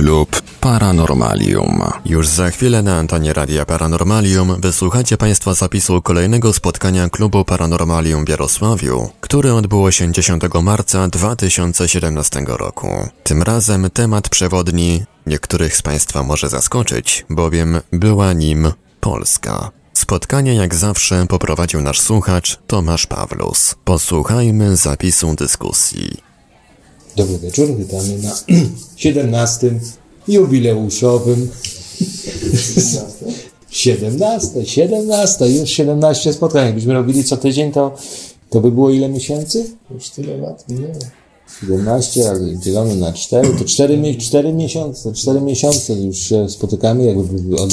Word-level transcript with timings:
Klub 0.00 0.42
Paranormalium. 0.60 1.82
Już 2.06 2.28
za 2.28 2.50
chwilę 2.50 2.82
na 2.82 2.96
antenie 2.96 3.32
Radia 3.32 3.64
Paranormalium 3.64 4.60
wysłuchacie 4.60 5.16
Państwa 5.16 5.54
zapisu 5.54 6.02
kolejnego 6.02 6.52
spotkania 6.52 7.08
Klubu 7.08 7.44
Paranormalium 7.44 8.24
w 8.24 8.28
Jarosławiu, 8.28 9.10
które 9.20 9.54
odbyło 9.54 9.90
się 9.90 10.12
10 10.12 10.42
marca 10.62 11.08
2017 11.08 12.44
roku. 12.46 12.88
Tym 13.24 13.42
razem 13.42 13.90
temat 13.90 14.28
przewodni 14.28 15.04
niektórych 15.26 15.76
z 15.76 15.82
Państwa 15.82 16.22
może 16.22 16.48
zaskoczyć, 16.48 17.26
bowiem 17.30 17.80
była 17.92 18.32
nim 18.32 18.72
Polska. 19.00 19.70
Spotkanie 19.92 20.54
jak 20.54 20.74
zawsze 20.74 21.26
poprowadził 21.26 21.80
nasz 21.80 22.00
słuchacz 22.00 22.58
Tomasz 22.66 23.06
Pawlus. 23.06 23.74
Posłuchajmy 23.84 24.76
zapisu 24.76 25.34
dyskusji. 25.34 26.29
Dobry 27.16 27.38
wieczór, 27.38 27.76
witamy 27.76 28.18
na 28.18 28.36
17 28.96 29.80
jubileuszowym 30.28 31.48
17, 33.70 34.66
17, 34.66 35.48
już 35.48 35.70
17 35.70 36.32
spotkań. 36.32 36.66
Jakbyśmy 36.66 36.94
robili 36.94 37.24
co 37.24 37.36
tydzień, 37.36 37.72
to, 37.72 37.94
to 38.50 38.60
by 38.60 38.70
było 38.72 38.90
ile 38.90 39.08
miesięcy? 39.08 39.70
Już 39.90 40.08
tyle 40.10 40.36
lat 40.36 40.68
minęło. 40.68 40.94
17, 41.60 42.30
ale 42.30 42.58
dzielone 42.58 42.94
na 42.96 43.12
4, 43.12 43.48
to 43.58 43.64
4, 43.64 43.96
mi- 43.96 44.18
4 44.18 44.52
miesiące, 44.52 45.12
4 45.12 45.40
miesiące 45.40 45.94
już 45.94 46.18
się 46.18 46.48
spotykamy, 46.48 47.04
jakby 47.04 47.56
od, 47.56 47.70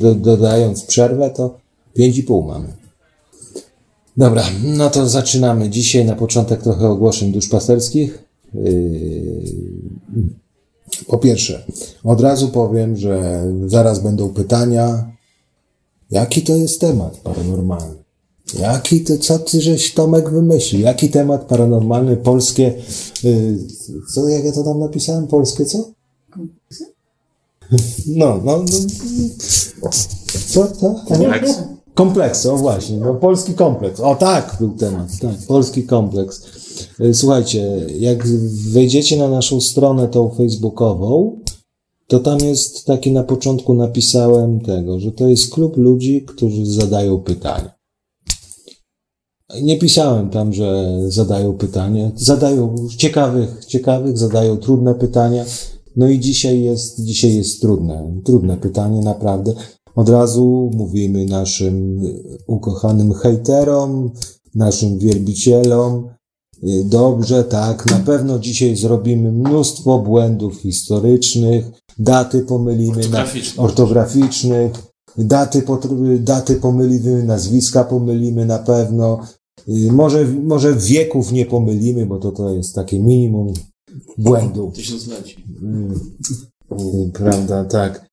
do, 0.00 0.14
dodając 0.14 0.82
przerwę, 0.82 1.30
to 1.30 1.58
5,5 1.98 2.46
mamy. 2.46 2.68
Dobra, 4.16 4.44
no 4.64 4.90
to 4.90 5.08
zaczynamy. 5.08 5.70
Dzisiaj 5.70 6.04
na 6.04 6.14
początek 6.16 6.62
trochę 6.62 6.88
ogłoszeń 6.88 7.32
duszpasterskich. 7.32 8.23
Yy, 8.54 10.34
Po 11.06 11.18
pierwsze, 11.18 11.64
od 12.04 12.20
razu 12.20 12.48
powiem, 12.48 12.96
że 12.96 13.44
zaraz 13.66 13.98
będą 13.98 14.28
pytania, 14.28 15.12
jaki 16.10 16.42
to 16.42 16.56
jest 16.56 16.80
temat 16.80 17.16
paranormalny? 17.16 17.94
Jaki 18.58 19.00
to, 19.00 19.18
co 19.18 19.38
ty 19.38 19.60
żeś 19.60 19.94
Tomek 19.94 20.30
wymyślił? 20.30 20.82
Jaki 20.82 21.08
temat 21.08 21.44
paranormalny, 21.44 22.16
polskie, 22.16 22.74
yy, 23.22 23.58
co, 24.14 24.28
jak 24.28 24.44
ja 24.44 24.52
to 24.52 24.64
tam 24.64 24.78
napisałem? 24.78 25.26
Polskie 25.26 25.64
co? 25.64 25.78
No, 28.06 28.40
no, 28.44 28.64
no 29.82 29.90
co, 30.48 30.66
co? 30.66 30.94
Kompleks. 31.08 31.58
Kompleks, 31.94 32.46
o 32.46 32.56
właśnie, 32.56 32.96
no 32.96 33.14
polski 33.14 33.54
kompleks. 33.54 34.00
O 34.00 34.14
tak, 34.14 34.56
był 34.60 34.70
temat, 34.70 35.08
tak, 35.20 35.34
polski 35.48 35.82
kompleks. 35.82 36.42
Y, 37.00 37.14
Słuchajcie, 37.14 37.86
jak 37.98 38.26
wejdziecie 38.72 39.16
na 39.16 39.28
naszą 39.28 39.60
stronę 39.60 40.08
tą 40.08 40.30
facebookową, 40.30 41.40
to 42.06 42.20
tam 42.20 42.38
jest 42.38 42.86
taki 42.86 43.12
na 43.12 43.24
początku 43.24 43.74
napisałem 43.74 44.60
tego, 44.60 45.00
że 45.00 45.12
to 45.12 45.28
jest 45.28 45.54
klub 45.54 45.76
ludzi, 45.76 46.24
którzy 46.26 46.66
zadają 46.66 47.20
pytania. 47.20 47.74
Nie 49.62 49.78
pisałem 49.78 50.30
tam, 50.30 50.52
że 50.52 50.98
zadają 51.08 51.52
pytania. 51.52 52.10
Zadają 52.16 52.74
ciekawych, 52.96 53.64
ciekawych, 53.64 54.18
zadają 54.18 54.56
trudne 54.56 54.94
pytania. 54.94 55.44
No 55.96 56.08
i 56.08 56.20
dzisiaj 56.20 56.62
jest, 56.62 57.04
dzisiaj 57.04 57.34
jest 57.34 57.60
trudne, 57.60 58.20
trudne 58.24 58.56
pytanie, 58.56 59.00
naprawdę. 59.00 59.54
Od 59.96 60.08
razu 60.08 60.70
mówimy 60.74 61.24
naszym 61.24 62.00
ukochanym 62.46 63.12
hejterom, 63.12 64.10
naszym 64.54 64.98
wielbicielom, 64.98 66.08
dobrze, 66.84 67.44
tak, 67.44 67.90
na 67.90 67.98
pewno 67.98 68.38
dzisiaj 68.38 68.76
zrobimy 68.76 69.32
mnóstwo 69.32 69.98
błędów 69.98 70.56
historycznych, 70.56 71.64
daty 71.98 72.40
pomylimy, 72.40 72.96
na, 72.96 73.02
Ortograficznych. 73.02 73.60
ortograficznych, 73.60 74.72
daty, 75.18 75.62
potr- 75.62 76.18
daty 76.18 76.56
pomylimy, 76.56 77.22
nazwiska 77.22 77.84
pomylimy 77.84 78.46
na 78.46 78.58
pewno, 78.58 79.20
Y, 79.68 79.92
może, 79.92 80.24
może 80.24 80.74
wieków 80.74 81.32
nie 81.32 81.46
pomylimy, 81.46 82.06
bo 82.06 82.18
to, 82.18 82.32
to 82.32 82.54
jest 82.54 82.74
takie 82.74 83.00
minimum 83.00 83.52
błędów. 84.18 84.74
Tysiącleci. 84.74 85.44
Y, 86.72 87.10
Prawda, 87.12 87.64
tak. 87.64 88.06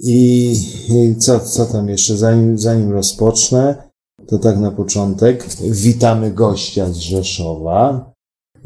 I, 0.00 0.52
i 0.88 1.16
co, 1.16 1.40
co 1.40 1.66
tam 1.66 1.88
jeszcze? 1.88 2.16
Zanim, 2.16 2.58
zanim 2.58 2.92
rozpocznę, 2.92 3.90
to 4.26 4.38
tak 4.38 4.58
na 4.58 4.70
początek. 4.70 5.46
Witamy 5.70 6.30
gościa 6.30 6.86
z 6.90 6.96
Rzeszowa. 6.96 8.12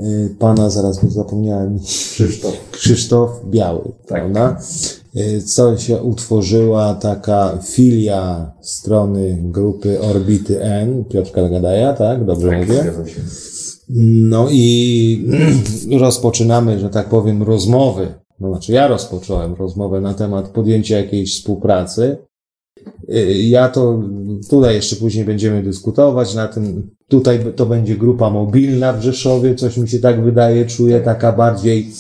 Y, 0.01 0.37
Pana, 0.39 0.71
zaraz 0.71 1.05
bo 1.05 1.11
zapomniałem. 1.11 1.79
Krzysztof. 1.81 2.71
Krzysztof 2.71 3.31
Biały, 3.51 3.93
prawda? 4.07 4.59
Y, 5.17 5.43
Co 5.43 5.77
się 5.79 6.03
utworzyła 6.03 6.95
taka 6.95 7.59
filia 7.63 8.53
strony 8.61 9.39
grupy 9.43 10.01
Orbity 10.01 10.63
N, 10.63 11.05
Piotrka 11.05 11.49
Gadaja, 11.49 11.93
tak? 11.93 12.25
Dobrze 12.25 12.59
mówię? 12.59 12.93
No 14.29 14.47
i 14.51 15.29
rozpoczynamy, 16.01 16.79
że 16.79 16.91
tak 16.91 17.09
powiem, 17.09 17.43
rozmowy. 17.43 18.15
No 18.41 18.49
znaczy 18.49 18.73
ja 18.73 18.89
rozpocząłem 18.89 19.55
rozmowę 19.55 20.01
na 20.01 20.15
temat 20.15 20.49
podjęcia 20.49 20.97
jakiejś 20.97 21.39
współpracy. 21.39 22.17
Y, 23.09 23.43
Ja 23.43 23.69
to 23.69 24.03
tutaj 24.51 24.75
jeszcze 24.75 24.97
później 24.97 25.25
będziemy 25.25 25.63
dyskutować 25.63 26.35
na 26.35 26.49
tym. 26.49 26.91
Tutaj 27.09 27.41
to 27.57 27.67
będzie 27.67 27.97
grupa 27.97 28.31
mobilna 28.31 28.93
w 28.93 29.03
Rzeszowie, 29.03 29.55
coś 29.55 29.77
mi 29.77 29.89
się 29.89 29.99
tak 29.99 30.25
wydaje, 30.25 30.67
czuję, 30.67 31.01
taka 31.01 31.33
bardziej 31.33 31.91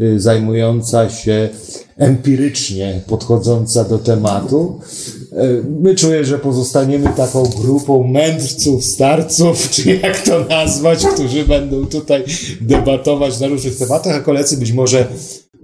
y, 0.00 0.20
zajmująca 0.20 1.10
się 1.10 1.48
empirycznie 1.96 3.00
podchodząca 3.06 3.84
do 3.84 3.98
tematu. 3.98 4.80
Y, 5.32 5.64
My 5.80 5.94
czuję, 5.94 6.24
że 6.24 6.38
pozostaniemy 6.38 7.10
taką 7.16 7.42
grupą 7.62 8.06
mędrców, 8.06 8.84
starców, 8.84 9.68
czy 9.70 9.96
jak 9.96 10.20
to 10.22 10.44
nazwać, 10.44 11.06
którzy 11.06 11.44
będą 11.44 11.86
tutaj 11.86 12.24
debatować 12.60 13.40
na 13.40 13.46
różnych 13.46 13.76
tematach, 13.76 14.16
a 14.16 14.20
koledzy 14.20 14.56
być 14.56 14.72
może 14.72 15.06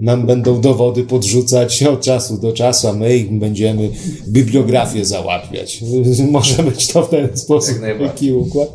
nam 0.00 0.26
będą 0.26 0.60
dowody 0.60 1.02
podrzucać 1.02 1.82
od 1.82 2.00
czasu 2.00 2.38
do 2.38 2.52
czasu, 2.52 2.88
a 2.88 2.92
my 2.92 3.16
ich 3.16 3.32
będziemy 3.38 3.90
bibliografię 4.28 5.04
załatwiać. 5.04 5.80
Może 6.30 6.62
być 6.62 6.86
to 6.86 7.02
w 7.02 7.10
ten 7.10 7.28
sposób 7.38 7.74
taki 8.06 8.32
układ. 8.32 8.74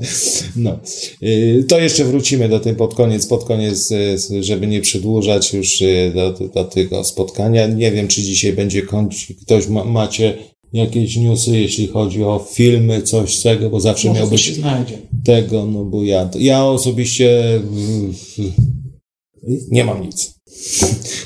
No. 0.55 0.79
Y, 1.23 1.65
To 1.67 1.79
jeszcze 1.79 2.05
wrócimy 2.05 2.49
do 2.49 2.59
tym 2.59 2.75
pod 2.75 2.93
koniec, 2.95 3.27
pod 3.27 3.43
koniec, 3.43 3.91
y, 3.91 4.43
żeby 4.43 4.67
nie 4.67 4.81
przedłużać 4.81 5.53
już 5.53 5.81
y, 5.81 6.11
do, 6.15 6.31
do 6.47 6.63
tego 6.63 7.03
spotkania. 7.03 7.67
Nie 7.67 7.91
wiem, 7.91 8.07
czy 8.07 8.21
dzisiaj 8.21 8.53
będzie 8.53 8.81
kończyć. 8.81 9.33
Ktoś 9.41 9.67
ma, 9.67 9.83
macie 9.85 10.33
jakieś 10.73 11.15
newsy, 11.17 11.59
jeśli 11.59 11.88
chodzi 11.88 12.23
o 12.23 12.45
filmy, 12.53 13.01
coś 13.01 13.39
z 13.39 13.43
tego, 13.43 13.69
bo 13.69 13.79
zawsze 13.79 14.07
Może 14.07 14.19
miał 14.19 14.29
coś 14.29 14.41
się 14.41 14.53
znajdzie. 14.53 14.97
tego, 15.23 15.65
no 15.65 15.85
bo 15.85 16.03
ja, 16.03 16.29
ja 16.39 16.65
osobiście 16.65 17.59
nie 19.71 19.83
mam 19.85 20.01
nic. 20.05 20.41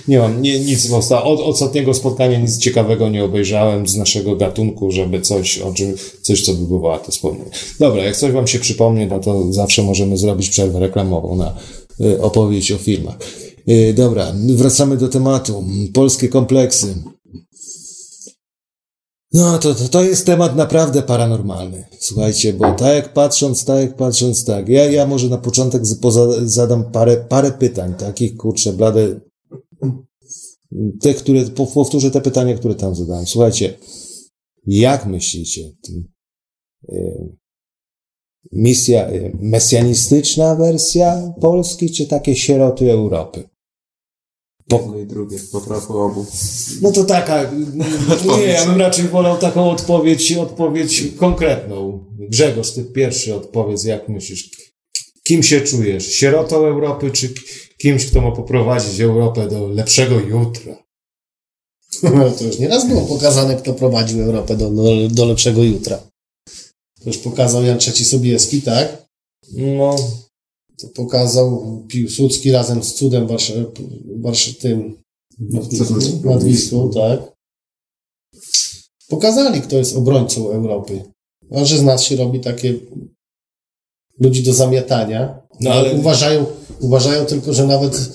Nie 0.07 0.19
mam 0.19 0.41
nie, 0.41 0.59
nic 0.59 0.89
osta- 0.89 1.23
od 1.23 1.39
ostatniego 1.39 1.93
spotkania 1.93 2.39
nic 2.39 2.57
ciekawego 2.57 3.09
nie 3.09 3.23
obejrzałem 3.23 3.87
z 3.87 3.95
naszego 3.95 4.35
gatunku, 4.35 4.91
żeby 4.91 5.21
coś, 5.21 5.59
o 5.59 5.73
czym, 5.73 5.95
coś, 6.21 6.41
co 6.41 6.53
by 6.53 6.67
było 6.67 6.79
warte 6.79 7.11
wspomnieć. 7.11 7.47
Dobra, 7.79 8.03
jak 8.03 8.17
coś 8.17 8.31
wam 8.31 8.47
się 8.47 8.59
przypomni, 8.59 9.07
no 9.07 9.19
to 9.19 9.53
zawsze 9.53 9.83
możemy 9.83 10.17
zrobić 10.17 10.49
przerwę 10.49 10.79
reklamową 10.79 11.35
na 11.35 11.57
y, 12.01 12.21
opowieść 12.21 12.71
o 12.71 12.77
filmach. 12.77 13.17
Y, 13.69 13.93
dobra, 13.93 14.33
wracamy 14.49 14.97
do 14.97 15.07
tematu. 15.07 15.63
Polskie 15.93 16.29
kompleksy. 16.29 16.95
No, 19.35 19.59
to, 19.59 19.75
to, 19.75 19.87
to 19.89 20.03
jest 20.03 20.25
temat 20.25 20.55
naprawdę 20.55 21.01
paranormalny. 21.01 21.85
Słuchajcie, 21.99 22.53
bo 22.53 22.73
tak 22.73 22.95
jak 22.95 23.13
patrząc, 23.13 23.65
tak 23.65 23.81
jak 23.81 23.95
patrząc, 23.95 24.45
tak. 24.45 24.69
Ja, 24.69 24.91
ja 24.91 25.05
może 25.07 25.29
na 25.29 25.37
początek 25.37 25.81
poza, 26.01 26.27
zadam 26.43 26.91
parę, 26.91 27.17
parę 27.29 27.51
pytań, 27.51 27.93
takich, 27.93 28.37
kurczę, 28.37 28.73
blade. 28.73 29.19
Te, 31.01 31.13
które, 31.13 31.43
po- 31.43 31.67
powtórzę 31.67 32.11
te 32.11 32.21
pytania, 32.21 32.57
które 32.57 32.75
tam 32.75 32.95
zadałem. 32.95 33.27
Słuchajcie, 33.27 33.77
jak 34.67 35.05
myślicie, 35.05 35.61
y, 36.89 37.35
misja, 38.51 39.09
y, 39.11 39.37
mesjanistyczna 39.41 40.55
wersja 40.55 41.33
Polski, 41.41 41.91
czy 41.91 42.07
takie 42.07 42.35
sieroty 42.35 42.91
Europy? 42.91 43.49
Jedno 44.71 44.99
i 44.99 45.05
drugie, 45.05 45.39
po 45.51 45.61
trochu 45.61 45.97
obu. 45.97 46.25
No 46.81 46.91
to 46.91 47.03
taka. 47.03 47.51
Nie, 48.37 48.43
ja 48.43 48.65
bym 48.65 48.79
raczej 48.79 49.07
wolał 49.07 49.37
taką 49.37 49.69
odpowiedź, 49.69 50.33
odpowiedź 50.33 51.03
konkretną. 51.17 52.05
Grzegorz, 52.19 52.71
ty 52.71 52.83
pierwszy 52.83 53.35
odpowiedz, 53.35 53.83
jak 53.83 54.09
myślisz? 54.09 54.49
Kim 55.23 55.43
się 55.43 55.61
czujesz? 55.61 56.07
Sierotą 56.07 56.65
Europy, 56.65 57.11
czy 57.11 57.33
kimś, 57.77 58.05
kto 58.05 58.21
ma 58.21 58.31
poprowadzić 58.31 59.01
Europę 59.01 59.47
do 59.47 59.67
lepszego 59.67 60.19
jutra? 60.19 60.85
No, 62.03 62.31
to 62.31 62.43
już 62.43 62.59
nieraz 62.59 62.87
było 62.87 63.01
pokazane, 63.01 63.55
kto 63.55 63.73
prowadził 63.73 64.21
Europę 64.21 64.57
do, 64.57 64.69
do, 64.69 65.09
do 65.09 65.25
lepszego 65.25 65.63
jutra. 65.63 65.97
To 67.03 67.09
już 67.09 67.17
pokazał 67.17 67.63
Jan 67.63 67.77
III 67.87 68.05
Sobieski, 68.05 68.61
tak? 68.61 69.05
No, 69.51 69.95
To 70.81 70.87
pokazał 70.95 71.83
Piłsudski 71.87 72.51
razem 72.51 72.83
z 72.83 72.93
cudem 72.93 73.27
Warsz- 73.27 73.65
Warsz- 74.21 74.59
tym 74.61 74.97
nad 76.23 76.43
Wisłą, 76.43 76.91
tak. 76.91 77.35
Pokazali, 79.09 79.61
kto 79.61 79.77
jest 79.77 79.95
obrońcą 79.95 80.49
Europy. 80.49 81.03
A 81.51 81.65
że 81.65 81.77
z 81.77 81.83
nas 81.83 82.03
się 82.03 82.15
robi 82.15 82.39
takie 82.39 82.73
ludzi 84.19 84.43
do 84.43 84.53
zamiatania. 84.53 85.41
No, 85.59 85.71
ale 85.71 85.93
uważają, 85.93 86.45
uważają 86.79 87.25
tylko, 87.25 87.53
że 87.53 87.67
nawet 87.67 88.09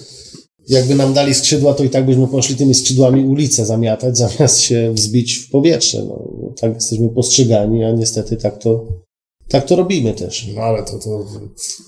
jakby 0.69 0.95
nam 0.95 1.15
dali 1.15 1.35
skrzydła, 1.35 1.75
to 1.75 1.85
i 1.85 1.91
tak 1.91 2.07
byśmy 2.07 2.29
poszli 2.29 2.57
tymi 2.57 2.75
skrzydłami 2.75 3.25
ulicę 3.25 3.67
zamiatać, 3.67 4.19
zamiast 4.27 4.61
się 4.61 4.93
wzbić 4.95 5.35
w 5.35 5.51
powietrze. 5.51 6.05
No, 6.09 6.29
tak 6.61 6.75
jesteśmy 6.75 7.09
postrzegani, 7.09 7.85
a 7.85 7.93
niestety 7.93 8.37
tak 8.37 8.59
to, 8.59 8.87
tak 9.51 9.67
to 9.67 9.77
robimy 9.77 10.15
też. 10.15 10.47
No 10.55 10.63
ale 10.63 10.83
to, 10.83 10.99
to, 10.99 11.27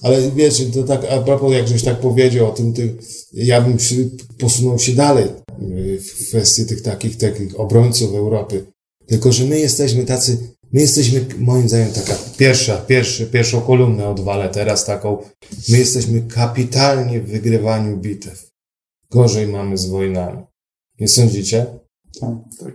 ale 0.02 0.30
wiesz, 0.30 0.62
to 0.74 0.82
tak, 0.82 1.04
a 1.04 1.18
propos, 1.18 1.52
jak 1.52 1.68
żeś 1.68 1.82
tak 1.82 2.00
powiedział 2.00 2.50
o 2.50 2.52
tym, 2.52 2.72
ty, 2.72 2.96
ja 3.32 3.60
bym 3.60 3.78
się, 3.78 3.96
posunął 4.38 4.78
się 4.78 4.92
dalej 4.92 5.24
y, 5.62 6.00
w 6.00 6.28
kwestii 6.28 6.66
tych 6.66 6.82
takich, 6.82 7.16
takich 7.16 7.60
obrońców 7.60 8.14
Europy. 8.14 8.64
Tylko, 9.06 9.32
że 9.32 9.44
my 9.44 9.60
jesteśmy 9.60 10.04
tacy, 10.04 10.38
my 10.72 10.80
jesteśmy, 10.80 11.26
moim 11.38 11.68
zdaniem, 11.68 11.92
taka 11.92 12.18
pierwsza, 12.36 12.76
pierwszy, 12.76 13.26
pierwszą 13.26 13.60
kolumnę 13.60 14.08
odwalę 14.08 14.48
teraz 14.48 14.84
taką, 14.84 15.18
my 15.68 15.78
jesteśmy 15.78 16.22
kapitalnie 16.22 17.20
w 17.20 17.30
wygrywaniu 17.30 17.96
bitew. 17.96 18.50
Gorzej 19.10 19.46
mamy 19.46 19.78
z 19.78 19.86
wojnami. 19.86 20.42
Nie 21.00 21.08
sądzicie? 21.08 21.66
No 22.22 22.44
to 22.58 22.66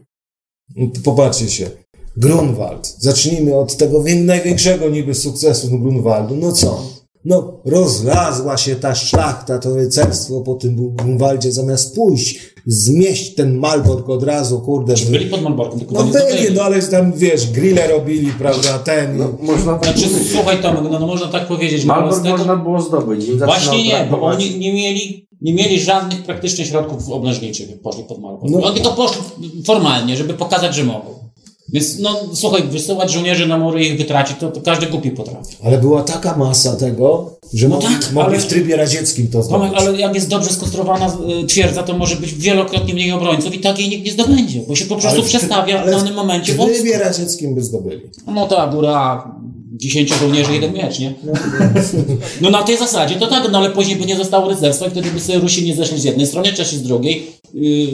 Popatrzcie 1.04 1.50
się. 1.50 1.70
Grunwald. 2.18 2.96
Zacznijmy 3.00 3.56
od 3.56 3.78
tego 3.78 4.04
wię- 4.04 4.16
największego 4.16 4.90
niby 4.90 5.14
sukcesu 5.14 5.68
Grunwaldu. 5.80 6.36
No 6.36 6.52
co? 6.52 6.84
No, 7.26 7.54
rozlazła 7.66 8.58
się 8.58 8.76
ta 8.76 8.96
szlachta, 8.96 9.60
to 9.60 9.76
rycerstwo 9.76 10.42
po 10.42 10.54
tym 10.56 10.96
Grunwaldzie, 10.96 11.52
zamiast 11.52 11.96
pójść, 11.96 12.40
zmieść 12.66 13.36
ten 13.36 13.58
Malbork 13.58 14.10
od 14.10 14.24
razu, 14.24 14.60
kurde. 14.62 14.94
Czy 14.96 15.06
byli 15.06 15.26
pod 15.26 15.42
Malborkiem, 15.42 15.80
tylko 15.80 15.94
No 15.94 16.04
nie 16.04 16.12
byli, 16.12 16.56
no 16.56 16.62
ale 16.62 16.82
tam, 16.82 17.14
wiesz, 17.14 17.52
grille 17.52 17.88
robili, 17.88 18.32
prawda, 18.32 18.80
ten. 18.80 19.18
No, 19.18 19.34
można 19.42 19.74
tak 19.74 19.84
Znaczy, 19.98 20.10
powiedzieć. 20.10 20.32
słuchaj 20.34 20.62
Tomek, 20.62 20.84
no, 20.92 21.00
no 21.00 21.08
można 21.08 21.28
tak 21.28 21.48
powiedzieć, 21.48 21.86
Malbork 21.86 22.24
tego... 22.24 22.38
można 22.38 22.56
było 22.56 22.82
zdobyć. 22.82 23.26
Właśnie 23.32 23.84
nie, 23.84 24.08
bo 24.12 24.22
oni 24.22 24.60
nie 24.60 24.74
mieli, 24.74 25.28
nie 25.42 25.54
mieli 25.54 25.80
żadnych 25.80 26.24
praktycznie 26.24 26.66
środków 26.66 27.10
oblężniczych, 27.10 27.82
poszli 27.82 28.04
pod 28.04 28.20
Malbork. 28.22 28.52
No. 28.52 28.62
Oni 28.64 28.76
tylko 28.76 28.92
poszli 28.92 29.22
formalnie, 29.66 30.18
żeby 30.18 30.34
pokazać, 30.34 30.76
że 30.76 30.84
mogą. 30.84 31.27
Więc 31.74 32.00
no 32.00 32.20
słuchaj, 32.34 32.64
wysyłać 32.64 33.12
żołnierzy 33.12 33.48
na 33.48 33.58
mury 33.58 33.84
i 33.84 33.88
ich 33.88 33.98
wytracić, 33.98 34.38
to, 34.40 34.52
to 34.52 34.62
każdy 34.62 34.86
głupi 34.86 35.12
potrafi. 35.12 35.56
Ale 35.64 35.78
była 35.78 36.02
taka 36.04 36.38
masa 36.38 36.76
tego, 36.76 37.30
że 37.54 37.68
No 37.70 37.76
mogli, 37.76 37.96
tak, 37.96 38.12
mogli 38.14 38.30
ale- 38.36 38.40
w 38.40 38.46
trybie 38.48 38.76
radzieckim 38.76 39.28
to 39.28 39.44
Tomek, 39.44 39.70
zrobić. 39.72 39.88
ale 39.88 40.00
jak 40.00 40.16
jest 40.16 40.28
dobrze 40.30 40.50
skonstruowana 40.50 41.18
y, 41.44 41.46
twierdza, 41.46 41.84
to 41.84 41.98
może 41.98 42.16
być 42.16 42.34
wielokrotnie 42.34 42.94
mniej 42.94 43.12
obrońców 43.12 43.56
i 43.56 43.60
tak 43.60 43.80
jej 43.80 43.90
nikt 43.90 44.06
nie 44.06 44.12
zdobędzie, 44.12 44.62
bo 44.68 44.76
się 44.76 44.86
po 44.86 44.96
prostu 44.96 45.10
Ale 45.20 45.22
w 45.22 45.26
przestawia 45.30 45.84
w 45.84 45.90
danym 45.90 46.14
momencie 46.14 46.54
W 46.54 46.66
trybie 46.66 46.98
radzieckim 46.98 47.56
by 47.56 47.64
zdobyli. 47.64 48.02
No 48.28 48.48
to 48.48 48.68
góra, 48.72 49.32
10 49.78 50.14
żołnierzy, 50.20 50.54
jeden 50.54 50.74
miecz, 50.74 51.00
nie? 51.00 51.14
No 52.42 52.50
na 52.50 52.64
tej 52.64 52.78
zasadzie 52.78 53.16
to 53.16 53.28
tak, 53.28 53.52
no 53.52 53.58
ale 53.58 53.70
później 53.70 53.96
by 53.96 54.06
nie 54.06 54.16
zostało 54.16 54.50
rycerstwa 54.50 54.88
i 54.88 54.90
wtedy 54.90 55.12
by 55.12 55.20
sobie 55.20 55.40
Rusi 55.40 55.66
nie 55.66 55.76
zeszli 55.76 56.00
z 56.00 56.04
jednej 56.04 56.28
strony, 56.28 56.54
Czesi 56.54 56.78
z 56.78 56.82
drugiej, 56.82 57.28
yy, 57.54 57.88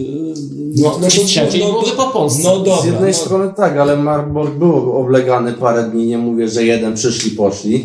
No, 0.75 0.97
no 1.01 1.09
z 1.09 1.13
trzeciej 1.13 1.62
no 1.62 1.68
byłoby 1.68 1.91
po 1.91 2.03
Polsce. 2.07 2.44
No 2.44 2.59
dobra. 2.59 2.81
Z 2.81 2.85
jednej 2.85 3.12
no, 3.12 3.18
strony 3.18 3.53
tak, 3.57 3.77
ale 3.77 3.97
Marburg 3.97 4.56
był 4.56 4.91
oblegany 4.94 5.53
parę 5.53 5.83
dni, 5.89 6.06
nie 6.06 6.18
mówię, 6.18 6.47
że 6.50 6.63
jeden 6.65 6.94
przyszli, 6.94 7.31
poszli, 7.31 7.83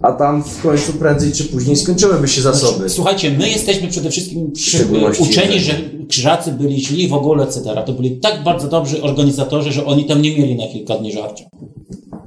a 0.00 0.12
tam 0.12 0.44
w 0.44 0.62
końcu 0.62 0.92
prędzej 0.92 1.32
czy 1.32 1.44
później 1.44 1.76
skończyłyby 1.76 2.28
się 2.28 2.42
zasoby. 2.42 2.88
Słuchajcie, 2.88 3.30
my 3.30 3.48
jesteśmy 3.48 3.88
przede 3.88 4.10
wszystkim 4.10 4.52
przy, 4.52 4.86
uczeni, 5.18 5.60
że- 5.60 5.72
że 5.72 5.80
krzyżacy 6.08 6.52
byli 6.52 6.84
źli 6.84 7.08
w 7.08 7.14
ogóle, 7.14 7.44
etc. 7.44 7.82
To 7.86 7.92
byli 7.92 8.10
tak 8.10 8.44
bardzo 8.44 8.68
dobrzy 8.68 9.02
organizatorzy, 9.02 9.72
że 9.72 9.84
oni 9.86 10.04
tam 10.04 10.22
nie 10.22 10.38
mieli 10.38 10.56
na 10.56 10.66
kilka 10.68 10.94
dni 10.98 11.12
żarcia. 11.12 11.44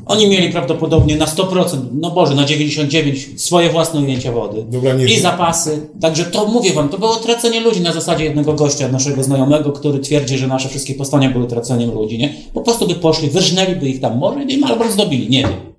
Oni 0.06 0.28
mieli 0.28 0.50
prawdopodobnie 0.50 1.18
na 1.18 1.26
100%, 1.26 1.78
no 1.94 2.12
Boże, 2.12 2.36
na 2.36 2.46
99% 2.46 3.38
swoje 3.38 3.70
własne 3.70 4.00
ujęcia 4.00 4.32
wody. 4.32 4.66
I 5.10 5.20
zapasy. 5.20 5.90
Także 6.02 6.26
to 6.26 6.48
mówię 6.48 6.74
wam, 6.74 6.90
to 6.90 6.98
było 6.98 7.16
tracenie 7.16 7.60
ludzi 7.60 7.82
na 7.82 7.94
zasadzie 7.94 8.24
jednego 8.24 8.54
gościa, 8.54 8.88
naszego 8.88 9.24
znajomego, 9.24 9.72
który 9.72 10.00
twierdzi, 10.00 10.38
że 10.38 10.48
nasze 10.48 10.70
wszystkie 10.70 10.96
powstania 10.96 11.30
były 11.30 11.48
traceniem 11.48 11.92
ludzi, 11.92 12.18
nie? 12.18 12.34
Po 12.54 12.62
prostu 12.62 12.88
by 12.88 12.96
poszli, 12.96 13.30
wyrżnęliby 13.30 13.90
ich 13.90 14.02
tam, 14.02 14.18
może 14.18 14.44
i 14.44 14.58
Malbork 14.58 14.92
zdobili, 14.92 15.30
nie 15.30 15.42
wiem. 15.42 15.74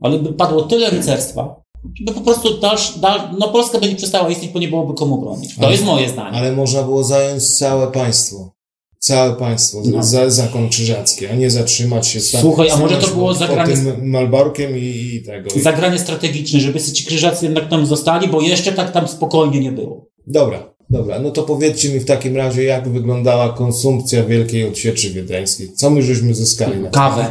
Ale 0.00 0.18
by 0.18 0.32
padło 0.32 0.62
tyle 0.62 0.90
rycerstwa, 0.90 1.60
żeby 1.94 2.12
po 2.12 2.20
prostu 2.20 2.58
dalsz, 2.60 2.98
dal, 2.98 3.20
no 3.38 3.48
Polska 3.48 3.78
by 3.78 3.88
nie 3.88 3.96
przestała 3.96 4.30
istnieć, 4.30 4.52
bo 4.52 4.58
nie 4.58 4.68
byłoby 4.68 4.94
komu 4.94 5.18
bronić. 5.18 5.56
To 5.56 5.62
Ale- 5.62 5.72
jest 5.72 5.84
moje 5.84 6.08
zdanie. 6.08 6.38
Ale 6.38 6.52
można 6.52 6.82
było 6.82 7.04
zająć 7.04 7.58
całe 7.58 7.86
państwo. 7.86 8.50
Całe 9.00 9.36
państwo, 9.36 9.82
No. 9.84 10.02
za, 10.02 10.30
zakon 10.30 10.68
krzyżacki, 10.68 11.26
a 11.26 11.34
nie 11.34 11.50
zatrzymać 11.50 12.06
się 12.08 12.20
sta- 12.20 12.40
Słuchaj, 12.40 12.70
a 12.70 12.76
może 12.76 12.96
to 12.96 13.06
było 13.08 13.34
zagranie- 13.34 13.74
tym 13.74 14.10
Malborkiem 14.10 14.76
i, 14.78 15.14
i 15.14 15.22
tego. 15.22 15.50
I... 15.56 15.60
Zagranie 15.60 15.98
strategiczne, 15.98 16.60
żeby 16.60 16.80
ci 16.80 17.04
krzyżacy 17.04 17.44
jednak 17.44 17.68
tam 17.68 17.86
zostali, 17.86 18.28
bo 18.28 18.40
jeszcze 18.40 18.72
tak 18.72 18.92
tam 18.92 19.08
spokojnie 19.08 19.60
nie 19.60 19.72
było. 19.72 20.06
Dobra, 20.26 20.74
dobra, 20.90 21.18
no 21.18 21.30
to 21.30 21.42
powiedzcie 21.42 21.88
mi 21.88 22.00
w 22.00 22.04
takim 22.04 22.36
razie, 22.36 22.64
jak 22.64 22.88
wyglądała 22.88 23.48
konsumpcja 23.52 24.24
Wielkiej 24.24 24.68
Odsieczy 24.68 25.10
Wiedeńskiej. 25.10 25.72
Co 25.74 25.90
my 25.90 26.02
żeśmy 26.02 26.34
zyskali 26.34 26.80
na 26.80 26.90
Kawę. 26.90 27.26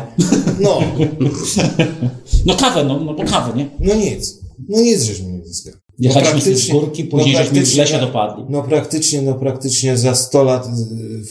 No, 0.60 0.80
No 2.46 2.56
kawę, 2.56 2.84
no, 2.84 3.00
no 3.00 3.14
to 3.14 3.24
kawę, 3.24 3.54
nie? 3.58 3.70
no 3.80 3.96
nic. 3.96 4.38
No 4.70 4.82
nic 4.82 5.02
żeśmy 5.04 5.32
nie 5.32 5.46
zyskali. 5.46 5.76
Jechaliśmy 6.00 6.40
z 6.40 6.44
praktycznie- 6.44 6.74
górki, 6.74 7.04
później 7.06 7.34
no 7.34 7.40
żeśmy 7.40 7.52
w 7.52 7.54
praktycznie- 7.54 7.82
lesie 7.84 8.00
dopadli. 8.00 8.44
No 8.50 8.64
praktycznie, 8.64 9.22
no 9.22 9.34
praktycznie 9.34 9.98
za 9.98 10.16
100 10.16 10.44
lat, 10.44 10.68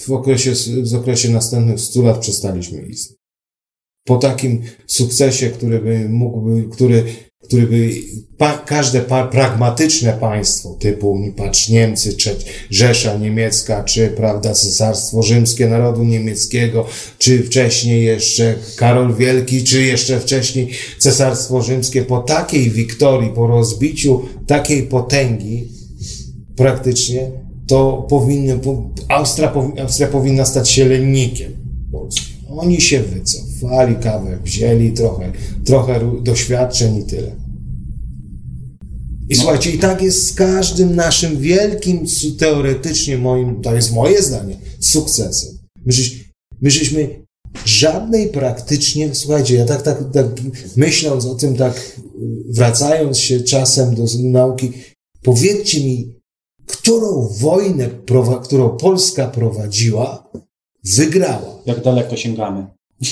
w 0.07 0.11
okresie, 0.13 0.53
w 0.85 0.95
okresie 0.95 1.29
następnych 1.31 1.81
100 1.81 2.03
lat 2.03 2.19
przestaliśmy 2.19 2.83
istnieć. 2.83 3.19
Po 4.05 4.17
takim 4.17 4.63
sukcesie, 4.87 5.51
który 5.51 5.79
by 5.81 6.09
mógłby, 6.09 6.69
który, 6.73 7.05
który 7.45 7.67
by 7.67 7.91
pa, 8.39 8.59
każde 8.59 9.01
pa, 9.01 9.27
pragmatyczne 9.27 10.13
państwo, 10.13 10.77
typu 10.81 11.19
patrz 11.37 11.69
Niemcy, 11.69 12.13
czy 12.13 12.37
Rzesza 12.71 13.19
Niemiecka, 13.19 13.85
czy 13.85 14.09
prawda 14.09 14.55
Cesarstwo 14.55 15.23
Rzymskie 15.23 15.69
Narodu 15.69 16.05
Niemieckiego, 16.05 16.87
czy 17.19 17.43
wcześniej 17.43 18.05
jeszcze 18.05 18.55
Karol 18.77 19.15
Wielki, 19.15 19.65
czy 19.65 19.83
jeszcze 19.83 20.21
wcześniej 20.21 20.71
Cesarstwo 20.99 21.63
Rzymskie, 21.63 22.03
po 22.03 22.19
takiej 22.19 22.71
wiktorii, 22.71 23.31
po 23.35 23.47
rozbiciu 23.47 24.23
takiej 24.47 24.83
potęgi, 24.83 25.69
praktycznie, 26.57 27.31
to 27.67 28.07
powinny, 28.11 28.59
po- 28.59 28.91
Austria, 29.09 29.53
Austria 29.83 30.09
powinna 30.09 30.45
stać 30.45 30.71
się 30.71 30.85
lennikiem 30.85 31.53
Polski. 31.93 32.27
Oni 32.49 32.81
się 32.81 33.01
wycofali, 33.03 33.48
kawę 34.01 34.39
wzięli, 34.45 34.93
trochę, 34.93 35.33
trochę 35.65 36.21
doświadczeń 36.23 36.97
i 36.97 37.05
tyle. 37.05 37.33
I 39.29 39.35
słuchajcie, 39.37 39.71
i 39.71 39.79
tak 39.79 40.03
jest 40.03 40.27
z 40.27 40.35
każdym 40.35 40.97
naszym 40.97 41.39
wielkim, 41.39 42.05
teoretycznie 42.39 43.19
moim, 43.19 43.63
to 43.63 43.75
jest 43.75 43.93
moje 43.93 44.23
zdanie, 44.23 44.57
sukcesem. 44.81 45.59
My, 45.87 45.93
żeś, 45.93 46.25
my 46.61 46.71
żeśmy 46.71 47.25
żadnej 47.65 48.29
praktycznie, 48.29 49.15
słuchajcie, 49.15 49.55
ja 49.55 49.65
tak, 49.65 49.83
tak, 49.83 49.99
tak 50.13 50.27
myśląc 50.77 51.25
o 51.27 51.35
tym, 51.35 51.57
tak 51.57 51.77
y, 51.77 52.11
wracając 52.49 53.19
się 53.19 53.41
czasem 53.41 53.95
do 53.95 54.05
nauki, 54.23 54.73
powiedzcie 55.23 55.81
mi, 55.81 56.15
którą 56.67 57.29
wojnę, 57.41 57.91
którą 58.43 58.77
Polska 58.77 59.27
prowadziła, 59.27 60.31
wygrała. 60.97 61.63
Jak 61.67 61.83
daleko 61.83 62.17
sięgamy. 62.17 62.67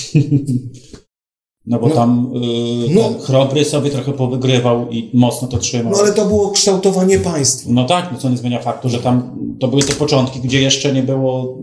No 1.65 1.79
bo 1.79 1.87
No. 1.87 1.95
tam 1.95 2.31
yy, 2.33 2.95
No. 2.95 3.19
Chrobry 3.19 3.65
sobie 3.65 3.89
trochę 3.89 4.13
powygrywał 4.13 4.89
i 4.89 5.09
mocno 5.13 5.47
to 5.47 5.57
trzymał. 5.57 5.91
No 5.93 5.99
ale 5.99 6.13
to 6.13 6.25
było 6.25 6.49
kształtowanie 6.49 7.19
państwa. 7.19 7.69
No 7.73 7.85
tak, 7.85 8.09
no 8.11 8.17
co 8.17 8.29
nie 8.29 8.37
zmienia 8.37 8.61
faktu, 8.61 8.89
że 8.89 8.99
tam 8.99 9.37
to 9.59 9.67
były 9.67 9.81
te 9.83 9.93
początki, 9.93 10.39
gdzie 10.39 10.61
jeszcze 10.61 10.93
nie 10.93 11.03
było, 11.03 11.57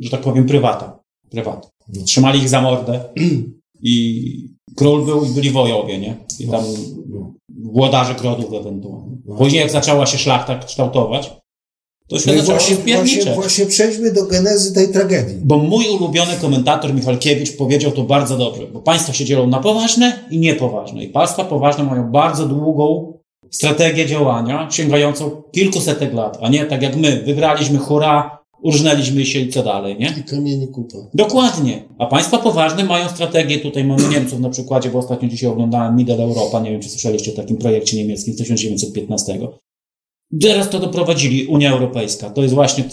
że 0.00 0.10
tak 0.10 0.20
powiem, 0.20 0.46
prywata. 0.46 0.98
Prywata. 1.30 1.68
Trzymali 2.04 2.38
ich 2.38 2.48
za 2.48 2.60
mordę 2.62 3.00
i 3.82 4.24
król 4.76 5.04
był 5.04 5.24
i 5.24 5.28
byli 5.28 5.50
wojowie, 5.50 5.98
nie? 5.98 6.16
I 6.40 6.46
tam 6.48 6.64
włodarze 7.72 8.14
grodów 8.14 8.52
ewentualnie. 8.52 9.16
Później 9.38 9.60
jak 9.60 9.70
zaczęła 9.70 10.06
się 10.06 10.18
szlachta 10.18 10.58
kształtować, 10.58 11.32
to 12.12 12.18
się 12.18 12.36
No 12.36 12.42
właśnie, 12.42 12.76
właśnie, 12.76 13.34
właśnie 13.34 13.66
przejdźmy 13.66 14.12
do 14.12 14.26
genezy 14.26 14.74
tej 14.74 14.88
tragedii. 14.88 15.36
Bo 15.44 15.58
mój 15.58 15.84
ulubiony 15.88 16.32
komentator 16.40 16.94
Michalkiewicz 16.94 17.56
powiedział 17.56 17.92
to 17.92 18.02
bardzo 18.02 18.38
dobrze, 18.38 18.66
bo 18.66 18.80
państwa 18.80 19.12
się 19.12 19.24
dzielą 19.24 19.46
na 19.46 19.60
poważne 19.60 20.18
i 20.30 20.38
niepoważne. 20.38 21.04
I 21.04 21.08
państwa 21.08 21.44
poważne 21.44 21.84
mają 21.84 22.10
bardzo 22.10 22.46
długą 22.46 23.12
strategię 23.50 24.06
działania, 24.06 24.68
sięgającą 24.70 25.42
kilkusetek 25.52 26.14
lat, 26.14 26.38
a 26.42 26.48
nie 26.48 26.64
tak 26.64 26.82
jak 26.82 26.96
my, 26.96 27.22
wygraliśmy, 27.26 27.78
hurra, 27.78 28.38
urżnęliśmy 28.62 29.26
się 29.26 29.38
i 29.38 29.48
co 29.48 29.62
dalej, 29.62 29.96
nie? 29.98 30.14
I 30.20 30.22
kamieni 30.22 30.68
kupa. 30.68 30.98
Dokładnie. 31.14 31.82
A 31.98 32.06
państwa 32.06 32.38
poważne 32.38 32.84
mają 32.84 33.08
strategię, 33.08 33.58
tutaj 33.58 33.84
mamy 33.84 34.08
Niemców 34.08 34.40
na 34.40 34.50
przykładzie, 34.50 34.90
bo 34.90 34.98
ostatnio 34.98 35.28
dzisiaj 35.28 35.50
oglądałem 35.50 35.96
Middle 35.96 36.24
Europa, 36.24 36.60
nie 36.60 36.70
wiem 36.70 36.80
czy 36.80 36.88
słyszeliście 36.88 37.32
o 37.32 37.36
takim 37.36 37.56
projekcie 37.56 37.96
niemieckim 37.96 38.34
z 38.34 38.36
1915. 38.36 39.38
Teraz 40.40 40.70
to 40.70 40.78
doprowadzili 40.78 41.46
Unia 41.46 41.72
Europejska. 41.72 42.30
To 42.30 42.42
jest 42.42 42.54
właśnie 42.54 42.84
to, 42.84 42.90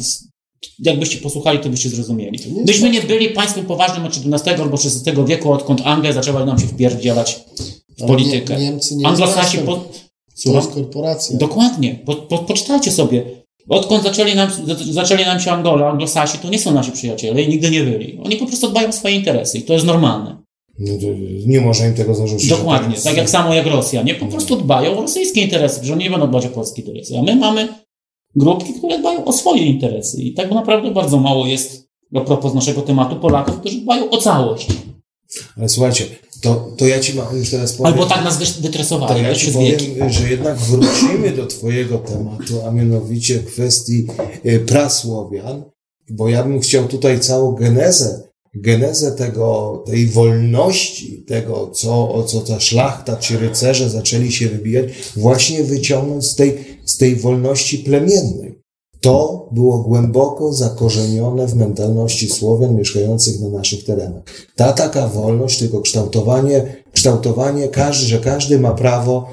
jakbyście 0.79 1.17
posłuchali, 1.17 1.59
to 1.59 1.69
byście 1.69 1.89
zrozumieli. 1.89 2.39
Byśmy 2.65 2.89
nie 2.89 3.01
byli 3.01 3.29
państwem 3.29 3.65
poważnym 3.65 4.05
od 4.05 4.13
XVII 4.25 4.53
albo 4.53 4.77
XVI 4.77 5.25
wieku, 5.25 5.51
odkąd 5.51 5.81
Anglia 5.83 6.13
zaczęła 6.13 6.45
nam 6.45 6.59
się 6.59 6.67
wpierdzielać 6.67 7.39
w 7.97 8.07
politykę. 8.07 8.55
Nie, 8.55 8.63
Niemcy 8.63 8.95
nie 8.95 9.07
Anglosasi 9.07 9.57
po... 9.57 9.85
Jest 10.45 10.71
korporacja. 10.71 11.37
Dokładnie. 11.37 11.99
Po, 12.05 12.15
po, 12.15 12.37
poczytajcie 12.37 12.91
sobie. 12.91 13.25
Odkąd 13.69 14.03
zaczęli 14.03 14.35
nam, 14.35 14.49
zaczęli 14.91 15.25
nam 15.25 15.39
się 15.39 15.51
Angola, 15.51 15.89
Anglosasi, 15.89 16.37
to 16.37 16.49
nie 16.49 16.59
są 16.59 16.73
nasi 16.73 16.91
przyjaciele 16.91 17.41
i 17.41 17.49
nigdy 17.49 17.71
nie 17.71 17.83
byli. 17.83 18.19
Oni 18.23 18.37
po 18.37 18.45
prostu 18.45 18.69
dbają 18.69 18.89
o 18.89 18.91
swoje 18.91 19.15
interesy 19.15 19.57
i 19.57 19.61
to 19.61 19.73
jest 19.73 19.85
normalne. 19.85 20.37
Nie, 21.45 21.61
można 21.61 21.87
im 21.87 21.93
tego 21.93 22.15
zarzucić. 22.15 22.49
Dokładnie, 22.49 22.95
tak 23.03 23.17
jak 23.17 23.29
samo 23.29 23.53
jak 23.53 23.65
Rosja. 23.65 24.03
Nie 24.03 24.15
po 24.15 24.25
prostu 24.25 24.55
dbają 24.55 24.97
o 24.97 25.01
rosyjskie 25.01 25.41
interesy, 25.41 25.85
że 25.85 25.93
oni 25.93 26.03
nie 26.03 26.09
będą 26.11 26.27
dbać 26.27 26.45
o 26.45 26.49
polskie 26.49 26.81
interesy. 26.81 27.17
A 27.17 27.21
my 27.21 27.35
mamy 27.35 27.67
grupki, 28.35 28.73
które 28.73 28.99
dbają 28.99 29.25
o 29.25 29.33
swoje 29.33 29.65
interesy. 29.65 30.21
I 30.21 30.33
tak 30.33 30.51
naprawdę 30.51 30.91
bardzo 30.91 31.17
mało 31.17 31.47
jest 31.47 31.89
a 32.15 32.21
propos 32.21 32.53
naszego 32.53 32.81
tematu 32.81 33.15
Polaków, 33.15 33.59
którzy 33.59 33.81
dbają 33.81 34.09
o 34.09 34.17
całość. 34.17 34.67
Ale 35.57 35.69
słuchajcie, 35.69 36.05
to, 36.41 36.67
to 36.77 36.87
ja 36.87 36.99
ci 36.99 37.13
ma, 37.13 37.27
już 37.33 37.49
teraz 37.51 37.73
powiem. 37.73 37.93
Albo 37.93 38.05
tak 38.05 38.23
nas 38.23 38.37
wy- 38.37 38.61
wytresowali 38.61 39.21
To 39.21 39.27
ja 39.29 39.35
ci 39.35 39.51
powiem, 39.51 39.71
wieki. 39.71 39.95
że 40.09 40.29
jednak 40.29 40.57
wrócimy 40.57 41.31
do 41.31 41.45
Twojego 41.45 41.97
tematu, 41.97 42.61
a 42.67 42.71
mianowicie 42.71 43.39
kwestii 43.39 44.07
y, 44.45 44.59
prasłowian, 44.59 45.63
bo 46.09 46.29
ja 46.29 46.43
bym 46.43 46.59
chciał 46.59 46.87
tutaj 46.87 47.19
całą 47.19 47.51
genezę, 47.51 48.28
genezę 48.61 49.11
tego, 49.11 49.83
tej 49.85 50.07
wolności, 50.07 51.23
tego, 51.27 51.69
co, 51.73 52.13
o 52.13 52.23
co 52.23 52.41
ta 52.41 52.59
szlachta 52.59 53.17
ci 53.17 53.37
rycerze 53.37 53.89
zaczęli 53.89 54.31
się 54.31 54.47
wybijać, 54.49 54.85
właśnie 55.15 55.63
wyciągnąć 55.63 56.25
z 56.25 56.35
tej, 56.35 56.79
z 56.85 56.97
tej 56.97 57.15
wolności 57.15 57.77
plemiennej. 57.77 58.59
To 59.01 59.49
było 59.51 59.77
głęboko 59.77 60.53
zakorzenione 60.53 61.47
w 61.47 61.55
mentalności 61.55 62.29
Słowian 62.29 62.75
mieszkających 62.75 63.41
na 63.41 63.49
naszych 63.49 63.83
terenach. 63.83 64.23
Ta 64.55 64.73
taka 64.73 65.07
wolność, 65.07 65.59
tylko 65.59 65.81
kształtowanie, 65.81 66.83
kształtowanie 66.93 67.67
każdy, 67.67 68.05
że 68.05 68.19
każdy 68.19 68.59
ma 68.59 68.71
prawo, 68.71 69.29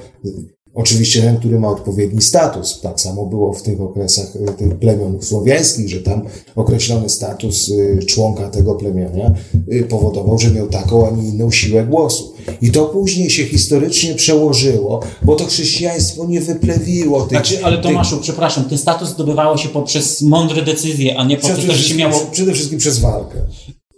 oczywiście 0.77 1.21
ten, 1.21 1.37
który 1.37 1.59
ma 1.59 1.69
odpowiedni 1.69 2.21
status. 2.21 2.81
Tak 2.81 3.01
samo 3.01 3.25
było 3.25 3.53
w 3.53 3.61
tych 3.61 3.81
okresach 3.81 4.35
y, 4.35 4.53
tych 4.57 4.79
plemion 4.79 5.21
słowiańskich, 5.21 5.89
że 5.89 5.99
tam 6.01 6.21
określony 6.55 7.09
status 7.09 7.69
y, 7.69 7.99
członka 8.05 8.49
tego 8.49 8.75
plemienia 8.75 9.33
y, 9.71 9.83
powodował, 9.89 10.39
że 10.39 10.51
miał 10.51 10.67
taką, 10.67 11.07
a 11.07 11.11
nie 11.11 11.29
inną 11.29 11.51
siłę 11.51 11.83
głosu. 11.83 12.33
I 12.61 12.71
to 12.71 12.85
później 12.85 13.29
się 13.29 13.45
historycznie 13.45 14.15
przełożyło, 14.15 14.99
bo 15.21 15.35
to 15.35 15.45
chrześcijaństwo 15.45 16.25
nie 16.25 16.41
wyplewiło 16.41 17.21
tych... 17.21 17.29
Znaczy, 17.29 17.65
ale 17.65 17.77
Tomaszu, 17.77 18.17
przepraszam, 18.21 18.65
ten 18.65 18.77
status 18.77 19.09
zdobywało 19.09 19.57
się 19.57 19.69
poprzez 19.69 20.21
mądre 20.21 20.61
decyzje, 20.61 21.17
a 21.17 21.25
nie 21.25 21.37
poprzez 21.37 21.65
to, 21.65 21.73
że 21.73 21.83
się 21.83 21.95
miało... 21.95 22.25
przede 22.31 22.53
wszystkim 22.53 22.79
przez 22.79 22.99
walkę. 22.99 23.35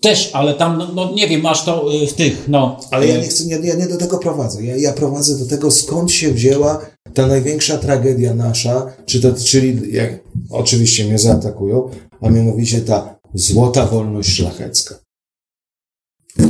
Też, 0.02 0.30
ale 0.34 0.54
tam, 0.54 0.78
no, 0.78 0.88
no 0.94 1.14
nie 1.14 1.28
wiem, 1.28 1.42
masz 1.42 1.66
to 1.66 1.94
y, 2.04 2.08
w 2.08 2.14
tych, 2.14 2.48
no... 2.48 2.80
Ale 2.92 3.08
ja 3.08 3.16
y, 3.16 3.22
nie 3.22 3.28
chcę, 3.28 3.44
ja, 3.44 3.58
ja 3.58 3.76
nie 3.76 3.88
do 3.88 3.98
tego 3.98 4.18
prowadzę. 4.18 4.64
Ja, 4.64 4.78
ja 4.78 4.94
prowadzę 4.94 5.38
do 5.38 5.46
tego, 5.46 5.72
skąd 5.72 6.12
się 6.12 6.32
wzięła 6.32 6.86
ta 7.14 7.28
największa 7.28 7.78
tragedia 7.78 8.34
nasza, 8.34 8.94
czy 9.06 9.22
to, 9.22 9.34
czyli, 9.34 9.94
jak, 9.94 10.20
oczywiście 10.50 11.06
mnie 11.06 11.20
zaatakują, 11.20 11.90
a 12.22 12.30
mianowicie 12.30 12.82
ta 12.82 13.20
złota 13.34 13.86
wolność 13.86 14.30
szlachecka. 14.30 14.96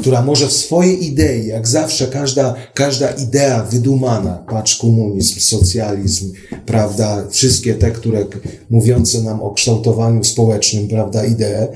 Która 0.01 0.21
może 0.21 0.47
w 0.47 0.53
swojej 0.53 1.05
idei, 1.05 1.47
jak 1.47 1.67
zawsze 1.67 2.07
każda, 2.07 2.55
każda 2.73 3.09
idea 3.09 3.63
wydumana, 3.63 4.45
patrz 4.49 4.75
komunizm, 4.75 5.39
socjalizm, 5.39 6.33
prawda, 6.65 7.27
wszystkie 7.29 7.75
te, 7.75 7.91
które 7.91 8.25
mówiące 8.69 9.21
nam 9.21 9.41
o 9.41 9.51
kształtowaniu 9.51 10.23
społecznym, 10.23 10.87
prawda, 10.87 11.25
idee, 11.25 11.67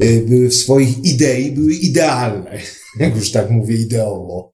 były 0.00 0.48
w 0.48 0.54
swoich 0.54 1.04
idei, 1.04 1.52
były 1.52 1.74
idealne. 1.74 2.58
Jak 3.00 3.16
już 3.16 3.30
tak 3.30 3.50
mówię 3.50 3.76
ideowo. 3.76 4.52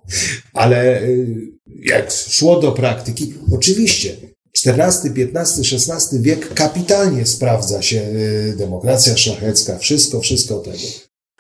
Ale 0.53 1.03
y, 1.03 1.37
jak 1.83 2.13
szło 2.13 2.61
do 2.61 2.73
praktyki, 2.73 3.35
oczywiście 3.53 4.17
XIV, 4.67 5.29
XV, 5.35 5.63
XVI 5.73 6.21
wiek 6.21 6.55
kapitalnie 6.55 7.27
sprawdza 7.27 7.83
się 7.83 8.01
y, 8.01 8.55
demokracja 8.59 9.17
szlachecka, 9.17 9.79
wszystko, 9.79 10.21
wszystko 10.21 10.59
tego. 10.59 10.79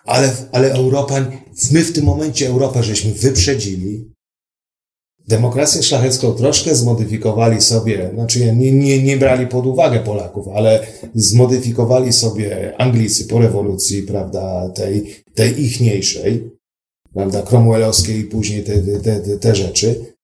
Ale, 0.04 0.32
ale 0.52 0.72
Europa, 0.72 1.32
my 1.70 1.84
w 1.84 1.92
tym 1.92 2.04
momencie 2.04 2.48
Europę 2.48 2.82
żeśmy 2.82 3.12
wyprzedzili. 3.12 4.15
Demokrację 5.28 5.83
szlachecką 5.83 6.35
troszkę 6.35 6.75
zmodyfikowali 6.75 7.61
sobie, 7.61 8.11
znaczy 8.14 8.54
nie, 8.54 8.73
nie, 8.73 9.02
nie 9.02 9.16
brali 9.16 9.47
pod 9.47 9.66
uwagę 9.66 10.00
Polaków, 10.00 10.49
ale 10.49 10.87
zmodyfikowali 11.14 12.12
sobie 12.12 12.75
Anglicy 12.78 13.25
po 13.25 13.38
rewolucji, 13.38 14.02
prawda, 14.02 14.68
tej, 14.75 15.25
tej 15.35 15.64
ichniejszej, 15.64 16.50
prawda, 17.14 17.42
cromwellowskiej 17.42 18.18
i 18.18 18.25
później 18.25 18.64
te, 18.64 18.78
te, 18.78 19.21
te, 19.21 19.38
te 19.38 19.54
rzeczy. 19.54 20.16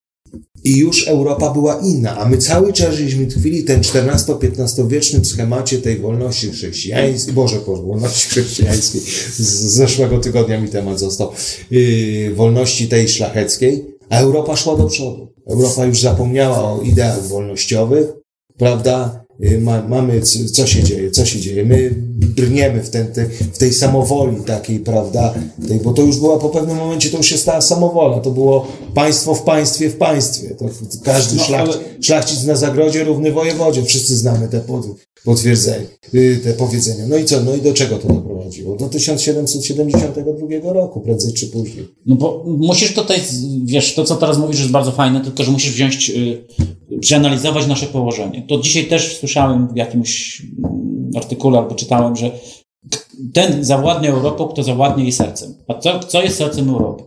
I 0.64 0.76
już 0.76 1.08
Europa 1.08 1.50
była 1.50 1.80
inna, 1.84 2.18
a 2.18 2.28
my 2.28 2.38
cały 2.38 2.72
czas 2.72 2.94
żeśmy 2.94 3.26
tkwili 3.26 3.62
w 3.62 3.66
tym 3.66 3.80
XIV-XV 3.80 4.88
wiecznym 4.88 5.24
schemacie 5.24 5.78
tej 5.78 5.98
wolności 5.98 6.50
chrześcijańskiej, 6.50 7.34
Boże, 7.34 7.60
Boże, 7.66 7.82
wolności 7.82 8.28
chrześcijańskiej, 8.28 9.00
z 9.36 9.40
zeszłego 9.74 10.18
tygodnia 10.18 10.60
mi 10.60 10.68
temat 10.68 10.98
został, 11.00 11.32
yy, 11.70 12.34
wolności 12.34 12.88
tej 12.88 13.08
szlacheckiej, 13.08 13.84
a 14.12 14.20
Europa 14.20 14.56
szła 14.56 14.76
do 14.76 14.86
przodu. 14.86 15.32
Europa 15.50 15.84
już 15.84 16.00
zapomniała 16.00 16.72
o 16.72 16.80
ideach 16.80 17.22
wolnościowych, 17.22 18.12
prawda? 18.58 19.21
Yy, 19.42 19.60
Ma, 19.60 19.82
mamy, 19.88 20.20
co 20.52 20.66
się 20.66 20.82
dzieje, 20.82 21.10
co 21.10 21.26
się 21.26 21.40
dzieje. 21.40 21.64
My 21.64 21.94
brniemy 22.36 22.82
w, 22.82 22.90
ten, 22.90 23.06
te, 23.06 23.26
w 23.52 23.58
tej 23.58 23.72
samowoli 23.72 24.36
takiej, 24.46 24.78
prawda? 24.78 25.34
Tej, 25.68 25.80
bo 25.80 25.92
to 25.92 26.02
już 26.02 26.16
była 26.16 26.38
po 26.38 26.48
pewnym 26.48 26.76
momencie, 26.76 27.10
to 27.10 27.16
już 27.16 27.26
się 27.26 27.38
stała 27.38 27.60
samowola. 27.60 28.20
To 28.20 28.30
było 28.30 28.66
państwo 28.94 29.34
w 29.34 29.42
państwie 29.42 29.90
w 29.90 29.96
państwie. 29.96 30.54
To 30.54 30.64
każdy 31.04 31.36
No, 31.36 31.44
szlach, 31.44 31.60
ale- 31.60 31.78
szlachcic 32.00 32.44
na 32.44 32.56
zagrodzie 32.56 33.04
równy 33.04 33.32
wojewodzie. 33.32 33.82
Wszyscy 33.82 34.16
znamy 34.16 34.48
te 34.48 34.60
pod, 34.60 34.86
potwierdzenia, 35.24 35.86
yy, 36.12 36.36
te 36.36 36.52
powiedzenia. 36.52 37.04
No 37.08 37.16
i 37.16 37.24
co? 37.24 37.40
No 37.40 37.54
i 37.54 37.60
do 37.62 37.72
czego 37.72 37.98
to 37.98 38.08
doprowadziło? 38.08 38.76
Do 38.76 38.88
1772 38.88 40.72
roku, 40.72 41.00
prędzej 41.00 41.32
czy 41.32 41.46
później. 41.46 41.88
No 42.06 42.16
bo 42.16 42.44
musisz 42.46 42.94
tutaj, 42.94 43.20
wiesz, 43.64 43.94
to 43.94 44.04
co 44.04 44.16
teraz 44.16 44.38
mówisz 44.38 44.58
jest 44.60 44.70
bardzo 44.70 44.92
fajne, 44.92 45.20
tylko 45.20 45.44
że 45.44 45.50
musisz 45.50 45.72
wziąć, 45.72 46.10
y, 46.10 46.44
przeanalizować 47.00 47.66
nasze 47.66 47.86
położenie. 47.86 48.46
To 48.48 48.58
dzisiaj 48.58 48.84
też 48.86 49.16
słyszałem 49.18 49.31
w 49.72 49.76
jakimś 49.76 50.42
mm, 50.58 51.10
artykule 51.16 51.58
albo 51.58 51.74
czytałem, 51.74 52.16
że 52.16 52.30
ten 53.34 53.64
zawładnie 53.64 54.10
Europą, 54.10 54.48
kto 54.48 54.62
zawładnie 54.62 55.02
jej 55.02 55.12
sercem. 55.12 55.54
A 55.68 55.74
co, 55.74 55.98
co 55.98 56.22
jest 56.22 56.36
sercem 56.36 56.68
Europy? 56.70 57.04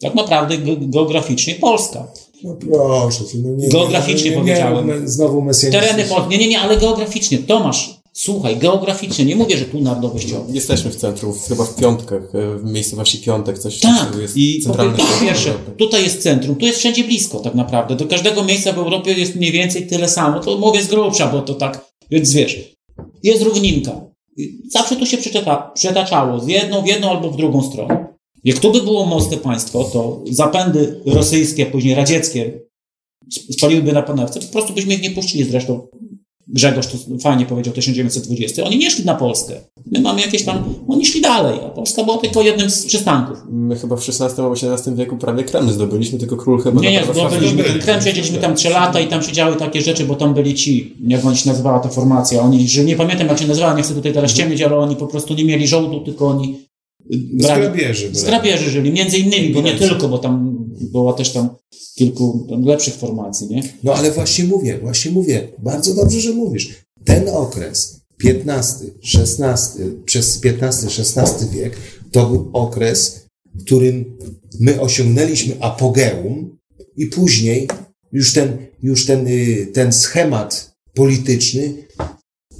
Tak 0.00 0.14
naprawdę 0.14 0.54
ge- 0.58 0.90
geograficznie 0.90 1.54
Polska. 1.54 2.06
No 2.44 2.54
proszę, 2.54 3.24
no 3.44 3.54
nie, 3.54 3.68
Geograficznie 3.68 4.30
nie, 4.30 4.36
nie, 4.36 4.42
powiedziałem. 4.42 5.08
Znowu. 5.08 5.46
Tereny 5.72 6.04
Polski. 6.04 6.28
Nie, 6.30 6.38
nie, 6.38 6.48
nie, 6.48 6.60
ale 6.60 6.76
geograficznie. 6.76 7.38
Tomasz, 7.38 7.97
słuchaj, 8.18 8.56
geograficznie. 8.56 9.24
Nie 9.24 9.36
mówię, 9.36 9.56
że 9.56 9.64
tu 9.64 9.80
narodowościowo. 9.80 10.44
Jesteśmy 10.52 10.90
w 10.90 10.96
centrum, 10.96 11.32
chyba 11.48 11.64
w 11.64 11.76
Piątkach, 11.76 12.34
e, 12.34 12.58
w 12.58 12.64
miejscowości 12.64 13.18
Piątek, 13.18 13.58
coś 13.58 13.80
Tak, 13.80 14.16
jest 14.20 14.36
i 14.36 14.60
centralne. 14.60 14.98
po 14.98 15.24
pierwsze, 15.24 15.54
tutaj 15.76 16.02
jest 16.02 16.22
centrum, 16.22 16.56
tu 16.56 16.66
jest 16.66 16.78
wszędzie 16.78 17.04
blisko 17.04 17.40
tak 17.40 17.54
naprawdę. 17.54 17.96
Do 17.96 18.06
każdego 18.06 18.44
miejsca 18.44 18.72
w 18.72 18.78
Europie 18.78 19.12
jest 19.12 19.34
mniej 19.34 19.52
więcej 19.52 19.86
tyle 19.86 20.08
samo. 20.08 20.40
To 20.40 20.58
mówię 20.58 20.82
z 20.82 20.86
grubsza, 20.86 21.26
bo 21.26 21.42
to 21.42 21.54
tak, 21.54 21.84
więc 22.10 22.32
wiesz, 22.32 22.76
jest 23.22 23.42
równinka. 23.42 24.00
Zawsze 24.72 24.96
to 24.96 25.06
się 25.06 25.16
przeczyta, 25.16 25.72
przetaczało 25.74 26.40
z 26.40 26.48
jedną 26.48 26.82
w 26.82 26.86
jedną 26.86 27.10
albo 27.10 27.30
w 27.30 27.36
drugą 27.36 27.62
stronę. 27.62 28.06
Jak 28.44 28.58
tu 28.58 28.72
by 28.72 28.82
było 28.82 29.06
mocne 29.06 29.36
państwo, 29.36 29.84
to 29.84 30.22
zapędy 30.30 31.00
rosyjskie, 31.06 31.66
później 31.66 31.94
radzieckie 31.94 32.60
spaliłyby 33.30 33.92
na 33.92 34.02
panewce, 34.02 34.40
po 34.40 34.52
prostu 34.52 34.72
byśmy 34.72 34.94
ich 34.94 35.02
nie 35.02 35.10
puścili 35.10 35.44
zresztą. 35.44 35.88
Grzegorz 36.50 36.86
to 36.86 36.98
fajnie 37.22 37.46
powiedział 37.46 37.74
1920. 37.74 38.64
Oni 38.64 38.78
nie 38.78 38.90
szli 38.90 39.04
na 39.04 39.14
Polskę. 39.14 39.54
My 39.92 40.00
mamy 40.00 40.20
jakieś 40.20 40.42
tam, 40.44 40.64
oni 40.88 41.06
szli 41.06 41.20
dalej, 41.20 41.58
a 41.66 41.68
Polska 41.68 42.04
była 42.04 42.18
tylko 42.18 42.42
jednym 42.42 42.70
z 42.70 42.86
przystanków. 42.86 43.38
My 43.50 43.76
chyba 43.76 43.96
w 43.96 44.08
XVI 44.08 44.24
albo 44.42 44.52
XVII 44.52 44.94
wieku 44.96 45.16
prawie 45.16 45.44
Kreml 45.44 45.70
zdobyliśmy, 45.72 46.18
tylko 46.18 46.36
król 46.36 46.62
chyba 46.62 46.80
Nie, 46.80 46.92
nie, 46.92 47.02
zdobyliśmy 47.12 47.64
ten 47.64 47.78
Krem, 47.80 48.02
siedzieliśmy 48.02 48.38
tam 48.38 48.54
trzy 48.54 48.68
lata 48.70 49.00
i 49.00 49.06
tam 49.06 49.22
się 49.22 49.32
działy 49.32 49.56
takie 49.56 49.82
rzeczy, 49.82 50.04
bo 50.04 50.14
tam 50.14 50.34
byli 50.34 50.54
ci, 50.54 50.94
jak 51.08 51.24
oni 51.24 51.36
się 51.36 51.48
nazywała 51.48 51.78
ta 51.80 51.88
formacja, 51.88 52.42
oni, 52.42 52.68
że 52.68 52.84
nie 52.84 52.96
pamiętam 52.96 53.26
jak 53.28 53.38
się 53.38 53.46
nazywała, 53.46 53.74
nie 53.74 53.82
chcę 53.82 53.94
tutaj 53.94 54.12
teraz 54.12 54.32
ciemnić, 54.34 54.62
ale 54.62 54.76
oni 54.76 54.96
po 54.96 55.06
prostu 55.06 55.34
nie 55.34 55.44
mieli 55.44 55.66
żołdu, 55.68 56.00
tylko 56.00 56.26
oni 56.28 56.58
y, 57.14 57.18
Z 57.38 57.46
brali- 57.46 57.60
grabieży. 57.60 58.08
z 58.12 58.24
grabieży 58.24 58.70
żyli, 58.70 58.92
między 58.92 59.18
innymi, 59.18 59.48
bo 59.48 59.60
nie 59.62 59.72
tylko, 59.74 60.08
bo 60.08 60.18
tam 60.18 60.57
było 60.80 61.12
też 61.12 61.32
tam 61.32 61.48
kilku 61.94 62.46
tam 62.50 62.62
lepszych 62.62 62.94
formacji, 62.94 63.46
nie? 63.46 63.62
No 63.82 63.94
ale 63.94 64.12
właśnie 64.12 64.44
mówię, 64.44 64.78
właśnie 64.82 65.10
mówię. 65.10 65.48
Bardzo 65.58 65.94
dobrze, 65.94 66.20
że 66.20 66.32
mówisz. 66.32 66.84
Ten 67.04 67.28
okres, 67.28 68.00
XV, 68.24 68.90
XVI, 69.14 69.82
przez 70.04 70.40
XV-XVI 70.44 71.48
wiek, 71.52 71.76
to 72.12 72.26
był 72.26 72.50
okres, 72.52 73.20
w 73.54 73.64
którym 73.64 74.18
my 74.60 74.80
osiągnęliśmy 74.80 75.60
apogeum 75.60 76.58
i 76.96 77.06
później 77.06 77.68
już 78.12 78.32
ten, 78.32 78.58
już 78.82 79.06
ten, 79.06 79.26
y, 79.26 79.66
ten 79.72 79.92
schemat 79.92 80.72
polityczny 80.94 81.74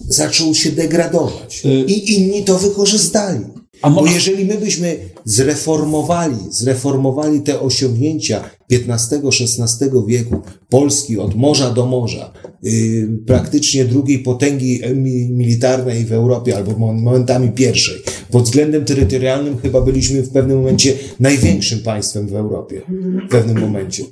zaczął 0.09 0.55
się 0.55 0.73
degradować. 0.73 1.63
Y- 1.67 1.69
I 1.69 2.13
inni 2.13 2.45
to 2.45 2.59
wykorzystali. 2.59 3.45
Bo 3.83 4.07
jeżeli 4.07 4.45
my 4.45 4.59
byśmy 4.59 4.99
zreformowali, 5.25 6.37
zreformowali 6.51 7.41
te 7.41 7.61
osiągnięcia 7.61 8.51
XV-XVI 8.71 9.91
wieku 10.07 10.41
Polski 10.69 11.19
od 11.19 11.35
morza 11.35 11.71
do 11.71 11.87
morza, 11.87 12.33
yy, 12.63 13.09
praktycznie 13.27 13.85
drugiej 13.85 14.19
potęgi 14.19 14.81
mi- 14.95 15.31
militarnej 15.31 16.05
w 16.05 16.13
Europie, 16.13 16.57
albo 16.57 16.73
mo- 16.79 16.93
momentami 16.93 17.51
pierwszej, 17.51 17.97
pod 18.31 18.45
względem 18.45 18.85
terytorialnym 18.85 19.59
chyba 19.59 19.81
byliśmy 19.81 20.23
w 20.23 20.31
pewnym 20.31 20.57
momencie 20.59 20.93
największym 21.21 21.79
państwem 21.81 22.27
w 22.29 22.35
Europie. 22.35 22.83
W 23.29 23.31
pewnym 23.31 23.61
momencie. 23.61 24.03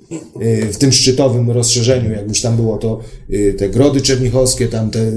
Yy, 0.41 0.73
w 0.73 0.77
tym 0.79 0.93
szczytowym 0.93 1.51
rozszerzeniu, 1.51 2.11
jak 2.11 2.29
już 2.29 2.41
tam 2.41 2.57
było 2.57 2.77
to, 2.79 3.01
yy, 3.29 3.55
te 3.55 3.69
grody 3.69 4.01
czernichowskie, 4.01 4.69
tam 4.69 4.91
te, 4.91 5.13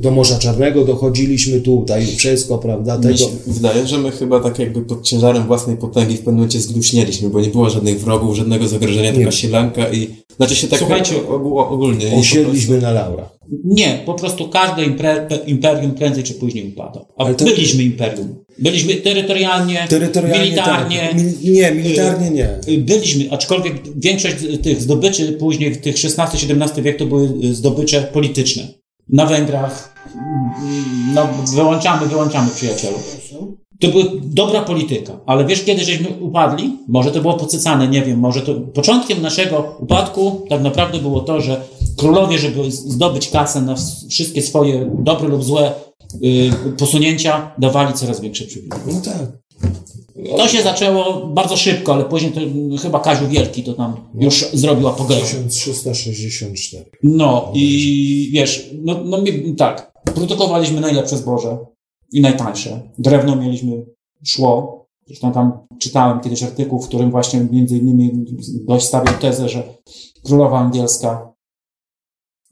do 0.00 0.10
Morza 0.10 0.38
Czarnego 0.38 0.84
dochodziliśmy 0.84 1.60
tutaj, 1.60 2.06
wszystko, 2.06 2.58
prawda, 2.58 2.98
tego. 2.98 3.30
wydaje, 3.46 3.86
że 3.86 3.98
my 3.98 4.10
chyba 4.10 4.40
tak 4.40 4.58
jakby 4.58 4.80
pod 4.82 5.02
ciężarem 5.02 5.46
własnej 5.46 5.76
potęgi 5.76 6.14
w 6.14 6.18
pewnym 6.18 6.34
momencie 6.34 6.60
zgruźnieliśmy, 6.60 7.30
bo 7.30 7.40
nie 7.40 7.48
było 7.48 7.70
żadnych 7.70 8.00
wrogów, 8.00 8.36
żadnego 8.48 8.68
zagrożenia, 8.68 9.12
tylko 9.12 9.30
sielanka 9.30 9.88
i... 9.92 10.08
Znaczy 10.36 10.56
się 10.56 10.68
tak 10.68 10.78
Słuchajcie, 10.78 11.14
ogólnie. 11.28 12.12
Osiedliśmy 12.16 12.80
na 12.80 12.90
laurach. 12.92 13.38
Nie, 13.64 14.02
po 14.06 14.14
prostu 14.14 14.48
każde 14.48 14.82
imper- 14.82 15.38
imperium 15.46 15.90
prędzej 15.94 16.24
czy 16.24 16.34
później 16.34 16.68
upada. 16.68 17.00
A 17.18 17.24
Ale 17.24 17.34
to- 17.34 17.44
byliśmy 17.44 17.82
imperium. 17.82 18.44
Byliśmy 18.58 18.94
terytorialnie, 18.94 19.86
Terytorialnie 19.88 20.44
militarnie. 20.44 20.98
tak. 21.12 21.42
Nie, 21.44 21.72
militarnie 21.72 22.30
nie. 22.30 22.48
Y, 22.68 22.78
Byliśmy, 22.78 23.30
aczkolwiek 23.32 23.74
większość 23.96 24.36
tych 24.62 24.82
zdobyczy 24.82 25.32
później 25.32 25.74
w 25.74 25.80
tych 25.80 25.94
XVI-XVII 26.04 26.82
wiek 26.82 26.98
to 26.98 27.06
były 27.06 27.28
y, 27.44 27.54
zdobycze 27.54 28.02
polityczne. 28.02 28.68
Na 29.08 29.26
Węgrach, 29.26 29.94
mm, 30.14 31.14
no, 31.14 31.28
wyłączamy, 31.54 32.06
wyłączamy 32.06 32.50
przyjacielu. 32.54 32.96
To 33.80 33.88
była 33.88 34.04
dobra 34.22 34.62
polityka, 34.62 35.20
ale 35.26 35.44
wiesz 35.44 35.64
kiedy 35.64 35.84
żeśmy 35.84 36.08
upadli? 36.20 36.76
Może 36.88 37.10
to 37.10 37.20
było 37.20 37.34
podsycane, 37.34 37.88
nie 37.88 38.02
wiem, 38.02 38.18
może 38.18 38.40
to 38.40 38.54
początkiem 38.54 39.22
naszego 39.22 39.76
upadku 39.80 40.46
tak 40.48 40.62
naprawdę 40.62 40.98
było 40.98 41.20
to, 41.20 41.40
że 41.40 41.60
królowie, 41.96 42.38
żeby 42.38 42.70
zdobyć 42.70 43.28
kasę 43.28 43.60
na 43.62 43.74
ws- 43.74 44.08
wszystkie 44.10 44.42
swoje 44.42 44.90
dobre 44.98 45.28
lub 45.28 45.44
złe 45.44 45.72
y, 46.22 46.50
posunięcia, 46.78 47.50
dawali 47.58 47.94
coraz 47.94 48.20
większe 48.20 48.44
przywileje. 48.44 48.82
No 48.86 49.00
tak. 49.00 49.32
To 50.36 50.48
się 50.48 50.62
zaczęło 50.62 51.26
bardzo 51.26 51.56
szybko, 51.56 51.92
ale 51.94 52.04
później 52.04 52.32
to 52.32 52.40
chyba 52.82 53.00
Kaziu 53.00 53.28
Wielki 53.28 53.62
to 53.62 53.72
tam 53.72 53.96
już 54.20 54.44
zrobił 54.52 54.88
apogeum. 54.88 55.20
1364. 55.48 56.84
No 57.02 57.52
i 57.54 58.30
wiesz, 58.32 58.70
no, 58.84 58.96
no 59.04 59.18
tak, 59.56 59.92
produkowaliśmy 60.14 60.80
najlepsze 60.80 61.16
zboże 61.16 61.58
i 62.12 62.20
najtańsze. 62.20 62.80
Drewno 62.98 63.36
mieliśmy 63.36 63.86
szło. 64.24 64.78
Zresztą 65.06 65.32
tam 65.32 65.52
czytałem 65.78 66.20
kiedyś 66.20 66.42
artykuł, 66.42 66.82
w 66.82 66.88
którym 66.88 67.10
właśnie 67.10 67.40
między 67.40 67.78
innymi 67.78 68.24
gość 68.64 68.86
stawiał 68.86 69.14
tezę, 69.20 69.48
że 69.48 69.62
królowa 70.24 70.58
angielska, 70.58 71.32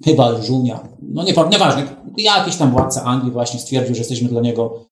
chyba 0.05 0.43
żółnia, 0.43 0.89
no 1.03 1.23
nie 1.25 1.35
nieważne, 1.51 1.97
jakiś 2.17 2.57
tam 2.57 2.71
władca 2.71 3.05
Anglii 3.05 3.33
właśnie 3.33 3.61
stwierdził, 3.61 3.95
że 3.95 4.01
jesteśmy 4.01 4.29
dla 4.29 4.41
niego 4.41 4.87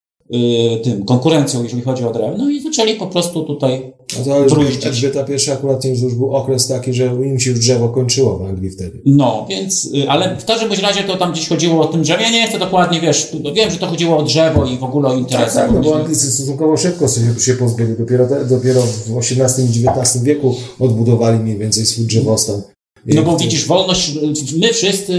tym 0.84 1.04
konkurencją, 1.04 1.62
jeżeli 1.62 1.82
chodzi 1.82 2.04
o 2.04 2.12
drewno 2.12 2.50
i 2.50 2.60
zaczęli 2.60 2.94
po 2.94 3.06
prostu 3.06 3.42
tutaj 3.42 3.92
No 4.26 4.44
Bruździć. 4.50 4.86
Elżbieta 4.86 5.24
I 5.48 5.50
akurat 5.50 5.84
już 5.84 6.14
był 6.14 6.36
okres 6.36 6.68
taki, 6.68 6.94
że 6.94 7.04
im 7.04 7.40
się 7.40 7.50
już 7.50 7.58
drzewo 7.58 7.88
kończyło 7.88 8.38
w 8.38 8.42
Anglii 8.42 8.70
wtedy. 8.70 9.00
No, 9.06 9.46
więc, 9.48 9.90
y, 9.94 10.10
ale 10.10 10.36
w 10.36 10.44
każdym 10.44 10.72
razie 10.72 11.02
to 11.02 11.16
tam 11.16 11.32
gdzieś 11.32 11.48
chodziło 11.48 11.82
o 11.82 11.86
tym 11.86 12.02
drzewie. 12.02 12.22
Ja 12.22 12.30
nie 12.30 12.48
chcę 12.48 12.58
dokładnie, 12.58 13.00
wiesz, 13.00 13.36
wiem, 13.54 13.70
że 13.70 13.76
to 13.76 13.86
chodziło 13.86 14.18
o 14.18 14.22
drzewo 14.22 14.66
i 14.66 14.78
w 14.78 14.84
ogóle 14.84 15.08
o 15.08 15.14
interesy. 15.14 15.54
Tak, 15.54 15.72
no 15.72 15.80
bo 15.80 15.96
Anglicy 15.96 16.32
stosunkowo 16.32 16.76
szybko 16.76 17.08
sobie 17.08 17.40
się 17.40 17.54
pozbyli. 17.54 17.96
Dopiero, 17.98 18.26
dopiero 18.50 18.80
w 18.80 19.18
XVIII 19.18 19.66
i 19.66 19.88
XIX 19.88 20.24
wieku 20.24 20.54
odbudowali 20.80 21.38
mniej 21.38 21.58
więcej 21.58 21.86
swój 21.86 22.06
drzewostan. 22.06 22.62
No 23.06 23.22
bo 23.22 23.36
widzisz, 23.36 23.66
wolność, 23.66 24.12
my 24.56 24.72
wszyscy 24.72 25.12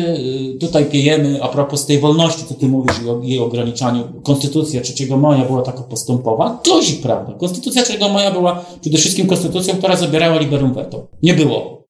y, 0.56 0.58
tutaj 0.60 0.86
piejemy, 0.86 1.44
a 1.44 1.48
propos 1.48 1.86
tej 1.86 2.00
wolności, 2.00 2.44
co 2.50 2.54
ty 2.54 2.68
mówisz 2.68 2.96
i 3.06 3.10
o 3.10 3.22
jej 3.24 3.40
ograniczaniu. 3.40 4.04
Konstytucja 4.24 4.82
3 4.82 5.18
maja 5.18 5.46
była 5.46 5.62
taka 5.62 5.84
postępowa. 5.84 6.62
Guzik, 6.66 7.02
prawda? 7.02 7.34
Konstytucja 7.34 7.84
3 7.84 8.00
maja 8.00 8.32
była 8.32 8.66
przede 8.82 8.98
wszystkim 8.98 9.28
konstytucją, 9.28 9.74
która 9.76 9.96
zabierała 9.96 10.40
liberum 10.40 10.74
veto. 10.74 11.08
Nie 11.24 11.34
było. 11.34 11.86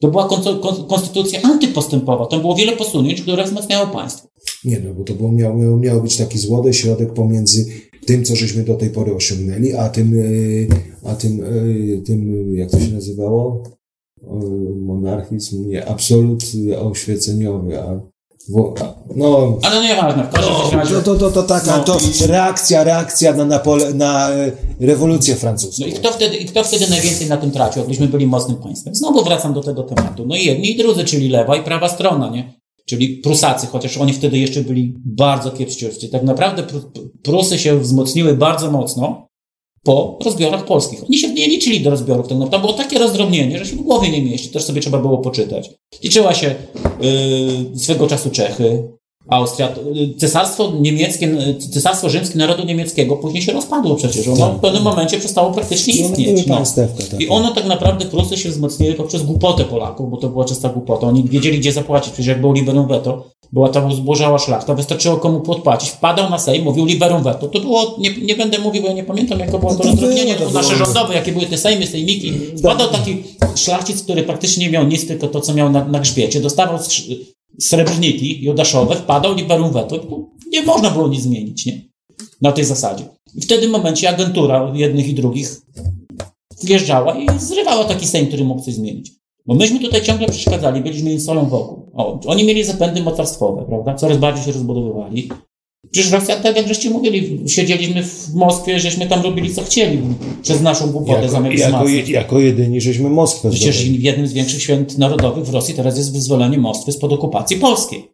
To 0.00 0.08
była 0.08 0.28
kon- 0.28 0.60
kon- 0.60 0.86
konstytucja 0.86 1.42
antypostępowa. 1.42 2.26
Tam 2.26 2.40
było 2.40 2.54
wiele 2.56 2.72
posunięć, 2.76 3.22
które 3.22 3.44
wzmacniały 3.44 3.86
państwo. 3.92 4.28
Nie 4.64 4.80
no, 4.80 4.94
bo 4.94 5.04
to 5.04 5.14
było, 5.14 5.32
miał, 5.32 5.56
miał, 5.56 5.76
miał 5.76 6.02
być 6.02 6.16
taki 6.16 6.38
złoty 6.38 6.74
środek 6.74 7.12
pomiędzy 7.12 7.66
tym, 8.06 8.24
co 8.24 8.36
żeśmy 8.36 8.62
do 8.62 8.74
tej 8.74 8.90
pory 8.90 9.14
osiągnęli, 9.14 9.72
a 9.72 9.88
tym, 9.88 10.14
yy, 10.14 10.68
a 11.04 11.14
tym, 11.14 11.38
yy, 11.38 12.02
tym 12.06 12.50
jak 12.56 12.70
to 12.70 12.80
się 12.80 12.90
nazywało? 12.90 13.62
Yy, 14.32 14.74
Monarchizm, 14.86 15.68
nie, 15.68 15.88
absolut 15.88 16.42
oświeceniowy, 16.90 17.80
a, 17.82 17.84
a 18.80 18.94
no, 19.16 19.58
Ale 19.62 19.74
no 19.76 19.82
nieważne, 19.82 20.24
w 20.24 20.28
każdym 20.30 20.78
razie. 20.78 20.94
to, 20.94 21.02
to, 21.02 21.14
to, 21.16 21.30
to 21.30 21.42
taka 21.42 21.76
No 21.76 21.84
to 21.84 21.98
i- 21.98 22.26
reakcja, 22.26 22.84
reakcja 22.84 23.32
na, 23.32 23.44
Napole, 23.44 23.94
na 23.94 24.30
e, 24.30 24.52
rewolucję 24.80 25.36
francuską. 25.36 25.84
No 25.84 25.86
i 25.86 25.92
kto 25.92 26.12
wtedy, 26.12 26.36
i 26.36 26.44
kto 26.44 26.64
wtedy 26.64 26.90
najwięcej 26.90 27.28
na 27.28 27.36
tym 27.36 27.50
tracił, 27.50 27.78
jakbyśmy 27.80 28.08
byli 28.08 28.26
mocnym 28.26 28.56
państwem? 28.56 28.94
Znowu 28.94 29.24
wracam 29.24 29.54
do 29.54 29.60
tego 29.62 29.82
tematu. 29.82 30.26
No 30.26 30.36
i 30.36 30.44
jedni 30.44 30.70
i 30.70 30.76
drudzy, 30.76 31.04
czyli 31.04 31.28
lewa 31.28 31.56
i 31.56 31.62
prawa 31.62 31.88
strona, 31.88 32.30
nie? 32.30 32.54
Czyli 32.86 33.08
Prusacy, 33.08 33.66
chociaż 33.66 33.98
oni 33.98 34.12
wtedy 34.12 34.38
jeszcze 34.38 34.60
byli 34.60 34.94
bardzo 35.04 35.50
kiepściutcy. 35.50 36.08
Tak 36.08 36.22
naprawdę 36.22 36.62
Pr- 36.62 37.08
Prusy 37.22 37.58
się 37.58 37.78
wzmocniły 37.80 38.34
bardzo 38.36 38.70
mocno 38.70 39.26
po 39.84 40.18
rozbiorach 40.24 40.64
polskich. 40.64 41.04
Oni 41.04 41.18
się 41.18 41.34
nie 41.34 41.48
liczyli 41.48 41.80
do 41.80 41.90
rozbiorów. 41.90 42.28
Tak 42.28 42.38
naprawdę 42.38 42.66
było 42.66 42.72
takie 42.72 42.98
rozdrobnienie, 42.98 43.58
że 43.58 43.66
się 43.66 43.76
w 43.76 43.82
głowie 43.82 44.10
nie 44.10 44.22
mieści. 44.22 44.48
Też 44.48 44.64
sobie 44.64 44.80
trzeba 44.80 44.98
było 44.98 45.18
poczytać. 45.18 45.70
Liczyła 46.02 46.34
się 46.34 46.54
yy, 47.00 47.78
swego 47.78 48.06
czasu 48.06 48.30
Czechy, 48.30 48.82
Austria. 49.28 49.68
Y, 49.68 50.14
Cesarstwo 50.18 50.72
niemieckie, 50.80 51.26
y, 51.26 51.58
Cesarstwo 51.58 52.08
rzymskie 52.08 52.38
narodu 52.38 52.64
niemieckiego 52.64 53.16
później 53.16 53.42
się 53.42 53.52
rozpadło 53.52 53.94
przecież. 53.94 54.28
Ono 54.28 54.52
w 54.52 54.60
pewnym 54.60 54.82
momencie 54.82 55.18
przestało 55.18 55.52
praktycznie 55.52 55.94
istnieć. 55.94 56.46
No. 56.46 56.62
takie. 56.76 57.24
I 57.24 57.28
ono 57.28 57.54
tak 57.54 57.66
naprawdę 57.66 58.04
Prusy 58.04 58.36
się 58.36 58.48
wzmocniły 58.48 58.94
poprzez 58.94 59.22
głupotę 59.22 59.64
Polaków, 59.64 60.10
bo 60.10 60.16
to 60.16 60.28
była 60.28 60.44
czysta 60.44 60.68
głupota. 60.68 61.06
Oni 61.06 61.24
wiedzieli, 61.24 61.58
gdzie 61.58 61.72
zapłacić. 61.72 62.12
Przecież 62.12 62.26
jak 62.26 62.40
był 62.40 62.52
liberum 62.52 62.88
veto, 62.88 63.26
była 63.52 63.68
ta 63.68 63.90
zbożała 63.90 64.38
szlachta, 64.38 64.74
wystarczyło 64.74 65.16
komu 65.16 65.40
podpłacić. 65.40 65.90
Wpadał 65.90 66.30
na 66.30 66.38
Sejm, 66.38 66.64
mówił 66.64 66.84
liberum 66.84 67.22
veto. 67.22 67.48
To 67.48 67.60
było, 67.60 67.96
nie, 67.98 68.16
nie 68.16 68.36
będę 68.36 68.58
mówił, 68.58 68.82
bo 68.82 68.88
ja 68.88 68.94
nie 68.94 69.04
pamiętam, 69.04 69.38
jak 69.38 69.50
to 69.50 69.58
było 69.58 69.72
No 69.72 69.78
to 69.78 69.84
to 69.84 69.90
rozdrobnienie, 69.90 70.34
to 70.34 70.50
nasze 70.50 70.76
rządowe, 70.76 71.14
jakie 71.14 71.32
były 71.32 71.46
te 71.46 71.58
Sejmy, 71.58 71.86
Sejmiki. 71.86 72.32
Wpadał 72.58 72.88
taki 72.88 73.22
szlachcic, 73.56 74.02
który 74.02 74.22
praktycznie 74.22 74.66
nie 74.66 74.72
miał 74.72 74.86
nic, 74.86 75.06
tylko 75.06 75.28
to, 75.28 75.40
co 75.40 75.54
miał 75.54 75.70
na, 75.70 75.84
na 75.84 76.00
grzbiecie. 76.00 76.40
Dostawał 76.40 76.78
srebrniki 77.60 78.44
judaszowe, 78.44 78.96
wpadał 78.96 79.34
liberum 79.34 79.72
veto. 79.72 80.00
Nie 80.52 80.62
można 80.62 80.90
było 80.90 81.08
nic 81.08 81.22
zmienić, 81.22 81.66
nie? 81.66 81.82
Na 82.42 82.52
tej 82.52 82.64
zasadzie. 82.64 83.04
I 83.34 83.40
w 83.40 83.44
wtedy 83.44 83.68
momencie 83.68 84.08
agentura 84.08 84.72
jednych 84.74 85.08
i 85.08 85.14
drugich 85.14 85.60
wjeżdżała 86.64 87.18
i 87.18 87.26
zrywała 87.38 87.84
taki 87.84 88.06
Sejm, 88.06 88.26
który 88.26 88.44
mógł 88.44 88.62
coś 88.62 88.74
zmienić. 88.74 89.12
Bo 89.46 89.54
myśmy 89.54 89.80
tutaj 89.80 90.02
ciągle 90.02 90.28
przeszkadzali, 90.28 90.80
byliśmy 90.80 91.12
im 91.12 91.20
solą 91.20 91.48
wokół. 91.48 91.90
O, 91.94 92.20
oni 92.26 92.44
mieli 92.44 92.64
zapędy 92.64 93.02
mocarstwowe, 93.02 93.64
prawda? 93.68 93.94
Coraz 93.94 94.18
bardziej 94.18 94.44
się 94.44 94.52
rozbudowywali. 94.52 95.28
Przecież 95.90 96.12
Rosja, 96.12 96.36
tak 96.36 96.56
jak 96.56 96.68
żeście 96.68 96.90
mówili, 96.90 97.40
siedzieliśmy 97.48 98.02
w 98.04 98.34
Moskwie, 98.34 98.80
żeśmy 98.80 99.06
tam 99.06 99.22
robili 99.22 99.54
co 99.54 99.62
chcieli 99.62 99.98
przez 100.42 100.60
naszą 100.62 100.90
głupotę 100.92 101.28
zamiast 101.28 101.58
jako, 101.58 101.76
wzmacniać. 101.78 102.08
jako 102.08 102.40
jedyni 102.40 102.80
żeśmy 102.80 103.10
Moskwę 103.10 103.50
Przecież 103.50 103.76
zdobyli. 103.80 104.02
jednym 104.04 104.26
z 104.26 104.32
większych 104.32 104.62
święt 104.62 104.98
narodowych 104.98 105.44
w 105.44 105.50
Rosji 105.54 105.74
teraz 105.74 105.96
jest 105.96 106.12
wyzwolenie 106.12 106.58
Moskwy 106.58 106.92
spod 106.92 107.12
okupacji 107.12 107.56
polskiej. 107.56 108.08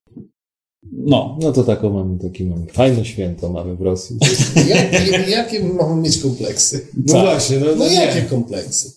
No. 0.93 1.39
No 1.41 1.53
to 1.53 1.65
taką 1.65 1.91
mamy, 1.91 2.19
taki 2.19 2.45
mamy. 2.45 2.67
Fajne 2.73 3.05
święto 3.05 3.49
mamy 3.53 3.77
w 3.77 3.81
Rosji. 3.81 4.17
Jakie, 4.69 5.31
jakie 5.31 5.65
mamy 5.65 6.03
mieć 6.03 6.19
kompleksy? 6.19 6.87
No 7.07 7.15
Tak. 7.15 7.23
właśnie, 7.25 7.59
no, 7.59 7.67
No 7.67 7.75
no 7.77 7.85
jakie 7.93 8.23
kompleksy? 8.23 8.93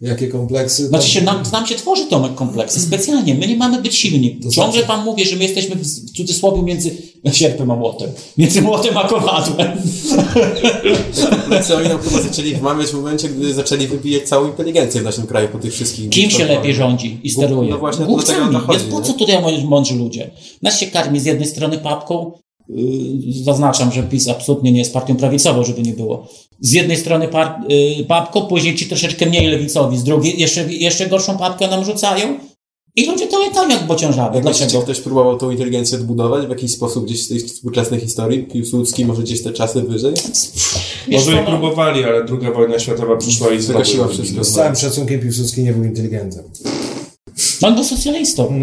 Jakie 0.00 0.28
kompleksy? 0.28 0.86
Znaczy 0.86 1.08
się, 1.08 1.22
nam, 1.22 1.42
nam 1.52 1.66
się 1.66 1.74
tworzy 1.74 2.06
Tomek 2.06 2.34
kompleksy, 2.34 2.80
specjalnie. 2.80 3.34
My 3.34 3.46
nie 3.46 3.56
mamy 3.56 3.82
być 3.82 3.96
silni. 3.96 4.40
To 4.42 4.50
Ciągle 4.50 4.72
znaczy- 4.72 4.86
pan 4.88 5.04
mówi, 5.04 5.24
że 5.24 5.36
my 5.36 5.42
jesteśmy 5.42 5.76
w 5.76 5.82
w 5.82 6.10
cudzysłowie 6.16 6.62
między 6.62 6.96
sierpem 7.32 7.70
a 7.70 7.76
młotem. 7.76 8.10
Między 8.38 8.62
młotem 8.62 8.96
a 8.98 9.08
kowadłem. 9.08 9.68
Co 11.66 11.76
oni 11.76 11.88
nam 11.88 11.98
chyba 11.98 12.22
zaczęli 12.22 12.54
wmawiać 12.54 12.86
w 12.88 12.94
momencie, 12.94 13.28
gdy 13.28 13.54
zaczęli 13.54 13.86
wybijać 13.86 14.22
całą 14.22 14.46
inteligencję 14.46 15.00
w 15.00 15.04
naszym 15.04 15.26
kraju 15.26 15.48
po 15.48 15.58
tych 15.58 15.72
wszystkich... 15.72 16.10
Kim 16.10 16.30
się 16.30 16.44
lepiej 16.44 16.74
rządzi 16.74 17.20
i 17.22 17.30
steruje? 17.30 17.70
No 17.70 17.78
właśnie, 17.78 18.06
Głupcami. 18.06 18.38
do 18.38 18.44
tego 18.44 18.58
dochodzi, 18.58 18.78
Jest 18.78 18.90
po 18.90 19.00
co 19.00 19.12
tutaj 19.12 19.64
mądrzy 19.64 19.94
ludzie? 19.94 20.30
Nas 20.62 20.80
się 20.80 20.86
karmi 20.86 21.20
z 21.20 21.24
jednej 21.24 21.48
strony 21.48 21.78
papką, 21.78 22.32
yy, 22.68 23.44
zaznaczam, 23.44 23.92
że 23.92 24.02
PiS 24.02 24.28
absolutnie 24.28 24.72
nie 24.72 24.78
jest 24.78 24.92
partią 24.92 25.16
prawicową, 25.16 25.64
żeby 25.64 25.82
nie 25.82 25.92
było. 25.92 26.28
Z 26.60 26.72
jednej 26.72 26.96
strony 26.96 27.28
par, 27.28 27.54
papką, 28.08 28.46
później 28.46 28.76
ci 28.76 28.86
troszeczkę 28.86 29.26
mniej 29.26 29.46
lewicowi, 29.46 29.98
z 29.98 30.04
drugiej 30.04 30.40
jeszcze, 30.40 30.72
jeszcze 30.72 31.06
gorszą 31.06 31.38
papkę 31.38 31.68
nam 31.68 31.84
rzucają 31.84 32.38
I 32.96 33.06
ludzie 33.06 33.26
to 33.26 33.38
łykają 33.38 33.68
jak. 33.68 34.44
Myślicie, 34.44 34.58
Dlaczego? 34.66 34.82
ktoś 34.82 35.00
próbował 35.00 35.38
tą 35.38 35.50
inteligencję 35.50 35.98
odbudować 35.98 36.46
w 36.46 36.50
jakiś 36.50 36.72
sposób 36.72 37.04
gdzieś 37.04 37.24
z 37.24 37.28
tej 37.28 37.38
współczesnej 37.40 38.00
historii? 38.00 38.42
Piłsudski, 38.42 39.04
może 39.04 39.22
gdzieś 39.22 39.42
te 39.42 39.52
czasy 39.52 39.82
wyżej? 39.82 40.14
Może 41.12 41.32
i 41.32 41.34
no, 41.34 41.44
próbowali, 41.44 42.04
ale 42.04 42.24
druga 42.24 42.52
wojna 42.52 42.78
światowa 42.78 43.16
przyszła 43.16 43.48
i 43.48 43.96
ją 43.96 44.08
wszystko. 44.08 44.44
Z 44.44 44.52
całym 44.52 44.76
szacunkiem 44.76 45.20
Piłsudski 45.20 45.62
nie 45.62 45.72
był 45.72 45.84
inteligentem. 45.84 46.44
On 47.62 47.74
był 47.74 47.84
socjalistą. 47.84 48.60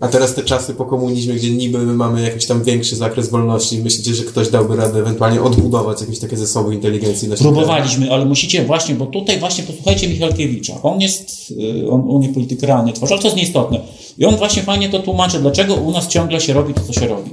A 0.00 0.08
teraz 0.08 0.34
te 0.34 0.42
czasy 0.42 0.74
po 0.74 0.84
komunizmie, 0.84 1.34
gdzie 1.34 1.50
niby 1.50 1.78
my 1.78 1.92
mamy 1.92 2.22
jakiś 2.22 2.46
tam 2.46 2.64
większy 2.64 2.96
zakres 2.96 3.30
wolności, 3.30 3.78
myślicie, 3.78 4.14
że 4.14 4.22
ktoś 4.22 4.48
dałby 4.48 4.76
radę 4.76 4.98
ewentualnie 4.98 5.42
odbudować 5.42 6.00
jakieś 6.00 6.18
takie 6.18 6.36
zasoby 6.36 6.74
inteligencji 6.74 7.28
na? 7.28 7.36
Próbowaliśmy, 7.36 8.12
ale 8.12 8.24
musicie 8.24 8.64
właśnie, 8.64 8.94
bo 8.94 9.06
tutaj 9.06 9.38
właśnie 9.38 9.64
posłuchajcie 9.64 10.08
Michalkiewicza. 10.08 10.82
On 10.82 11.00
jest, 11.00 11.50
y, 11.50 11.90
on, 11.90 12.04
on 12.10 12.20
nie 12.20 12.28
polityk 12.28 12.62
realny 12.62 12.92
tworzy, 12.92 13.12
ale 13.12 13.22
to 13.22 13.28
jest 13.28 13.36
nieistotne. 13.36 13.80
I 14.18 14.24
on 14.24 14.36
właśnie 14.36 14.62
fajnie 14.62 14.88
to 14.88 14.98
tłumaczy, 14.98 15.38
dlaczego 15.38 15.74
u 15.74 15.90
nas 15.90 16.08
ciągle 16.08 16.40
się 16.40 16.52
robi 16.52 16.74
to, 16.74 16.80
co 16.80 16.92
się 16.92 17.06
robi. 17.06 17.30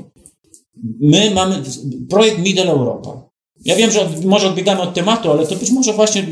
My 1.02 1.32
mamy 1.32 1.64
projekt 2.10 2.40
Middle 2.40 2.72
Europa. 2.72 3.30
Ja 3.66 3.76
wiem, 3.76 3.92
że 3.92 4.02
od, 4.02 4.26
może 4.26 4.48
odbiegamy 4.48 4.82
od 4.82 4.94
tematu, 4.94 5.32
ale 5.32 5.48
to 5.48 5.56
być 5.56 5.72
może 5.72 5.94
właśnie 5.94 6.24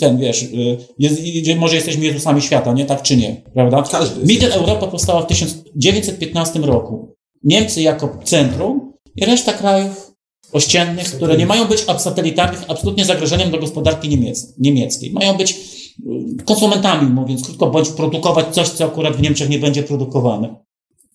ten, 0.00 0.18
wiesz, 0.18 0.42
y, 0.42 0.76
jest, 0.98 1.20
że 1.44 1.56
może 1.56 1.74
jesteśmy 1.74 2.04
Jezusami 2.04 2.42
świata, 2.42 2.72
nie? 2.72 2.84
Tak 2.84 3.02
czy 3.02 3.16
nie, 3.16 3.42
prawda? 3.54 3.84
Każdy 3.90 4.32
Jezusem. 4.32 4.60
Europa 4.60 4.86
powstała 4.86 5.22
w 5.22 5.26
1915 5.26 6.60
roku. 6.60 7.16
Niemcy 7.44 7.82
jako 7.82 8.18
centrum 8.24 8.92
i 9.16 9.24
reszta 9.24 9.52
krajów 9.52 10.12
ościennych, 10.52 11.06
które 11.06 11.36
nie 11.36 11.46
mają 11.46 11.64
być 11.64 11.80
satelitarnych, 11.98 12.64
absolutnie 12.68 13.04
zagrożeniem 13.04 13.50
dla 13.50 13.58
gospodarki 13.58 14.08
niemiec, 14.08 14.54
niemieckiej. 14.58 15.10
Mają 15.10 15.34
być 15.34 15.52
y, 15.52 16.44
konsumentami, 16.44 17.10
mówiąc 17.10 17.44
krótko, 17.44 17.70
bądź 17.70 17.88
produkować 17.88 18.54
coś, 18.54 18.68
co 18.68 18.84
akurat 18.84 19.16
w 19.16 19.22
Niemczech 19.22 19.48
nie 19.48 19.58
będzie 19.58 19.82
produkowane. 19.82 20.66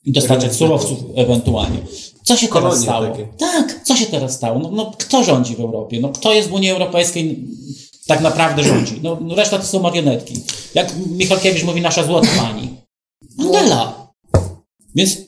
I 0.05 0.11
dostarczać 0.11 0.53
surowców 0.55 0.99
ewentualnie. 1.15 1.77
Co 2.23 2.37
się 2.37 2.47
teraz 2.47 2.81
stało? 2.81 3.07
takie. 3.07 3.27
Tak, 3.37 3.81
co 3.83 3.95
się 3.95 4.05
teraz 4.05 4.33
stało? 4.33 4.59
No, 4.59 4.71
no, 4.71 4.91
kto 4.97 5.23
rządzi 5.23 5.55
w 5.55 5.59
Europie? 5.59 5.99
No, 5.99 6.09
kto 6.09 6.33
jest 6.33 6.49
w 6.49 6.53
Unii 6.53 6.69
Europejskiej 6.69 7.47
tak 8.07 8.21
naprawdę 8.21 8.63
rządzi? 8.63 8.99
No, 9.03 9.17
no, 9.21 9.35
reszta 9.35 9.57
to 9.57 9.63
są 9.63 9.79
marionetki. 9.79 10.33
Jak 10.75 10.93
Michalkiewicz 11.11 11.63
mówi, 11.63 11.81
nasza 11.81 12.03
złota 12.03 12.27
pani. 12.37 12.69
Angela. 13.39 14.11
Więc 14.95 15.17
y, 15.17 15.25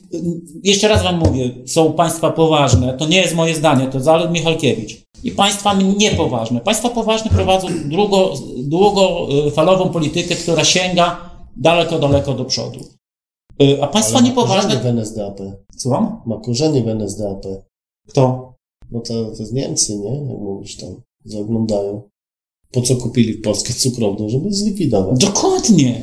jeszcze 0.64 0.88
raz 0.88 1.02
wam 1.02 1.18
mówię, 1.18 1.50
są 1.66 1.92
państwa 1.92 2.30
poważne, 2.30 2.94
to 2.94 3.08
nie 3.08 3.16
jest 3.16 3.34
moje 3.34 3.54
zdanie, 3.54 3.86
to 3.86 4.00
Zalud 4.00 4.30
Michalkiewicz. 4.30 5.04
I 5.22 5.30
państwa 5.30 5.74
niepoważne. 5.74 6.60
Państwa 6.60 6.88
poważne 6.88 7.30
prowadzą 7.30 7.68
długo, 7.84 8.34
długofalową 8.58 9.88
politykę, 9.88 10.34
która 10.34 10.64
sięga 10.64 11.30
daleko, 11.56 11.98
daleko 11.98 12.34
do 12.34 12.44
przodu. 12.44 12.80
Y, 13.62 13.82
A 13.82 13.86
państwa 13.86 14.18
Ale 14.18 14.28
ma 14.28 14.34
korzenie 14.34 14.68
niepoważne... 14.68 14.80
w 14.80 14.86
NSDAP. 14.86 15.40
Słucham? 15.76 16.22
Ma 16.26 16.36
korzenie 16.40 16.82
w 16.82 16.88
NSDAP. 16.88 17.46
Kto? 18.08 18.54
No 18.90 19.00
to, 19.00 19.24
to 19.24 19.38
jest 19.38 19.52
Niemcy, 19.52 19.98
nie? 19.98 20.10
Jak 20.10 20.38
mówisz 20.38 20.76
tam, 20.76 21.00
zaglądają. 21.24 22.02
Po 22.74 22.82
co 22.82 22.96
kupili 22.96 23.34
polskie 23.34 23.74
cukrownie? 23.74 24.30
Żeby 24.30 24.52
zlikwidować. 24.52 25.18
Dokładnie. 25.18 26.02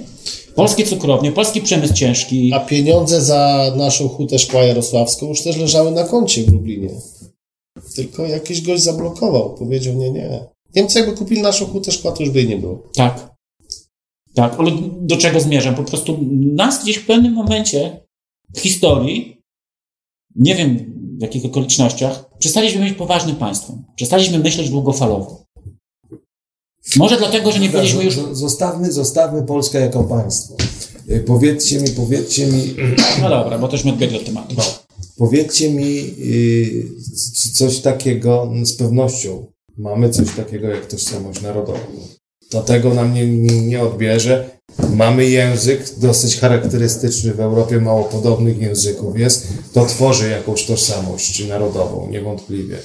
Polskie 0.55 0.85
cukrownie, 0.85 1.31
polski 1.31 1.61
przemysł 1.61 1.93
ciężki. 1.93 2.53
A 2.53 2.59
pieniądze 2.59 3.21
za 3.21 3.73
naszą 3.77 4.09
hutę 4.09 4.39
szkła 4.39 4.63
jarosławską 4.63 5.27
już 5.27 5.41
też 5.43 5.57
leżały 5.57 5.91
na 5.91 6.03
koncie 6.03 6.43
w 6.43 6.53
Lublinie. 6.53 6.89
Tylko 7.95 8.25
jakiś 8.25 8.61
gość 8.61 8.83
zablokował. 8.83 9.55
Powiedział, 9.55 9.95
nie, 9.95 10.11
nie. 10.11 10.45
Niemcy 10.75 10.99
jakby 10.99 11.15
kupili 11.15 11.41
naszą 11.41 11.65
hutę 11.65 11.91
szkła, 11.91 12.11
to 12.11 12.23
już 12.23 12.31
by 12.31 12.39
jej 12.39 12.49
nie 12.49 12.57
było. 12.57 12.83
Tak. 12.95 13.31
Tak, 14.33 14.59
ale 14.59 14.71
do 15.01 15.17
czego 15.17 15.39
zmierzam? 15.39 15.75
Po 15.75 15.83
prostu 15.83 16.17
nas 16.31 16.83
gdzieś 16.83 16.97
w 16.97 17.05
pewnym 17.05 17.33
momencie 17.33 18.01
w 18.55 18.59
historii, 18.59 19.41
nie 20.35 20.55
wiem 20.55 20.93
w 21.17 21.21
jakich 21.21 21.45
okolicznościach, 21.45 22.29
przestaliśmy 22.39 22.81
być 22.81 22.93
poważnym 22.93 23.35
państwem. 23.35 23.83
Przestaliśmy 23.95 24.39
myśleć 24.39 24.69
długofalowo. 24.69 25.43
Może 26.95 27.17
dlatego, 27.17 27.51
że 27.51 27.59
nie 27.59 27.69
byliśmy 27.69 28.03
już... 28.03 28.19
Zostawmy, 28.31 28.91
zostawmy 28.91 29.43
Polskę 29.43 29.79
jako 29.81 30.03
państwo. 30.03 30.55
Y, 31.09 31.19
Powiedzcie 31.19 31.79
mi, 31.81 31.89
powiedzcie 31.89 32.47
mi, 32.47 32.75
No 33.21 33.29
dobra, 33.29 33.59
bo 33.59 33.67
też 33.67 33.83
my 33.85 33.91
odbiegli 33.91 34.17
od 34.17 34.25
tematu. 34.25 34.55
powiedzcie 35.17 35.69
mi 35.71 35.97
y, 36.19 36.87
coś 37.53 37.79
takiego, 37.79 38.49
no, 38.53 38.65
z 38.65 38.73
pewnością 38.73 39.45
mamy 39.77 40.09
coś 40.09 40.27
takiego 40.35 40.67
jak 40.67 40.85
tożsamość 40.85 41.41
narodową. 41.41 41.79
To 42.49 42.61
tego 42.61 42.93
nam 42.93 43.13
nie, 43.13 43.27
nie 43.27 43.61
nie 43.61 43.81
odbierze. 43.81 44.49
Mamy 44.95 45.29
język 45.29 45.85
dosyć 45.97 46.37
charakterystyczny 46.37 47.33
w 47.33 47.39
Europie, 47.39 47.81
mało 47.81 48.03
podobnych 48.03 48.57
języków 48.61 49.19
jest. 49.19 49.47
To 49.73 49.85
tworzy 49.85 50.29
jakąś 50.29 50.65
tożsamość 50.65 51.47
narodową, 51.47 52.09
niewątpliwie. 52.09 52.77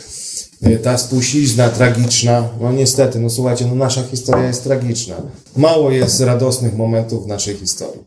Y, 0.62 0.78
Ta 0.78 0.98
spuścizna 0.98 1.68
tragiczna, 1.68 2.48
no 2.60 2.72
niestety, 2.72 3.18
no 3.20 3.30
słuchajcie, 3.30 3.66
no 3.66 3.74
nasza 3.74 4.02
historia 4.02 4.46
jest 4.46 4.64
tragiczna. 4.64 5.14
Mało 5.56 5.90
jest 5.90 6.20
radosnych 6.20 6.76
momentów 6.76 7.24
w 7.24 7.26
naszej 7.26 7.56
historii. 7.56 8.00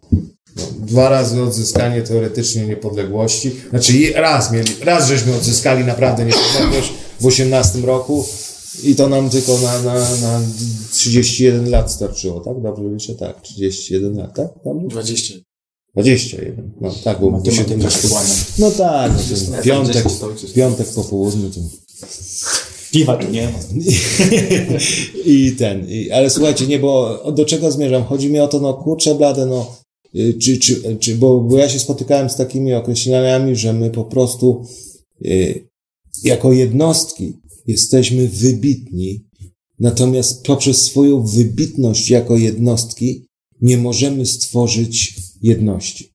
No, 0.55 0.63
dwa 0.79 1.09
razy 1.09 1.41
odzyskanie 1.41 2.01
teoretycznie 2.01 2.65
niepodległości. 2.65 3.51
Znaczy 3.69 4.13
raz 4.15 4.51
mieli, 4.51 4.71
raz 4.81 5.07
żeśmy 5.07 5.35
odzyskali 5.35 5.83
naprawdę 5.85 6.25
niepodległość 6.25 6.93
w 7.19 7.25
18 7.25 7.79
roku 7.79 8.25
i 8.83 8.95
to 8.95 9.09
nam 9.09 9.29
tylko 9.29 9.57
na, 9.57 9.81
na, 9.81 9.93
na 9.99 10.41
31 10.91 11.69
lat 11.69 11.91
starczyło, 11.91 12.39
tak? 12.39 12.61
Dobrze 12.61 12.83
liczę? 12.83 13.15
Tak, 13.15 13.41
31 13.41 14.17
lat, 14.17 14.35
tak? 14.35 14.47
Dobrze? 14.65 14.87
20. 14.87 15.33
21. 15.93 16.71
No 16.81 16.91
tak, 17.03 17.19
bo 17.19 17.29
Matematyka 17.29 17.89
się 17.89 18.07
kłania. 18.07 18.33
No 18.59 18.71
tak, 18.71 19.11
no, 19.51 19.61
piątek, 19.61 19.95
10 19.95 20.19
to 20.19 20.27
ojciec. 20.27 20.53
piątek 20.53 20.87
po 20.87 21.03
południu 21.03 21.49
to... 21.49 21.59
Piwa 22.91 23.17
tu 23.17 23.31
nie 23.31 23.49
ma. 23.49 23.59
I 25.25 25.51
ten, 25.51 25.89
i, 25.89 26.11
ale 26.11 26.29
słuchajcie, 26.29 26.67
nie, 26.67 26.79
bo 26.79 27.23
do 27.31 27.45
czego 27.45 27.71
zmierzam? 27.71 28.03
Chodzi 28.03 28.29
mi 28.29 28.39
o 28.39 28.47
to, 28.47 28.59
no 28.59 28.73
kurczę 28.73 29.15
blade, 29.15 29.45
no, 29.45 29.77
y, 30.15 30.33
czy, 30.33 30.57
czy, 30.57 30.97
czy, 30.99 31.15
bo, 31.15 31.39
bo 31.39 31.57
ja 31.57 31.69
się 31.69 31.79
spotykałem 31.79 32.29
z 32.29 32.35
takimi 32.35 32.73
określeniami, 32.73 33.55
że 33.55 33.73
my 33.73 33.89
po 33.89 34.03
prostu 34.03 34.65
y, 35.25 35.69
jako 36.23 36.53
jednostki 36.53 37.33
jesteśmy 37.67 38.27
wybitni, 38.27 39.25
natomiast 39.79 40.43
poprzez 40.43 40.81
swoją 40.81 41.23
wybitność 41.25 42.09
jako 42.09 42.37
jednostki 42.37 43.25
nie 43.61 43.77
możemy 43.77 44.25
stworzyć 44.25 45.15
jedności. 45.41 46.09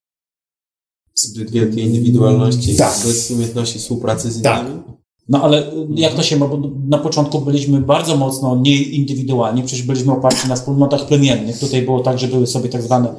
Zbyt 1.15 1.51
wielkiej 1.51 1.83
indywidualności, 1.83 2.75
Tak. 2.75 3.05
bez 3.05 3.31
umiejętności 3.31 3.79
współpracy 3.79 4.31
z 4.31 4.41
Tak. 4.41 4.94
No 5.29 5.41
ale 5.41 5.71
jak 5.95 6.13
to 6.13 6.23
się 6.23 6.37
ma, 6.37 6.47
bo 6.47 6.71
na 6.87 6.97
początku 6.97 7.41
byliśmy 7.41 7.81
bardzo 7.81 8.17
mocno 8.17 8.55
nieindywidualni, 8.55 9.63
przecież 9.63 9.85
byliśmy 9.85 10.13
oparci 10.13 10.47
na 10.47 10.55
wspólnotach 10.55 11.07
plemiennych. 11.07 11.59
Tutaj 11.59 11.81
było 11.81 11.99
tak, 11.99 12.19
że 12.19 12.27
były 12.27 12.47
sobie 12.47 12.69
tak 12.69 12.81
zwane, 12.81 13.15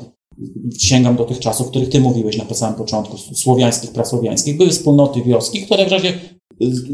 sięgam 0.79 1.17
do 1.17 1.25
tych 1.25 1.39
czasów, 1.39 1.67
o 1.67 1.71
których 1.71 1.89
ty 1.89 2.01
mówiłeś 2.01 2.37
na 2.37 2.55
samym 2.55 2.79
początku, 2.79 3.17
słowiańskich, 3.19 3.91
prasłowiańskich. 3.91 4.57
Były 4.57 4.71
wspólnoty 4.71 5.23
wioski, 5.23 5.63
które 5.63 5.87
w 5.87 5.93
razie 5.93 6.09
y, 6.09 6.36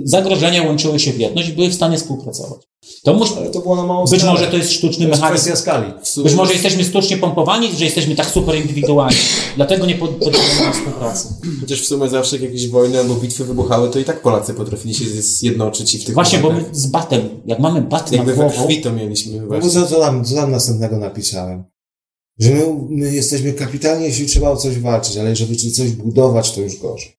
zagrożenia 0.04 0.62
łączyły 0.62 0.98
się 1.00 1.12
w 1.12 1.18
jedność 1.20 1.48
i 1.48 1.52
były 1.52 1.68
w 1.68 1.74
stanie 1.74 1.98
współpracować. 1.98 2.60
To 3.04 3.14
musi, 3.14 3.32
Ale 3.36 3.50
to 3.50 3.60
było 3.60 3.76
na 3.76 3.82
małą 3.82 4.04
być 4.06 4.20
skalę. 4.20 4.32
może 4.32 4.46
to 4.46 4.56
jest 4.56 4.72
sztuczny 4.72 5.04
to 5.04 5.08
jest 5.10 5.20
mechanizm. 5.22 5.44
kwestia 5.44 5.62
skali. 5.62 5.92
Być 6.24 6.34
może 6.34 6.52
jesteśmy 6.52 6.84
sztucznie 6.84 7.16
pompowani, 7.16 7.68
że 7.78 7.84
jesteśmy 7.84 8.14
tak 8.16 8.26
super 8.30 8.56
indywidualni. 8.56 9.16
Dlatego 9.56 9.86
nie 9.86 9.94
pod- 9.94 10.10
potrzebujemy 10.10 10.72
współpracy. 10.72 11.28
Chociaż 11.60 11.80
w 11.82 11.86
sumie 11.86 12.08
zawsze 12.08 12.36
jak 12.36 12.42
jakieś 12.44 12.68
wojny 12.68 12.98
albo 12.98 13.14
bitwy 13.14 13.44
wybuchały, 13.44 13.90
to 13.90 13.98
i 13.98 14.04
tak 14.04 14.22
Polacy 14.22 14.54
potrafili 14.54 14.94
się 14.94 15.04
zjednoczyć 15.22 15.94
i 15.94 15.98
w 15.98 16.04
tych 16.04 16.14
Właśnie, 16.14 16.38
bo 16.38 16.48
my 16.48 16.54
momentach. 16.54 16.76
z 16.76 16.86
batem, 16.86 17.28
jak 17.46 17.58
mamy 17.58 17.82
bat 17.82 18.10
na 18.10 18.16
Jakby 18.16 18.34
we 18.34 18.44
głową, 18.44 18.62
krwi 18.66 18.80
to 18.80 18.92
mieliśmy 18.92 19.32
No 19.36 19.42
bo 19.42 19.46
właśnie. 19.48 19.70
co, 19.70 19.86
co, 19.86 20.00
tam, 20.00 20.24
co 20.24 20.34
tam 20.34 20.50
następnego 20.50 20.98
napisałem? 20.98 21.64
Że 22.38 22.50
my, 22.50 22.66
my 22.88 23.12
jesteśmy 23.14 23.52
kapitalnie, 23.52 24.06
jeśli 24.06 24.26
trzeba 24.26 24.50
o 24.50 24.56
coś 24.56 24.78
walczyć, 24.78 25.16
ale 25.16 25.36
żeby 25.36 25.56
coś 25.56 25.90
budować, 25.90 26.52
to 26.52 26.60
już 26.60 26.76
gorzej. 26.76 27.12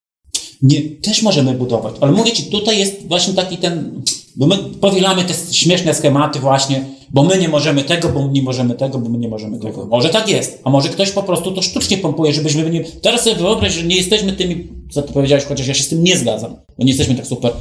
Nie, 0.64 0.82
też 0.82 1.22
możemy 1.22 1.54
budować, 1.54 1.96
ale 2.02 2.12
mówię 2.12 2.32
Ci, 2.32 2.44
tutaj 2.44 2.80
jest 2.80 3.08
właśnie 3.08 3.34
taki 3.34 3.58
ten, 3.58 4.02
bo 4.36 4.48
my 4.48 4.58
powielamy 4.58 5.24
te 5.24 5.34
śmieszne 5.52 5.94
schematy 5.94 6.40
właśnie, 6.40 6.86
bo 7.10 7.24
my 7.24 7.38
nie 7.38 7.50
możemy 7.50 7.84
tego, 7.84 8.10
bo 8.10 8.28
my 8.28 8.34
nie 8.34 8.42
możemy 8.42 8.76
tego, 8.76 9.00
bo 9.00 9.10
my 9.10 9.18
nie 9.18 9.30
możemy 9.30 9.60
tego. 9.60 9.86
Może 9.86 10.10
tak 10.10 10.30
jest, 10.30 10.62
a 10.64 10.70
może 10.70 10.90
ktoś 10.90 11.12
po 11.12 11.24
prostu 11.24 11.52
to 11.52 11.62
sztucznie 11.62 11.98
pompuje, 11.98 12.34
żebyśmy 12.34 12.70
nie... 12.70 12.84
Teraz 12.84 13.24
sobie 13.24 13.36
wyobraź, 13.36 13.74
że 13.74 13.84
nie 13.84 13.96
jesteśmy 13.96 14.34
tymi, 14.34 14.68
co 14.92 15.02
Ty 15.02 15.14
powiedziałeś, 15.14 15.46
chociaż 15.46 15.68
ja 15.68 15.74
się 15.74 15.84
z 15.84 15.90
tym 15.90 16.04
nie 16.04 16.18
zgadzam, 16.18 16.56
bo 16.78 16.84
nie 16.84 16.92
jesteśmy 16.92 17.16
tak 17.16 17.28
super... 17.28 17.52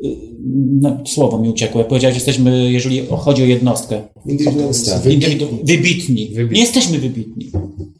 Yy, 0.00 0.16
No, 0.80 0.98
słowo 1.06 1.38
mi 1.38 1.48
uciekło. 1.48 1.78
Jak 1.80 1.88
powiedziałeś, 1.88 2.16
jesteśmy, 2.16 2.72
jeżeli 2.72 3.06
chodzi 3.06 3.42
o 3.42 3.46
jednostkę, 3.46 4.02
Indywidualista. 4.26 5.00
Indywidu- 5.00 5.64
wybitni. 5.64 6.30
Nie 6.50 6.60
jesteśmy 6.60 6.98
wybitni. 6.98 7.50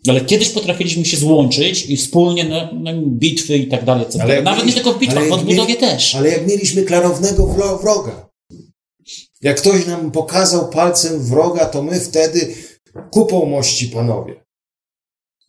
Ale 0.09 0.21
kiedyś 0.21 0.49
potrafiliśmy 0.49 1.05
się 1.05 1.17
złączyć 1.17 1.91
i 1.91 1.97
wspólnie 1.97 2.45
na, 2.45 2.73
na 2.73 2.93
bitwy 3.03 3.59
i 3.59 3.67
tak 3.67 3.85
dalej, 3.85 4.03
etc. 4.05 4.23
Ale 4.23 4.43
Nawet 4.43 4.67
nie 4.67 4.73
tylko 4.73 4.93
w 4.93 4.99
bitwach, 4.99 5.29
w 5.29 5.33
odbudowie 5.33 5.75
mieli- 5.75 5.81
też. 5.81 6.15
Ale 6.15 6.29
jak 6.29 6.47
mieliśmy 6.49 6.83
klarownego 6.83 7.43
wro- 7.47 7.81
wroga. 7.83 8.29
Jak 9.43 9.57
ktoś 9.57 9.87
nam 9.87 10.11
pokazał 10.11 10.69
palcem 10.69 11.23
wroga, 11.23 11.65
to 11.67 11.83
my 11.83 12.01
wtedy 12.01 12.55
kupą 13.11 13.47
mości 13.47 13.87
panowie. 13.89 14.35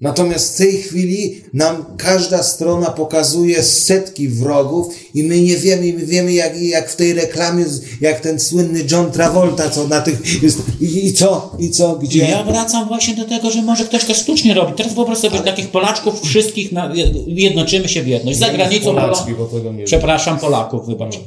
Natomiast 0.01 0.53
w 0.53 0.57
tej 0.57 0.77
chwili 0.77 1.41
nam 1.53 1.86
każda 1.97 2.43
strona 2.43 2.86
pokazuje 2.86 3.63
setki 3.63 4.29
wrogów 4.29 4.95
i 5.13 5.23
my 5.23 5.41
nie 5.41 5.57
wiemy, 5.57 5.93
my 5.93 6.05
wiemy 6.05 6.33
jak, 6.33 6.62
jak 6.62 6.91
w 6.91 6.95
tej 6.95 7.13
reklamie, 7.13 7.65
jak 8.01 8.19
ten 8.19 8.39
słynny 8.39 8.83
John 8.91 9.12
Travolta, 9.12 9.69
co 9.69 9.88
na 9.88 10.01
tych 10.01 10.43
jest, 10.43 10.62
i, 10.81 11.05
i 11.07 11.13
co, 11.13 11.55
i 11.60 11.69
co, 11.69 11.95
gdzie? 11.95 12.19
Ja 12.19 12.43
wracam 12.43 12.88
właśnie 12.88 13.15
do 13.15 13.25
tego, 13.25 13.51
że 13.51 13.62
może 13.62 13.83
ktoś 13.83 14.05
to 14.05 14.13
sztucznie 14.13 14.53
robi. 14.53 14.73
Teraz 14.73 14.93
wyobraź 14.93 15.17
sobie 15.17 15.39
takich 15.39 15.67
Polaczków 15.67 16.21
wszystkich, 16.21 16.71
na, 16.71 16.93
jednoczymy 17.27 17.89
się 17.89 18.03
w 18.03 18.07
jedność. 18.07 18.39
Za 18.39 18.49
granicą 18.49 18.86
Polacki, 18.86 19.31
Polo- 19.31 19.38
bo 19.38 19.45
tego 19.45 19.73
nie 19.73 19.83
Przepraszam, 19.83 20.39
Polaków, 20.39 20.88
wybacz. 20.88 21.19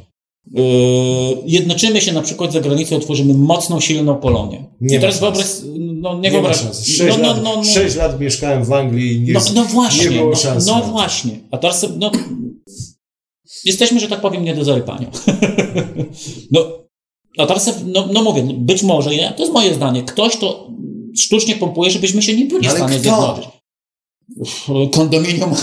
Yy, 0.54 0.62
jednoczymy 1.46 2.00
się 2.00 2.12
na 2.12 2.22
przykład 2.22 2.52
za 2.52 2.61
granicą, 2.61 3.00
tworzymy 3.00 3.35
mocną, 3.35 3.80
silną 3.80 4.16
Polonię. 4.16 4.64
Nie 4.80 4.96
I 4.96 5.00
teraz 5.00 5.20
wyobraź, 5.20 5.46
no 6.01 6.15
nie, 6.15 6.21
Nie 6.21 6.31
ma 6.31 6.33
wyobraź. 6.33 6.57
szans. 6.61 6.79
no, 6.79 6.85
Sześć, 6.97 7.19
no, 7.19 7.29
lat, 7.29 7.43
no, 7.43 7.57
no, 7.57 7.65
sześć 7.65 7.97
lat 7.97 8.21
mieszkałem 8.21 8.65
w 8.65 8.73
Anglii 8.73 9.17
i 9.17 9.21
nie, 9.21 9.33
no, 9.33 9.41
no 9.55 9.65
właśnie, 9.65 10.05
nie 10.11 10.17
było 10.17 10.31
no, 10.31 10.37
szans. 10.37 10.67
no 10.67 10.83
właśnie. 10.83 11.39
A 11.51 11.59
teraz, 11.59 11.87
no, 11.99 12.11
jesteśmy, 13.65 14.01
że 14.01 14.09
tak 14.09 14.21
powiem, 14.21 14.45
nie 14.45 14.55
do 14.55 14.65
zarypania. 14.65 15.11
no, 16.53 16.61
a 17.39 17.47
teraz, 17.47 17.75
no, 17.87 18.09
no 18.13 18.23
mówię, 18.23 18.43
no, 18.43 18.53
być 18.55 18.83
może, 18.83 19.15
ja, 19.15 19.33
to 19.33 19.43
jest 19.43 19.53
moje 19.53 19.75
zdanie, 19.75 20.03
ktoś 20.03 20.37
to 20.37 20.71
sztucznie 21.17 21.57
pompuje, 21.57 21.91
żebyśmy 21.91 22.23
się 22.23 22.37
nie 22.37 22.45
byli 22.45 22.69
w 22.69 22.73
stanie 22.73 22.99
zjednoczyć. 22.99 23.45
Kondominium 24.93 25.55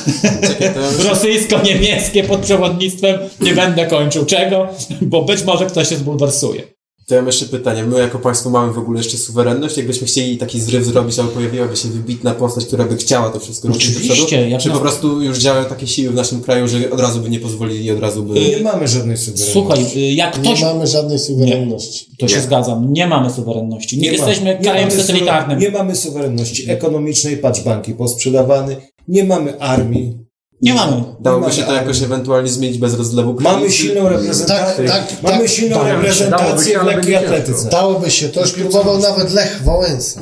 rosyjsko-niemieckie 1.09 2.23
pod 2.23 2.39
przewodnictwem, 2.39 3.19
nie 3.41 3.53
będę 3.53 3.85
kończył 3.85 4.25
czego, 4.25 4.67
bo 5.01 5.21
być 5.21 5.43
może 5.43 5.65
ktoś 5.65 5.89
się 5.89 5.95
zbulwersuje. 5.95 6.76
To 7.09 7.15
ja 7.15 7.21
mam 7.21 7.27
jeszcze 7.27 7.45
pytanie. 7.45 7.83
My 7.83 7.99
jako 7.99 8.19
państwo 8.19 8.49
mamy 8.49 8.73
w 8.73 8.77
ogóle 8.77 8.99
jeszcze 8.99 9.17
suwerenność? 9.17 9.77
Jakbyśmy 9.77 10.07
chcieli 10.07 10.37
taki 10.37 10.61
zryw 10.61 10.85
zrobić, 10.85 11.19
albo 11.19 11.31
pojawiłaby 11.31 11.75
się 11.77 11.87
wybitna 11.87 12.33
postać, 12.33 12.65
która 12.65 12.85
by 12.85 12.97
chciała 12.97 13.29
to 13.29 13.39
wszystko 13.39 13.67
do 13.67 13.73
Oczywiście, 13.73 14.13
przodu? 14.13 14.35
jak 14.49 14.61
Czy 14.61 14.69
po 14.69 14.79
prostu 14.79 15.21
już 15.21 15.37
działają 15.37 15.65
takie 15.65 15.87
siły 15.87 16.11
w 16.11 16.15
naszym 16.15 16.41
kraju, 16.41 16.67
że 16.67 16.91
od 16.91 16.99
razu 16.99 17.19
by 17.19 17.29
nie 17.29 17.39
pozwolili 17.39 17.85
i 17.85 17.91
od 17.91 17.99
razu 17.99 18.23
by... 18.23 18.33
Nie 18.39 18.59
mamy 18.59 18.87
żadnej 18.87 19.17
suwerenności. 19.17 19.53
Słuchaj, 19.53 19.85
y, 19.95 19.99
jak 20.13 20.37
Nie 20.37 20.43
ktoś... 20.43 20.61
mamy 20.61 20.87
żadnej 20.87 21.19
suwerenności. 21.19 22.05
To 22.19 22.27
się 22.27 22.41
zgadzam, 22.41 22.93
nie 22.93 23.07
mamy 23.07 23.29
suwerenności. 23.29 23.97
Nie, 23.97 24.07
ma- 24.07 24.13
jesteśmy 24.17 24.45
nie 24.45 24.57
krajem 24.57 24.91
satelitarnym. 24.91 25.59
Nie 25.59 25.71
mamy 25.71 25.95
suwerenności 25.95 26.71
ekonomicznej, 26.71 27.37
patrz 27.37 27.61
banki 27.61 27.93
posprzedawane, 27.93 28.75
nie 29.07 29.23
mamy 29.23 29.59
armii, 29.59 30.17
Nie 30.61 30.73
mamy. 30.73 31.03
Dałoby 31.19 31.41
mamy 31.41 31.53
się 31.53 31.63
to 31.63 31.73
jakoś 31.73 32.01
ewentualnie 32.01 32.49
zmienić 32.49 32.77
bez 32.77 32.93
rozlewu 32.93 33.33
krwi? 33.33 33.43
Mamy 33.43 33.71
silną 33.71 34.09
reprezentację, 34.09 34.87
Tak, 34.87 35.07
tak, 35.07 35.23
mamy 35.23 35.39
tak. 35.39 35.47
silną 35.51 35.75
Dałoby 35.75 35.91
się, 36.13 36.29
dałoby 36.29 36.47
reprezentację 36.47 36.73
się, 36.73 36.79
w 36.79 36.83
lekkiej 36.85 37.15
atletyce. 37.15 37.69
Dałoby 37.69 38.11
się, 38.11 38.29
to 38.29 38.41
już 38.41 38.51
próbował 38.51 38.99
nawet 38.99 39.33
Lech 39.33 39.61
Wałęsa. 39.63 40.21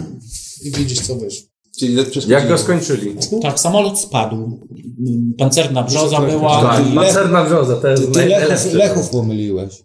I 0.64 0.72
widzisz, 0.72 1.00
co 1.02 1.16
wyszło. 1.16 1.48
Czyli. 1.80 1.98
Jak 2.28 2.48
go 2.48 2.58
skończyli? 2.58 3.16
Tak, 3.42 3.60
samolot 3.60 4.00
spadł. 4.00 4.60
Pancerna 5.38 5.84
brzoza 5.84 6.22
była. 6.22 6.62
Tak, 6.62 6.88
i- 6.92 6.96
pancerna 6.96 7.44
brzoza, 7.46 7.76
to 7.76 7.88
jest 7.88 8.14
Ty 8.14 8.26
Lechów. 8.26 8.74
Lechów 8.74 9.10
pomyliłeś. 9.10 9.84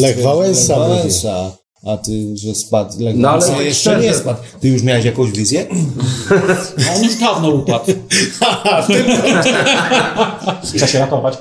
Lech 0.00 0.22
Wałęsa 0.22 0.78
Lech 0.78 0.88
mówię. 0.88 0.98
Wałęsa. 0.98 1.50
A 1.86 1.96
ty, 1.96 2.36
że 2.36 2.54
spadł. 2.54 2.94
No, 3.14 3.30
ale 3.30 3.42
tak 3.42 3.60
jeszcze 3.60 3.80
szczerze- 3.80 4.00
nie 4.08 4.14
spadł. 4.14 4.40
Ty 4.60 4.68
już 4.68 4.82
miałeś 4.82 5.04
jakąś 5.04 5.30
wizję? 5.30 5.66
A 6.90 6.94
on 6.96 7.04
już 7.04 7.16
dawno 7.16 7.48
upadł. 7.50 7.84
Trzeba 10.74 10.86
się 10.86 10.98
ratować. 10.98 11.38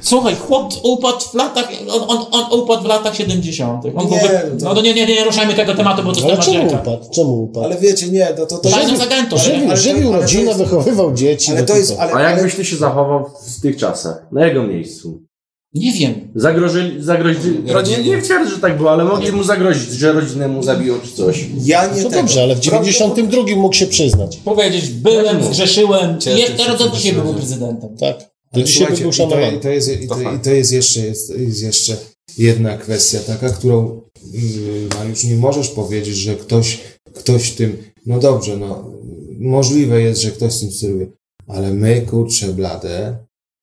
Słuchaj, 0.00 0.36
chłop 0.36 0.72
upadł 0.82 1.20
w 1.20 1.34
latach, 1.34 1.68
on, 1.90 2.02
on, 2.08 2.26
on 2.50 2.60
upadł 2.60 2.82
w 2.82 2.86
latach 2.86 3.16
70. 3.16 3.84
On 3.96 4.10
Nie, 4.10 4.18
był, 4.18 4.28
to- 4.58 4.64
no 4.64 4.74
to 4.74 4.80
nie, 4.82 4.94
nie, 4.94 5.06
nie 5.06 5.24
ruszajmy 5.24 5.54
tego 5.54 5.74
tematu, 5.74 6.02
bo 6.02 6.12
to 6.12 6.18
jest 6.18 6.30
temat 6.30 6.44
czemu 6.46 6.70
rzeka. 6.70 6.82
upadł? 6.82 7.10
Czemu 7.10 7.42
upadł? 7.42 7.66
Ale 7.66 7.76
wiecie, 7.78 8.08
nie, 8.08 8.26
to, 8.26 8.46
to, 8.46 8.58
to, 8.58 8.68
z 8.68 9.00
agentów, 9.00 9.40
ale- 9.40 9.48
nie? 9.48 9.54
Żywił, 9.58 9.68
ale 9.70 9.76
żywił 9.78 10.12
rodzinę, 10.12 10.42
jest- 10.44 10.58
wychowywał 10.58 11.14
dzieci. 11.14 11.50
ale 11.52 11.60
no 11.60 11.66
to 11.66 11.76
jest, 11.76 11.94
ale, 11.98 12.12
A 12.12 12.14
ale, 12.16 12.30
jakbyś 12.30 12.54
ty 12.54 12.64
się 12.64 12.76
zachował 12.76 13.30
w 13.56 13.60
tych 13.60 13.76
czasach? 13.76 14.26
Na 14.32 14.46
jego 14.46 14.62
miejscu? 14.62 15.22
Nie 15.74 15.92
wiem. 15.92 16.14
Zagrożyli, 16.34 17.04
zagrozili, 17.04 17.58
nie, 17.64 17.72
Rodzinie. 17.72 18.02
nie 18.04 18.22
twierdzę, 18.22 18.50
że 18.54 18.58
tak 18.60 18.76
było, 18.76 18.90
ale 18.90 19.04
mogli 19.04 19.32
mu 19.32 19.42
zagrozić, 19.44 19.90
że 19.90 20.12
rodzinę 20.12 20.48
mu 20.48 20.62
zabiją 20.62 20.94
czy 21.04 21.16
coś. 21.16 21.46
ja 21.64 21.86
nie 21.86 22.02
To 22.02 22.08
tego. 22.10 22.22
dobrze, 22.22 22.42
ale 22.42 22.56
w 22.56 22.60
92 22.60 23.56
mógł 23.56 23.74
się 23.74 23.86
przyznać. 23.86 24.36
Powiedzieć, 24.36 24.88
byłem, 24.88 25.44
zgrzeszyłem 25.44 26.16
i 26.16 26.20
Ciężko 26.20 26.40
jeszcze 26.40 26.58
się 26.58 26.68
raz 26.72 26.78
do 26.78 26.88
dzisiaj 26.88 27.12
był 27.12 27.34
prezydentem. 27.34 27.96
Tak. 27.96 28.18
Do 28.18 28.24
Ale 28.54 28.64
dzisiaj 28.64 28.86
był 28.86 28.96
i 28.96 29.02
to, 29.02 29.12
szanowany. 29.12 29.56
i 29.56 29.60
to, 29.60 29.68
jest, 29.68 29.88
i 30.02 30.08
to, 30.08 30.20
i 30.36 30.38
to 30.42 30.50
jest, 30.50 30.72
jeszcze, 30.72 31.00
jest, 31.00 31.38
jest 31.38 31.62
jeszcze 31.62 31.96
jedna 32.38 32.76
kwestia 32.78 33.18
taka, 33.26 33.48
którą 33.50 34.00
yy, 34.32 34.40
Mariusz, 34.98 35.24
nie 35.24 35.34
możesz 35.36 35.68
powiedzieć, 35.68 36.16
że 36.16 36.36
ktoś, 36.36 36.78
ktoś 37.14 37.50
tym, 37.50 37.76
no 38.06 38.18
dobrze, 38.18 38.56
no 38.56 38.90
możliwe 39.40 40.02
jest, 40.02 40.20
że 40.22 40.30
ktoś 40.30 40.60
tym 40.60 40.72
steruje, 40.72 41.06
ale 41.48 41.70
my, 41.74 42.00
kurcze 42.10 42.46
blade, 42.48 43.16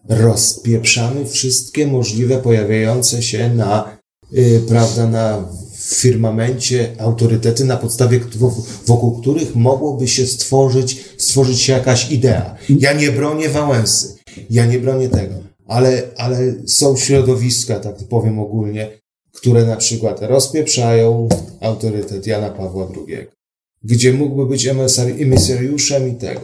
rozpieprzamy 0.09 1.25
wszystkie 1.25 1.87
możliwe 1.87 2.37
pojawiające 2.37 3.23
się 3.23 3.53
na, 3.55 3.97
yy, 4.31 4.61
prawda, 4.67 5.07
na 5.07 5.45
firmamencie 5.81 6.95
autorytety, 6.99 7.65
na 7.65 7.77
podstawie 7.77 8.19
wokół, 8.85 9.21
których 9.21 9.55
mogłoby 9.55 10.07
się 10.07 10.27
stworzyć, 10.27 11.05
stworzyć 11.17 11.61
się 11.61 11.73
jakaś 11.73 12.11
idea. 12.11 12.55
Ja 12.69 12.93
nie 12.93 13.11
bronię 13.11 13.49
Wałęsy, 13.49 14.15
ja 14.49 14.65
nie 14.65 14.79
bronię 14.79 15.09
tego, 15.09 15.35
ale, 15.67 16.03
ale 16.17 16.53
są 16.67 16.97
środowiska, 16.97 17.79
tak 17.79 17.95
powiem 18.09 18.39
ogólnie, 18.39 19.01
które 19.33 19.65
na 19.65 19.75
przykład 19.75 20.21
rozpieprzają 20.21 21.29
autorytet 21.61 22.27
Jana 22.27 22.49
Pawła 22.49 22.87
II, 23.07 23.27
gdzie 23.83 24.13
mógłby 24.13 24.45
być 24.45 24.67
emisari- 24.67 25.21
emisariuszem 25.23 26.09
i 26.09 26.15
tego. 26.15 26.41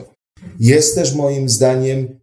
Jest 0.59 0.95
też 0.95 1.15
moim 1.15 1.49
zdaniem 1.49 2.19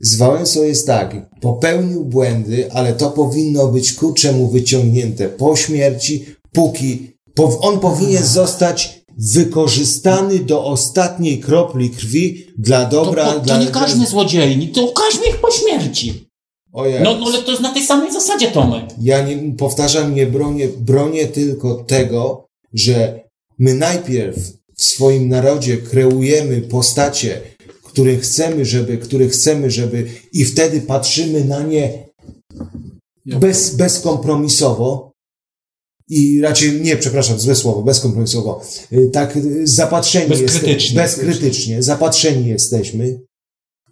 z 0.00 0.16
Wałęsą 0.16 0.62
jest 0.62 0.86
tak, 0.86 1.16
popełnił 1.40 2.04
błędy, 2.04 2.72
ale 2.72 2.92
to 2.92 3.10
powinno 3.10 3.68
być 3.68 3.92
ku 3.92 4.12
czemu 4.12 4.50
wyciągnięte 4.50 5.28
po 5.28 5.56
śmierci, 5.56 6.26
póki 6.52 7.16
on 7.60 7.80
powinien 7.80 8.24
zostać 8.24 9.00
wykorzystany 9.18 10.38
do 10.38 10.64
ostatniej 10.64 11.40
kropli 11.40 11.90
krwi 11.90 12.46
dla 12.58 12.84
To, 12.84 13.04
dobra... 13.04 13.32
to, 13.32 13.40
dla, 13.40 13.58
to 13.58 13.64
nie 13.64 13.70
każdy 13.70 14.06
złodziej, 14.06 14.68
to 14.68 14.84
ukażmy 14.84 15.26
ich 15.28 15.36
po 15.36 15.50
śmierci. 15.50 16.26
Ojej. 16.72 17.02
No, 17.02 17.18
no 17.18 17.26
ale 17.26 17.42
to 17.42 17.50
jest 17.50 17.62
na 17.62 17.74
tej 17.74 17.86
samej 17.86 18.12
zasadzie, 18.12 18.50
Tomek. 18.50 18.84
Ja 19.00 19.22
nie, 19.22 19.52
powtarzam, 19.52 20.14
nie 20.14 20.26
bronię, 20.26 20.68
bronię 20.68 21.26
tylko 21.26 21.74
tego, 21.74 22.46
że 22.72 23.20
my 23.58 23.74
najpierw 23.74 24.36
w 24.76 24.84
swoim 24.84 25.28
narodzie 25.28 25.76
kreujemy 25.76 26.60
postacie, 26.60 27.40
które 27.96 28.16
chcemy, 28.16 28.64
żeby, 28.64 28.98
które 28.98 29.28
chcemy, 29.28 29.70
żeby 29.70 30.06
i 30.32 30.44
wtedy 30.44 30.80
patrzymy 30.80 31.44
na 31.44 31.62
nie 31.62 32.08
bez, 33.26 33.74
bezkompromisowo 33.76 35.12
i 36.08 36.40
raczej, 36.40 36.80
nie, 36.80 36.96
przepraszam, 36.96 37.40
złe 37.40 37.56
słowo, 37.56 37.82
bezkompromisowo, 37.82 38.62
Y, 38.92 39.10
tak 39.12 39.36
y, 39.36 39.66
zapatrzeni 39.66 40.28
Bezkrytycznie. 40.28 40.72
jesteśmy, 40.72 41.02
bezkrytycznie, 41.02 41.82
zapatrzeni 41.82 42.48
jesteśmy, 42.48 43.20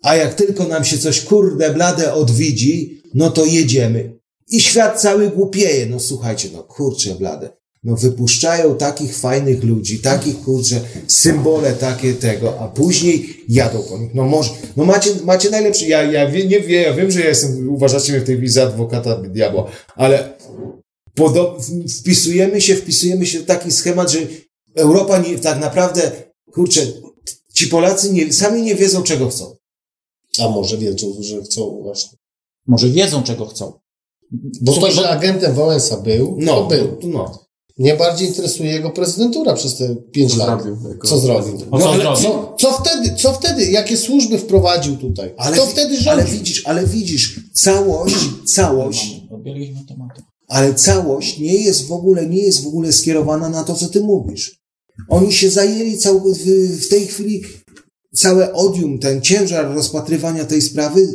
a 0.03 0.17
jak 0.17 0.35
tylko 0.35 0.65
nam 0.65 0.85
się 0.85 0.99
coś 0.99 1.21
kurde 1.21 1.75
blade 1.75 2.15
odwidzi, 2.15 3.03
no 3.15 3.31
to 3.31 3.45
jedziemy. 3.45 4.19
I 4.49 4.61
świat 4.61 5.01
cały 5.01 5.31
głupieje. 5.31 5.87
No 5.87 6.01
słuchajcie, 6.01 6.49
no 6.53 6.63
kurczę 6.63 7.15
blade. 7.15 7.57
No 7.85 7.97
wypuszczają 7.97 8.77
takich 8.77 9.17
fajnych 9.17 9.65
ludzi, 9.65 9.99
takich 9.99 10.41
kurczę 10.41 10.81
symbole 11.07 11.73
takie 11.73 12.15
tego, 12.15 12.61
a 12.61 12.69
później 12.69 13.45
jadą 13.49 13.83
po 13.83 13.99
nich. 13.99 14.15
No 14.15 14.25
może, 14.25 14.51
no 14.77 14.85
macie, 14.85 15.11
macie 15.25 15.51
najlepszy, 15.51 15.87
ja, 15.87 16.03
ja 16.03 16.31
wie, 16.31 16.47
nie 16.47 16.61
wiem, 16.61 16.83
ja 16.83 16.95
wiem, 16.95 17.11
że 17.11 17.21
ja 17.21 17.29
jestem, 17.29 17.69
uważacie 17.69 18.13
mnie 18.13 18.21
w 18.21 18.25
tej 18.25 18.37
chwili 18.37 18.51
za 18.51 18.63
adwokata 18.63 19.17
diabła, 19.17 19.71
ale 19.97 20.39
wpisujemy 22.01 22.61
się, 22.61 22.75
wpisujemy 22.77 23.27
się 23.27 23.39
w 23.41 23.45
taki 23.45 23.73
schemat, 23.73 24.11
że 24.11 24.19
Europa 24.75 25.19
nie, 25.19 25.39
tak 25.39 25.61
naprawdę, 25.61 26.13
kurczę, 26.53 26.81
ci 27.55 27.67
Polacy 27.67 28.13
nie, 28.13 28.33
sami 28.33 28.63
nie 28.63 28.75
wiedzą 28.75 29.03
czego 29.03 29.29
chcą. 29.29 29.57
A 30.41 30.49
może 30.49 30.79
wiedzą, 30.79 31.15
że 31.21 31.43
chcą 31.43 31.81
właśnie. 31.83 32.19
Może 32.67 32.89
wiedzą, 32.89 33.23
czego 33.23 33.47
chcą. 33.47 33.73
Bo 34.61 34.73
to, 34.73 34.91
że 34.91 35.09
agentem 35.09 35.55
Wałęsa 35.55 35.97
był, 35.97 36.37
No, 36.41 36.55
to 36.57 36.67
był. 36.69 36.99
no. 37.03 37.44
Mnie 37.79 37.97
bardziej 37.97 38.29
interesuje 38.29 38.73
jego 38.73 38.91
prezydentura 38.91 39.55
przez 39.55 39.77
te 39.77 39.97
pięć 40.13 40.33
Co 40.33 40.39
lat. 40.47 40.63
zrobił 40.63 40.89
jako 40.89 41.09
Co 41.09 41.19
zrobił? 41.19 41.55
O 41.71 41.79
co 41.81 41.89
ale 41.93 42.03
zrobił? 42.03 42.23
Co, 42.23 42.55
co 42.59 42.73
wtedy, 42.73 43.15
co 43.17 43.33
wtedy, 43.33 43.71
jakie 43.71 43.97
służby 43.97 44.39
wprowadził 44.39 44.97
tutaj? 44.97 45.35
Ale, 45.37 45.57
wi- 45.57 45.63
wtedy 45.73 45.95
ale 45.95 46.03
rządził? 46.23 46.39
widzisz, 46.39 46.63
ale 46.67 46.87
widzisz, 46.87 47.41
całość, 47.55 48.17
całość, 48.47 49.21
ale 50.49 50.75
całość 50.75 51.39
nie 51.39 51.55
jest 51.55 51.87
w 51.87 51.93
ogóle, 51.93 52.27
nie 52.27 52.43
jest 52.43 52.65
w 52.65 52.67
ogóle 52.67 52.93
skierowana 52.93 53.49
na 53.49 53.65
to, 53.65 53.75
co 53.75 53.89
ty 53.89 54.01
mówisz. 54.01 54.61
Oni 55.09 55.33
się 55.33 55.51
zajęli 55.51 55.99
cał, 55.99 56.21
w, 56.35 56.39
w 56.85 56.89
tej 56.89 57.07
chwili 57.07 57.43
całe 58.15 58.53
odium, 58.53 58.99
ten 58.99 59.21
ciężar 59.23 59.75
rozpatrywania 59.75 60.45
tej 60.45 60.63
sprawy, 60.63 61.09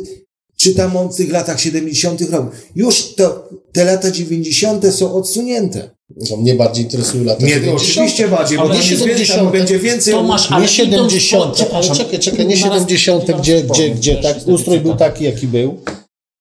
czytam 0.56 0.96
o 0.96 1.08
tych 1.08 1.32
latach 1.32 1.60
70. 1.60 2.20
roku. 2.20 2.48
Już 2.74 3.14
to, 3.14 3.48
te 3.72 3.84
lata 3.84 4.10
90. 4.10 4.94
są 4.94 5.12
odsunięte. 5.14 5.90
No, 6.30 6.36
mnie 6.36 6.54
bardziej 6.54 6.84
interesują 6.84 7.24
lata 7.24 7.44
Nie, 7.46 7.50
70. 7.54 7.80
oczywiście 7.82 8.28
bardziej, 8.28 8.58
bo 8.58 8.68
tam 8.68 8.76
jest 8.76 8.88
więcej, 8.88 9.08
70. 9.08 9.40
tam 9.42 9.52
będzie 9.52 9.78
więcej... 9.78 10.14
Tomasz, 10.14 10.50
Nie 10.50 10.56
ale 10.56 10.68
70, 10.68 11.44
idąc- 11.44 11.44
ale 11.44 11.54
przepraszam. 11.54 11.96
czekaj, 11.96 12.18
czekaj, 12.18 12.46
nie 12.46 12.56
Zaraz- 12.56 12.74
70, 12.74 13.26
zaraz 13.26 13.40
gdzie, 13.42 13.62
gdzie, 13.62 13.90
gdzie 13.90 14.16
tak, 14.16 14.36
ustrój 14.46 14.80
był 14.80 14.94
taki, 14.96 15.24
jaki 15.24 15.46
był. 15.46 15.76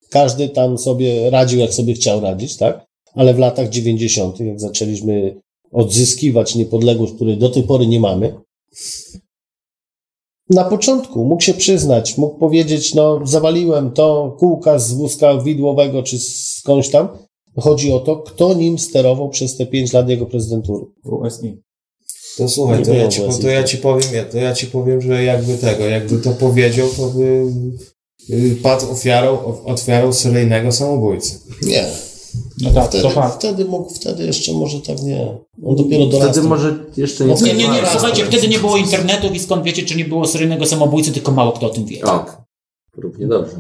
Każdy 0.10 0.50
tam 0.50 0.78
sobie 0.78 1.30
radził, 1.30 1.60
jak 1.60 1.74
sobie 1.74 1.94
chciał 1.94 2.20
radzić, 2.22 2.58
tak? 2.58 2.86
Ale 3.16 3.34
w 3.34 3.40
latach 3.40 3.70
90., 3.70 4.40
jak 4.40 4.60
zaczęliśmy 4.60 5.36
odzyskiwać 5.72 6.56
niepodległość, 6.56 7.14
której 7.14 7.38
do 7.38 7.50
tej 7.50 7.64
pory 7.64 7.88
nie 7.88 8.00
mamy, 8.00 8.34
na 10.50 10.64
początku 10.64 11.26
mógł 11.26 11.42
się 11.44 11.54
przyznać, 11.54 12.18
mógł 12.18 12.38
powiedzieć, 12.40 12.94
no 12.94 13.20
zawaliłem 13.24 13.92
to 13.92 14.36
kółka 14.40 14.80
z 14.80 14.94
wózka 14.94 15.38
widłowego 15.38 16.04
czy 16.04 16.20
skądś 16.20 16.90
tam. 16.90 17.08
Chodzi 17.60 17.92
o 17.92 18.00
to, 18.00 18.16
kto 18.18 18.54
nim 18.54 18.80
sterował 18.80 19.30
przez 19.30 19.58
te 19.58 19.66
pięć 19.66 19.94
lat 19.94 20.10
jego 20.10 20.26
prezydentury. 20.26 20.86
WSI. 21.06 21.62
To 22.38 22.50
słuchaj, 22.50 22.84
to 22.86 22.94
ja, 22.94 23.08
ci, 23.08 23.22
to 23.42 23.50
ja 23.50 23.64
ci 23.64 23.78
powiem, 23.78 24.14
ja- 24.14 24.26
to 24.26 24.38
ja 24.38 24.54
ci 24.54 24.68
powiem, 24.68 25.02
że 25.02 25.24
jakby 25.24 25.58
tego, 25.58 25.84
jakby 25.86 26.18
to 26.18 26.32
powiedział, 26.32 26.88
to 26.98 27.08
by 27.08 27.46
y, 28.30 28.56
padł 28.64 28.92
ofiarą, 28.92 29.38
ofiarą 29.66 30.14
seryjnego 30.14 30.72
samobójcy. 30.72 31.40
Nie. 31.64 31.86
No 32.62 32.72
tak, 32.74 32.90
Wtedy, 32.90 33.04
to 33.04 33.10
fakt. 33.10 33.36
wtedy 33.40 33.66
mógł, 33.66 33.94
wtedy 33.94 34.26
jeszcze 34.26 34.54
może 34.54 34.82
tak 34.82 35.02
nie. 35.04 35.38
On 35.66 35.76
dopiero 35.76 36.06
dorastał. 36.06 36.32
Wtedy 36.34 36.48
może 36.48 36.78
jeszcze 36.98 37.26
nie... 37.26 37.34
No 37.34 37.42
Nie, 37.46 37.54
nie, 37.54 37.68
nie, 37.68 37.82
Raz, 37.82 37.92
słuchajcie, 37.92 38.26
wtedy 38.26 38.48
nie 38.48 38.60
było 38.60 38.78
internetu 38.78 39.28
i 39.34 39.40
skąd 39.40 39.64
wiecie, 39.64 39.84
czy 39.84 39.96
nie 39.96 40.06
było 40.06 40.28
seryjnego 40.28 40.66
samobójcy, 40.66 41.12
tylko 41.12 41.32
mało 41.32 41.52
kto 41.52 41.66
o 41.66 41.70
tym 41.70 41.86
wie. 41.86 42.02
O, 42.04 42.26
równie 42.98 43.28
dobrze. 43.28 43.54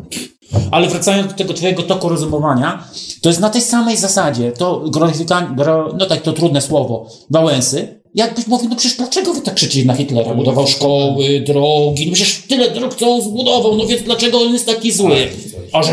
Ale 0.71 0.87
wracając 0.87 1.31
do 1.31 1.37
tego 1.37 1.53
twojego 1.53 1.83
toku 1.83 2.09
rozumowania, 2.09 2.83
to 3.21 3.29
jest 3.29 3.39
na 3.41 3.49
tej 3.49 3.61
samej 3.61 3.97
zasadzie, 3.97 4.51
to 4.51 4.79
glorifikowanie, 4.79 5.55
gro, 5.55 5.93
no 5.97 6.05
tak 6.05 6.21
to 6.21 6.33
trudne 6.33 6.61
słowo, 6.61 7.09
Wałęsy, 7.29 7.99
jakbyś 8.15 8.47
mówił, 8.47 8.69
no 8.69 8.75
przecież 8.75 8.97
dlaczego 8.97 9.33
wy 9.33 9.41
tak 9.41 9.53
krzyczycie 9.55 9.85
na 9.85 9.93
Hitlera? 9.95 10.33
Budował 10.33 10.67
szkoły, 10.67 11.43
drogi, 11.47 12.07
no 12.07 12.13
przecież 12.13 12.43
tyle 12.47 12.71
dróg, 12.71 12.95
co 12.95 13.11
on 13.15 13.21
zbudował, 13.21 13.75
no 13.75 13.85
więc 13.85 14.01
dlaczego 14.03 14.41
on 14.41 14.53
jest 14.53 14.65
taki 14.65 14.91
zły? 14.91 15.27
A 15.73 15.83
że 15.83 15.91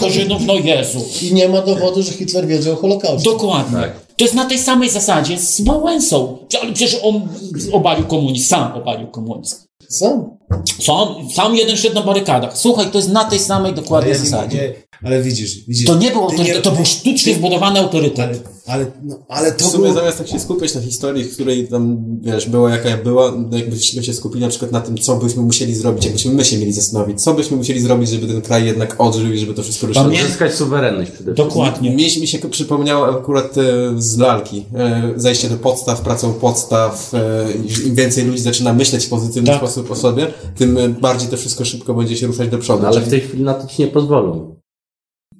do- 0.00 0.10
Żydów, 0.10 0.42
no 0.46 0.54
Jezu. 0.54 1.04
I 1.22 1.34
nie 1.34 1.48
ma 1.48 1.60
dowodu, 1.62 2.02
że 2.02 2.12
Hitler 2.12 2.46
wiedział 2.46 2.72
o 2.74 2.76
Holokauście. 2.76 3.30
Dokładnie. 3.30 3.80
Tak. 3.80 3.92
To 4.16 4.24
jest 4.24 4.34
na 4.34 4.44
tej 4.44 4.58
samej 4.58 4.90
zasadzie 4.90 5.38
z 5.38 5.60
Wałęsą. 5.60 6.38
Ale 6.62 6.72
przecież 6.72 7.00
on 7.02 7.28
obalił 7.72 8.06
komunizm, 8.06 8.46
sam 8.48 8.72
obalił 8.72 9.06
komunizm. 9.06 9.56
Sam. 9.88 10.38
Sam, 10.80 11.30
sam 11.34 11.56
jeden 11.56 11.76
szedł 11.76 11.94
na 11.94 12.02
barykadach. 12.02 12.58
Słuchaj, 12.58 12.90
to 12.90 12.98
jest 12.98 13.10
na 13.10 13.24
tej 13.24 13.38
samej 13.38 13.74
dokładnie 13.74 14.14
zasadzie. 14.14 14.74
Ale 15.02 15.22
widzisz, 15.22 15.64
widzisz. 15.68 15.86
To 15.86 15.98
nie 15.98 16.10
był 16.10 16.20
ty 16.20 16.32
autorytet, 16.36 16.62
to 16.62 16.70
był 16.70 16.84
sztucznie 16.84 17.34
zbudowany 17.34 17.80
autorytet. 17.80 18.18
Ale, 18.26 18.38
ale, 18.66 18.86
no, 19.02 19.18
ale 19.28 19.52
W 19.52 19.56
to 19.56 19.64
sumie 19.64 19.82
było... 19.82 19.94
zamiast 19.94 20.18
tak 20.18 20.28
się 20.28 20.40
skupiać 20.40 20.74
na 20.74 20.80
historii, 20.80 21.24
w 21.24 21.34
której 21.34 21.68
tam, 21.68 21.98
wiesz, 22.20 22.48
była 22.48 22.70
jaka 22.70 22.96
była, 23.04 23.32
no 23.50 23.56
jakbyśmy 23.58 24.04
się 24.04 24.14
skupili 24.14 24.40
na 24.40 24.48
przykład 24.48 24.72
na 24.72 24.80
tym, 24.80 24.98
co 24.98 25.16
byśmy 25.16 25.42
musieli 25.42 25.74
zrobić, 25.74 26.04
jakbyśmy 26.04 26.32
my 26.32 26.44
się 26.44 26.58
mieli 26.58 26.72
zastanowić, 26.72 27.22
co 27.22 27.34
byśmy 27.34 27.56
musieli 27.56 27.80
zrobić, 27.80 28.08
żeby 28.10 28.26
ten 28.26 28.42
kraj 28.42 28.66
jednak 28.66 29.00
odżył 29.00 29.32
i 29.32 29.38
żeby 29.38 29.54
to 29.54 29.62
wszystko 29.62 29.86
ruszyło. 29.86 30.06
Uzyskać 30.08 30.54
suwerenność 30.54 31.10
przede 31.10 31.34
wszystkim. 31.34 31.48
Dokładnie. 31.48 31.90
Mnie, 31.90 32.04
mi 32.20 32.26
się 32.26 32.38
przypomniało 32.38 33.18
akurat 33.18 33.58
e, 33.58 33.62
z 33.98 34.18
lalki. 34.18 34.64
E, 34.74 35.12
zejście 35.16 35.48
do 35.48 35.56
podstaw, 35.56 36.00
pracą 36.00 36.32
podstaw. 36.32 37.14
E, 37.14 37.46
Im 37.86 37.94
więcej 37.94 38.24
ludzi 38.24 38.42
zaczyna 38.42 38.72
myśleć 38.72 39.06
w 39.06 39.08
pozytywny 39.08 39.46
Tak. 39.46 39.56
sposób 39.58 39.90
o 39.90 39.94
sobie, 39.96 40.26
tym 40.56 40.78
e, 40.78 40.88
bardziej 40.88 41.28
to 41.28 41.36
wszystko 41.36 41.64
szybko 41.64 41.94
będzie 41.94 42.16
się 42.16 42.26
ruszać 42.26 42.48
do 42.48 42.58
przodu. 42.58 42.82
No, 42.82 42.88
ale 42.88 42.96
Czyli- 42.96 43.06
w 43.06 43.10
tej 43.10 43.20
chwili 43.20 43.42
na 43.42 43.54
to 43.54 43.66
ci 43.68 43.82
nie 43.82 43.88
pozwolą. 43.88 44.58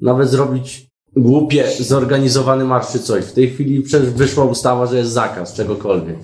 Nawet 0.00 0.30
zrobić 0.30 0.88
głupie, 1.16 1.64
zorganizowany 1.80 2.64
marsz 2.64 2.92
czy 2.92 2.98
coś. 2.98 3.24
W 3.24 3.32
tej 3.32 3.50
chwili 3.50 3.82
przecież 3.82 4.10
wyszła 4.10 4.44
ustawa, 4.44 4.86
że 4.86 4.98
jest 4.98 5.10
zakaz 5.10 5.54
czegokolwiek. 5.54 6.16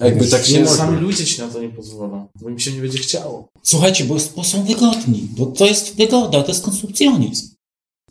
jakby 0.00 0.26
tak 0.26 0.44
się... 0.44 0.60
Nie 0.60 0.68
Sami 0.68 1.00
ludzie 1.00 1.24
ci 1.24 1.40
na 1.40 1.48
to 1.48 1.62
nie 1.62 1.68
pozwolą, 1.68 2.26
bo 2.42 2.50
im 2.50 2.58
się 2.58 2.72
nie 2.72 2.80
będzie 2.80 2.98
chciało. 2.98 3.48
Słuchajcie, 3.62 4.04
bo, 4.04 4.16
bo 4.36 4.44
są 4.44 4.64
wygodni, 4.64 5.28
bo 5.36 5.46
to 5.46 5.66
jest 5.66 5.96
wygoda, 5.96 6.42
to 6.42 6.48
jest 6.48 6.64
konsumpcjonizm. 6.64 7.56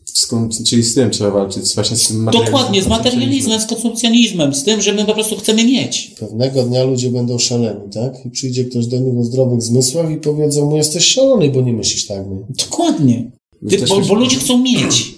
Skąd, 0.06 0.64
czyli 0.64 0.84
z 0.84 0.96
tym 0.96 1.10
trzeba 1.10 1.32
walczyć, 1.32 1.76
właśnie 1.76 1.98
z 1.98 2.08
tym 2.08 2.18
materializmem. 2.18 2.54
Dokładnie, 2.54 2.84
z 2.84 2.88
materializmem, 2.88 3.62
z 3.62 3.66
konsumpcjonizmem, 3.66 4.54
z 4.54 4.64
tym, 4.64 4.82
że 4.82 4.94
my 4.94 5.06
po 5.06 5.14
prostu 5.14 5.36
chcemy 5.36 5.64
mieć. 5.64 6.16
Pewnego 6.20 6.64
dnia 6.64 6.84
ludzie 6.84 7.10
będą 7.10 7.40
szaleni, 7.40 7.90
tak? 7.94 8.26
I 8.26 8.30
przyjdzie 8.30 8.66
ktoś 8.66 8.88
do 8.88 8.98
nich 8.98 9.18
o 9.18 9.24
zdrowych 9.24 9.62
zmysłach 9.62 10.12
i 10.12 10.18
powiedzą 10.18 10.70
mu, 10.70 10.78
jesteś 10.78 11.06
szalony, 11.06 11.50
bo 11.50 11.62
nie 11.62 11.74
myślisz 11.74 12.08
tak. 12.08 12.28
Nie? 12.30 12.38
Dokładnie. 12.66 13.32
Ty, 13.70 13.78
bo, 13.78 14.02
bo 14.02 14.14
ludzie 14.16 14.38
chcą 14.38 14.58
mieć. 14.58 15.16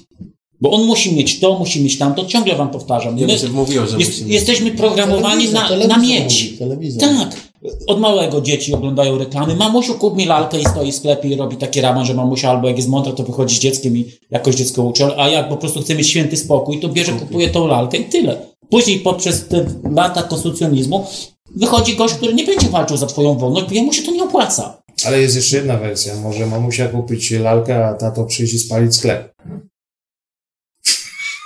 Bo 0.62 0.72
on 0.72 0.86
musi 0.86 1.16
mieć 1.16 1.40
to, 1.40 1.60
musi 1.60 1.82
mieć 1.82 1.98
tamto, 1.98 2.26
ciągle 2.26 2.56
wam 2.56 2.70
powtarzam. 2.70 3.16
My 3.16 3.40
czy 3.40 3.50
mówiło, 3.50 3.88
że 3.88 3.98
jest, 3.98 4.28
jesteśmy 4.28 4.72
programowani 4.72 5.50
na, 5.50 5.68
Telewizor 5.68 5.98
na 5.98 6.04
mieć. 6.04 6.54
telewizor. 6.60 7.02
Tak. 7.02 7.48
Od 7.88 8.00
małego 8.00 8.42
dzieci 8.42 8.74
oglądają 8.74 9.18
reklamy. 9.18 9.56
Mamusiu, 9.56 9.94
kup 9.94 10.18
mi 10.18 10.26
lalkę 10.26 10.60
i 10.60 10.66
stoi 10.66 10.92
w 10.92 10.96
sklepie 10.96 11.30
i 11.30 11.36
robi 11.36 11.58
taki 11.58 11.82
raban, 11.82 12.06
że 12.06 12.14
mamusia 12.14 12.50
albo 12.50 12.68
jak 12.68 12.78
jest 12.78 12.90
mądra, 12.90 13.12
to 13.14 13.24
wychodzi 13.24 13.56
z 13.56 13.60
dzieckiem 13.60 13.98
i 13.98 14.06
jakoś 14.32 14.56
dziecko 14.56 14.84
uczy, 14.84 15.06
a 15.18 15.30
jak 15.30 15.50
po 15.50 15.58
prostu 15.58 15.82
chce 15.82 15.96
mieć 15.96 16.10
święty 16.10 16.38
spokój, 16.38 16.80
to 16.80 16.90
bierze, 16.90 17.12
kupuje 17.12 17.50
tą 17.50 17.68
lalkę 17.68 17.98
i 17.98 18.06
tyle. 18.06 18.42
Później 18.70 19.00
poprzez 19.00 19.48
te 19.48 19.66
lata 19.92 20.24
konsumpcjonizmu 20.24 21.06
wychodzi 21.56 21.96
gość, 21.96 22.14
który 22.14 22.34
nie 22.34 22.44
będzie 22.44 22.70
walczył 22.70 22.98
za 22.98 23.06
twoją 23.08 23.38
wolność, 23.38 23.66
bo 23.68 23.74
jemu 23.74 23.94
się 23.94 24.04
to 24.04 24.12
nie 24.12 24.24
opłaca. 24.24 24.82
Ale 25.06 25.22
jest 25.22 25.36
jeszcze 25.36 25.58
jedna 25.58 25.78
wersja. 25.78 26.16
Może 26.16 26.46
mamusia 26.46 26.88
kupić 26.88 27.32
lalkę, 27.32 27.86
a 27.88 27.94
tato 27.94 28.26
przyjść 28.26 28.54
i 28.54 28.60
spalić 28.60 28.96
sklep. 28.96 29.34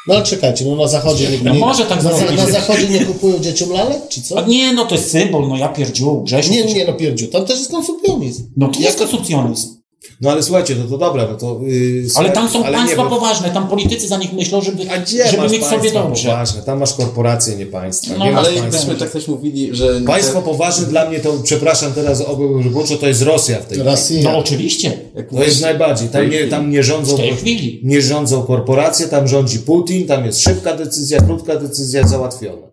No 0.08 0.14
ale 0.16 0.24
czekajcie, 0.26 0.66
no 0.66 0.76
na 0.76 0.88
zachodzie 0.88 1.30
nie, 1.30 1.38
No 1.44 1.54
nie, 1.54 1.60
może 1.60 1.86
tak 1.86 2.04
na, 2.04 2.14
zrobić. 2.18 2.38
na 2.38 2.46
zachodzie 2.46 2.90
nie 2.90 3.06
kupują 3.06 3.40
dzieciom 3.40 3.70
lalek, 3.70 4.02
czy 4.10 4.22
co? 4.22 4.40
A 4.40 4.48
nie, 4.48 4.74
no 4.74 4.86
to 4.86 4.96
jest 4.96 5.12
symbol, 5.12 5.48
no 5.48 5.58
ja 5.58 5.70
pierdziu, 5.70 6.22
Grzesiu. 6.22 6.52
Nie, 6.52 6.64
nie, 6.64 6.86
no 6.86 6.94
pierdziu, 6.94 7.28
tam 7.28 7.46
też 7.46 7.60
jest 7.60 7.72
konsumpcjonizm. 7.72 8.52
No 8.58 8.68
to 8.68 8.80
jest 8.80 8.98
konsumpcjonizm. 8.98 9.81
No 10.22 10.32
ale 10.32 10.44
słuchajcie, 10.44 10.76
no 10.76 10.86
to 10.90 10.98
dobra, 10.98 11.28
no 11.32 11.38
to... 11.38 11.60
Yy, 11.64 12.04
Ale 12.16 12.30
tam 12.30 12.50
są 12.50 12.66
ale 12.66 12.78
państwa 12.78 13.04
nie, 13.04 13.10
bo- 13.10 13.16
poważne, 13.16 13.50
tam 13.50 13.68
politycy 13.68 14.08
za 14.08 14.18
nich 14.18 14.34
myślą, 14.34 14.62
żeby, 14.62 14.92
A 14.92 14.98
gdzie 14.98 15.28
żeby 15.28 15.38
masz 15.44 15.52
mieć 15.52 15.64
sobie 15.64 15.78
państwa 15.78 16.04
dobrze. 16.04 16.30
poważne? 16.30 16.62
Tam 16.62 16.80
masz 16.80 16.94
korporacje, 16.94 17.56
nie 17.56 17.66
państwa. 17.66 18.14
No, 18.18 18.26
nie 18.26 18.32
masz 18.32 18.48
Ale 18.48 18.60
państwa. 18.60 18.78
jakbyśmy 18.78 18.96
tak 19.06 19.14
też 19.14 19.28
mówili, 19.28 19.76
że... 19.76 20.02
Państwo 20.02 20.42
poważne 20.42 20.88
dla 20.88 21.10
mnie 21.10 21.20
to, 21.20 21.34
przepraszam 21.44 21.94
teraz 21.94 22.24
roboczo, 22.64 22.98
to 22.98 23.08
jest 23.08 23.22
Rosja 23.22 23.60
w 23.60 23.66
tej 23.66 23.80
chwili. 23.96 24.24
No 24.24 24.38
oczywiście, 24.38 24.98
jak 25.16 25.30
To 25.30 25.44
jest 25.44 25.62
najbardziej. 25.62 26.10
Tam 26.10 26.30
nie, 26.30 26.48
tam 26.48 26.70
nie 26.72 26.84
rządzą... 26.84 27.16
w 27.16 27.20
tej 27.20 27.36
chwili. 27.36 27.82
Nie 27.84 28.02
rządzą 28.02 28.44
korporacje, 28.44 29.08
tam 29.08 29.28
rządzi 29.28 29.60
Putin, 29.60 30.08
tam 30.08 30.26
jest 30.26 30.42
szybka 30.42 30.76
decyzja, 30.76 31.22
krótka 31.22 31.56
decyzja, 31.56 32.08
załatwiona. 32.08 32.71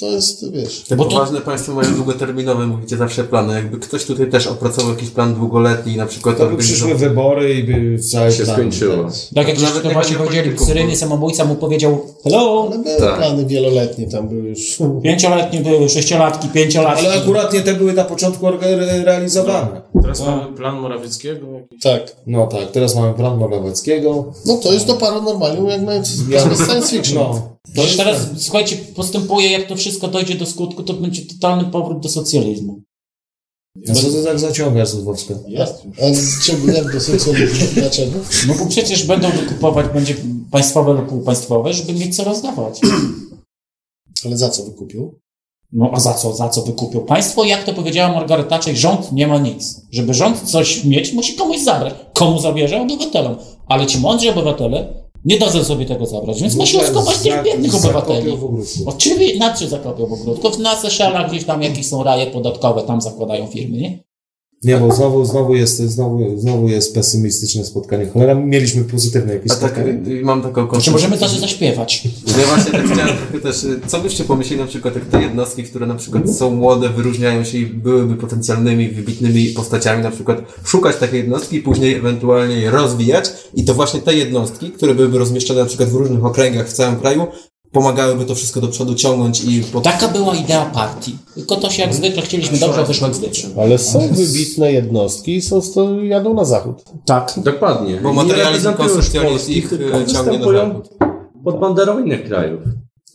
To 0.00 0.06
jest, 0.06 0.52
wiesz... 0.52 0.82
Te 0.88 0.96
Bo 0.96 1.04
to- 1.04 1.10
poważne 1.10 1.40
państwa 1.40 1.72
mają 1.74 1.94
długoterminowe, 1.94 2.66
mówicie 2.66 2.96
zawsze 2.96 3.24
plany. 3.24 3.54
Jakby 3.54 3.78
ktoś 3.78 4.04
tutaj 4.04 4.30
też 4.30 4.46
opracował 4.46 4.90
jakiś 4.90 5.10
plan 5.10 5.34
długoletni, 5.34 5.96
na 5.96 6.06
przykład... 6.06 6.38
To 6.38 6.46
by 6.46 6.56
przyszły 6.56 6.94
wybory 6.94 7.54
i 7.54 7.62
by 7.64 7.98
cały 7.98 8.32
Się 8.32 8.44
plan- 8.44 8.56
skończyło. 8.56 9.08
Tak 9.34 9.48
jak 9.48 9.56
To 9.56 9.62
to, 9.62 9.68
nawet 9.68 9.82
to 9.82 9.88
nie 9.88 9.94
właśnie 9.94 10.16
powiedzieli, 10.16 10.50
bo- 10.90 10.96
samobójca 10.96 11.44
mu 11.44 11.54
powiedział 11.54 11.98
hello, 12.24 12.68
Ale 12.72 12.78
były 12.82 12.96
Tak. 12.98 13.16
plany 13.16 13.46
wieloletnie, 13.46 14.06
tam 14.10 14.28
były 14.28 14.48
już... 14.48 14.78
pięcioletnie 15.02 15.60
były, 15.60 15.88
sześciolatki, 15.88 16.48
pięciolatki. 16.48 17.06
Ale 17.06 17.22
akurat 17.22 17.52
nie 17.52 17.60
te 17.60 17.74
były 17.74 17.92
na 17.92 18.04
początku 18.04 18.46
re- 18.48 19.04
realizowane. 19.04 19.82
Teraz 20.02 20.20
mamy 20.26 20.56
plan 20.56 20.80
Morawieckiego. 20.80 21.46
jakiś- 21.52 21.82
Tak. 21.82 22.16
No 22.26 22.46
tak, 22.46 22.70
teraz 22.72 22.94
mamy 22.96 23.14
plan 23.14 23.38
Morawieckiego. 23.38 24.32
No 24.46 24.56
to 24.56 24.72
jest 24.72 24.86
do 24.86 24.94
paranormalium, 24.94 25.66
jak 25.68 26.06
z 26.56 26.66
science 26.66 26.96
fiction. 26.96 27.14
No. 27.18 27.55
To 27.74 27.82
już 27.82 27.96
teraz, 27.96 28.26
słuchajcie, 28.38 28.76
postępuje, 28.76 29.50
jak 29.50 29.68
to 29.68 29.76
wszystko 29.76 30.08
dojdzie 30.08 30.34
do 30.34 30.46
skutku, 30.46 30.82
to 30.82 30.94
będzie 30.94 31.22
totalny 31.22 31.70
powrót 31.70 32.00
do 32.00 32.08
socjalizmu. 32.08 32.80
A 33.90 33.94
co 33.94 34.10
ty 34.10 34.24
tak 34.24 34.38
zaciągasz, 34.38 34.88
Złotowska? 34.88 35.34
A 35.98 36.42
czego, 36.44 36.72
jak 36.72 36.92
do 36.92 37.00
socjalizmu? 37.00 37.66
Dlaczego? 37.74 38.18
No 38.48 38.54
bo 38.54 38.66
przecież 38.66 39.06
będą 39.06 39.30
wykupować, 39.30 39.86
będzie 39.94 40.14
państwowe 40.50 40.92
lub 40.92 41.08
półpaństwowe, 41.08 41.72
żeby 41.72 41.92
mieć 41.92 42.16
co 42.16 42.24
rozdawać. 42.24 42.80
Ale 44.24 44.38
za 44.38 44.48
co 44.48 44.64
wykupił? 44.64 45.18
No 45.72 45.90
a 45.92 46.00
za 46.00 46.14
co, 46.14 46.34
za 46.34 46.48
co 46.48 46.62
wykupią? 46.62 47.00
Państwo, 47.00 47.44
jak 47.44 47.64
to 47.64 47.74
powiedziała 47.74 48.14
Margaret 48.14 48.48
Thatcher, 48.48 48.76
rząd 48.76 49.12
nie 49.12 49.26
ma 49.26 49.38
nic. 49.38 49.80
Żeby 49.90 50.14
rząd 50.14 50.42
coś 50.42 50.84
mieć, 50.84 51.12
musi 51.12 51.34
komuś 51.34 51.62
zabrać. 51.62 51.94
Komu 52.12 52.40
zabierze? 52.40 52.80
Obywatelom. 52.80 53.36
Ale 53.68 53.86
ci 53.86 53.98
mądrzy 53.98 54.30
obywatele 54.30 55.05
nie 55.26 55.38
dadzą 55.38 55.64
sobie 55.64 55.86
tego 55.86 56.06
zabrać, 56.06 56.40
więc 56.40 56.54
musi 56.56 56.76
oskopać 56.76 57.18
tych 57.18 57.42
biednych 57.42 57.74
obywateli. 57.74 58.38
Oczywiście, 58.86 59.38
na 59.38 59.54
czym 59.54 59.68
zakopią 59.68 60.06
w 60.06 60.12
ogródku? 60.12 60.62
Na 60.62 60.76
Seszelach 60.76 61.30
gdzieś 61.30 61.44
tam 61.44 61.62
jakieś 61.62 61.88
są 61.88 62.02
raje 62.02 62.26
podatkowe, 62.26 62.82
tam 62.82 63.00
zakładają 63.00 63.46
firmy, 63.46 63.76
nie? 63.78 64.05
Nie, 64.66 64.76
bo 64.76 64.94
znowu, 64.94 65.24
znowu, 65.24 65.54
jest, 65.54 65.76
znowu, 65.76 66.38
znowu 66.38 66.68
jest 66.68 66.94
pesymistyczne 66.94 67.64
spotkanie. 67.64 68.06
Cholera, 68.06 68.34
mieliśmy 68.34 68.84
pozytywne 68.84 69.34
jakieś 69.34 69.52
A 69.52 69.54
tak, 69.54 69.60
spotkanie. 69.60 70.18
y, 70.20 70.24
mam 70.24 70.42
taką 70.42 70.80
Czy 70.80 70.90
możemy 70.90 71.18
to 71.18 71.28
zaśpiewać? 71.28 72.04
Ja 72.38 72.46
właśnie 72.46 72.72
tak 72.72 72.84
chciałem 72.84 73.16
trochę 73.16 73.40
też, 73.40 73.64
y, 73.64 73.80
co 73.86 74.00
byście 74.00 74.24
pomyśleli 74.24 74.62
na 74.62 74.68
przykład, 74.68 74.94
jak 74.94 75.04
te 75.04 75.22
jednostki, 75.22 75.62
które 75.62 75.86
na 75.86 75.94
przykład 75.94 76.36
są 76.36 76.50
młode, 76.50 76.88
wyróżniają 76.88 77.44
się 77.44 77.58
i 77.58 77.66
byłyby 77.66 78.14
potencjalnymi, 78.16 78.88
wybitnymi 78.88 79.46
postaciami, 79.46 80.02
na 80.02 80.10
przykład 80.10 80.38
szukać 80.64 80.96
takiej 80.96 81.20
jednostki 81.20 81.56
i 81.56 81.60
później 81.60 81.94
ewentualnie 81.94 82.56
je 82.56 82.70
rozwijać 82.70 83.30
i 83.54 83.64
to 83.64 83.74
właśnie 83.74 84.00
te 84.00 84.14
jednostki, 84.14 84.70
które 84.70 84.94
byłyby 84.94 85.18
rozmieszczone 85.18 85.60
na 85.60 85.66
przykład 85.66 85.88
w 85.88 85.94
różnych 85.94 86.24
okręgach 86.24 86.68
w 86.68 86.72
całym 86.72 86.96
kraju, 86.96 87.26
pomagałyby 87.76 88.24
to 88.24 88.34
wszystko 88.34 88.60
do 88.60 88.68
przodu 88.68 88.94
ciągnąć 88.94 89.44
i 89.44 89.62
pod... 89.62 89.84
Taka 89.84 90.08
była 90.08 90.34
idea 90.34 90.64
partii. 90.64 91.18
Tylko 91.34 91.56
to 91.56 91.70
się 91.70 91.82
jak 91.82 91.94
zwykle 91.94 92.22
chcieliśmy 92.22 92.58
dobrze, 92.58 92.80
a 92.80 92.84
wyszło 92.84 93.06
jak 93.06 93.16
zwykle. 93.16 93.62
Ale 93.62 93.78
są 93.78 94.08
wybitne 94.12 94.72
jednostki 94.72 95.36
i 95.36 95.42
są 95.42 95.60
sto, 95.60 96.02
jadą 96.02 96.34
na 96.34 96.44
zachód. 96.44 96.82
Tak. 97.04 97.32
Dokładnie. 97.36 98.00
Bo 98.02 98.12
materializm 98.12 98.72
Polski, 98.74 99.58
ich, 99.58 99.72
e, 99.72 99.78
ciągnie 99.78 100.04
występują 100.04 100.68
zachód. 100.68 100.88
pod 101.44 101.60
banderą 101.60 102.04
innych 102.04 102.24
krajów. 102.24 102.60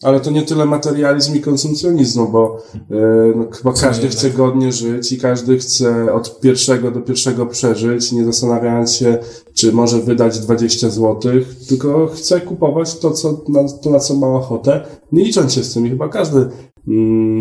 Ale 0.01 0.19
to 0.19 0.31
nie 0.31 0.41
tyle 0.41 0.65
materializm 0.65 1.35
i 1.35 1.41
konsumpcjonizm, 1.41 2.31
bo 2.31 2.63
e, 2.75 2.95
no, 3.35 3.45
chyba 3.51 3.73
każdy 3.73 4.07
chce 4.07 4.29
godnie 4.29 4.71
żyć 4.71 5.11
i 5.11 5.17
każdy 5.17 5.57
chce 5.57 6.13
od 6.13 6.39
pierwszego 6.39 6.91
do 6.91 7.01
pierwszego 7.01 7.45
przeżyć, 7.45 8.11
nie 8.11 8.25
zastanawiając 8.25 8.93
się, 8.93 9.17
czy 9.53 9.71
może 9.71 9.99
wydać 9.99 10.39
20 10.39 10.89
zł, 10.89 11.31
tylko 11.69 12.07
chce 12.07 12.41
kupować 12.41 12.99
to, 12.99 13.11
co, 13.11 13.41
na, 13.49 13.69
to, 13.69 13.89
na 13.89 13.99
co 13.99 14.13
ma 14.13 14.27
ochotę, 14.27 14.83
nie 15.11 15.23
licząc 15.23 15.53
się 15.53 15.63
z 15.63 15.73
tym. 15.73 15.87
I 15.87 15.89
chyba 15.89 16.09
każdy 16.09 16.49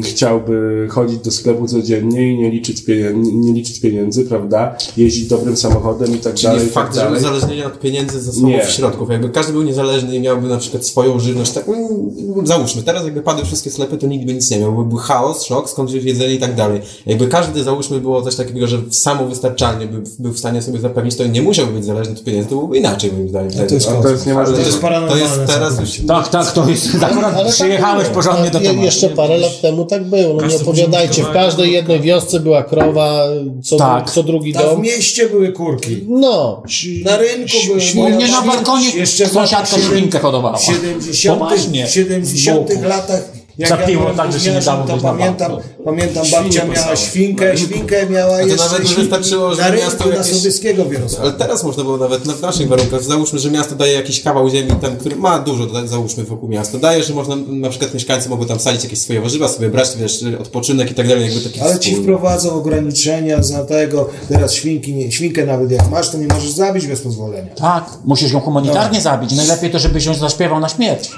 chciałby 0.03 0.86
chodzić 0.91 1.18
do 1.18 1.30
sklepu 1.30 1.66
codziennie 1.68 2.32
i 2.32 2.38
nie 2.38 2.51
liczyć, 2.51 2.84
pieniędzy, 2.84 3.32
nie 3.32 3.53
liczyć 3.53 3.80
pieniędzy, 3.80 4.24
prawda? 4.24 4.76
Jeździć 4.97 5.28
dobrym 5.28 5.57
samochodem 5.57 6.14
i 6.14 6.18
tak 6.18 6.34
Czyli 6.34 6.49
dalej. 6.49 6.66
i 6.66 6.70
fakt, 6.70 6.86
tak 6.86 6.95
że 6.95 7.01
dalej. 7.01 7.18
uzależnienie 7.18 7.66
od 7.66 7.80
pieniędzy 7.80 8.20
zasobów 8.20 8.49
Nie. 8.51 8.64
środków. 8.64 9.11
Jakby 9.11 9.28
każdy 9.28 9.53
był 9.53 9.62
niezależny 9.62 10.16
i 10.16 10.20
miałby 10.20 10.49
na 10.49 10.57
przykład 10.59 10.86
swoją 10.86 11.20
żywność, 11.20 11.53
tak 11.53 11.68
mm, 11.68 12.47
załóżmy, 12.47 12.82
teraz 12.82 13.05
jakby 13.05 13.22
padły 13.22 13.45
wszystkie 13.45 13.70
sklepy, 13.70 13.99
to 13.99 14.07
nikt 14.07 14.26
by 14.26 14.34
nic 14.34 14.51
nie 14.51 14.59
miał. 14.59 14.72
Byłby 14.72 14.99
chaos, 14.99 15.45
szok, 15.45 15.70
skąd 15.70 15.91
wziąć 15.91 16.05
jedzenie 16.05 16.34
i 16.34 16.38
tak 16.38 16.55
dalej. 16.55 16.80
Jakby 17.07 17.26
każdy, 17.26 17.62
załóżmy, 17.64 18.01
było 18.01 18.22
coś 18.22 18.36
takiego, 18.36 18.66
że 18.66 18.78
samowystarczalnie 18.91 19.86
by 19.86 20.03
był 20.18 20.32
w 20.32 20.38
stanie 20.38 20.62
sobie 20.62 20.80
zapewnić, 20.80 21.16
to 21.16 21.26
nie 21.26 21.43
musiałby 21.43 21.72
być 21.72 21.84
zależny 21.84 22.12
od 22.12 22.24
pieniędzy, 22.24 22.49
to 22.49 22.55
byłoby 22.55 22.78
inaczej 22.78 23.12
moim 23.12 23.28
zdaniem. 23.28 23.51
to 23.68 23.74
jest 23.74 23.88
to 24.03 24.09
jest 24.11 24.26
Ale 24.26 24.34
niemożliwe. 24.34 24.61
To 24.61 24.66
jest 24.66 24.76
to 24.80 24.82
paranormalne 24.82 25.22
jest 25.24 25.41
teraz 25.47 25.80
już... 25.80 26.01
Tak, 26.07 26.28
tak, 26.28 26.53
to 26.53 26.68
jest. 26.70 26.88
Akurat 27.03 27.34
Ale 27.36 27.51
przyjechałeś 27.51 28.05
tak, 28.05 28.14
porządnie 28.14 28.51
do 28.51 28.59
je- 28.59 28.64
tematu. 28.66 28.84
Jeszcze 28.84 29.09
parę 29.09 29.30
lat 29.37 29.61
temu 29.61 29.85
tak 29.85 30.05
było. 30.05 30.35
No 30.35 30.47
nie 30.47 30.57
opowiadajcie, 30.57 31.22
w 31.22 31.31
każdej 31.33 31.72
jednej 31.72 32.01
wiosce 32.01 32.41
była 32.41 32.62
krowa, 32.62 33.24
co, 33.62 33.76
Tak. 33.76 34.11
co 34.11 34.22
drugi 34.22 34.53
Tam 34.53 34.62
w 34.62 34.66
dom. 34.66 34.81
mieście 34.83 35.28
były 35.28 35.53
kurki. 35.53 35.97
No. 36.09 36.62
Na 37.05 37.16
rynku 37.16 37.57
były. 37.66 38.07
U 38.07 38.09
mnie 38.11 38.28
na 38.28 38.43
balkonie 38.43 38.91
jeszcze 38.91 39.26
w 39.26 39.33
sąsiadka 39.33 39.76
świnkę 39.78 40.18
hodowała. 40.18 40.57
W 40.59 40.62
70, 40.64 41.39
Poważnie. 41.39 41.87
w 41.87 41.91
70 41.91 42.83
latach. 42.83 43.39
Jak 43.61 43.69
Za 43.69 43.77
ja 43.77 43.87
byłem 43.99 44.17
także 44.17 44.41
się 44.41 44.53
nie 44.53 44.61
dało 44.61 44.87
to 44.87 44.97
pamiętam, 44.99 45.53
bank, 45.53 45.65
pamiętam 45.85 46.25
babcia 46.33 46.65
miała 46.65 46.97
świnkę, 46.97 47.57
świnkę 47.59 48.07
miała 48.11 48.39
to 48.39 48.47
jeszcze 48.47 48.65
nawet 48.73 48.91
i- 48.93 48.95
wystarczyło, 48.95 49.55
że 49.55 49.63
na 49.63 49.71
miasto 49.77 50.11
jakieś- 50.11 50.37
Sobieskiego. 50.37 50.85
Ale 51.23 51.33
teraz 51.33 51.65
można 51.65 51.85
było 51.85 51.97
nawet 51.97 52.27
na 52.27 52.33
w 52.33 52.43
naszych 52.43 52.69
warunkach, 52.69 53.03
załóżmy, 53.03 53.39
że 53.39 53.51
miasto 53.51 53.75
daje 53.75 53.93
jakiś 53.93 54.23
kawał 54.23 54.51
ziemi, 54.51 54.73
tam, 54.81 54.97
który 54.97 55.17
ma 55.17 55.39
dużo, 55.39 55.67
tak, 55.67 55.89
załóżmy, 55.89 56.25
wokół 56.25 56.49
miasta. 56.49 56.79
Daje, 56.79 57.03
że 57.05 57.15
można, 57.15 57.37
na 57.49 57.69
przykład 57.69 57.95
mieszkańcy 57.95 58.29
mogą 58.29 58.47
tam 58.47 58.61
sadzić 58.61 58.85
jakieś 58.85 58.99
swoje 58.99 59.21
warzywa, 59.21 59.49
sobie 59.49 59.69
brać, 59.69 59.89
wiesz, 59.97 60.25
odpoczynek 60.41 60.91
i 60.91 60.95
tak 60.95 61.09
dalej, 61.09 61.25
jakby 61.25 61.41
taki 61.41 61.61
Ale 61.61 61.79
ci 61.79 61.91
wspólny. 61.91 62.03
wprowadzą 62.03 62.51
ograniczenia 62.51 63.43
za 63.43 63.65
tego, 63.65 64.09
teraz 64.29 64.53
świnki, 64.55 64.95
nie, 64.95 65.13
świnkę 65.13 65.47
nawet 65.47 65.71
jak 65.71 65.91
masz, 65.91 66.11
to 66.11 66.19
nie 66.19 66.27
możesz 66.27 66.51
zabić 66.51 66.87
bez 66.87 67.01
pozwolenia. 67.01 67.55
Tak, 67.55 67.85
musisz 68.05 68.33
ją 68.33 68.41
humanitarnie 68.41 69.01
zabić. 69.01 69.33
Najlepiej 69.33 69.71
to, 69.71 69.79
żebyś 69.79 70.05
ją 70.05 70.15
zaśpiewał 70.15 70.61
na 70.61 70.69
śmierć. 70.69 71.11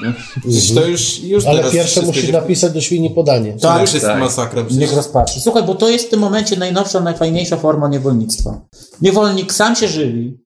To 0.75 0.87
już, 0.87 1.21
już 1.21 1.47
Ale 1.47 1.57
teraz 1.59 1.73
pierwsze 1.73 2.03
musisz 2.03 2.32
napisać 2.33 2.73
do 2.73 2.81
świni 2.81 3.11
podanie. 3.11 3.53
To 3.53 3.81
już 3.81 3.95
jest 3.95 4.07
tak. 4.07 4.21
masakra. 4.21 4.63
przecież. 4.63 4.81
Niech 4.81 4.97
rozpatrzy. 4.97 5.41
Słuchaj, 5.41 5.63
bo 5.63 5.75
to 5.75 5.89
jest 5.89 6.07
w 6.07 6.11
tym 6.11 6.21
momencie 6.21 6.57
najnowsza, 6.57 7.01
najfajniejsza 7.01 7.57
forma 7.57 7.89
niewolnictwa. 7.89 8.61
Niewolnik 9.03 9.53
sam 9.53 9.77
się 9.77 9.89
żywi, 9.89 10.39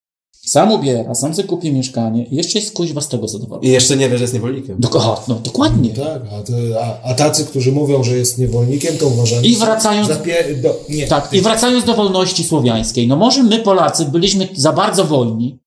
sam 0.46 0.72
ubiera, 0.72 1.14
sam 1.14 1.34
sobie 1.34 1.48
kupi 1.48 1.72
mieszkanie 1.72 2.24
i 2.26 2.36
jeszcze 2.36 2.58
jest 2.58 2.74
kuźwa 2.74 3.00
z 3.00 3.08
tego 3.08 3.28
zadowolony. 3.28 3.66
I 3.66 3.70
jeszcze 3.70 3.96
nie 3.96 4.08
wie, 4.08 4.18
że 4.18 4.24
jest 4.24 4.34
niewolnikiem. 4.34 4.80
Aha, 4.96 5.20
no, 5.28 5.34
dokładnie. 5.34 5.90
Tak, 5.90 6.22
a, 6.32 6.42
to, 6.42 6.52
a, 6.82 7.10
a 7.10 7.14
tacy, 7.14 7.44
którzy 7.44 7.72
mówią, 7.72 8.02
że 8.02 8.16
jest 8.16 8.38
niewolnikiem, 8.38 8.98
to 8.98 9.06
uważani 9.06 9.48
I 9.48 9.56
wracając- 9.56 10.08
za 10.08 10.14
pie- 10.14 10.62
do, 10.62 10.80
nie, 10.88 11.06
Tak, 11.06 11.28
i 11.32 11.40
wracając 11.40 11.84
do 11.84 11.94
wolności 11.94 12.44
słowiańskiej, 12.44 13.08
no 13.08 13.16
może 13.16 13.42
my 13.42 13.58
Polacy 13.58 14.04
byliśmy 14.04 14.48
za 14.54 14.72
bardzo 14.72 15.04
wolni 15.04 15.58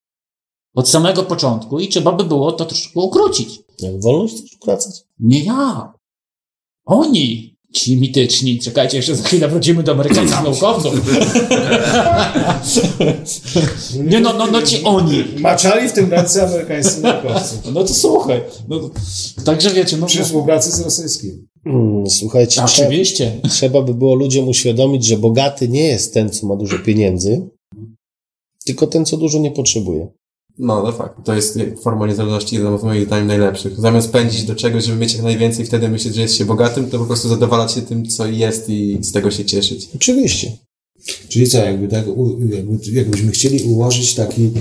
od 0.76 0.90
samego 0.90 1.24
początku 1.24 1.80
i 1.80 1.88
trzeba 1.88 2.12
by 2.12 2.24
było 2.24 2.52
to 2.52 2.66
troszkę 2.66 3.00
ukrócić. 3.00 3.60
Jak 3.80 4.02
wolność 4.02 4.58
wracać? 4.66 4.96
Nie 5.20 5.44
ja. 5.44 5.94
Oni, 6.90 7.56
ci 7.74 7.98
mityczni. 7.98 8.60
Czekajcie, 8.60 8.98
jeszcze 8.98 9.16
za 9.16 9.24
chwilę 9.24 9.48
wrócimy 9.48 9.84
do 9.84 9.92
amerykańskich 9.92 10.44
naukowców. 10.44 10.94
Nie 14.04 14.20
no, 14.20 14.34
no, 14.34 14.48
no 14.48 14.62
ci 14.62 14.84
oni. 14.84 15.24
Maczali 15.38 15.90
w 15.90 15.94
tym 15.94 16.12
ręce 16.12 16.48
amerykańscy 16.48 17.02
naukowcy 17.02 17.56
No 17.74 17.84
to 17.84 17.94
słuchaj. 17.94 18.42
No, 18.68 18.90
także 19.46 19.70
wiecie, 19.70 19.98
no... 19.98 20.06
przy 20.06 20.24
współpracy 20.24 20.72
z 20.72 20.82
rosyjskim. 20.82 21.48
Mm, 21.66 22.10
Słuchajcie, 22.10 22.52
trzeba, 22.52 22.66
Oczywiście. 22.66 23.42
trzeba 23.50 23.82
by 23.82 23.94
było 23.94 24.16
ludziom 24.16 24.48
uświadomić, 24.48 25.06
że 25.06 25.18
bogaty 25.18 25.68
nie 25.68 25.84
jest 25.84 26.14
ten, 26.14 26.30
co 26.30 26.48
ma 26.48 26.56
dużo 26.56 26.80
pieniędzy, 26.80 27.50
tylko 28.66 28.88
ten, 28.88 29.06
co 29.06 29.18
dużo 29.18 29.40
nie 29.40 29.52
potrzebuje. 29.52 30.08
No, 30.60 30.84
no 30.84 30.91
fakt. 30.91 31.16
To 31.26 31.34
jest 31.34 31.60
forma 31.82 32.07
niezależności 32.07 32.55
jedna 32.55 32.78
z 32.78 32.84
moich 32.84 33.05
zdaniem 33.05 33.28
najlepszych. 33.28 33.80
Zamiast 33.80 34.12
pędzić 34.12 34.43
do 34.43 34.55
czegoś, 34.55 34.84
żeby 34.84 34.97
mieć 34.97 35.14
jak 35.14 35.24
najwięcej, 35.24 35.66
wtedy 35.66 35.89
myśleć, 35.89 36.16
że 36.16 36.22
jest 36.22 36.36
się 36.36 36.45
bogatym, 36.45 36.89
to 36.89 36.99
po 36.99 37.05
prostu 37.05 37.30
zadowalać 37.30 37.72
się 37.72 37.82
tym, 37.82 38.05
co 38.05 38.28
jest 38.28 38.70
i 38.70 38.97
z 39.01 39.12
tego 39.12 39.32
się 39.32 39.45
cieszyć. 39.45 39.89
Oczywiście. 39.95 40.51
Czyli 41.30 41.47
co, 41.47 41.57
jakby 41.57 41.88
tak, 41.88 42.05
jakby, 42.49 42.91
jakbyśmy 42.91 43.32
chcieli 43.32 43.64
ułożyć 43.64 44.16
taki, 44.16 44.51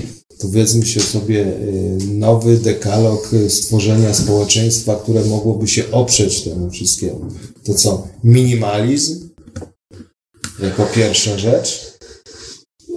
powiedzmy 0.41 0.85
się 0.85 0.99
sobie, 0.99 1.45
y, 1.47 1.97
nowy 2.07 2.57
dekalog 2.57 3.33
y, 3.33 3.49
stworzenia 3.49 4.13
społeczeństwa, 4.13 4.95
które 4.95 5.25
mogłoby 5.25 5.67
się 5.67 5.91
oprzeć 5.91 6.41
temu 6.41 6.71
wszystkiemu. 6.71 7.25
To 7.63 7.73
co? 7.73 8.07
Minimalizm 8.23 9.29
jako 10.59 10.85
pierwsza 10.95 11.37
rzecz. 11.37 11.88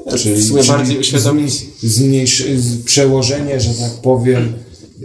W 0.06 0.44
sumie 0.44 0.64
bardziej 0.64 0.98
uświadomić- 1.00 1.62
zmniejsz, 1.82 2.44
przełożenie, 2.84 3.60
że 3.60 3.74
tak 3.74 3.92
powiem, 3.92 4.52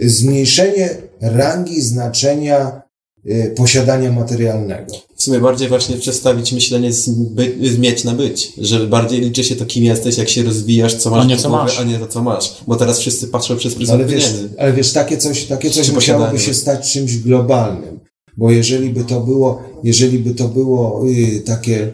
zmniejszenie 0.02 0.90
rangi 1.20 1.82
znaczenia 1.82 2.82
y, 3.26 3.52
posiadania 3.56 4.12
materialnego. 4.12 4.94
W 5.16 5.22
sumie 5.22 5.40
bardziej 5.40 5.68
właśnie 5.68 5.96
przestawić 5.96 6.52
myślenie 6.52 6.92
z, 6.92 7.08
by, 7.08 7.54
z 7.62 7.78
mieć 7.78 8.04
na 8.04 8.14
być. 8.14 8.52
Że 8.58 8.86
bardziej 8.86 9.20
liczy 9.20 9.44
się 9.44 9.56
to, 9.56 9.66
kim 9.66 9.84
jesteś, 9.84 10.18
jak 10.18 10.28
się 10.28 10.42
rozwijasz, 10.42 10.94
co 10.94 11.10
masz 11.10 11.24
A 11.24 11.26
nie 11.28 11.36
co 11.36 11.48
głowie, 11.48 11.64
masz. 11.64 11.80
a 11.80 11.84
nie 11.84 11.98
to, 11.98 12.06
co 12.06 12.22
masz. 12.22 12.54
Bo 12.66 12.76
teraz 12.76 12.98
wszyscy 13.00 13.28
patrzą 13.28 13.56
przez 13.56 13.74
pryzmat 13.74 13.94
Ale 14.00 14.04
wiesz, 14.08 14.24
pieniędzy. 14.24 14.48
ale 14.58 14.72
wiesz, 14.72 14.92
takie 14.92 15.18
coś, 15.18 15.44
takie 15.44 15.70
coś 15.70 15.90
musiałoby 15.90 16.24
posiadanie. 16.30 16.46
się 16.46 16.54
stać 16.60 16.92
czymś 16.92 17.16
globalnym. 17.16 18.00
Bo 18.36 18.50
jeżeli 18.50 18.90
by 18.90 19.04
to 19.04 19.20
było, 19.20 19.62
jeżeli 19.84 20.18
by 20.18 20.34
to 20.34 20.48
było 20.48 21.02
y, 21.08 21.40
takie, 21.40 21.92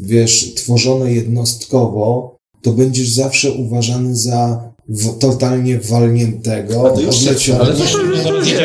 wiesz, 0.00 0.54
tworzone 0.54 1.12
jednostkowo, 1.12 2.36
to 2.62 2.70
będziesz 2.72 3.14
zawsze 3.14 3.52
uważany 3.52 4.16
za 4.16 4.72
w, 4.88 5.18
totalnie 5.18 5.78
walniętego, 5.78 6.82
odlecionego. 6.92 7.64
ale 7.64 7.74
to- 7.74 7.84
Nie. 8.44 8.58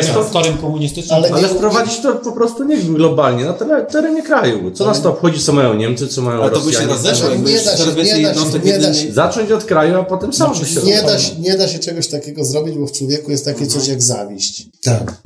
Ale- 1.14 1.28
Ale 1.28 1.48
wprowadzić 1.48 2.00
to 2.00 2.12
po 2.14 2.32
prostu 2.32 2.64
nie 2.64 2.76
globalnie, 2.76 3.44
na 3.44 3.52
tere- 3.52 3.86
terenie 3.86 4.22
kraju. 4.22 4.70
Co 4.70 4.86
nas 4.86 5.02
to 5.02 5.10
obchodzi, 5.10 5.40
co 5.40 5.52
mają 5.52 5.74
Niemcy, 5.74 6.08
co 6.08 6.22
mają 6.22 6.42
Ale 6.42 6.50
to 6.50 6.60
by 6.60 6.72
się 6.72 6.78
Rosjanie. 6.86 6.92
rozeszło, 6.92 7.30
jakby 7.30 7.50
nie 7.50 7.56
da 7.64 7.76
się, 7.76 7.84
nie 8.16 8.22
da 8.22 8.34
się, 8.34 8.58
nie 8.64 8.78
da 8.78 8.94
się. 8.94 9.12
Zacząć 9.12 9.50
od 9.50 9.64
kraju, 9.64 9.94
a 9.98 10.04
potem 10.04 10.32
sam 10.32 10.54
Znaczy, 10.54 10.74
by 10.74 10.80
się 10.80 10.86
Nie 10.86 11.02
da, 11.02 11.18
się, 11.18 11.34
nie 11.40 11.56
da 11.56 11.68
się 11.68 11.78
czegoś 11.78 12.06
takiego 12.08 12.44
zrobić, 12.44 12.74
bo 12.78 12.86
w 12.86 12.92
człowieku 12.92 13.30
jest 13.30 13.44
takie 13.44 13.66
coś 13.66 13.88
jak 13.88 14.02
zawiść. 14.02 14.66
Tak. 14.82 15.22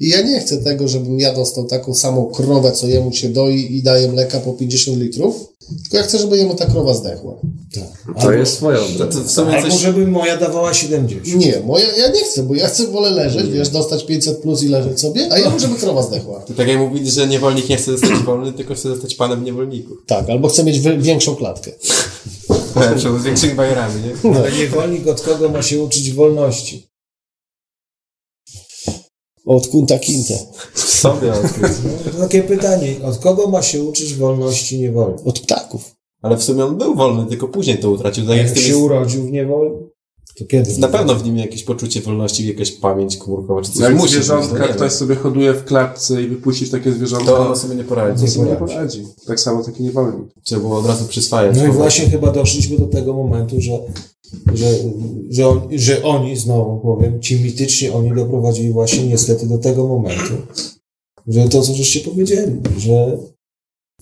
I 0.00 0.08
ja 0.08 0.22
nie 0.22 0.40
chcę 0.40 0.56
tego, 0.58 0.88
żebym 0.88 1.20
ja 1.20 1.34
dostał 1.34 1.64
taką 1.66 1.94
samą 1.94 2.26
krowę, 2.26 2.72
co 2.72 2.86
jemu 2.86 3.12
się 3.12 3.28
doi 3.28 3.76
i 3.76 3.82
daje 3.82 4.08
mleka 4.12 4.40
po 4.40 4.52
50 4.52 4.98
litrów, 4.98 5.51
tylko 5.82 5.96
ja 5.96 6.02
chcę, 6.02 6.18
żeby 6.18 6.36
jemu 6.36 6.54
ta 6.54 6.66
krowa 6.66 6.94
zdechła. 6.94 7.34
tak. 7.74 8.22
To 8.22 8.32
jest 8.32 8.56
w 9.24 9.30
sumie 9.30 9.56
Albo 9.56 9.70
coś... 9.70 9.80
żeby 9.80 10.06
moja 10.06 10.36
dawała 10.36 10.74
70. 10.74 11.44
Nie, 11.44 11.60
moja, 11.66 11.96
ja 11.96 12.08
nie 12.12 12.24
chcę, 12.24 12.42
bo 12.42 12.54
ja 12.54 12.68
chcę 12.68 12.86
wolę 12.86 13.10
leżeć, 13.10 13.50
wiesz, 13.50 13.68
dostać 13.68 14.04
500 14.04 14.38
plus 14.38 14.62
i 14.62 14.68
leżeć 14.68 15.00
sobie, 15.00 15.28
a 15.32 15.38
ja 15.38 15.50
mu, 15.50 15.58
żeby 15.58 15.74
krowa 15.74 16.02
zdechła. 16.02 16.40
To 16.40 16.54
tak 16.54 16.68
jak 16.68 16.78
mówili, 16.78 17.10
że 17.10 17.26
niewolnik 17.26 17.68
nie 17.68 17.76
chce 17.76 17.92
zostać 17.92 18.18
wolny, 18.18 18.52
tylko 18.52 18.74
chce 18.74 18.88
zostać 18.88 19.14
panem 19.14 19.44
niewolników. 19.44 19.98
Tak, 20.06 20.30
albo 20.30 20.48
chcę 20.48 20.64
mieć 20.64 20.80
większą 20.80 21.36
klatkę. 21.36 21.70
Lepszą, 22.80 23.18
z 23.18 23.22
większymi 23.22 23.54
bajerami, 23.54 23.94
nie? 24.02 24.36
Ale 24.36 24.52
niewolnik 24.52 25.06
od 25.06 25.20
kogo 25.20 25.48
ma 25.48 25.62
się 25.62 25.82
uczyć 25.82 26.12
wolności? 26.12 26.91
Od 29.46 29.68
kunta 29.68 29.98
kinte. 29.98 30.34
W 30.74 30.80
sobie. 30.80 31.32
No, 32.12 32.20
takie 32.20 32.42
pytanie, 32.42 32.94
od 33.04 33.18
kogo 33.18 33.46
ma 33.48 33.62
się 33.62 33.82
uczyć 33.82 34.14
wolności 34.14 34.78
niewolnik? 34.78 35.26
Od 35.26 35.40
ptaków. 35.40 35.94
Ale 36.22 36.36
w 36.36 36.42
sumie 36.42 36.64
on 36.64 36.78
był 36.78 36.94
wolny, 36.94 37.26
tylko 37.26 37.48
później 37.48 37.78
to 37.78 37.90
utracił. 37.90 38.26
Tak 38.26 38.36
jak 38.36 38.46
Jak 38.46 38.54
tymi... 38.54 38.66
się 38.66 38.76
urodził 38.76 39.22
w 39.22 39.30
niewoli? 39.32 39.70
To 40.38 40.44
kiedy? 40.44 40.78
Na 40.78 40.88
pewno 40.88 41.14
w 41.14 41.24
nim 41.24 41.36
jakieś 41.38 41.64
poczucie 41.64 42.00
wolności, 42.00 42.48
jakaś 42.48 42.70
pamięć 42.70 43.16
komórkowa, 43.16 43.62
czy 43.62 43.72
coś 43.72 43.80
Jak 43.82 43.94
musi 43.96 44.12
zwierzątka 44.14 44.68
ktoś 44.68 44.80
wiem. 44.80 44.90
sobie 44.90 45.14
hoduje 45.14 45.52
w 45.54 45.64
klatce 45.64 46.22
i 46.22 46.26
wypuścić 46.28 46.70
takie 46.70 46.92
zwierzątko, 46.92 47.26
To 47.32 47.46
ono 47.46 47.56
sobie 47.56 47.74
nie 47.74 47.84
poradzi. 47.84 48.24
to 48.24 48.30
sobie 48.30 48.50
nie 48.50 48.56
poradzi. 48.56 49.06
Tak 49.26 49.40
samo 49.40 49.64
taki 49.64 49.82
niewolnik. 49.82 50.26
Trzeba 50.42 50.60
było 50.60 50.78
od 50.78 50.86
razu 50.86 51.04
przyswajać. 51.04 51.56
No 51.56 51.66
i 51.66 51.70
właśnie 51.70 52.10
chyba 52.10 52.32
doszliśmy 52.32 52.78
do 52.78 52.86
tego 52.86 53.12
momentu, 53.14 53.60
że, 53.60 53.78
że, 54.54 54.66
że, 55.30 55.48
on, 55.48 55.60
że 55.70 56.02
oni, 56.02 56.36
znowu 56.36 56.80
powiem, 56.80 57.20
ci 57.20 57.40
mityczni 57.40 57.90
oni 57.90 58.14
doprowadzili 58.14 58.72
właśnie 58.72 59.06
niestety 59.06 59.46
do 59.46 59.58
tego 59.58 59.88
momentu, 59.88 60.34
że 61.26 61.48
to, 61.48 61.62
co 61.62 61.74
żeście 61.74 62.00
powiedzieli, 62.00 62.52
że 62.78 63.18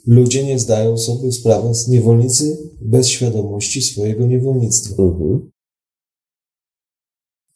ludzie 0.07 0.45
nie 0.45 0.59
zdają 0.59 0.99
sobie 0.99 1.33
sprawy 1.33 1.75
z 1.75 1.89
niewolnicy 1.89 2.59
bez 2.81 3.09
świadomości 3.09 3.83
swojego 3.83 4.27
niewolnictwa. 4.27 5.03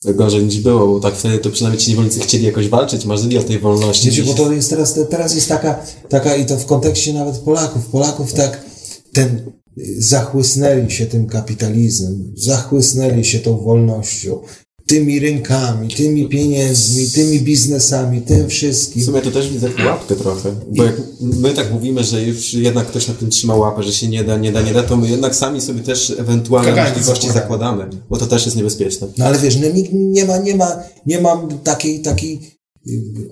Gorzej 0.05 0.45
niż 0.45 0.61
było, 0.61 0.87
bo 0.87 1.01
tak 1.01 1.15
wtedy 1.15 1.39
to 1.39 1.51
przynajmniej 1.51 1.83
ci 1.83 1.91
niewolnicy 1.91 2.21
chcieli 2.21 2.45
jakoś 2.45 2.69
walczyć, 2.69 3.05
marzyli 3.05 3.39
o 3.39 3.43
tej 3.43 3.59
wolności. 3.59 4.11
Wiecie, 4.11 4.25
bo 4.25 4.35
to 4.35 4.53
jest 4.53 4.71
teraz, 4.71 4.99
teraz 5.11 5.35
jest 5.35 5.49
taka, 5.49 5.83
taka 6.09 6.37
i 6.37 6.47
to 6.47 6.57
w 6.57 6.67
kontekście 6.67 7.13
nawet 7.13 7.39
Polaków. 7.39 7.87
Polaków 7.87 8.33
tak 8.33 8.65
ten 9.13 9.53
y, 9.79 10.03
zachłysnęli 10.03 10.91
się 10.91 11.07
tym 11.07 11.27
kapitalizmem, 11.27 12.33
zachłysnęli 12.37 13.25
się 13.25 13.39
tą 13.39 13.59
wolnością, 13.59 14.39
tymi 14.87 15.19
rynkami, 15.21 15.89
tymi 15.89 16.29
pieniędzmi, 16.29 17.11
tymi 17.11 17.41
biznesami, 17.41 18.23
tym 18.23 18.47
W 18.47 18.51
wszystkim. 18.51 19.05
sumie 19.05 19.21
to 19.21 19.31
też 19.31 19.49
widzę 19.51 19.71
pułapkę 19.71 20.17
trochę, 20.17 20.53
bo 20.77 20.85
jak 20.85 20.95
my 21.21 21.51
tak 21.51 21.73
mówimy, 21.73 22.05
że 22.05 22.23
już 22.23 22.55
jednak 22.55 22.87
ktoś 22.87 23.09
na 23.09 23.15
tym 23.15 23.31
trzyma 23.31 23.55
łapę, 23.57 23.83
że 23.83 23.93
się 23.93 24.09
nie 24.09 24.25
da, 24.25 24.37
nie 24.37 24.53
da, 24.53 24.63
nie 24.63 24.73
da, 24.73 24.83
to 24.83 24.97
my 24.97 25.09
jednak 25.09 25.37
sami 25.37 25.61
sobie 25.61 25.81
też 25.81 26.11
ewentualne 26.19 26.85
możliwości 26.85 27.29
zakładamy. 27.29 27.79
zakładamy, 27.83 28.03
bo 28.11 28.17
to 28.17 28.27
też 28.27 28.45
jest 28.45 28.57
niebezpieczne. 28.57 29.07
No 29.19 29.25
ale 29.25 29.39
wiesz, 29.39 29.57
no 29.57 29.69
nikt 29.69 29.91
nie 29.93 30.25
ma, 30.25 30.39
nie 30.39 30.57
ma, 30.57 30.77
nie 31.07 31.21
ma 31.21 31.49
takiej, 31.65 32.01
takiej, 32.03 32.41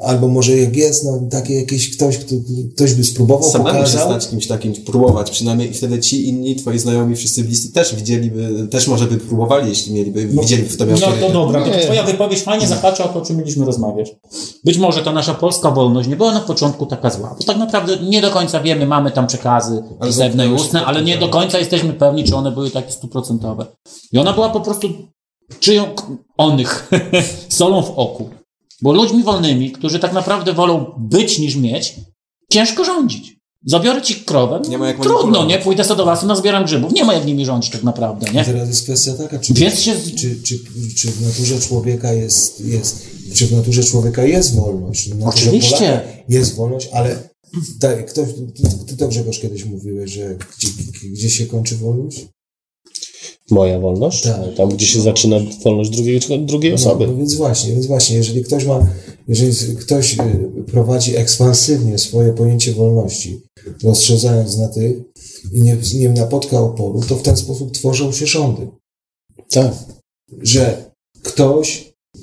albo 0.00 0.28
może 0.28 0.56
jak 0.56 0.76
jest, 0.76 1.04
no 1.04 1.20
takie 1.30 1.54
jakieś 1.54 1.96
ktoś, 1.96 2.18
kto, 2.18 2.34
ktoś 2.74 2.94
by 2.94 3.04
spróbował, 3.04 3.50
Samemu 3.50 3.68
się 3.68 3.74
pokazał. 3.74 4.10
stać 4.10 4.28
kimś 4.28 4.46
takim, 4.46 4.72
próbować 4.74 5.30
przynajmniej 5.30 5.70
i 5.70 5.74
wtedy 5.74 6.00
ci 6.00 6.28
inni, 6.28 6.56
twoi 6.56 6.78
znajomi, 6.78 7.16
wszyscy 7.16 7.44
bliscy 7.44 7.72
też 7.72 7.94
widzieliby, 7.94 8.68
też 8.70 8.88
może 8.88 9.06
by 9.06 9.16
próbowali, 9.16 9.68
jeśli 9.68 9.94
mieliby, 9.94 10.26
widzieli 10.26 10.62
w 10.62 10.76
tobie 10.76 10.92
No 10.92 11.12
to 11.20 11.32
dobra, 11.32 11.64
to 11.64 11.70
twoja 11.78 12.02
wypowiedź 12.02 12.40
fajnie 12.40 12.68
zahacza 12.68 13.04
o 13.04 13.08
to, 13.08 13.22
o 13.22 13.24
czym 13.24 13.36
mieliśmy 13.36 13.64
rozmawiać. 13.64 14.16
Być 14.64 14.78
może 14.78 15.02
ta 15.02 15.12
nasza 15.12 15.34
polska 15.34 15.70
wolność 15.70 16.08
nie 16.08 16.16
była 16.16 16.32
na 16.32 16.40
początku 16.40 16.86
taka 16.86 17.10
zła, 17.10 17.34
bo 17.38 17.44
tak 17.44 17.56
naprawdę 17.56 17.96
nie 17.96 18.20
do 18.20 18.30
końca 18.30 18.60
wiemy, 18.60 18.86
mamy 18.86 19.10
tam 19.10 19.26
przekazy 19.26 19.82
pisemne 20.06 20.46
i 20.46 20.52
ustne, 20.52 20.84
ale 20.84 21.02
nie 21.02 21.18
do 21.18 21.28
końca 21.28 21.58
jesteśmy 21.58 21.92
pewni, 21.92 22.24
czy 22.24 22.36
one 22.36 22.52
były 22.52 22.70
takie 22.70 22.92
stuprocentowe. 22.92 23.66
I 24.12 24.18
ona 24.18 24.32
była 24.32 24.48
po 24.48 24.60
prostu 24.60 24.88
czyją 25.60 25.84
onych 26.38 26.90
solą 27.48 27.82
w 27.82 27.90
oku. 27.96 28.28
Bo 28.82 28.92
ludźmi 28.92 29.22
wolnymi, 29.22 29.70
którzy 29.70 29.98
tak 29.98 30.12
naprawdę 30.12 30.52
wolą 30.52 30.92
być 30.98 31.38
niż 31.38 31.56
mieć, 31.56 31.94
ciężko 32.52 32.84
rządzić. 32.84 33.42
Zabiorę 33.66 34.02
ci 34.02 34.14
krowę, 34.14 34.60
Nie 34.68 34.78
ma 34.78 34.88
jak 34.88 35.00
trudno, 35.00 35.44
nie? 35.44 35.58
Pójdę 35.58 35.84
sobie 35.84 35.98
do 35.98 36.04
lasu, 36.04 36.26
nazbieram 36.26 36.64
grzybów. 36.64 36.92
Nie 36.92 37.04
ma 37.04 37.14
jak 37.14 37.26
nimi 37.26 37.46
rządzić 37.46 37.72
tak 37.72 37.82
naprawdę, 37.82 38.30
I 38.30 38.34
nie? 38.34 38.44
teraz 38.44 38.68
jest 38.68 38.82
kwestia 38.82 39.14
taka, 39.14 39.38
czy, 39.38 39.54
Więc 39.54 39.80
się... 39.80 39.94
czy, 39.94 40.42
czy, 40.42 40.58
czy 40.96 41.10
w 41.10 41.26
naturze 41.26 41.60
człowieka 41.60 42.12
jest, 42.12 42.60
jest, 42.60 43.06
czy 43.34 43.46
w 43.46 43.52
naturze 43.52 43.84
człowieka 43.84 44.24
jest 44.24 44.54
wolność? 44.54 45.10
Oczywiście. 45.24 45.76
Polaka 45.78 46.02
Jest 46.28 46.54
wolność, 46.54 46.88
ale 46.92 47.16
tak, 47.80 48.06
ktoś, 48.06 48.28
ty, 48.32 48.86
ty 48.86 48.96
to 48.96 49.08
Grzegorz 49.08 49.38
kiedyś 49.38 49.64
mówiłeś, 49.64 50.10
że 50.10 50.36
gdzie, 50.58 50.68
gdzie 51.12 51.30
się 51.30 51.46
kończy 51.46 51.76
wolność? 51.76 52.26
Moja 53.50 53.80
wolność? 53.80 54.22
Tak. 54.22 54.54
Tam, 54.56 54.68
gdzie 54.68 54.86
się 54.86 55.00
zaczyna 55.00 55.36
wolność 55.64 55.90
drugiej, 55.90 56.20
drugiej 56.38 56.72
osoby. 56.72 57.06
No, 57.06 57.12
no 57.12 57.18
więc 57.18 57.34
właśnie, 57.34 57.72
więc 57.72 57.86
właśnie, 57.86 58.16
jeżeli 58.16 58.44
ktoś 58.44 58.64
ma, 58.64 58.86
jeżeli 59.28 59.76
ktoś 59.76 60.14
y, 60.14 60.18
prowadzi 60.66 61.16
ekspansywnie 61.16 61.98
swoje 61.98 62.32
pojęcie 62.32 62.72
wolności, 62.72 63.40
rozszerzając 63.84 64.58
na 64.58 64.68
tych 64.68 64.96
i 65.52 65.62
nie, 65.62 65.76
nie 65.94 66.08
napotka 66.08 66.60
oporu, 66.60 67.00
to 67.08 67.16
w 67.16 67.22
ten 67.22 67.36
sposób 67.36 67.72
tworzą 67.72 68.12
się 68.12 68.26
rządy. 68.26 68.68
Tak. 69.50 69.74
że 70.42 70.92
ktoś, 71.22 71.92
no 72.14 72.20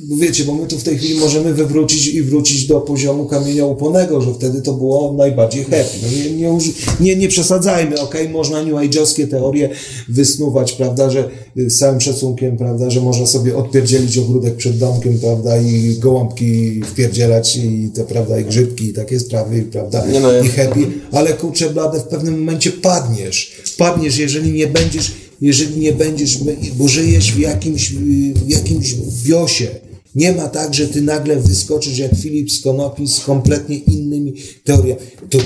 wiecie, 0.00 0.44
bo 0.44 0.54
my 0.54 0.66
tu 0.66 0.78
w 0.78 0.82
tej 0.82 0.98
chwili 0.98 1.14
możemy 1.14 1.54
wywrócić 1.54 2.06
i 2.06 2.22
wrócić 2.22 2.66
do 2.66 2.80
poziomu 2.80 3.26
kamienia 3.26 3.66
uponego, 3.66 4.20
że 4.20 4.34
wtedy 4.34 4.62
to 4.62 4.72
było 4.72 5.12
najbardziej 5.12 5.64
happy. 5.64 5.98
No 6.02 6.08
nie, 6.36 6.50
nie, 7.00 7.16
nie, 7.16 7.28
przesadzajmy, 7.28 8.00
okej, 8.00 8.28
można 8.28 8.62
new 8.62 8.74
age'owskie 8.74 9.28
teorie 9.28 9.70
wysnuwać, 10.08 10.72
prawda, 10.72 11.10
że 11.10 11.30
y, 11.56 11.70
z 11.70 11.78
całym 11.78 12.00
szacunkiem, 12.00 12.56
prawda, 12.56 12.90
że 12.90 13.00
można 13.00 13.26
sobie 13.26 13.56
odpierdzielić 13.56 14.18
ogródek 14.18 14.56
przed 14.56 14.78
domkiem, 14.78 15.18
prawda, 15.18 15.60
i 15.60 15.96
gołąbki 15.98 16.82
wpierdzielać 16.84 17.56
i 17.56 17.90
to, 17.94 18.04
prawda, 18.04 18.40
i 18.40 18.44
grzybki 18.44 18.84
i 18.84 18.92
takie 18.92 19.20
sprawy, 19.20 19.62
prawda, 19.72 20.06
Nie 20.06 20.20
no, 20.20 20.38
i 20.38 20.48
happy, 20.48 20.86
ale 21.12 21.32
kurczę 21.32 21.70
blade, 21.70 22.00
w 22.00 22.04
pewnym 22.04 22.38
momencie 22.38 22.72
padniesz. 22.72 23.52
Padniesz, 23.78 24.18
jeżeli 24.18 24.52
nie 24.52 24.66
będziesz, 24.66 25.12
jeżeli 25.42 25.80
nie 25.80 25.92
będziesz, 25.92 26.38
bo 26.76 26.88
żyjesz 26.88 27.32
w 27.32 27.38
jakimś, 27.38 27.92
w 28.34 28.48
jakimś 28.48 28.94
wiosie. 29.22 29.68
Nie 30.14 30.32
ma 30.32 30.48
tak, 30.48 30.74
że 30.74 30.88
ty 30.88 31.02
nagle 31.02 31.36
wyskoczysz 31.36 31.98
jak 31.98 32.14
Filip 32.16 32.50
z 32.50 32.62
Konopi 32.62 33.08
z 33.08 33.20
kompletnie 33.20 33.76
innymi 33.76 34.34
teoriami. 34.64 35.00
To 35.30 35.38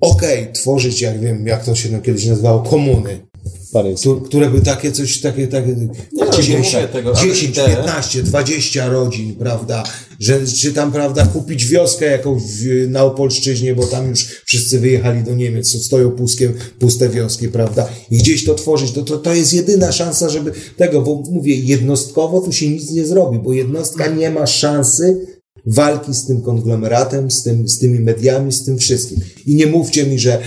okej, 0.00 0.52
tworzyć, 0.52 1.00
jak 1.00 1.20
wiem, 1.20 1.46
jak 1.46 1.64
to 1.64 1.74
się 1.74 1.88
no, 1.90 2.00
kiedyś 2.00 2.26
nazywało, 2.26 2.62
komuny. 2.62 3.26
Parysy. 3.72 4.00
Któ- 4.02 4.20
które 4.20 4.50
by 4.50 4.60
takie 4.60 4.92
coś, 4.92 5.20
takie, 5.20 5.48
takie 5.48 5.76
no, 6.12 6.24
nie 6.48 6.58
mówię 6.58 6.88
tego, 6.92 7.16
ale 7.16 7.28
10, 7.28 7.56
idee- 7.56 7.76
15, 7.76 8.22
20 8.22 8.88
rodzin, 8.88 9.34
prawda, 9.34 9.82
że, 10.20 10.46
czy 10.46 10.72
tam, 10.72 10.92
prawda, 10.92 11.26
kupić 11.26 11.66
wioskę 11.66 12.06
jakąś 12.06 12.42
na 12.88 13.04
Opolszczyźnie, 13.04 13.74
bo 13.74 13.86
tam 13.86 14.08
już 14.10 14.42
wszyscy 14.44 14.80
wyjechali 14.80 15.22
do 15.24 15.34
Niemiec, 15.34 15.72
co 15.72 15.78
stoją 15.78 16.10
pustkie, 16.10 16.52
puste 16.78 17.08
wioski, 17.08 17.48
prawda, 17.48 17.88
i 18.10 18.16
gdzieś 18.16 18.44
to 18.44 18.54
tworzyć, 18.54 18.92
to, 18.92 19.02
to, 19.02 19.18
to 19.18 19.34
jest 19.34 19.52
jedyna 19.52 19.92
szansa, 19.92 20.28
żeby 20.28 20.52
tego, 20.76 21.02
bo 21.02 21.22
mówię, 21.30 21.54
jednostkowo 21.54 22.40
tu 22.40 22.52
się 22.52 22.68
nic 22.68 22.90
nie 22.90 23.06
zrobi, 23.06 23.38
bo 23.38 23.52
jednostka 23.52 24.06
nie 24.06 24.30
ma 24.30 24.46
szansy 24.46 25.26
walki 25.66 26.14
z 26.14 26.26
tym 26.26 26.42
konglomeratem, 26.42 27.30
z, 27.30 27.42
tym, 27.42 27.68
z 27.68 27.78
tymi 27.78 28.00
mediami, 28.00 28.52
z 28.52 28.64
tym 28.64 28.78
wszystkim. 28.78 29.18
I 29.46 29.54
nie 29.54 29.66
mówcie 29.66 30.06
mi, 30.06 30.18
że 30.18 30.38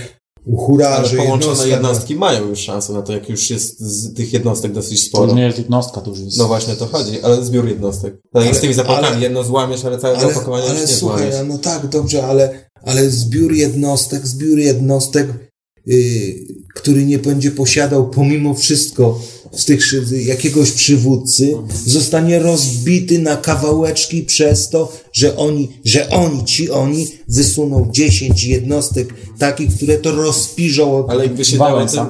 hura, 0.56 0.88
Ale 0.88 1.08
że 1.08 1.16
połączone 1.16 1.50
jednostka... 1.52 1.66
jednostki 1.74 2.14
mają 2.16 2.48
już 2.48 2.58
szansę 2.58 2.92
na 2.92 3.02
to, 3.02 3.12
jak 3.12 3.28
już 3.28 3.50
jest 3.50 3.80
z 3.80 4.14
tych 4.14 4.32
jednostek 4.32 4.72
dosyć 4.72 5.00
To 5.02 5.08
sporo. 5.08 5.24
już 5.26 5.34
nie 5.34 5.42
jest 5.42 5.58
jednostka, 5.58 6.00
to 6.00 6.10
już 6.10 6.18
jest... 6.18 6.38
No 6.38 6.46
właśnie 6.46 6.76
to 6.76 6.86
chodzi, 6.86 7.20
ale 7.22 7.44
zbiór 7.44 7.68
jednostek. 7.68 8.14
Tak 8.32 8.44
jak 8.44 8.56
z 8.56 8.60
tymi 8.60 8.74
zapałkami, 8.74 9.08
ale- 9.08 9.20
jedno 9.22 9.44
złamiesz, 9.44 9.84
ale 9.84 9.98
całego 9.98 10.20
ale, 10.20 10.28
opakowania 10.32 10.64
ale 10.64 10.80
już 10.80 10.90
nie 10.90 10.96
słuchaj, 10.96 11.32
złamiesz. 11.32 11.48
no 11.48 11.58
tak, 11.58 11.86
dobrze, 11.88 12.26
ale, 12.26 12.70
ale 12.84 13.10
zbiór 13.10 13.52
jednostek, 13.52 14.26
zbiór 14.26 14.58
jednostek, 14.58 15.28
yy, 15.86 15.96
który 16.74 17.04
nie 17.04 17.18
będzie 17.18 17.50
posiadał 17.50 18.10
pomimo 18.10 18.54
wszystko 18.54 19.18
z 19.56 19.64
tych 19.64 19.80
jakiegoś 20.26 20.70
przywódcy, 20.70 21.54
zostanie 21.86 22.38
rozbity 22.38 23.18
na 23.18 23.36
kawałeczki 23.36 24.22
przez 24.22 24.68
to, 24.68 24.92
że 25.12 25.36
oni, 25.36 25.68
że 25.84 26.10
oni, 26.10 26.44
ci 26.44 26.70
oni 26.70 27.06
wysuną 27.28 27.88
10 27.92 28.44
jednostek 28.44 29.14
takich, 29.38 29.74
które 29.76 29.98
to 29.98 30.12
rozpiżą 30.12 30.96
od 30.98 31.10
Ale 31.10 31.24
jakby 31.24 31.44
się 31.44 31.58
dało 31.58 31.86
tym, 31.86 32.06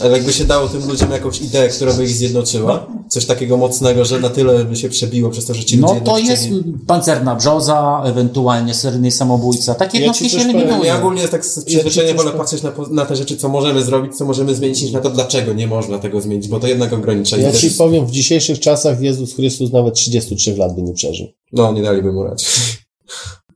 ale 0.00 0.12
jakby 0.12 0.32
się 0.32 0.44
dało 0.44 0.68
tym 0.68 0.88
ludziom 0.88 1.10
jakąś 1.10 1.40
ideę, 1.40 1.68
która 1.68 1.92
by 1.92 2.04
ich 2.04 2.10
zjednoczyła, 2.10 2.86
coś 3.08 3.24
takiego 3.24 3.56
mocnego, 3.56 4.04
że 4.04 4.20
na 4.20 4.30
tyle 4.30 4.64
by 4.64 4.76
się 4.76 4.88
przebiło 4.88 5.30
przez 5.30 5.46
to, 5.46 5.54
że 5.54 5.64
ci 5.64 5.76
ludzie 5.76 5.94
No 5.94 6.00
to 6.00 6.18
jest 6.18 6.42
chcieli- 6.42 6.72
pancerna 6.86 7.34
brzoza, 7.34 8.02
ewentualnie 8.04 8.74
seryjny 8.74 9.10
samobójca. 9.10 9.74
Takie 9.74 9.98
Ja 9.98 10.04
jednostki 10.04 10.30
się 10.30 10.38
eliminują. 10.38 10.82
Ja 10.84 10.98
ogólnie 10.98 11.28
tak 11.28 11.46
z 11.46 11.56
Ja 11.56 11.62
przyzwyczajenia 11.62 12.12
ci 12.12 12.18
wolę 12.18 12.36
patrzeć 12.36 12.62
na, 12.62 12.72
na 12.90 13.06
te 13.06 13.16
rzeczy, 13.16 13.36
co 13.36 13.48
możemy 13.48 13.82
zrobić, 13.82 14.16
co 14.16 14.24
możemy 14.24 14.54
zmienić, 14.54 14.82
niż 14.82 14.92
na 14.92 15.00
to, 15.00 15.10
dlaczego 15.10 15.52
nie 15.52 15.66
można 15.66 15.98
tego 15.98 16.20
zmienić, 16.20 16.48
bo 16.48 16.60
to 16.60 16.66
jednak 16.66 16.87
ogranicza. 16.92 17.36
I 17.36 17.42
Ja 17.42 17.52
ci 17.52 17.70
powiem, 17.70 18.06
w 18.06 18.10
dzisiejszych 18.10 18.60
czasach 18.60 19.00
Jezus 19.00 19.34
Chrystus 19.34 19.72
nawet 19.72 19.94
33 19.94 20.56
lat 20.56 20.74
by 20.74 20.82
nie 20.82 20.92
przeżył. 20.92 21.26
No, 21.52 21.72
nie 21.72 21.82
daliby 21.82 22.12
mu 22.12 22.24
raczej. 22.24 22.48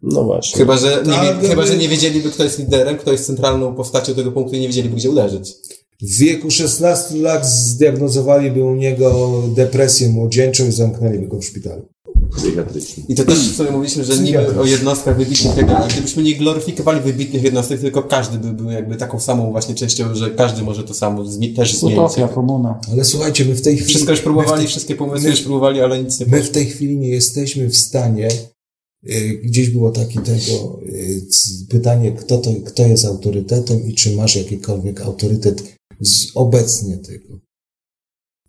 No 0.03 0.25
właśnie. 0.25 0.59
Chyba 0.59 0.77
że, 0.77 1.03
nie, 1.07 1.13
Tak, 1.13 1.41
wie- 1.43 1.49
chyba, 1.49 1.67
że 1.67 1.77
nie 1.77 1.89
wiedzieliby, 1.89 2.31
kto 2.31 2.45
jest 2.45 2.59
liderem, 2.59 2.99
kto 2.99 3.13
jest 3.13 3.27
centralną 3.27 3.75
postacią 3.75 4.15
tego 4.15 4.33
punktu 4.33 4.57
i 4.57 4.61
nie 4.61 4.67
wiedzieliby, 4.67 4.97
gdzie 4.97 5.11
uderzyć. 5.11 5.53
W 6.03 6.19
wieku 6.19 6.51
16 6.51 7.17
lat 7.17 7.47
zdiagnozowaliby 7.49 8.65
u 8.65 8.75
niego 8.75 9.33
depresję 9.57 10.09
młodzieńczą 10.09 10.67
i 10.69 10.73
zamknęliby 10.73 11.27
go 11.29 11.39
w 11.39 11.45
szpitalu. 11.45 11.83
I 13.09 13.15
to 13.15 13.25
też 13.25 13.39
sobie 13.57 13.71
mówiliśmy, 13.71 14.05
że 14.05 14.19
niby 14.19 14.61
o 14.61 14.65
jednostkach 14.65 15.17
wybitnych, 15.17 15.55
tego, 15.55 15.79
a 15.79 15.89
gdybyśmy 15.89 16.23
nie 16.23 16.35
gloryfikowali 16.35 17.01
wybitnych 17.01 17.43
jednostek, 17.43 17.81
tylko 17.81 18.03
każdy 18.03 18.39
by 18.39 18.53
był 18.53 18.71
jakby 18.71 18.97
taką 18.97 19.21
samą 19.21 19.51
właśnie 19.51 19.75
częścią, 19.75 20.15
że 20.15 20.31
każdy 20.31 20.63
może 20.63 20.85
to 20.85 20.95
samo 20.95 21.23
zmi- 21.25 21.57
też 21.57 21.77
zmienić. 21.77 21.99
Utopia, 21.99 22.29
komuna. 22.29 22.81
Ale 22.93 23.05
słuchajcie, 23.05 23.45
my 23.45 23.55
w 23.55 23.63
tej 23.63 23.77
chwili... 23.77 23.89
Wszystko 23.91 24.11
już 24.11 24.21
próbowali, 24.21 24.59
tej- 24.61 24.69
wszystkie 24.69 24.95
pomysły 24.95 25.23
my- 25.23 25.31
już 25.31 25.41
próbowali, 25.43 25.81
ale 25.81 26.05
nic 26.05 26.21
nie 26.21 26.27
My 26.27 26.43
w 26.43 26.51
tej 26.51 26.67
chwili 26.67 26.97
nie 26.99 27.09
jesteśmy 27.09 27.69
w 27.69 27.77
stanie, 27.77 28.29
y, 29.11 29.41
gdzieś 29.45 29.71
było 29.71 29.91
takie 29.91 30.21
tego 30.21 30.81
y, 30.87 31.23
pytanie, 31.71 32.13
kto, 32.13 32.39
to, 32.39 32.51
kto 32.67 32.87
jest 32.87 33.05
autorytetem 33.05 33.83
i 33.89 33.95
czy 33.95 34.17
masz 34.17 34.37
jakikolwiek 34.37 35.01
autorytet 35.01 35.63
z 36.01 36.27
obecnie 36.35 36.97
tego. 36.97 37.39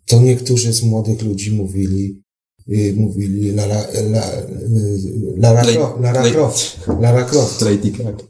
to 0.06 0.20
niektórzy 0.22 0.72
z 0.72 0.82
młodych 0.82 1.22
ludzi 1.22 1.52
mówili, 1.52 2.22
y, 2.68 2.94
mówili 2.96 3.52
Lara, 3.52 3.86
la, 4.10 4.22
Lara, 5.36 5.62
Lej- 5.64 5.74
Croft, 5.76 6.00
Lara 6.00 6.22
lej- 6.22 6.32
Croft. 6.32 6.76
Lara 7.00 7.24
Croft. 7.24 7.60
Lady 7.62 7.90
Gaga. 7.90 8.24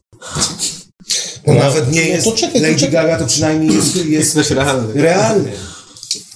No, 1.46 1.54
nawet 1.54 1.92
nie 1.92 2.00
no 2.00 2.06
jest. 2.06 2.24
to 2.24 2.32
czekaj, 2.32 2.60
to 2.60 2.66
Lady 2.66 2.78
czekaj. 2.80 2.92
Gaga 2.92 3.18
to 3.18 3.26
przynajmniej 3.26 3.74
jest, 3.76 3.96
Jest 4.06 4.36
jest 4.36 4.50
realny. 4.50 4.92
realny. 5.02 5.52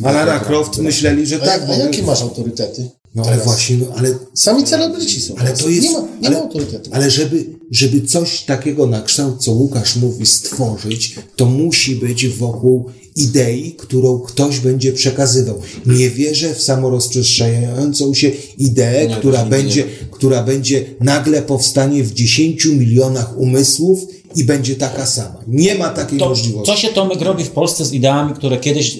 A 0.05 0.13
Lara 0.13 0.41
Croft 0.41 0.79
myśleli, 0.79 1.27
że 1.27 1.37
A, 1.43 1.47
tak. 1.47 1.63
a 1.63 1.67
bo- 1.67 1.75
jakie 1.75 2.03
masz 2.03 2.23
autorytety? 2.23 2.89
No 3.15 3.23
ale 3.27 3.37
właśnie, 3.39 3.77
no, 3.77 3.87
ale 3.97 4.15
Sami 4.35 4.65
celebryci 4.65 5.21
są. 5.21 5.35
Ale 5.37 5.53
to 5.53 5.69
jest- 5.69 5.83
Nie 5.83 5.93
ma, 5.93 6.01
nie 6.21 6.29
ale- 6.29 6.37
ma 6.37 6.43
autorytetu. 6.43 6.91
Ale 6.93 7.11
żeby, 7.11 7.47
żeby 7.71 8.01
coś 8.07 8.43
takiego 8.43 8.87
na 8.87 9.03
kształt, 9.03 9.45
co 9.45 9.53
Łukasz 9.53 9.97
mówi, 9.97 10.27
stworzyć, 10.27 11.15
to 11.37 11.47
musi 11.47 11.97
być 11.97 12.29
wokół 12.29 12.85
idei, 13.17 13.75
którą 13.79 14.19
ktoś 14.19 14.59
będzie 14.61 14.93
przekazywał. 14.93 15.61
Nie 15.87 16.11
wierzę 16.11 16.55
w 16.55 16.63
samorozprzestrzeniającą 16.63 18.15
się 18.15 18.31
ideę, 18.59 19.07
Nie, 19.07 19.17
która, 19.17 19.45
będzie, 19.45 19.85
która 20.11 20.43
będzie 20.43 20.85
nagle 21.01 21.43
powstanie 21.43 22.05
w 22.05 22.13
10 22.15 22.65
milionach 22.67 23.39
umysłów 23.39 24.01
i 24.37 24.45
będzie 24.45 24.77
taka 24.77 25.07
sama. 25.07 25.35
Nie 25.47 25.75
ma 25.75 25.89
takiej 25.89 26.19
To, 26.19 26.29
możliwości. 26.29 26.73
co 26.73 26.79
się 26.79 26.89
Tomek 26.89 27.21
robi 27.21 27.45
w 27.45 27.51
Polsce 27.51 27.85
z 27.85 27.93
ideami, 27.93 28.35
które 28.35 28.57
kiedyś 28.57 28.99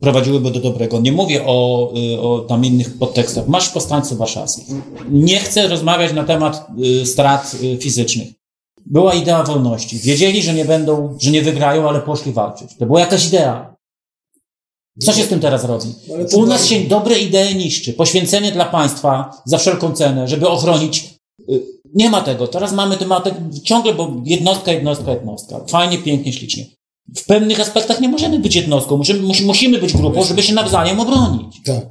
prowadziłyby 0.00 0.50
do 0.50 0.60
dobrego? 0.60 1.00
Nie 1.00 1.12
mówię 1.12 1.42
o, 1.46 1.92
y, 2.14 2.20
o 2.20 2.38
tam 2.40 2.64
innych 2.64 2.98
podtekstach. 2.98 3.48
Masz 3.48 3.68
powstańców 3.68 4.18
warszawskich. 4.18 4.66
Nie 5.10 5.38
chcę 5.38 5.68
rozmawiać 5.68 6.12
na 6.12 6.24
temat 6.24 6.66
y, 7.02 7.06
strat 7.06 7.56
y, 7.62 7.76
fizycznych. 7.76 8.28
Była 8.86 9.14
idea 9.14 9.42
wolności. 9.42 9.98
Wiedzieli, 9.98 10.42
że 10.42 10.54
nie 10.54 10.64
będą, 10.64 11.16
że 11.20 11.30
nie 11.30 11.42
wygrają, 11.42 11.88
ale 11.88 12.00
poszli 12.00 12.32
walczyć. 12.32 12.70
To 12.78 12.86
była 12.86 13.00
jakaś 13.00 13.26
idea. 13.26 13.76
Co 15.00 15.12
się 15.12 15.22
z 15.24 15.28
tym 15.28 15.40
teraz 15.40 15.64
robi? 15.64 15.94
U 16.34 16.46
nas 16.46 16.66
się 16.66 16.80
dobre 16.80 17.18
idee 17.18 17.54
niszczy. 17.56 17.92
Poświęcenie 17.92 18.52
dla 18.52 18.64
państwa 18.64 19.30
za 19.44 19.58
wszelką 19.58 19.92
cenę, 19.92 20.28
żeby 20.28 20.48
ochronić. 20.48 21.19
Y, 21.48 21.62
Nie 21.94 22.10
ma 22.10 22.20
tego. 22.20 22.46
Teraz 22.48 22.72
mamy 22.72 22.96
tematy 22.96 23.34
ciągle, 23.64 23.94
bo 23.94 24.16
jednostka, 24.24 24.72
jednostka, 24.72 25.10
jednostka. 25.12 25.60
Fajnie, 25.68 25.98
pięknie, 25.98 26.32
ślicznie. 26.32 26.66
W 27.16 27.24
pewnych 27.24 27.60
aspektach 27.60 28.00
nie 28.00 28.08
możemy 28.08 28.38
być 28.38 28.56
jednostką. 28.56 28.96
Musimy, 28.96 29.20
musi- 29.20 29.44
musimy 29.46 29.78
być 29.78 29.92
grupą, 29.96 30.24
żeby 30.24 30.42
się 30.42 30.54
nawzajem 30.54 31.00
obronić. 31.00 31.56
Tak. 31.64 31.86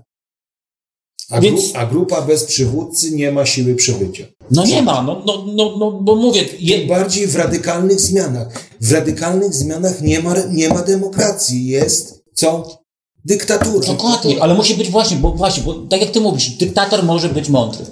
A, 1.30 1.42
Więc- 1.42 1.62
gru, 1.72 1.72
a 1.82 1.86
grupa 1.86 2.22
bez 2.22 2.44
przywódcy 2.44 3.12
nie 3.12 3.32
ma 3.32 3.46
siły 3.46 3.76
przebycia. 3.76 4.26
No 4.52 4.66
nie 4.66 4.82
ma, 4.82 5.04
no, 5.04 5.22
no, 5.26 5.44
no, 5.56 5.76
no 5.78 5.92
bo 5.92 6.16
mówię, 6.16 6.46
Tym 6.46 6.58
je, 6.60 6.88
bardziej 6.88 7.28
w 7.28 7.36
radykalnych 7.36 8.02
zmianach. 8.02 8.70
W 8.82 8.92
radykalnych 8.92 9.54
zmianach 9.54 10.02
nie 10.02 10.20
ma, 10.20 10.36
nie 10.52 10.70
ma 10.70 10.82
demokracji. 10.84 11.68
Jest 11.68 12.24
co? 12.34 12.80
Dyktatura. 13.26 13.88
Dokładnie, 13.88 14.44
ale 14.44 14.54
musi 14.54 14.76
być 14.76 14.90
właśnie, 14.90 15.18
bo 15.18 15.32
właśnie, 15.32 15.64
bo 15.64 15.74
tak 15.74 16.02
jak 16.02 16.12
ty 16.12 16.22
mówisz, 16.22 16.50
dyktator 16.50 17.04
może 17.04 17.30
być 17.30 17.50
mądry. 17.50 17.86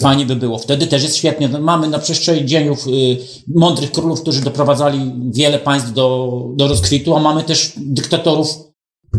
Fajnie 0.00 0.26
by 0.26 0.36
było. 0.36 0.58
Wtedy 0.58 0.86
też 0.86 1.02
jest 1.02 1.16
świetnie. 1.16 1.48
No, 1.48 1.60
Mamy 1.60 1.88
na 1.88 1.98
przestrzeni 1.98 2.46
dziejów 2.46 2.86
y, 2.86 3.18
mądrych 3.54 3.92
królów, 3.92 4.20
którzy 4.20 4.40
doprowadzali 4.40 5.12
wiele 5.30 5.58
państw 5.58 5.92
do, 5.92 6.42
do 6.54 6.68
rozkwitu, 6.68 7.16
a 7.16 7.20
mamy 7.20 7.42
też 7.42 7.72
dyktatorów, 7.76 8.48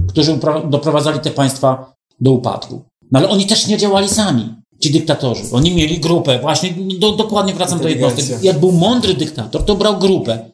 którzy 0.08 0.40
doprowadzali 0.70 1.20
te 1.20 1.32
państwa 1.32 1.96
do 2.20 2.32
upadku. 2.32 2.82
No 3.12 3.20
ale 3.20 3.30
oni 3.30 3.46
też 3.46 3.68
nie 3.68 3.78
działali 3.78 4.10
sami, 4.10 4.56
ci 4.80 4.92
dyktatorzy. 4.92 5.44
Oni 5.52 5.76
mieli 5.76 6.00
grupę, 6.00 6.40
właśnie, 6.40 6.74
do, 7.00 7.12
dokładnie 7.12 7.54
wracam 7.54 7.80
do 7.80 7.90
jednostek. 7.90 8.44
Jak 8.44 8.60
był 8.60 8.72
mądry 8.72 9.14
dyktator, 9.14 9.66
to 9.66 9.76
brał 9.76 10.00
grupę 10.00 10.53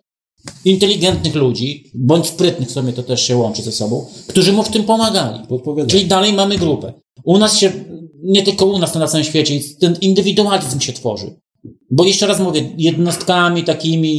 inteligentnych 0.65 1.35
ludzi, 1.35 1.91
bądź 1.95 2.27
sprytnych, 2.27 2.69
w 2.69 2.71
sumie 2.71 2.93
to 2.93 3.03
też 3.03 3.21
się 3.27 3.37
łączy 3.37 3.61
ze 3.61 3.71
sobą, 3.71 4.05
którzy 4.27 4.53
mu 4.53 4.63
w 4.63 4.69
tym 4.69 4.83
pomagali. 4.83 5.39
Czyli 5.87 6.05
dalej 6.05 6.33
mamy 6.33 6.57
grupę. 6.57 6.93
U 7.23 7.37
nas 7.37 7.57
się, 7.57 7.71
nie 8.23 8.43
tylko 8.43 8.65
u 8.65 8.79
nas, 8.79 8.91
to 8.91 8.99
na 8.99 9.07
całym 9.07 9.25
świecie, 9.25 9.59
ten 9.79 9.97
indywidualizm 10.01 10.79
się 10.79 10.93
tworzy. 10.93 11.35
Bo 11.91 12.03
jeszcze 12.03 12.27
raz 12.27 12.39
mówię, 12.39 12.69
jednostkami 12.77 13.63
takimi, 13.63 14.15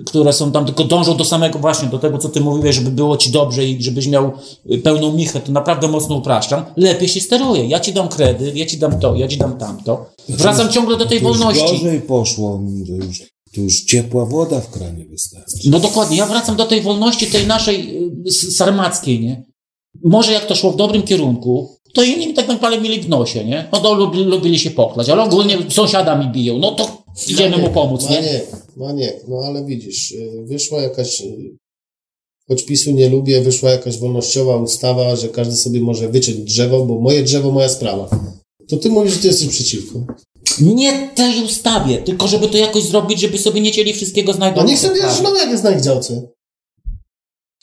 y, 0.00 0.04
które 0.04 0.32
są 0.32 0.52
tam, 0.52 0.66
tylko 0.66 0.84
dążą 0.84 1.16
do 1.16 1.24
samego 1.24 1.58
właśnie, 1.58 1.88
do 1.88 1.98
tego, 1.98 2.18
co 2.18 2.28
ty 2.28 2.40
mówiłeś, 2.40 2.76
żeby 2.76 2.90
było 2.90 3.16
ci 3.16 3.30
dobrze 3.30 3.64
i 3.64 3.82
żebyś 3.82 4.06
miał 4.06 4.32
y, 4.70 4.78
pełną 4.78 5.12
michę, 5.12 5.40
to 5.40 5.52
naprawdę 5.52 5.88
mocno 5.88 6.16
upraszczam, 6.16 6.64
lepiej 6.76 7.08
się 7.08 7.20
steruje. 7.20 7.66
Ja 7.66 7.80
ci 7.80 7.92
dam 7.92 8.08
kredyt, 8.08 8.56
ja 8.56 8.66
ci 8.66 8.78
dam 8.78 9.00
to, 9.00 9.16
ja 9.16 9.28
ci 9.28 9.36
dam 9.36 9.58
tamto. 9.58 10.06
Wracam 10.28 10.68
ciągle 10.68 10.96
do 10.96 11.06
tej 11.06 11.20
to 11.20 11.28
już 11.28 11.38
wolności. 11.38 11.72
gorzej 11.72 12.00
poszło. 12.00 12.60
Już, 12.86 13.22
to 13.56 13.62
już 13.62 13.80
ciepła 13.80 14.26
woda 14.26 14.60
w 14.60 14.70
kranie 14.70 15.04
wystarczy. 15.04 15.70
No 15.70 15.80
dokładnie, 15.80 16.16
ja 16.16 16.26
wracam 16.26 16.56
do 16.56 16.66
tej 16.66 16.80
wolności, 16.80 17.26
tej 17.26 17.46
naszej 17.46 17.98
y, 18.26 18.32
sarmackiej, 18.32 19.20
nie? 19.20 19.44
Może 20.04 20.32
jak 20.32 20.46
to 20.46 20.54
szło 20.54 20.72
w 20.72 20.76
dobrym 20.76 21.02
kierunku, 21.02 21.76
to 21.94 22.02
inni 22.02 22.34
tak 22.34 22.48
naprawdę 22.48 22.80
mieli 22.80 23.00
w 23.00 23.08
nosie, 23.08 23.44
nie? 23.44 23.68
No 23.72 23.80
to 23.80 23.94
lubili, 23.94 24.24
lubili 24.24 24.58
się 24.58 24.70
pochlać, 24.70 25.08
ale 25.08 25.22
ogólnie 25.22 25.58
sąsiada 25.68 26.18
mi 26.18 26.32
biją, 26.32 26.58
no 26.58 26.70
to 26.72 27.02
idziemy 27.28 27.58
mu 27.58 27.70
pomóc, 27.70 28.10
nie? 28.10 28.16
Maniek, 28.16 28.46
Maniek, 28.76 29.24
no 29.28 29.36
ale 29.44 29.64
widzisz, 29.64 30.10
y, 30.10 30.44
wyszła 30.46 30.82
jakaś, 30.82 31.20
y, 31.20 31.56
choć 32.48 32.62
PiSu 32.62 32.92
nie 32.92 33.08
lubię, 33.08 33.40
wyszła 33.40 33.70
jakaś 33.70 33.98
wolnościowa 33.98 34.56
ustawa, 34.56 35.16
że 35.16 35.28
każdy 35.28 35.56
sobie 35.56 35.80
może 35.80 36.08
wyciąć 36.08 36.38
drzewo, 36.38 36.86
bo 36.86 37.00
moje 37.00 37.22
drzewo, 37.22 37.50
moja 37.50 37.68
sprawa. 37.68 38.10
To 38.68 38.76
ty 38.76 38.90
mówisz, 38.90 39.14
że 39.14 39.20
ty 39.20 39.26
jesteś 39.26 39.48
przeciwko. 39.48 40.06
Nie 40.60 41.08
tej 41.14 41.44
ustawie, 41.44 41.98
tylko 41.98 42.28
żeby 42.28 42.48
to 42.48 42.58
jakoś 42.58 42.82
zrobić, 42.82 43.20
żeby 43.20 43.38
sobie 43.38 43.60
nie 43.60 43.72
cieli 43.72 43.92
wszystkiego 43.92 44.32
znajdą. 44.32 44.60
No 44.60 44.66
niech 44.66 44.78
sobie 44.78 45.00
jak 45.40 45.50
jest 45.50 45.64
na 45.64 45.70
ich 45.70 45.80
działce. 45.80 46.22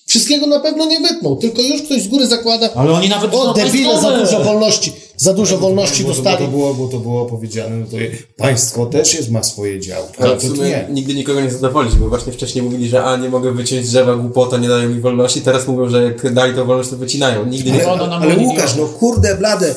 Wszystkiego 0.07 0.47
na 0.47 0.59
pewno 0.59 0.85
nie 0.85 0.99
wytną, 0.99 1.35
tylko 1.35 1.61
już 1.61 1.81
ktoś 1.81 2.01
z 2.01 2.07
góry 2.07 2.27
zakłada, 2.27 2.69
Ale 2.75 2.91
oni 2.91 3.09
nawet 3.09 3.33
o 3.33 3.53
debile, 3.53 4.01
za 4.01 4.17
dużo 4.17 4.43
wolności, 4.43 4.93
za 5.17 5.33
dużo 5.33 5.57
wolności 5.57 6.03
bo, 6.03 6.09
to, 6.09 6.15
bo, 6.15 6.23
dostali. 6.23 6.45
to 6.45 6.51
było, 6.51 6.73
bo 6.73 6.87
to 6.87 6.99
było 6.99 7.25
powiedziane, 7.25 7.75
no 7.75 7.85
to 7.91 7.97
je, 7.97 8.11
państwo 8.37 8.85
też 8.85 9.13
jest, 9.13 9.31
ma 9.31 9.43
swoje 9.43 9.79
działki. 9.79 10.13
Ale 10.19 10.29
Ale 10.29 10.39
w 10.39 10.41
to 10.41 10.47
sumie 10.47 10.69
nie. 10.69 10.87
nigdy 10.91 11.13
nikogo 11.13 11.41
nie 11.41 11.51
zadowolić, 11.51 11.95
bo 11.95 12.09
właśnie 12.09 12.33
wcześniej 12.33 12.63
mówili, 12.63 12.87
że 12.89 13.03
a 13.03 13.17
nie 13.17 13.29
mogę 13.29 13.51
wyciąć 13.51 13.87
drzewa, 13.87 14.15
głupota, 14.15 14.57
nie 14.57 14.67
dają 14.67 14.89
mi 14.89 15.01
wolności, 15.01 15.41
teraz 15.41 15.67
mówią, 15.67 15.89
że 15.89 16.03
jak 16.03 16.33
dali 16.33 16.55
to 16.55 16.65
wolność, 16.65 16.89
to 16.89 16.97
wycinają. 16.97 17.45
Nigdy 17.45 17.71
nie... 17.71 17.87
Ale, 17.87 18.03
ale 18.03 18.37
Łukasz, 18.37 18.75
no 18.75 18.85
kurde 18.85 19.35
blade. 19.37 19.75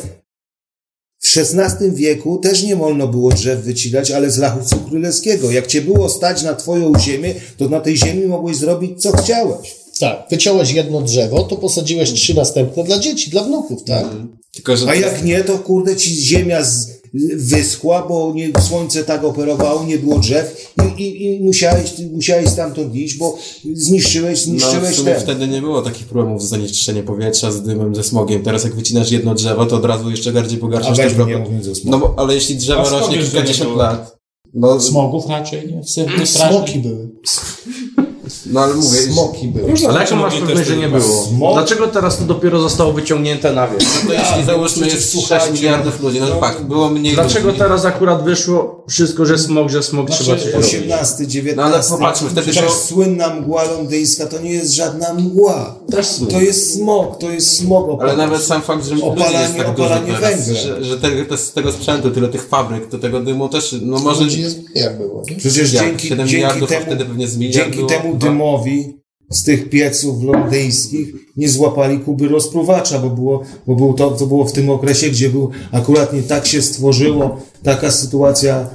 W 1.27 1.39
XVI 1.39 1.91
wieku 1.93 2.39
też 2.39 2.63
nie 2.63 2.77
wolno 2.77 3.09
było 3.09 3.31
drzew 3.31 3.61
wycinać, 3.61 4.11
ale 4.11 4.31
z 4.31 4.39
lachówcu 4.39 4.77
królewskiego. 4.77 5.51
Jak 5.51 5.67
cię 5.67 5.81
było 5.83 6.09
stać 6.09 6.43
na 6.43 6.55
twoją 6.55 6.93
ziemię, 7.01 7.35
to 7.57 7.69
na 7.69 7.81
tej 7.81 7.97
ziemi 7.97 8.27
mogłeś 8.27 8.57
zrobić 8.57 9.03
co 9.03 9.17
chciałeś. 9.17 9.77
Tak, 10.01 10.27
wyciąłeś 10.31 10.73
jedno 10.73 11.03
drzewo, 11.03 11.43
to 11.43 11.57
posadziłeś 11.57 12.13
trzy 12.13 12.35
następne 12.35 12.85
dla 12.85 12.99
dzieci, 12.99 13.31
dla 13.31 13.45
wnuków, 13.45 13.85
tak? 13.85 14.07
Tylko, 14.53 14.77
że 14.77 14.89
A 14.89 14.95
jak 14.95 15.25
nie, 15.25 15.45
to 15.45 15.59
kurde 15.59 15.97
ci 15.97 16.15
ziemia 16.15 16.65
z, 16.65 16.89
wyschła, 17.37 18.07
bo 18.09 18.33
nie, 18.35 18.51
słońce 18.69 19.05
tak 19.05 19.25
operowało, 19.25 19.85
nie 19.85 19.99
było 19.99 20.19
drzew 20.19 20.73
i, 20.99 21.03
i, 21.03 21.37
i 21.37 21.41
musiałeś, 21.41 21.93
musiałeś 22.13 22.49
stamtąd 22.49 22.95
iść, 22.95 23.17
bo 23.17 23.39
zniszczyłeś, 23.75 24.47
no, 24.47 24.51
zniszczyłeś 24.51 24.97
sumie 24.97 25.13
ten. 25.13 25.21
wtedy 25.21 25.49
nie 25.49 25.61
było 25.61 25.83
takich 25.83 26.07
problemów 26.07 26.43
z 26.43 26.49
zanieczyszczeniem 26.49 27.05
powietrza, 27.05 27.53
z 27.53 27.63
dymem, 27.63 27.95
ze 27.95 28.05
smogiem. 28.05 28.43
Teraz 28.43 28.65
jak 28.65 28.75
wycinasz 28.75 29.11
jedno 29.11 29.35
drzewo, 29.35 29.67
to 29.67 29.77
od 29.77 29.85
razu 29.85 30.11
jeszcze 30.11 30.33
bardziej 30.33 30.59
pogarszasz 30.59 30.97
ten 30.97 31.15
problem. 31.15 31.45
No 31.85 31.99
bo, 31.99 32.15
ale 32.17 32.35
jeśli 32.35 32.57
drzewo 32.57 32.91
rośnie 32.91 33.19
kilkadziesiąt 33.19 33.77
lat, 33.77 34.17
no, 34.55 34.81
Smogów 34.81 35.27
raczej, 35.27 35.75
nie? 35.75 35.85
Sypy 35.85 36.27
Smoki 36.27 36.79
były. 36.79 37.11
no 38.47 38.61
ale 38.61 38.75
mówię, 38.75 38.99
Smoki 38.99 39.49
były. 39.49 39.73
Ale 39.89 40.01
jaką 40.01 40.17
masz 40.17 40.35
pewność, 40.41 40.69
że 40.69 40.77
nie 40.77 40.89
było? 40.89 41.25
Smok? 41.25 41.53
Dlaczego 41.55 41.87
teraz 41.89 42.19
to 42.19 42.25
dopiero 42.25 42.61
zostało 42.61 42.93
wyciągnięte 42.93 43.53
na 43.53 43.69
wierzch? 43.69 44.05
no 44.05 44.09
to 44.11 44.15
jeśli 44.15 44.45
załóżmy 44.45 44.87
jest 44.87 45.13
6 45.29 45.51
miliardów 45.53 46.03
ludzi, 46.03 46.21
no 46.21 46.27
to 46.27 46.37
tak, 46.37 46.65
było 46.65 46.89
mniej 46.91 47.15
Dlaczego 47.15 47.47
ludzi. 47.47 47.59
teraz 47.59 47.85
akurat 47.85 48.25
wyszło 48.25 48.85
wszystko, 48.89 49.27
że 49.27 49.39
smog, 49.39 49.71
że 49.71 49.83
smog 49.83 50.11
trzeba 50.11 50.37
coś 50.39 50.53
robić? 50.53 50.75
18, 50.75 51.27
19. 51.27 51.57
No 51.57 51.63
ale 51.63 51.85
popatrzmy, 51.89 52.29
wtedy 52.31 52.53
było- 52.53 52.71
słynna 52.71 53.35
mgła 53.35 53.65
londyńska 53.65 54.27
to 54.27 54.39
nie 54.39 54.51
jest 54.51 54.73
żadna 54.75 55.15
mgła. 55.15 55.75
Też 55.91 56.07
smog. 56.07 56.31
To 56.31 56.41
jest 56.41 56.75
smog, 56.75 57.19
to 57.19 57.31
jest 57.31 57.57
smog. 57.57 58.03
Ale 58.03 58.17
nawet 58.17 58.43
sam 58.43 58.63
fakt, 58.63 58.87
że 58.87 58.95
Opalanie- 58.95 59.41
jest 59.41 59.57
tak 59.57 59.75
dużo 59.77 59.89
teraz, 60.21 60.49
że, 60.49 60.85
że 60.85 60.99
te, 60.99 61.25
te, 61.25 61.37
z 61.39 61.53
tego 61.53 61.73
sprzętu, 61.73 62.11
tyle 62.11 62.29
tych 62.29 62.49
fabryk, 62.49 62.89
to 62.89 62.99
tego 62.99 63.21
dymu 63.21 63.49
też, 63.49 63.75
no 63.83 63.99
może... 63.99 64.25
Ludzi 64.25 64.41
jest 64.41 64.59
jak 64.75 64.99
było? 64.99 65.23
Przecież 65.39 65.73
Jak? 65.73 65.85
dzięki, 65.85 66.09
7 66.09 66.29
dzięki 66.29 66.37
miliardów, 66.37 66.71
a 66.71 66.75
temu, 66.75 66.87
wtedy 66.87 67.05
pewnie 67.05 67.29
z 67.29 67.37
miliard 67.37 67.65
dzięki 67.65 67.77
było. 67.77 67.89
temu. 67.89 68.16
Dymowi 68.19 68.97
z 69.31 69.45
tych 69.45 69.71
pieców 69.71 70.23
londyńskich 70.23 71.15
nie 71.37 71.49
złapali 71.49 71.99
Kuby 71.99 72.29
rozpruwacza, 72.29 72.99
bo, 72.99 73.11
było, 73.11 73.43
bo 73.67 73.75
było 73.75 73.93
to, 73.93 74.11
to 74.11 74.27
było 74.27 74.45
w 74.45 74.53
tym 74.53 74.71
okresie, 74.71 75.11
gdzie 75.11 75.31
był 75.31 75.51
akurat 75.73 76.13
nie 76.13 76.23
tak 76.23 76.47
się 76.47 76.63
stworzyło 76.63 77.41
taka 77.63 77.91
sytuacja 77.91 78.69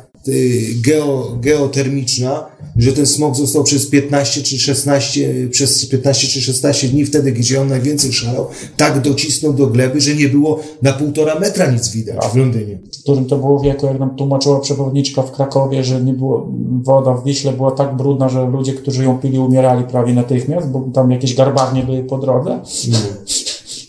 geo, 0.86 1.38
geotermiczna, 1.41 2.45
że 2.78 2.91
ten 2.93 3.05
smog 3.05 3.36
został 3.36 3.63
przez 3.63 3.89
15 3.89 4.41
czy 4.41 4.59
16, 4.59 5.49
przez 5.49 5.86
15 5.86 6.28
czy 6.28 6.41
16 6.41 6.88
dni 6.88 7.05
wtedy, 7.05 7.32
gdzie 7.32 7.61
on 7.61 7.67
najwięcej 7.67 8.13
szalał, 8.13 8.47
tak 8.78 9.01
docisnął 9.01 9.53
do 9.53 9.67
gleby, 9.67 10.01
że 10.01 10.15
nie 10.15 10.30
było 10.30 10.59
na 10.82 10.93
półtora 10.93 11.39
metra 11.39 11.72
nic 11.72 11.89
widać 11.89 12.26
w 12.34 12.36
Londynie. 12.36 12.80
w 12.99 13.03
którym 13.03 13.26
to 13.26 13.38
było 13.38 13.59
wieku, 13.59 13.86
jak 13.86 13.99
nam 13.99 14.15
tłumaczyła 14.15 14.59
przewodniczka 14.59 15.22
w 15.22 15.32
Krakowie, 15.32 15.84
że 15.84 16.01
nie 16.01 16.13
było, 16.13 16.51
woda 16.82 17.13
w 17.13 17.24
Wiśle 17.24 17.51
była 17.53 17.72
tak 17.72 17.97
brudna, 17.97 18.30
że 18.30 18.45
ludzie, 18.45 18.74
którzy 18.74 19.03
ją 19.03 19.19
pili, 19.19 19.39
umierali 19.39 19.84
prawie 19.84 20.13
natychmiast, 20.13 20.67
bo 20.67 20.89
tam 20.93 21.11
jakieś 21.11 21.36
garbarnie 21.36 21.84
były 21.84 22.03
po 22.03 22.17
drodze. 22.17 22.59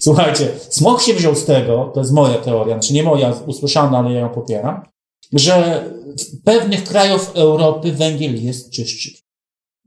Słuchajcie, 0.00 0.48
smog 0.68 1.02
się 1.02 1.14
wziął 1.14 1.34
z 1.34 1.44
tego, 1.44 1.90
to 1.94 2.00
jest 2.00 2.12
moja 2.12 2.34
teoria, 2.34 2.74
znaczy 2.74 2.94
nie 2.94 3.02
moja, 3.02 3.34
usłyszana, 3.46 3.98
ale 3.98 4.12
ja 4.12 4.20
ją 4.20 4.28
popieram, 4.28 4.91
że 5.32 5.84
w 6.18 6.42
pewnych 6.44 6.84
krajów 6.84 7.30
Europy 7.34 7.92
węgiel 7.92 8.44
jest 8.44 8.70
czystszy. 8.70 9.10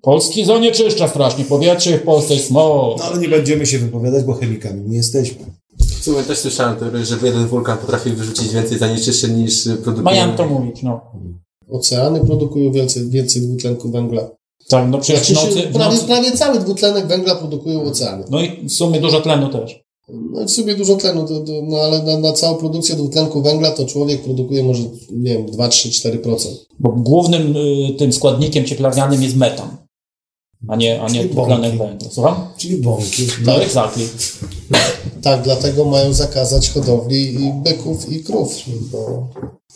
Polski 0.02 0.46
zanieczyszcza 0.46 1.08
strasznie 1.08 1.46
powietrze, 1.46 1.98
w 1.98 2.04
Polsce 2.04 2.34
jest 2.34 2.48
smog. 2.48 3.00
No 3.00 3.06
ale 3.06 3.20
nie 3.20 3.30
będziemy 3.30 3.66
się 3.66 3.80
wypowiadać, 3.80 4.24
bo 4.24 4.34
chemikami 4.34 4.90
nie 4.90 4.98
jesteśmy. 4.98 5.46
W 5.80 6.04
sumie 6.04 6.24
też 6.24 6.38
słyszałem 6.38 6.76
teorię, 6.76 7.06
że 7.06 7.18
jeden 7.24 7.48
wulkan 7.48 7.78
potrafi 7.78 8.10
wyrzucić 8.10 8.54
więcej 8.54 8.78
zanieczyszczeń 8.78 9.34
niż 9.34 9.64
produkuje. 9.64 10.04
Mają 10.04 10.36
to 10.36 10.46
mówić, 10.46 10.84
no. 10.84 11.02
Oceany 11.70 12.20
produkują 12.20 12.72
więcej, 12.72 13.10
więcej 13.10 13.42
dwutlenku 13.42 13.92
węgla. 13.92 14.30
Tak, 14.70 14.90
no 14.90 14.98
przecież 14.98 15.22
w 15.22 15.26
Znaczy 15.26 15.48
nocy, 15.48 15.62
prawie, 15.62 15.96
nocy, 15.96 16.06
prawie 16.06 16.32
cały 16.32 16.60
dwutlenek 16.60 17.08
węgla 17.08 17.36
produkują 17.36 17.84
oceany. 17.84 18.24
no 18.30 18.42
i 18.42 18.68
w 18.68 18.74
sumie 18.74 19.00
dużo 19.00 19.22
tlenu 19.22 19.50
też. 19.50 19.85
No 20.10 20.46
w 20.46 20.52
sumie 20.52 20.76
dużo 20.76 20.96
tlenu, 20.96 21.28
to, 21.28 21.40
to, 21.40 21.52
no 21.64 21.78
ale 21.78 22.04
na, 22.04 22.18
na 22.20 22.34
całą 22.34 22.58
produkcję 22.58 22.96
dwutlenku 22.96 23.42
węgla 23.42 23.72
to 23.72 23.86
człowiek 23.86 24.22
produkuje 24.22 24.64
może, 24.64 24.84
nie 25.12 25.34
wiem, 25.34 25.46
2, 25.46 25.68
3, 25.68 25.90
4%. 25.90 26.38
Bo 26.80 26.92
głównym 26.92 27.56
y, 27.58 27.94
tym 27.98 28.14
składnikiem 28.14 28.66
cieplarnianym 28.66 29.24
jest 29.24 29.36
metan, 29.36 29.78
a 30.68 30.76
nie, 30.76 31.02
a 31.02 31.10
nie 31.10 31.26
dwutlenek 31.26 31.78
węgla. 31.78 32.10
Słucham? 32.10 32.36
Czyli 32.58 32.78
bąki. 32.78 33.24
No, 33.46 33.64
exactly. 33.64 34.04
Tak, 35.22 35.44
dlatego 35.44 35.86
mają 35.86 36.14
zakazać 36.14 36.70
hodowli 36.70 37.34
i 37.34 37.54
byków 37.64 38.12
i 38.12 38.24
krów. 38.24 38.64
Bo 38.92 39.28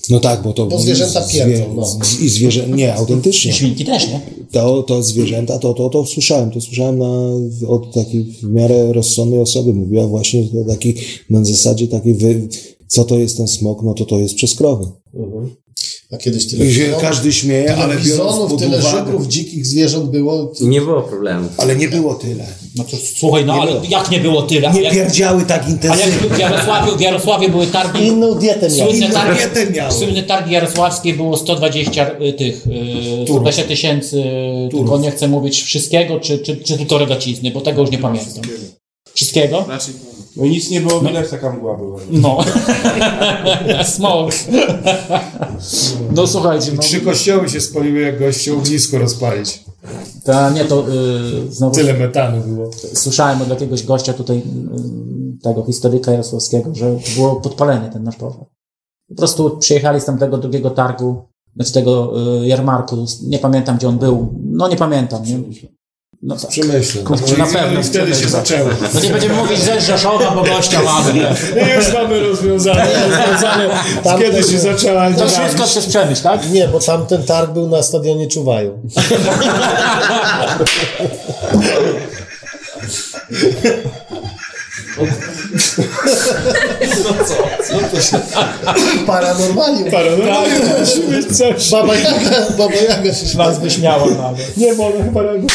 No 0.10 0.20
tak, 0.20 0.44
bo 0.44 0.54
to... 0.54 0.66
Bo 0.66 0.80
zwierzęta 0.80 1.22
pierdzą, 1.22 1.74
no. 1.76 2.00
I 2.22 2.30
zwierzę... 2.30 2.68
Nie, 2.68 2.96
autentycznie. 2.96 3.52
I 3.52 3.54
świnki 3.54 3.86
też, 3.86 4.08
nie? 4.08 4.22
To, 4.52 4.84
to 4.84 5.04
zwierzęta, 5.04 5.60
to, 5.60 5.74
to, 5.74 5.90
to 5.90 6.06
słyszałem, 6.06 6.52
to 6.52 6.62
słyszałem 6.62 7.00
na, 7.00 7.32
od 7.68 7.94
takiej 7.94 8.24
w 8.24 8.44
miarę 8.44 8.94
rozsądnej 8.94 9.40
osoby. 9.40 9.74
Mówiła 9.74 10.08
właśnie 10.08 10.48
o 10.62 10.70
takiej, 10.70 10.96
na 11.30 11.46
zasadzie 11.46 11.88
takiej, 11.88 12.14
wy, 12.14 12.48
co 12.88 13.04
to 13.04 13.18
jest 13.18 13.38
ten 13.38 13.48
smok, 13.48 13.84
no 13.84 13.94
to 13.94 14.06
to 14.06 14.20
jest 14.20 14.36
przez 14.36 14.56
krowy. 14.56 14.86
A 16.14 16.18
kiedyś 16.18 16.48
tyle 16.48 16.66
I 16.66 16.74
się 16.74 16.82
żubrów- 16.86 17.02
każdy 17.02 17.34
śmieje, 17.34 17.64
tyle 17.64 17.76
ale 17.76 17.88
biorąc 17.96 18.06
bizonów, 18.10 18.52
pod 18.52 18.60
tyle 18.60 18.78
uwagę, 18.78 18.98
żubrów, 18.98 19.28
dzikich 19.28 19.66
zwierząt 19.66 20.12
było. 20.12 20.52
Nie 20.62 20.82
było 20.82 21.02
problemu. 21.02 21.50
ale 21.58 21.76
nie 21.76 21.88
było 21.90 22.16
tyle. 22.16 22.46
No 22.76 22.84
to 22.84 22.98
słuchaj, 23.16 23.46
no 23.46 23.56
Nie 23.56 23.62
ale 23.62 23.72
było. 23.72 23.84
jak 23.90 24.12
nie 24.12 24.20
było 24.20 24.42
tyle? 24.42 24.72
Nie 24.74 24.82
jak, 24.82 24.94
pierdziały 24.94 25.44
tak 25.46 25.64
a 25.66 25.70
intensywnie. 25.70 26.14
jak 26.28 26.34
w 26.36 26.40
Jarosławiu, 26.40 26.98
w 26.98 27.02
Jarosławiu 27.02 27.50
były 27.50 27.68
targi, 27.68 28.08
Inną 28.08 28.36
dietę 28.36 28.70
miał. 28.70 28.88
słynne 28.90 29.06
Inną 29.06 29.16
targi, 29.16 29.38
dietę 29.40 29.72
miały. 29.72 29.92
słynne 29.94 30.24
targi 30.24 30.54
jarosławskie 30.54 31.14
było 31.14 31.38
120 31.38 32.12
y, 32.22 32.34
tych, 32.34 32.68
y, 32.68 33.24
120 33.26 33.64
tysięcy, 33.64 34.18
y, 34.68 34.70
tylko 34.72 34.98
nie 34.98 35.12
chcę 35.12 35.28
mówić 35.28 35.62
wszystkiego, 35.64 36.20
czy, 36.20 36.40
czy, 36.40 36.58
czy 36.58 36.78
tylko 36.78 36.98
regacizny, 36.98 37.52
bo 37.52 37.62
tego 37.62 37.82
już 37.82 37.92
nie 37.92 37.98
pamiętam. 37.98 38.44
Wszystkiego? 39.20 39.64
Znaczy, 39.64 39.92
no 40.36 40.46
nic 40.46 40.70
nie 40.70 40.82
było 40.82 41.02
widać, 41.02 41.30
taka 41.30 41.54
mgła 41.54 41.78
była. 41.78 42.00
No. 42.12 42.38
Smog. 43.96 44.32
No 46.16 46.28
słuchajcie, 46.28 46.72
no, 46.76 46.82
Trzy 46.82 47.02
kościoły 47.02 47.50
się 47.50 47.62
spaliły, 47.62 48.00
jak 48.00 48.20
goście 48.20 48.54
ognisko 48.54 48.98
rozpalić. 48.98 49.64
ta, 50.24 50.50
nie 50.50 50.66
to 50.66 50.86
y, 50.90 51.52
znowu 51.54 51.76
Tyle 51.76 51.94
metanu 51.94 52.42
było. 52.42 52.70
słyszałem 52.94 53.42
od 53.42 53.50
jakiegoś 53.50 53.84
gościa 53.84 54.14
tutaj, 54.14 54.38
y, 54.38 54.42
tego 55.44 55.64
historyka 55.66 56.12
jarosławskiego, 56.12 56.76
że 56.76 56.96
było 57.16 57.36
podpalenie 57.36 57.90
ten 57.90 58.04
nasz 58.04 58.16
pożar. 58.16 58.46
Po 59.10 59.16
prostu 59.16 59.58
przyjechali 59.58 60.02
z 60.02 60.06
tamtego 60.06 60.38
drugiego 60.38 60.70
targu, 60.70 61.22
znaczy 61.56 61.74
tego 61.74 62.14
y, 62.44 62.48
jarmarku, 62.48 63.06
nie 63.28 63.40
pamiętam 63.40 63.78
gdzie 63.78 63.88
on 63.88 63.98
był, 63.98 64.34
no 64.46 64.68
nie 64.68 64.76
pamiętam, 64.78 65.24
nie? 65.26 65.40
No, 66.22 66.36
tak. 66.38 66.50
Przemyślę. 66.52 67.04
Kurczę, 67.04 67.38
na 67.38 67.46
pewno. 67.46 67.80
I 67.80 67.84
wtedy 67.84 68.16
się 68.16 68.30
zaczęło. 68.30 68.70
no 68.94 69.00
nie 69.00 69.10
będziemy 69.10 69.36
mówić, 69.36 69.60
że 69.60 69.82
z 69.82 69.88
Rzeszowa, 69.88 70.32
bo 70.32 70.44
gościa 70.44 70.82
mamy. 70.82 71.14
nie? 71.14 71.36
I 71.62 71.76
już 71.76 71.94
mamy 71.94 72.20
rozwiązane. 72.20 72.88
Tam 74.04 74.20
Kiedy 74.20 74.44
się 74.44 74.60
zaczęła 74.60 75.12
To 75.12 75.28
wszystko 75.28 75.64
przez 75.64 75.86
przemyśl, 75.86 76.24
tak? 76.24 76.50
Nie, 76.50 76.68
bo 76.68 76.80
tamten 76.80 77.24
targ 77.24 77.52
był 77.52 77.68
na 77.68 77.84
stadionie 77.84 78.28
Czuwaju. 78.28 78.80
Paranormalium. 89.08 89.92
Paranormalnie 89.92 90.60
musi 90.80 91.00
być 91.00 91.38
coś. 91.38 91.70
Baba 91.72 91.96
Jaga, 91.96 92.50
Baba 92.58 92.76
Jaga 92.90 93.14
się 93.14 93.38
Nas 93.38 93.60
wyśmiała 93.60 94.06
nawet. 94.06 94.58
Nie, 94.58 94.76
bo 94.76 94.88
ona 94.88 95.06
chyba 95.06 95.22
reaguje. 95.22 95.50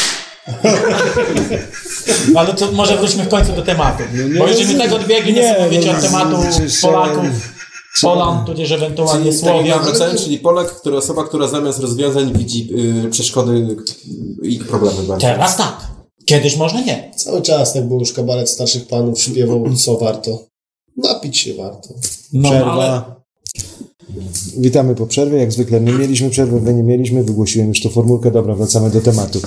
Ale 2.36 2.54
to 2.54 2.72
może 2.72 2.96
wróćmy 2.96 3.24
w 3.24 3.28
końcu 3.28 3.52
do 3.52 3.62
tematu. 3.62 4.02
Bo 4.38 4.48
jeżeli 4.48 4.78
tego 4.78 4.96
odbiegli, 4.96 5.32
nie, 5.32 5.40
Nie, 5.42 5.54
chcę 5.54 5.64
mówić 5.64 5.86
no, 5.86 5.92
od 5.92 6.00
tematu 6.00 6.36
przecież, 6.50 6.80
Polaków, 6.80 7.54
Polan, 8.02 8.44
tudzież 8.44 8.72
ewentualnie 8.72 9.32
Czyli 9.32 9.42
tak 9.42 9.50
ja 9.50 9.54
Słowian. 9.54 9.84
wracałem, 9.84 10.16
czyli 10.16 10.38
Polak, 10.38 10.80
która 10.80 10.96
osoba, 10.96 11.24
która 11.24 11.48
zamiast 11.48 11.78
rozwiązań 11.78 12.32
widzi 12.32 12.68
y, 13.06 13.10
przeszkody 13.10 13.76
i 14.42 14.58
problemy 14.58 15.02
bardziej. 15.02 15.30
Teraz 15.30 15.56
tak. 15.56 15.76
Kiedyś 16.24 16.56
może 16.56 16.82
nie. 16.82 17.10
Cały 17.16 17.42
czas, 17.42 17.74
jak 17.74 17.88
był 17.88 17.98
już 17.98 18.12
kabaret 18.12 18.50
starszych 18.50 18.86
panów, 18.86 19.22
śpiewał, 19.22 19.64
co 19.84 19.98
warto. 19.98 20.46
Napić 20.96 21.38
się 21.38 21.54
warto. 21.54 21.88
No, 22.32 22.50
Przerwa. 22.50 22.72
ale 22.72 23.02
Witamy 24.58 24.94
po 24.94 25.06
przerwie. 25.06 25.38
Jak 25.38 25.52
zwykle 25.52 25.80
my 25.80 25.92
mieliśmy 25.92 26.30
przerwę, 26.30 26.60
wy 26.60 26.74
nie 26.74 26.82
mieliśmy. 26.82 27.24
Wygłosiłem 27.24 27.68
już 27.68 27.80
tą 27.82 27.88
formułkę. 27.88 28.30
Dobra, 28.30 28.54
wracamy 28.54 28.90
do 28.90 29.00
tematu. 29.00 29.40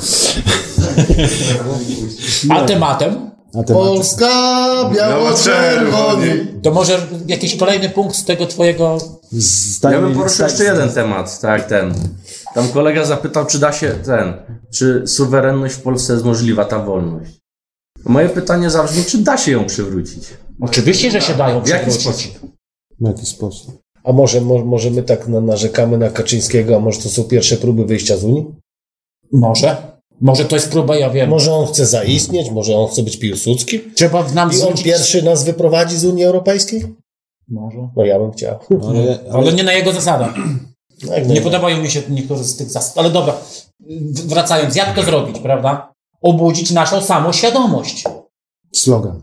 a 2.49 2.61
tematem 2.65 3.15
A 3.53 3.63
temat. 3.63 3.83
Polska 3.83 4.27
biało-czerwoni. 4.95 6.29
to 6.63 6.71
może 6.71 7.07
jakiś 7.27 7.55
kolejny 7.55 7.89
punkt 7.89 8.15
z 8.15 8.25
tego 8.25 8.45
twojego... 8.45 8.97
Ja 9.83 10.01
bym 10.01 10.13
poruszył 10.13 10.45
jeszcze 10.45 10.63
jeden 10.63 10.89
temat, 10.89 11.39
tak, 11.39 11.67
ten. 11.67 11.93
Tam 12.55 12.67
kolega 12.69 13.05
zapytał, 13.05 13.45
czy 13.45 13.59
da 13.59 13.73
się 13.73 13.89
ten, 14.05 14.33
czy 14.73 15.03
suwerenność 15.07 15.75
w 15.75 15.81
Polsce 15.81 16.13
jest 16.13 16.25
możliwa, 16.25 16.65
ta 16.65 16.79
wolność. 16.85 17.31
Moje 18.05 18.29
pytanie 18.29 18.69
zabrzmi, 18.69 19.03
czy 19.05 19.17
da 19.17 19.37
się 19.37 19.51
ją 19.51 19.65
przywrócić? 19.65 20.23
Oczywiście, 20.61 21.11
że 21.11 21.21
się 21.21 21.33
dają 21.33 21.61
W 21.63 21.67
jaki 21.67 21.89
przywrócić. 21.91 22.31
sposób? 22.31 22.51
W 23.01 23.07
jaki 23.07 23.25
sposób? 23.25 23.81
A 24.07 24.13
może, 24.13 24.41
mo, 24.41 24.65
może 24.65 24.91
my 24.91 25.03
tak 25.03 25.27
na, 25.27 25.41
narzekamy 25.41 25.97
na 25.97 26.09
Kaczyńskiego, 26.09 26.75
a 26.75 26.79
może 26.79 27.01
to 27.01 27.09
są 27.09 27.23
pierwsze 27.23 27.57
próby 27.57 27.85
wyjścia 27.85 28.17
z 28.17 28.23
Unii? 28.23 28.45
Może. 29.33 29.77
Może 30.21 30.45
to 30.45 30.55
jest 30.55 30.71
próba, 30.71 30.95
ja 30.97 31.09
wiem. 31.09 31.29
Może 31.29 31.53
on 31.53 31.65
chce 31.67 31.85
zaistnieć, 31.85 32.51
może 32.51 32.75
on 32.77 32.87
chce 32.87 33.03
być 33.03 33.17
Piłsudskim? 33.17 33.81
Trzeba 33.95 34.23
w 34.23 34.35
nam 34.35 34.51
I 34.53 34.61
on 34.61 34.73
pierwszy 34.73 35.21
nas 35.23 35.43
wyprowadzi 35.43 35.97
z 35.97 36.05
Unii 36.05 36.23
Europejskiej? 36.23 36.95
Może. 37.49 37.89
No 37.95 38.05
ja 38.05 38.19
bym 38.19 38.31
chciał. 38.31 38.59
Ale, 38.89 39.19
Ale 39.31 39.53
nie 39.53 39.63
na 39.63 39.73
jego 39.73 39.91
zasadach. 39.93 40.33
No, 40.37 40.43
Nie 41.03 41.09
najbardziej. 41.09 41.43
podobają 41.43 41.81
mi 41.81 41.89
się 41.89 42.01
niektóre 42.09 42.43
z 42.43 42.57
tych 42.57 42.69
zasad. 42.69 42.97
Ale 42.97 43.09
dobra, 43.09 43.33
wracając, 44.25 44.75
jak 44.75 44.95
to 44.95 45.03
zrobić, 45.03 45.39
prawda? 45.39 45.93
Obudzić 46.21 46.71
naszą 46.71 47.01
samoświadomość. 47.01 48.03
slogan. 48.75 49.21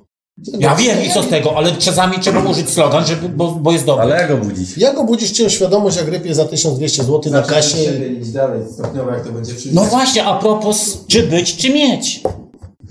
Ja 0.58 0.74
wiem 0.74 1.04
i 1.04 1.10
co 1.10 1.22
z 1.22 1.28
tego, 1.28 1.56
ale 1.56 1.72
czasami 1.72 2.18
trzeba 2.18 2.44
użyć 2.44 2.70
slogan, 2.70 3.06
żeby, 3.06 3.28
bo, 3.28 3.50
bo 3.50 3.72
jest 3.72 3.84
dobry. 3.84 4.02
Ale 4.02 4.16
jak 4.16 4.28
go 4.28 4.36
budzić? 4.36 4.78
Jak 4.78 4.98
obudzisz 4.98 5.30
cię 5.30 5.50
świadomość, 5.50 5.96
jak 5.96 6.08
rypie 6.08 6.34
za 6.34 6.44
1200 6.44 7.04
zł 7.04 7.32
na 7.32 7.42
kasie? 7.42 7.78
iść 8.20 8.30
dalej, 8.30 8.60
stopniowo 8.72 9.10
jak 9.10 9.24
to 9.24 9.32
będzie 9.32 9.52
No 9.72 9.84
właśnie, 9.84 10.24
a 10.24 10.38
propos, 10.38 10.98
czy 11.08 11.22
być, 11.22 11.56
czy 11.56 11.70
mieć. 11.70 12.22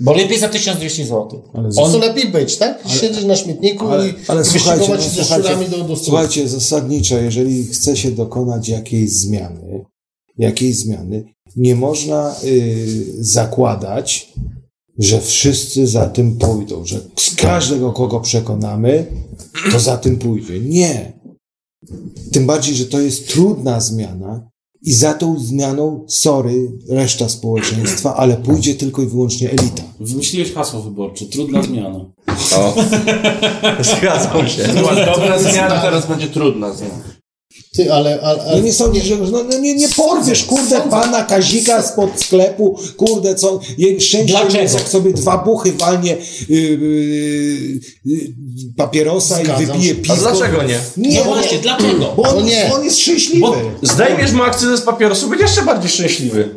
Bo 0.00 0.12
lepiej 0.12 0.38
za 0.38 0.48
1200 0.48 1.04
zł. 1.04 1.42
Ale 1.54 1.68
On... 1.76 2.00
Lepiej 2.00 2.28
być, 2.28 2.56
tak? 2.56 2.82
Siedzieć 2.86 3.24
na 3.24 3.36
śmietniku 3.36 3.88
Ale, 3.88 4.08
i 4.08 4.12
ale 4.28 4.44
słuchajcie, 4.44 4.86
no, 4.88 4.96
wyścigować 4.96 5.04
się 5.04 5.10
ze 5.10 5.24
słuchajcie, 5.24 5.70
do, 5.70 5.84
do 5.84 5.96
słuchajcie, 5.96 6.48
zasadniczo, 6.48 7.18
jeżeli 7.18 7.64
chce 7.64 7.96
się 7.96 8.10
dokonać 8.10 8.68
jakiejś 8.68 9.10
zmiany, 9.10 9.84
jakiejś 10.38 10.76
zmiany, 10.76 11.24
nie 11.56 11.74
można 11.74 12.34
y, 12.44 13.04
zakładać, 13.18 14.32
że 14.98 15.20
wszyscy 15.20 15.86
za 15.86 16.06
tym 16.06 16.36
pójdą, 16.36 16.84
że 16.84 17.00
z 17.16 17.34
każdego, 17.34 17.92
kogo 17.92 18.20
przekonamy, 18.20 19.06
to 19.72 19.80
za 19.80 19.96
tym 19.96 20.16
pójdzie. 20.16 20.60
Nie. 20.60 21.12
Tym 22.32 22.46
bardziej, 22.46 22.74
że 22.74 22.86
to 22.86 23.00
jest 23.00 23.28
trudna 23.28 23.80
zmiana 23.80 24.50
i 24.82 24.92
za 24.92 25.14
tą 25.14 25.38
zmianą, 25.38 26.04
sorry, 26.08 26.72
reszta 26.88 27.28
społeczeństwa, 27.28 28.16
ale 28.16 28.36
pójdzie 28.36 28.74
tylko 28.74 29.02
i 29.02 29.06
wyłącznie 29.06 29.50
elita. 29.50 29.82
Wymyśliłeś 30.00 30.52
hasło 30.52 30.82
wyborcze. 30.82 31.26
Trudna 31.26 31.62
zmiana. 31.62 31.98
O. 32.56 32.74
Zgadzam 33.98 34.48
się. 34.48 34.62
Była 34.62 34.94
dobra 34.94 35.38
zmiana, 35.38 35.80
teraz 35.80 36.06
będzie 36.06 36.28
trudna 36.28 36.72
zmiana. 36.72 37.23
Ty, 37.72 37.92
ale... 37.92 38.20
ale, 38.20 38.36
No 38.44 38.50
ale... 38.50 38.60
nie 38.62 38.72
sądzisz, 38.72 39.04
że 39.04 39.16
no, 39.16 39.42
no 39.50 39.58
nie, 39.58 39.74
nie 39.74 39.88
porwiesz, 39.88 40.44
kurde, 40.44 40.80
pana 40.80 41.24
Kazika 41.24 41.82
spod 41.82 42.10
sklepu, 42.20 42.78
kurde, 42.96 43.34
co, 43.34 43.60
jej 43.78 44.00
szczęście 44.00 44.32
Dlaczego? 44.32 44.62
jest, 44.62 44.74
jak 44.74 44.88
sobie 44.88 45.12
dwa 45.12 45.38
buchy 45.38 45.72
walnie 45.72 46.16
yy, 46.48 46.56
yy, 48.04 48.18
papierosa 48.76 49.40
i 49.42 49.44
Zgadzam 49.44 49.66
wypije 49.66 49.88
się. 49.88 49.94
piwo. 49.94 50.14
A 50.14 50.16
dlaczego 50.16 50.62
nie? 50.62 50.78
Nie, 50.96 51.18
no 51.18 51.24
bo- 51.24 51.34
właśnie, 51.34 51.58
dlaczego? 51.58 52.12
Bo 52.16 52.22
on, 52.22 52.34
No 52.36 52.40
nie. 52.42 52.70
on 52.74 52.84
jest 52.84 52.98
szczęśliwy. 52.98 53.40
Bo 53.40 53.56
zdejmiesz 53.82 54.32
mu 54.32 54.42
akcyzę 54.42 54.76
z 54.76 54.80
papierosu, 54.82 55.28
będziesz 55.28 55.48
jeszcze 55.48 55.62
bardziej 55.62 55.90
szczęśliwy. 55.90 56.48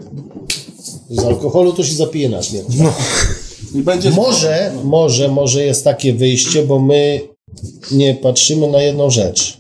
Z 1.09 1.19
alkoholu 1.19 1.73
to 1.73 1.83
się 1.83 1.95
zapije 1.95 2.29
na 2.29 2.43
śmierć. 2.43 2.67
I 3.75 3.79
będzie 3.79 4.09
Może, 4.11 4.71
może, 4.83 5.27
może 5.27 5.63
jest 5.63 5.83
takie 5.83 6.13
wyjście, 6.13 6.63
bo 6.63 6.79
my 6.79 7.21
nie 7.91 8.15
patrzymy 8.15 8.67
na 8.67 8.81
jedną 8.81 9.09
rzecz. 9.09 9.56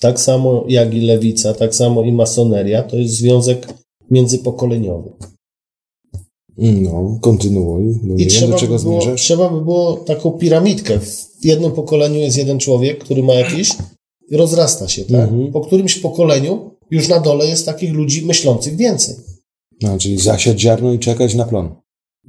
Tak 0.00 0.20
samo 0.20 0.64
jak 0.68 0.94
i 0.94 1.00
lewica, 1.00 1.54
tak 1.54 1.74
samo 1.74 2.02
i 2.02 2.12
masoneria, 2.12 2.82
to 2.82 2.96
jest 2.96 3.14
związek 3.14 3.66
międzypokoleniowy. 4.10 5.10
No, 6.58 7.18
kontynuuj. 7.20 8.00
I 8.16 8.26
trzeba 8.26 8.46
do 8.46 8.52
by, 8.52 8.60
czego 8.60 8.78
było, 8.78 9.00
zmierzasz. 9.00 9.22
trzeba 9.22 9.50
by 9.50 9.60
było 9.60 9.96
taką 9.96 10.30
piramidkę. 10.30 10.98
W 11.40 11.44
jednym 11.44 11.72
pokoleniu 11.72 12.20
jest 12.20 12.36
jeden 12.36 12.58
człowiek, 12.58 13.04
który 13.04 13.22
ma 13.22 13.34
jakiś 13.34 13.70
i 14.30 14.36
rozrasta 14.36 14.88
się, 14.88 15.04
tak? 15.04 15.14
Mhm. 15.14 15.52
Po 15.52 15.60
którymś 15.60 15.98
pokoleniu 15.98 16.70
już 16.90 17.08
na 17.08 17.20
dole 17.20 17.46
jest 17.46 17.66
takich 17.66 17.92
ludzi 17.92 18.26
myślących 18.26 18.76
więcej. 18.76 19.14
No, 19.82 19.98
czyli 19.98 20.18
zasiać 20.18 20.60
ziarno 20.60 20.92
i 20.92 20.98
czekać 20.98 21.34
na 21.34 21.44
plon. 21.44 21.74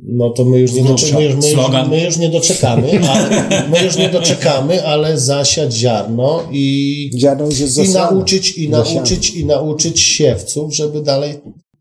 No 0.03 0.29
to 0.29 0.45
my 0.45 0.59
już 0.59 0.73
nie, 0.73 0.83
doczekamy, 0.83 1.19
my 1.19 1.25
już, 1.25 1.35
my, 1.35 1.49
już, 1.51 1.89
my 1.89 2.03
już 2.03 2.17
nie 2.17 2.29
doczekamy, 2.29 2.99
ale, 3.09 3.43
my 3.69 3.83
już 3.83 3.97
nie 3.97 4.09
doczekamy, 4.09 4.85
ale 4.85 5.19
zasiać 5.19 5.73
ziarno 5.73 6.43
i, 6.51 7.11
Ziarno 7.17 7.45
i 7.85 7.89
nauczyć, 7.89 8.57
i 8.57 8.69
nauczyć, 8.69 9.35
i 9.35 9.45
nauczyć 9.45 9.99
siewców, 9.99 10.75
żeby 10.75 11.01
dalej 11.01 11.33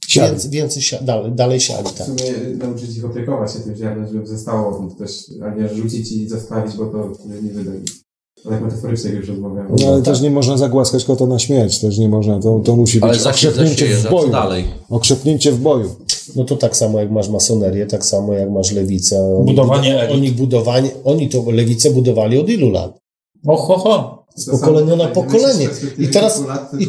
Siali. 0.08 0.30
więcej, 0.30 0.50
więcej 0.50 0.82
sia, 0.82 1.02
dalej, 1.02 1.32
dalej 1.32 1.60
siali, 1.60 1.88
W 1.88 1.92
tak. 1.92 2.06
sumie 2.06 2.56
nauczyć 2.58 2.96
ich 2.96 3.04
opiekować 3.04 3.52
się 3.52 3.58
tym 3.58 3.76
ziarnem, 3.76 4.08
żeby 4.12 4.26
zostało 4.26 4.94
też, 4.98 5.10
a 5.44 5.54
nie 5.54 5.68
rzucić 5.68 6.12
i 6.12 6.28
zostawić, 6.28 6.76
bo 6.76 6.86
to 6.86 7.12
nie 7.42 7.50
wyda 7.50 7.70
nic. 7.74 8.04
Tak 8.44 8.62
metaforycznie 8.62 9.10
już 9.10 9.28
rozmawiamy. 9.28 9.68
No, 9.80 9.88
ale 9.88 10.02
też 10.02 10.20
nie 10.20 10.30
można 10.30 10.56
zagłaskać 10.56 11.04
kota 11.04 11.26
na 11.26 11.38
śmierć, 11.38 11.78
też 11.80 11.98
nie 11.98 12.08
można, 12.08 12.40
to, 12.40 12.60
to 12.64 12.76
musi 12.76 13.02
Ale 13.02 13.12
być 13.12 13.22
zasięg 13.22 13.52
okrzepnięcie 13.54 13.96
w 13.96 14.10
boju. 14.10 14.30
dalej? 14.30 14.64
Okrzepnięcie 14.90 15.52
w 15.52 15.58
boju. 15.60 15.96
No 16.38 16.44
to 16.44 16.56
tak 16.56 16.76
samo 16.76 16.98
jak 17.00 17.10
masz 17.10 17.28
masonerię, 17.28 17.86
tak 17.86 18.04
samo 18.04 18.32
jak 18.34 18.50
masz 18.50 18.72
lewicę. 18.72 19.20
Oni, 19.36 19.46
Budowanie 19.46 19.90
budo- 19.94 20.00
elit. 20.00 20.14
oni 20.16 20.30
budowanie, 20.32 20.90
oni 21.04 21.28
to 21.28 21.50
lewicę 21.50 21.90
budowali 21.90 22.38
od 22.38 22.48
ilu 22.48 22.70
lat? 22.70 22.98
Och, 23.46 23.60
ho. 23.66 24.18
Z 24.36 24.50
pokolenia 24.50 24.96
na 24.96 25.08
pokolenie. 25.08 25.68
I 25.98 26.08
teraz, 26.08 26.42
i, 26.78 26.86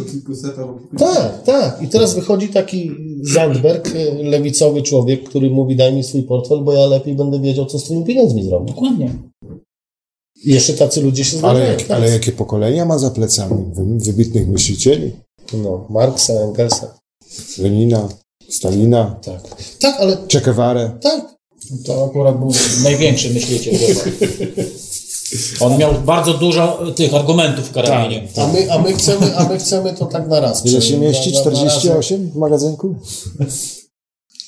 tak, 0.98 1.44
tak. 1.44 1.82
I 1.82 1.88
teraz 1.88 2.16
wychodzi 2.16 2.48
taki 2.50 2.92
Zandberg, 3.34 3.88
e, 3.96 4.24
lewicowy 4.24 4.82
człowiek, 4.82 5.30
który 5.30 5.50
mówi 5.50 5.76
daj 5.76 5.94
mi 5.94 6.04
swój 6.04 6.24
portfel, 6.24 6.62
bo 6.64 6.74
ja 6.74 6.86
lepiej 6.86 7.16
będę 7.16 7.40
wiedział, 7.40 7.66
co 7.66 7.80
z 7.80 7.84
twoimi 7.84 8.06
pieniędzmi 8.06 8.44
zrobić. 8.44 8.74
Dokładnie. 8.76 9.14
I 10.46 10.50
jeszcze 10.54 10.74
tacy 10.74 11.02
ludzie 11.02 11.24
się 11.26 11.38
Ale, 11.38 11.40
zdarzają. 11.60 11.78
jak, 11.80 11.92
ale 11.92 12.10
jakie 12.10 12.32
pokolenia 12.32 12.86
ma 12.86 12.98
za 13.00 13.10
plecami? 13.12 13.66
Wy- 13.74 14.00
Wybitnych 14.12 14.48
myślicieli? 14.48 15.12
No, 15.64 15.86
Marksa, 15.90 16.34
Engelsa. 16.34 17.00
Lenina, 17.58 18.10
Stalina, 18.50 19.20
Tak. 19.26 19.42
Tak, 19.80 19.96
ale 20.02 20.18
Che 20.32 20.42
Guevara. 20.42 20.90
tak. 20.90 21.22
To 21.86 22.06
akurat 22.06 22.40
był 22.40 22.52
największy 22.84 23.30
myśliciel 23.30 23.76
chyba. 23.78 24.02
On 25.60 25.78
miał 25.78 25.94
bardzo 26.06 26.34
dużo 26.34 26.80
tych 26.96 27.14
argumentów 27.14 27.66
w 27.68 27.72
karamienie. 27.72 28.28
A 28.38 28.48
my, 28.48 28.72
a 28.72 28.80
my, 28.80 28.94
chcemy, 28.94 29.38
a 29.38 29.50
my 29.50 29.58
chcemy 29.60 29.94
to 29.94 30.06
tak 30.06 30.28
na 30.28 30.40
raz. 30.40 30.66
Ile 30.66 30.82
się 30.82 30.98
mieści? 30.98 31.34
na- 31.34 31.40
na- 31.44 31.52
na 31.52 31.64
raz. 31.64 31.74
48 31.78 32.32
w 32.32 32.36
magazynku? 32.36 32.96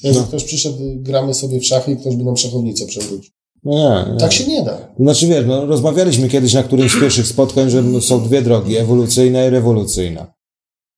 Jeśli 0.03 0.23
ktoś 0.23 0.43
przyszedł, 0.43 0.77
gramy 0.95 1.33
sobie 1.33 1.59
w 1.59 1.65
szachy 1.65 1.91
i 1.91 1.97
ktoś 1.97 2.15
by 2.15 2.23
nam 2.23 2.37
szachownicę 2.37 2.85
przewrócił. 2.85 3.31
No 3.63 3.71
nie, 4.05 4.13
nie. 4.13 4.19
Tak 4.19 4.33
się 4.33 4.47
nie 4.47 4.63
da. 4.63 4.77
Znaczy 4.99 5.27
wiesz, 5.27 5.45
no, 5.47 5.65
rozmawialiśmy 5.65 6.29
kiedyś 6.29 6.53
na 6.53 6.63
którymś 6.63 6.91
z 6.91 6.99
pierwszych 6.99 7.27
spotkań, 7.27 7.69
że 7.69 7.81
no, 7.81 8.01
są 8.01 8.23
dwie 8.23 8.41
drogi, 8.41 8.77
ewolucyjna 8.77 9.45
i 9.45 9.49
rewolucyjna. 9.49 10.33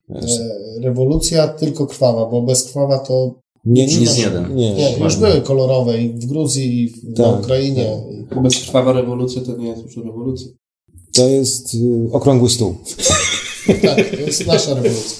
Wiesz, 0.08 0.38
E, 0.40 0.80
Rewolucja 0.80 1.48
tylko 1.48 1.86
krwawa, 1.86 2.26
bo 2.26 2.42
bez 2.42 2.64
krwawa 2.64 2.98
to 2.98 3.34
Nie, 3.64 3.86
Nic 3.86 4.18
jeden. 4.18 4.54
Nie, 4.54 4.74
nie, 4.74 4.98
już 4.98 5.16
były 5.16 5.40
kolorowe 5.40 5.98
i 6.02 6.08
w 6.12 6.26
Gruzji, 6.26 6.82
i 6.82 6.88
w, 6.88 7.18
na 7.18 7.24
Tak, 7.24 7.40
Ukrainie. 7.40 8.02
I, 8.10 8.40
bezkrwawa 8.40 8.92
rewolucja 8.92 9.42
to 9.42 9.56
nie 9.56 9.68
jest 9.68 9.82
już 9.82 9.96
rewolucja. 9.96 10.48
To 11.14 11.28
jest 11.28 11.74
y, 11.74 12.08
okrągły 12.12 12.50
stół. 12.50 12.74
tak, 13.82 14.10
to 14.10 14.16
jest 14.16 14.46
nasza 14.46 14.74
rewolucja. 14.74 15.18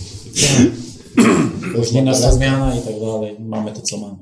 To 1.72 1.78
już 1.78 1.92
Nie 1.92 2.02
ma 2.02 2.10
nasza 2.10 2.32
zmiana 2.32 2.76
i 2.78 2.80
tak 2.80 3.00
dalej. 3.00 3.36
Mamy 3.40 3.72
to, 3.72 3.80
co 3.80 3.96
mamy. 3.98 4.16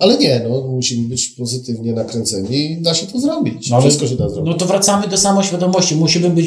Ale 0.00 0.18
nie, 0.18 0.42
no, 0.48 0.60
musimy 0.60 1.08
być 1.08 1.28
pozytywnie 1.28 1.92
nakręceni 1.92 2.56
i 2.72 2.76
da 2.82 2.94
się 2.94 3.06
to 3.06 3.20
zrobić. 3.20 3.70
No 3.70 3.76
ale- 3.76 3.84
Wszystko 3.84 4.06
się 4.06 4.16
da 4.16 4.28
zrobić. 4.28 4.52
No 4.52 4.58
to 4.58 4.66
wracamy 4.66 5.08
do 5.08 5.16
samoświadomości. 5.16 5.96
Musimy 5.96 6.30
być 6.30 6.46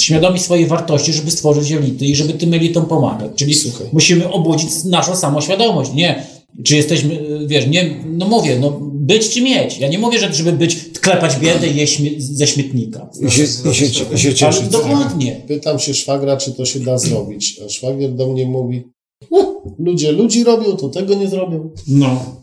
świadomi 0.00 0.38
swojej 0.38 0.66
wartości, 0.66 1.12
żeby 1.12 1.30
stworzyć 1.30 1.72
elity 1.72 2.04
i 2.06 2.16
żeby 2.16 2.32
tym 2.32 2.54
elitom 2.54 2.86
pomagać. 2.86 3.30
Czyli 3.36 3.54
Słuchaj. 3.54 3.86
musimy 3.92 4.32
obudzić 4.32 4.84
naszą 4.84 5.16
samoświadomość. 5.16 5.92
Nie, 5.94 6.26
czy 6.64 6.76
jesteśmy, 6.76 7.14
y, 7.20 7.46
wiesz, 7.46 7.66
nie, 7.66 7.94
no 8.06 8.28
mówię, 8.28 8.58
no 8.60 8.80
być 8.92 9.28
czy 9.28 9.42
mieć. 9.42 9.78
Ja 9.78 9.88
nie 9.88 9.98
mówię, 9.98 10.18
że 10.18 10.34
żeby 10.34 10.52
być, 10.52 10.76
klepać 11.00 11.36
biedę 11.36 11.66
i 11.68 11.86
śmie- 11.86 12.20
ze 12.20 12.46
śmietnika. 12.46 13.10
I 13.26 13.30
się, 13.30 13.42
i 13.42 13.74
się, 13.74 13.84
i 14.14 14.18
się 14.18 14.28
Ale 14.28 14.34
cieszyć. 14.36 14.68
dokładnie. 14.68 15.40
Pytam 15.48 15.78
się 15.78 15.94
szwagra, 15.94 16.36
czy 16.36 16.52
to 16.52 16.64
się 16.64 16.80
da 16.80 16.98
zrobić. 16.98 17.60
A 17.66 17.68
szwagier 17.68 18.14
do 18.14 18.26
mnie 18.26 18.46
mówi, 18.46 18.82
no, 19.30 19.62
ludzie 19.78 20.12
ludzi 20.12 20.44
robią, 20.44 20.76
to 20.76 20.88
tego 20.88 21.14
nie 21.14 21.28
zrobią. 21.28 21.70
No. 21.88 22.36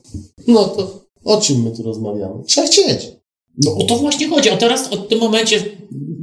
No 0.47 0.63
to 0.63 1.03
o 1.25 1.41
czym 1.41 1.63
my 1.63 1.71
tu 1.71 1.83
rozmawiamy? 1.83 2.43
Trzeba 2.47 2.67
chcieć. 2.67 3.11
No 3.65 3.75
o 3.77 3.83
to 3.83 3.97
właśnie 3.97 4.29
chodzi. 4.29 4.49
A 4.49 4.57
teraz 4.57 4.87
w 4.87 5.07
tym 5.07 5.19
momencie, 5.19 5.63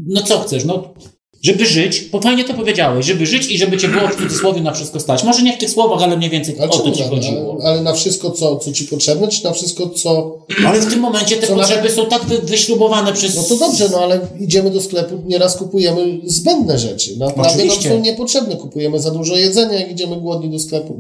no 0.07 0.23
co 0.23 0.41
chcesz? 0.41 0.65
No, 0.65 0.95
żeby 1.43 1.67
żyć, 1.67 2.01
bo 2.13 2.21
fajnie 2.21 2.45
to 2.45 2.55
powiedziałeś, 2.55 3.07
żeby 3.07 3.27
żyć 3.27 3.51
i 3.51 3.59
żeby 3.59 3.79
cię 3.79 3.89
było 3.89 4.09
w 4.09 4.17
cudzysłowie 4.17 4.61
na 4.63 4.73
wszystko 4.73 5.01
stać. 5.01 5.25
Może 5.25 5.43
nie 5.43 5.57
w 5.57 5.59
tych 5.59 5.71
słowach, 5.71 6.03
ale 6.03 6.17
mniej 6.17 6.31
więcej 6.31 6.55
Ale, 6.59 6.71
o 6.71 6.79
to 6.79 6.91
ci 6.91 7.03
na- 7.03 7.09
chodziło. 7.09 7.57
ale, 7.61 7.71
ale 7.71 7.83
na 7.83 7.93
wszystko, 7.93 8.31
co, 8.31 8.57
co 8.57 8.73
ci 8.73 8.85
potrzebne, 8.85 9.29
czy 9.29 9.45
na 9.45 9.53
wszystko, 9.53 9.89
co... 9.89 10.39
Ale 10.67 10.81
w 10.81 10.87
tym 10.91 11.01
momencie 11.01 11.37
te 11.37 11.47
potrzeby 11.47 11.77
nawet- 11.77 11.93
są 11.93 12.07
tak 12.07 12.23
wy, 12.25 12.39
wyśrubowane 12.39 13.13
przez... 13.13 13.37
No 13.37 13.43
to 13.43 13.57
dobrze, 13.57 13.89
no 13.93 13.99
ale 13.99 14.21
idziemy 14.41 14.71
do 14.71 14.81
sklepu, 14.81 15.19
nieraz 15.27 15.57
kupujemy 15.57 16.21
zbędne 16.25 16.79
rzeczy. 16.79 17.17
Naprawdę 17.19 17.49
nam 17.59 17.67
Oczywiście. 17.67 17.89
są 17.89 18.01
niepotrzebne. 18.01 18.57
Kupujemy 18.57 19.01
za 19.01 19.11
dużo 19.11 19.37
jedzenia, 19.37 19.81
jak 19.81 19.91
idziemy 19.91 20.17
głodni 20.17 20.51
do 20.51 20.59
sklepu. 20.59 20.97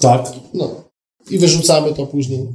Tak. 0.00 0.32
No. 0.54 0.87
I 1.30 1.38
wyrzucamy 1.38 1.94
to 1.94 2.06
później. 2.06 2.46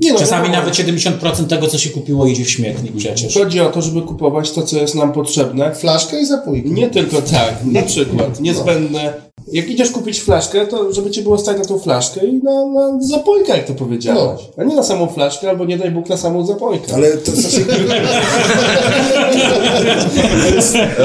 Nie 0.00 0.12
no, 0.12 0.18
Czasami 0.18 0.48
wiadomo. 0.48 0.62
nawet 0.62 0.74
70% 0.78 1.46
tego, 1.46 1.66
co 1.68 1.78
się 1.78 1.90
kupiło, 1.90 2.26
idzie 2.26 2.44
w 2.44 2.50
śmietnik 2.50 2.96
przecież. 2.96 3.34
Chodzi 3.34 3.60
o 3.60 3.70
to, 3.70 3.82
żeby 3.82 4.02
kupować 4.02 4.50
to, 4.50 4.62
co 4.62 4.76
jest 4.78 4.94
nam 4.94 5.12
potrzebne. 5.12 5.74
Flaszkę 5.74 6.20
i 6.20 6.26
zapójkę. 6.26 6.68
Nie 6.68 6.90
tylko 6.90 7.22
tak, 7.22 7.64
na 7.64 7.82
przykład, 7.82 8.40
niezbędne. 8.40 9.12
Jak 9.52 9.68
idziesz 9.68 9.90
kupić 9.90 10.20
flaszkę, 10.20 10.66
to 10.66 10.92
żeby 10.92 11.10
ci 11.10 11.22
było 11.22 11.38
stać 11.38 11.58
na 11.58 11.64
tą 11.64 11.78
flaszkę 11.78 12.26
i 12.26 12.32
na, 12.42 12.66
na 12.66 12.98
zapojkę, 13.00 13.56
jak 13.56 13.66
to 13.66 13.74
powiedziałeś. 13.74 14.40
A 14.56 14.64
nie 14.64 14.76
na 14.76 14.82
samą 14.82 15.06
flaszkę, 15.06 15.48
albo 15.50 15.64
nie 15.64 15.78
daj 15.78 15.90
Bóg 15.90 16.08
na 16.08 16.16
samą 16.16 16.46
zapojkę. 16.46 16.94
Ale 16.94 17.10
to 17.16 17.30
znaczy... 17.32 17.64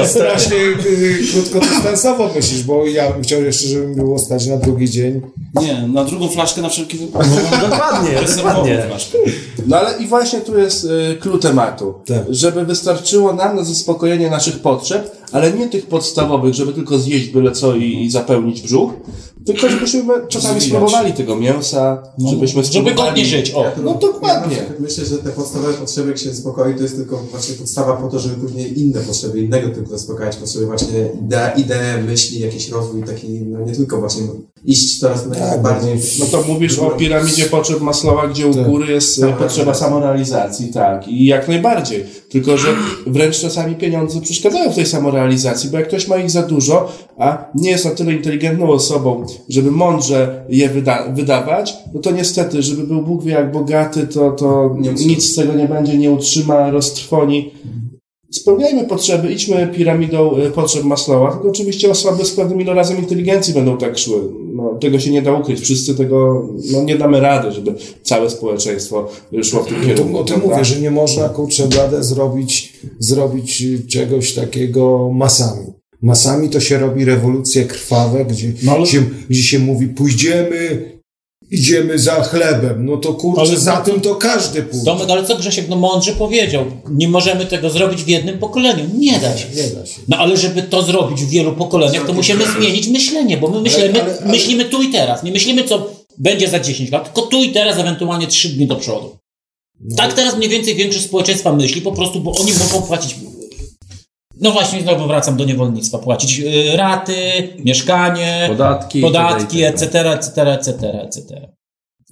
Strasznie 0.06 0.56
y, 0.56 1.18
krótkodystansowo 1.32 2.30
myślisz, 2.36 2.62
bo 2.62 2.86
ja 2.86 3.10
bym 3.12 3.22
chciał 3.22 3.42
jeszcze, 3.42 3.68
żeby 3.68 3.86
mi 3.86 3.96
było 3.96 4.18
stać 4.18 4.46
na 4.46 4.56
drugi 4.56 4.90
dzień. 4.90 5.20
Nie, 5.60 5.88
na 5.88 6.04
drugą 6.04 6.28
flaszkę 6.28 6.62
na 6.62 6.68
wszelki 6.68 6.98
wypadek. 6.98 7.30
Dokładnie, 7.70 8.20
Rezerwową 8.20 8.48
dokładnie. 8.48 8.82
flaszkę. 8.82 9.18
No 9.66 9.76
ale 9.76 9.98
i 9.98 10.06
właśnie 10.06 10.40
tu 10.40 10.58
jest 10.58 10.84
y, 10.84 11.16
clue 11.20 11.38
tematu. 11.38 11.94
Tak. 12.06 12.22
Żeby 12.30 12.64
wystarczyło 12.64 13.32
nam 13.32 13.56
na 13.56 13.64
zaspokojenie 13.64 14.30
naszych 14.30 14.60
potrzeb, 14.60 15.16
ale 15.32 15.52
nie 15.52 15.68
tych 15.68 15.86
podstawowych, 15.86 16.54
żeby 16.54 16.72
tylko 16.72 16.98
zjeść 16.98 17.28
byle 17.28 17.52
co 17.52 17.76
i, 17.76 18.04
i 18.04 18.10
zapełnić 18.10 18.62
brzuch, 18.62 18.92
tylko 19.46 19.68
żebyśmy 19.68 20.02
czasami 20.28 20.60
spróbowali 20.60 21.12
tego 21.12 21.36
mięsa, 21.36 22.02
żebyśmy 22.30 22.64
Żeby 22.64 22.66
spróbowali... 22.66 22.96
godnie 22.96 23.24
żyć, 23.24 23.50
o. 23.50 23.64
No 23.82 23.94
dokładnie. 23.94 24.56
Ja 24.56 24.62
myślę, 24.80 25.04
że 25.04 25.18
te 25.18 25.30
podstawowe 25.30 25.74
potrzeby, 25.74 26.08
jak 26.08 26.18
się 26.18 26.30
zaspokoi, 26.30 26.74
to 26.74 26.82
jest 26.82 26.96
tylko 26.96 27.16
właśnie 27.30 27.54
podstawa 27.54 27.96
po 27.96 28.08
to, 28.08 28.18
żeby 28.18 28.34
później 28.34 28.80
inne 28.80 29.00
potrzeby, 29.00 29.40
innego 29.40 29.68
typu 29.68 29.90
zaspokajać. 29.90 30.36
Potrzeby 30.36 30.66
właśnie 30.66 31.08
idee, 31.56 32.02
myśli, 32.06 32.40
jakiś 32.40 32.68
rozwój 32.68 33.02
taki, 33.02 33.28
no 33.28 33.60
nie 33.60 33.72
tylko 33.72 33.98
właśnie 34.00 34.22
iść 34.64 34.98
coraz 35.00 35.28
bardziej... 35.62 35.94
No 36.20 36.26
to 36.26 36.42
mówisz 36.48 36.78
o 36.78 36.90
piramidzie 36.90 37.44
potrzeb 37.44 37.80
Maslowa, 37.80 38.28
gdzie 38.28 38.46
u 38.46 38.54
góry 38.54 38.92
jest 38.92 39.08
e, 39.08 39.20
Samorealizacja. 39.20 39.46
potrzeba 39.46 39.74
samorealizacji, 39.74 40.68
tak. 40.72 41.08
I 41.08 41.24
jak 41.24 41.48
najbardziej. 41.48 42.04
Tylko, 42.30 42.56
że 42.56 42.68
wręcz 43.06 43.40
czasami 43.40 43.74
pieniądze 43.74 44.20
przeszkadzają 44.20 44.72
w 44.72 44.74
tej 44.74 44.86
samorealizacji, 44.86 45.70
bo 45.70 45.78
jak 45.78 45.88
ktoś 45.88 46.08
ma 46.08 46.16
ich 46.16 46.30
za 46.30 46.42
dużo, 46.42 46.92
a 47.18 47.44
nie 47.54 47.70
jest 47.70 47.84
na 47.84 47.90
tyle 47.90 48.12
inteligentną 48.12 48.70
osobą, 48.70 49.26
żeby 49.48 49.70
mądrze 49.70 50.44
je 50.48 50.68
wyda- 50.68 51.14
wydawać, 51.14 51.74
no 51.94 52.00
to 52.00 52.10
niestety, 52.10 52.62
żeby 52.62 52.82
był 52.86 53.02
Bóg 53.02 53.24
wie 53.24 53.32
jak 53.32 53.52
bogaty, 53.52 54.06
to, 54.06 54.30
to 54.30 54.76
Nie 54.78 54.90
nic 54.92 55.32
z 55.32 55.34
tego 55.34 55.52
nie 55.54 55.68
będzie, 55.68 55.98
nie 55.98 56.10
utrzyma, 56.10 56.70
roztrwoni. 56.70 57.50
Spełniajmy 58.30 58.84
potrzeby, 58.84 59.32
idźmy 59.32 59.66
piramidą 59.76 60.36
e, 60.36 60.50
potrzeb 60.50 60.84
Maslowa, 60.84 61.32
tylko 61.32 61.48
oczywiście 61.48 61.90
osoby 61.90 62.24
z 62.24 62.30
pewnym 62.30 62.60
ilorazem 62.60 62.98
inteligencji 62.98 63.54
będą 63.54 63.76
tak 63.78 63.98
szły. 63.98 64.20
No, 64.58 64.74
tego 64.80 64.98
się 65.00 65.10
nie 65.10 65.22
da 65.22 65.32
ukryć. 65.32 65.60
Wszyscy 65.60 65.94
tego, 65.94 66.48
no 66.72 66.82
nie 66.82 66.96
damy 66.96 67.20
rady, 67.20 67.52
żeby 67.52 67.74
całe 68.02 68.30
społeczeństwo 68.30 69.08
szło 69.42 69.62
w 69.62 69.66
tym 69.68 69.80
kierunku. 69.86 70.18
o 70.18 70.24
tym 70.24 70.40
mówię, 70.40 70.64
że 70.64 70.80
nie 70.80 70.90
można 70.90 71.28
kurczę 71.28 71.68
bladę 71.68 72.04
zrobić, 72.04 72.72
zrobić 72.98 73.64
czegoś 73.88 74.34
takiego 74.34 75.10
masami. 75.14 75.66
Masami 76.02 76.48
to 76.50 76.60
się 76.60 76.78
robi 76.78 77.04
rewolucje 77.04 77.64
krwawe, 77.64 78.24
gdzie, 78.24 78.52
No 78.62 78.72
ale- 78.72 78.86
się, 78.86 79.02
gdzie 79.30 79.42
się 79.42 79.58
mówi 79.58 79.86
pójdziemy 79.88 80.97
idziemy 81.50 81.98
za 81.98 82.22
chlebem, 82.22 82.86
no 82.86 82.96
to 82.96 83.14
kurczę, 83.14 83.40
Ale 83.40 83.58
za 83.58 83.76
tym 83.76 84.00
to 84.00 84.14
każdy 84.14 84.62
pójdzie. 84.62 84.84
Tomek, 84.84 85.10
ale 85.10 85.26
co 85.26 85.36
Grzesiek 85.36 85.68
no 85.68 85.76
mądrze 85.76 86.12
powiedział? 86.12 86.64
Nie 86.90 87.08
możemy 87.08 87.46
tego 87.46 87.70
zrobić 87.70 88.02
w 88.04 88.08
jednym 88.08 88.38
pokoleniu. 88.38 88.84
Nie 88.98 89.12
da 89.12 89.38
się. 89.38 89.46
Nie 89.56 89.62
da 89.62 89.86
się. 89.86 90.00
No 90.08 90.16
ale 90.16 90.36
żeby 90.36 90.62
to 90.62 90.82
zrobić 90.82 91.24
w 91.24 91.28
wielu 91.28 91.52
pokoleniach, 91.52 92.06
to 92.06 92.12
musimy 92.12 92.44
zmienić 92.58 92.88
myślenie, 92.88 93.36
bo 93.36 93.48
my 93.48 93.60
myślimy, 93.60 94.02
ale- 94.02 94.18
ale- 94.18 94.32
myślimy 94.32 94.64
tu 94.64 94.82
i 94.82 94.88
teraz. 94.88 95.22
Nie 95.22 95.32
myślimy, 95.32 95.64
co 95.64 95.90
będzie 96.18 96.48
za 96.48 96.60
10 96.60 96.90
lat, 96.90 97.04
tylko 97.04 97.30
tu 97.30 97.42
i 97.42 97.52
teraz, 97.52 97.78
ewentualnie 97.78 98.26
3 98.26 98.48
dni 98.48 98.66
do 98.66 98.76
przodu. 98.76 99.16
Tak 99.96 100.14
teraz 100.14 100.36
mniej 100.36 100.48
więcej 100.50 100.74
większość 100.74 101.04
społeczeństwa 101.04 101.52
myśli, 101.52 101.82
po 101.82 101.92
prostu, 101.92 102.20
bo 102.20 102.32
oni 102.40 102.52
mogą 102.52 102.86
płacić. 102.86 103.14
No 104.40 104.50
właśnie, 104.50 104.80
znowu 104.80 105.06
wracam 105.06 105.36
do 105.36 105.44
niewolnictwa. 105.44 105.98
Płacić 105.98 106.40
y, 106.40 106.76
raty, 106.76 107.14
mieszkanie, 107.64 108.44
Podatki. 108.48 109.00
podatki, 109.00 109.58
itd., 109.58 109.76
itd. 109.76 110.12
etc., 110.12 110.12
etc., 110.12 110.52
etc., 110.52 111.02
etc. 111.02 111.48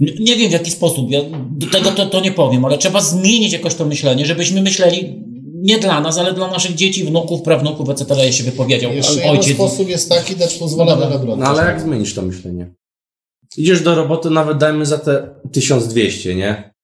Nie 0.01 0.12
nie 0.20 0.37
wiem 0.37 0.49
w 0.49 0.53
jaki 0.53 0.70
sposób, 0.70 1.11
ja 1.11 1.20
do 1.51 1.66
tego 1.66 1.91
to, 1.91 2.07
to 2.07 2.20
nie 2.20 2.33
powiem, 2.33 2.64
ale 2.64 2.79
trzeba 2.79 3.01
zmienić 3.01 3.53
jakoś 3.53 3.74
to 3.74 3.85
myślenie, 3.85 4.27
żebyśmy 4.27 4.62
myśleli 4.62 5.22
nie 5.55 5.79
dla 5.79 6.01
nas, 6.01 6.18
ale 6.18 6.33
dla 6.33 6.51
naszych 6.51 6.74
dzieci, 6.74 7.05
wnuków, 7.05 7.43
prawnuków, 7.43 7.89
etc. 7.89 8.14
Ja 8.16 8.33
się 8.33 8.45
wypowiedział 8.45 8.93
Jeszcze 8.93 9.14
jeden 9.14 9.31
ojciec. 9.31 9.55
sposób 9.55 9.89
jest 9.89 10.09
taki, 10.09 10.37
dać 10.37 10.55
pozwolenie 10.55 11.01
na 11.07 11.18
brodę. 11.18 11.43
No 11.43 11.49
ale 11.49 11.64
jak 11.64 11.81
zmienisz 11.81 12.14
to 12.14 12.22
myślenie? 12.22 12.74
Idziesz 13.57 13.81
do 13.83 13.95
roboty, 13.95 14.31
nawet 14.31 14.59
dajmy 14.59 14.87
za 14.87 14.99
te 14.99 15.29
1200, 15.53 16.35
nie? 16.35 16.74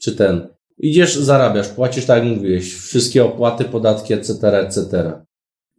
Czy 0.00 0.16
ten. 0.16 0.53
Idziesz, 0.78 1.16
zarabiasz, 1.16 1.68
płacisz 1.68 2.04
tak 2.06 2.24
jak 2.24 2.36
mówiłeś, 2.36 2.74
wszystkie 2.74 3.24
opłaty, 3.24 3.64
podatki, 3.64 4.12
etc., 4.14 4.58
etc. 4.58 5.12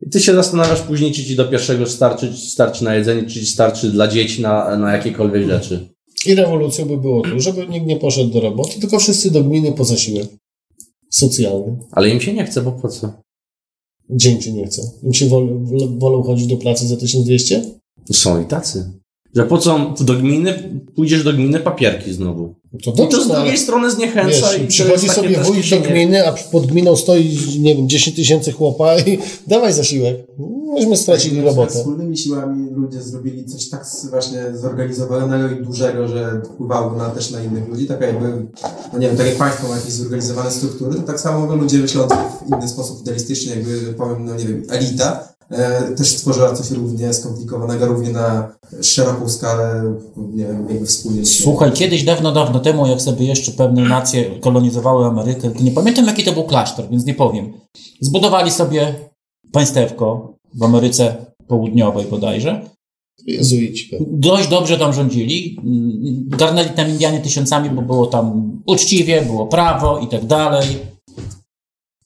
I 0.01 0.09
ty 0.09 0.19
się 0.19 0.33
zastanawiasz 0.35 0.81
później, 0.81 1.11
czy 1.11 1.23
ci 1.23 1.35
do 1.35 1.45
pierwszego 1.45 1.85
starczy, 1.85 2.33
czy 2.33 2.49
starczy 2.49 2.83
na 2.83 2.95
jedzenie, 2.95 3.23
czy 3.23 3.39
ci 3.39 3.45
starczy 3.45 3.91
dla 3.91 4.07
dzieci 4.07 4.41
na, 4.41 4.77
na 4.77 4.95
jakiekolwiek 4.95 5.47
rzeczy. 5.49 5.89
I 6.25 6.35
rewolucją 6.35 6.85
by 6.85 6.97
było 6.97 7.21
tu, 7.21 7.39
żeby 7.39 7.67
nikt 7.67 7.85
nie 7.87 7.97
poszedł 7.97 8.29
do 8.29 8.39
roboty, 8.39 8.79
tylko 8.79 8.99
wszyscy 8.99 9.31
do 9.31 9.43
gminy 9.43 9.71
po 9.71 9.85
zasiłek 9.85 10.27
socjalny. 11.09 11.77
Ale 11.91 12.09
im 12.09 12.21
się 12.21 12.33
nie 12.33 12.45
chce, 12.45 12.61
bo 12.61 12.71
po 12.71 12.87
co? 12.89 13.13
Dzień 14.09 14.41
ci 14.41 14.53
nie 14.53 14.65
chce. 14.67 14.81
Im 15.03 15.13
się 15.13 15.25
wol- 15.25 15.99
wolą 15.99 16.23
chodzić 16.23 16.47
do 16.47 16.57
pracy 16.57 16.87
za 16.87 16.97
1200? 16.97 17.63
Są 18.11 18.41
i 18.41 18.45
tacy. 18.45 18.91
Że 19.35 19.43
po 19.43 19.57
co 19.57 19.93
do 19.99 20.13
gminy, 20.13 20.79
pójdziesz 20.95 21.23
do 21.23 21.33
gminy 21.33 21.59
papierki 21.59 22.13
znowu. 22.13 22.55
To 22.83 23.03
I 23.03 23.07
to 23.07 23.23
z 23.23 23.27
no, 23.27 23.33
ale 23.33 23.43
drugiej 23.43 23.57
strony 23.57 23.91
zniechęca 23.91 24.29
wiesz, 24.29 24.59
i 24.63 24.67
przychodzi 24.67 25.09
sobie 25.09 25.39
wójt 25.39 25.69
do 25.69 25.79
gminy, 25.79 26.27
a 26.27 26.33
pod 26.51 26.65
gminą 26.65 26.95
stoi, 26.95 27.37
nie 27.59 27.75
wiem, 27.75 27.89
10 27.89 28.15
tysięcy 28.15 28.51
chłopa 28.51 28.99
i 28.99 29.17
dawaj 29.47 29.73
zasiłek. 29.73 30.17
Myśmy 30.73 30.97
stracili 30.97 31.35
przykład 31.35 31.55
robotę. 31.55 31.79
Wspólnymi 31.79 32.17
siłami 32.17 32.69
ludzie 32.71 33.01
zrobili 33.01 33.45
coś 33.45 33.69
tak 33.69 33.85
właśnie 34.09 34.39
zorganizowanego 34.53 35.49
i 35.49 35.65
dużego, 35.65 36.07
że 36.07 36.41
wpływało 36.45 36.95
na, 36.97 37.09
też 37.09 37.31
na 37.31 37.43
innych 37.43 37.67
ludzi, 37.69 37.87
tak 37.87 38.01
jakby, 38.01 38.45
no 38.93 38.99
nie 38.99 39.07
wiem, 39.07 39.17
tak 39.17 39.27
jak 39.27 39.35
państwo 39.35 39.67
ma 39.67 39.75
jakieś 39.75 39.93
zorganizowane 39.93 40.51
struktury, 40.51 40.95
to 40.95 41.01
tak 41.01 41.19
samo 41.19 41.55
ludzie 41.55 41.77
myślący 41.77 42.15
w 42.45 42.49
inny 42.49 42.67
sposób 42.67 43.01
idealistycznie, 43.01 43.55
jakby 43.55 43.93
powiem, 43.93 44.25
no 44.25 44.35
nie 44.35 44.45
wiem, 44.45 44.63
elita, 44.69 45.34
też 45.97 46.07
stworzyła 46.07 46.53
coś 46.53 46.71
równie 46.71 47.13
skomplikowanego, 47.13 47.85
równie 47.85 48.09
na 48.09 48.55
szeroką 48.81 49.29
skalę, 49.29 49.95
nie 50.17 50.45
wiem, 50.45 50.69
jakby 50.69 50.85
wspólnie. 50.85 51.25
Słuchaj, 51.25 51.71
kiedyś 51.71 52.03
dawno, 52.03 52.31
dawno 52.31 52.59
temu, 52.59 52.87
jak 52.87 53.01
sobie 53.01 53.25
jeszcze 53.25 53.51
pewne 53.51 53.81
nacje 53.81 54.39
kolonizowały 54.39 55.05
Amerykę, 55.05 55.51
nie 55.59 55.71
pamiętam 55.71 56.05
jaki 56.05 56.23
to 56.23 56.31
był 56.31 56.43
klasztor, 56.43 56.89
więc 56.89 57.05
nie 57.05 57.13
powiem. 57.13 57.53
Zbudowali 58.01 58.51
sobie 58.51 58.95
państewko 59.51 60.33
w 60.53 60.63
Ameryce 60.63 61.25
Południowej 61.47 62.05
bodajże. 62.05 62.69
Jezuici. 63.25 63.97
Dość 64.07 64.47
dobrze 64.47 64.77
tam 64.77 64.93
rządzili. 64.93 65.59
Garnęli 66.27 66.69
tam 66.69 66.89
Indianie 66.89 67.19
tysiącami, 67.19 67.69
bo 67.69 67.81
było 67.81 68.07
tam 68.07 68.51
uczciwie, 68.65 69.21
było 69.21 69.47
prawo 69.47 69.99
i 69.99 70.07
tak 70.07 70.25
dalej. 70.25 70.67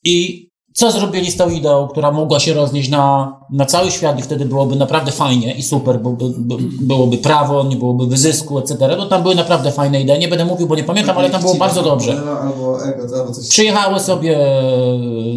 I 0.04 0.49
co 0.80 0.92
zrobili 0.92 1.32
z 1.32 1.38
tą 1.38 1.50
ideą, 1.50 1.88
która 1.88 2.12
mogła 2.12 2.40
się 2.40 2.54
roznieść 2.54 2.90
na, 2.90 3.36
na 3.50 3.66
cały 3.66 3.92
świat 3.92 4.20
i 4.20 4.22
wtedy 4.22 4.46
byłoby 4.46 4.76
naprawdę 4.76 5.12
fajnie 5.12 5.54
i 5.54 5.64
super, 5.64 6.00
byłoby, 6.00 6.26
by, 6.38 6.56
byłoby 6.82 7.18
prawo, 7.18 7.64
nie 7.64 7.76
byłoby 7.76 8.08
wyzysku, 8.08 8.60
etc. 8.60 8.96
No 8.98 9.06
tam 9.06 9.24
były 9.24 9.36
naprawdę 9.36 9.72
fajne 9.72 10.02
idee. 10.02 10.20
Nie 10.20 10.28
będę 10.28 10.46
mówił, 10.46 10.68
bo 10.68 10.76
nie 10.76 10.84
pamiętam, 10.84 11.18
ale 11.18 11.30
tam 11.30 11.42
było 11.42 11.56
bardzo 11.56 11.84
dobrze. 11.84 12.22
Przyjechały 13.50 14.00
sobie, 14.00 14.38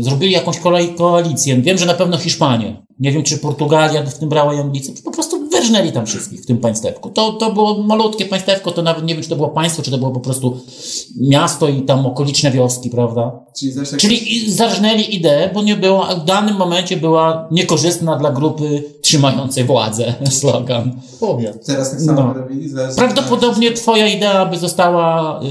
zrobili 0.00 0.32
jakąś 0.32 0.58
kolej, 0.58 0.94
koalicję. 0.94 1.56
Wiem, 1.56 1.78
że 1.78 1.86
na 1.86 1.94
pewno 1.94 2.18
Hiszpanie. 2.18 2.82
Nie 3.00 3.12
wiem, 3.12 3.22
czy 3.22 3.38
Portugalia 3.38 4.02
w 4.02 4.18
tym 4.18 4.28
brała 4.28 4.52
Anglicy. 4.52 5.02
Po 5.04 5.10
prostu 5.10 5.41
wyrżnęli 5.62 5.92
tam 5.92 6.06
wszystkich 6.06 6.42
w 6.42 6.46
tym 6.46 6.58
państewku. 6.58 7.10
To, 7.10 7.32
to 7.32 7.52
było 7.52 7.82
malutkie 7.82 8.24
państewko, 8.26 8.70
to 8.70 8.82
nawet 8.82 9.04
nie 9.04 9.14
wiem, 9.14 9.22
czy 9.22 9.28
to 9.28 9.36
było 9.36 9.48
państwo, 9.48 9.82
czy 9.82 9.90
to 9.90 9.98
było 9.98 10.10
po 10.10 10.20
prostu 10.20 10.56
miasto 11.20 11.68
i 11.68 11.82
tam 11.82 12.06
okoliczne 12.06 12.50
wioski, 12.50 12.90
prawda? 12.90 13.32
Czyli, 13.58 13.74
jak 13.76 14.00
Czyli 14.00 14.50
zarżnęli 14.52 15.14
ideę, 15.14 15.50
bo 15.54 15.62
nie 15.62 15.76
była, 15.76 16.14
w 16.14 16.24
danym 16.24 16.56
momencie 16.56 16.96
była 16.96 17.48
niekorzystna 17.50 18.16
dla 18.16 18.32
grupy 18.32 18.84
trzymającej 19.02 19.64
władzę. 19.64 20.14
Slogan. 20.40 21.00
Powiat. 21.20 21.66
Teraz 21.66 21.90
tak 21.90 22.00
samo 22.00 22.22
No. 22.22 22.32
robili. 22.34 22.68
Zaraz 22.68 22.96
Prawdopodobnie 22.96 23.72
twoja 23.72 24.06
idea 24.06 24.46
by 24.46 24.58
została, 24.58 25.40
yy, 25.42 25.50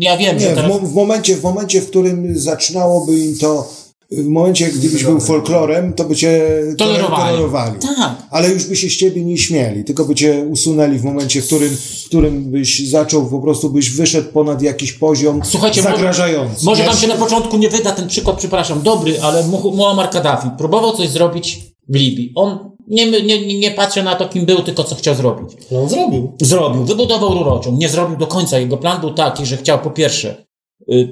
ja 0.00 0.16
wiem, 0.16 0.36
Nie, 0.36 0.40
że 0.42 0.52
w, 0.52 0.54
teraz... 0.54 0.70
mo- 0.70 0.78
w, 0.88 0.94
momencie, 0.94 1.36
w 1.36 1.42
momencie, 1.42 1.80
w 1.80 1.86
którym 1.90 2.38
zaczynałoby 2.38 3.18
im 3.18 3.38
to, 3.38 3.68
w 4.12 4.26
momencie, 4.28 4.66
gdybyś 4.68 5.04
był 5.04 5.20
folklorem, 5.20 5.92
to 5.92 6.04
by 6.04 6.16
cię 6.16 6.40
Tolerowali. 6.78 7.22
tolerowali. 7.32 7.78
Tak. 7.96 8.12
Ale 8.30 8.48
już 8.50 8.66
by 8.66 8.76
się 8.76 8.88
z 8.88 8.96
ciebie 8.96 9.24
nie 9.24 9.38
śmieli, 9.38 9.84
tylko 9.84 10.04
by 10.04 10.14
cię 10.14 10.44
usunęli 10.50 10.98
w 10.98 11.04
momencie, 11.04 11.42
w 11.42 11.46
którym, 11.46 11.76
w 12.02 12.04
którym 12.06 12.50
byś 12.50 12.88
zaczął, 12.88 13.26
po 13.26 13.38
prostu 13.40 13.70
byś 13.70 13.90
wyszedł 13.90 14.28
ponad 14.32 14.62
jakiś 14.62 14.92
poziom 14.92 15.40
Słuchajcie, 15.44 15.82
zagrażający. 15.82 16.64
Może 16.66 16.82
Nie? 16.82 16.88
wam 16.88 16.98
się 16.98 17.06
na 17.06 17.14
początku 17.14 17.58
nie 17.58 17.68
wyda 17.68 17.92
ten 17.92 18.08
przykład, 18.08 18.36
przepraszam, 18.36 18.82
dobry, 18.82 19.20
ale 19.22 19.46
Mu- 19.46 19.76
Muammar 19.76 20.10
Kaddafi 20.10 20.48
próbował 20.58 20.96
coś 20.96 21.08
zrobić 21.08 21.58
w 21.88 21.94
Libii. 21.96 22.32
On 22.34 22.70
nie, 22.88 23.10
nie, 23.10 23.46
nie- 23.58 23.74
na 24.04 24.14
to, 24.14 24.28
kim 24.28 24.46
był, 24.46 24.62
tylko 24.62 24.84
co 24.84 24.94
chciał 24.94 25.14
zrobić. 25.14 25.48
No 25.70 25.82
on 25.82 25.88
zrobił. 25.88 26.32
Zrobił, 26.40 26.84
wybudował 26.84 27.34
rurociąg, 27.34 27.78
nie 27.80 27.88
zrobił 27.88 28.16
do 28.16 28.26
końca. 28.26 28.58
Jego 28.58 28.76
plan 28.76 29.00
był 29.00 29.10
taki, 29.14 29.46
że 29.46 29.56
chciał 29.56 29.78
po 29.78 29.90
pierwsze, 29.90 30.44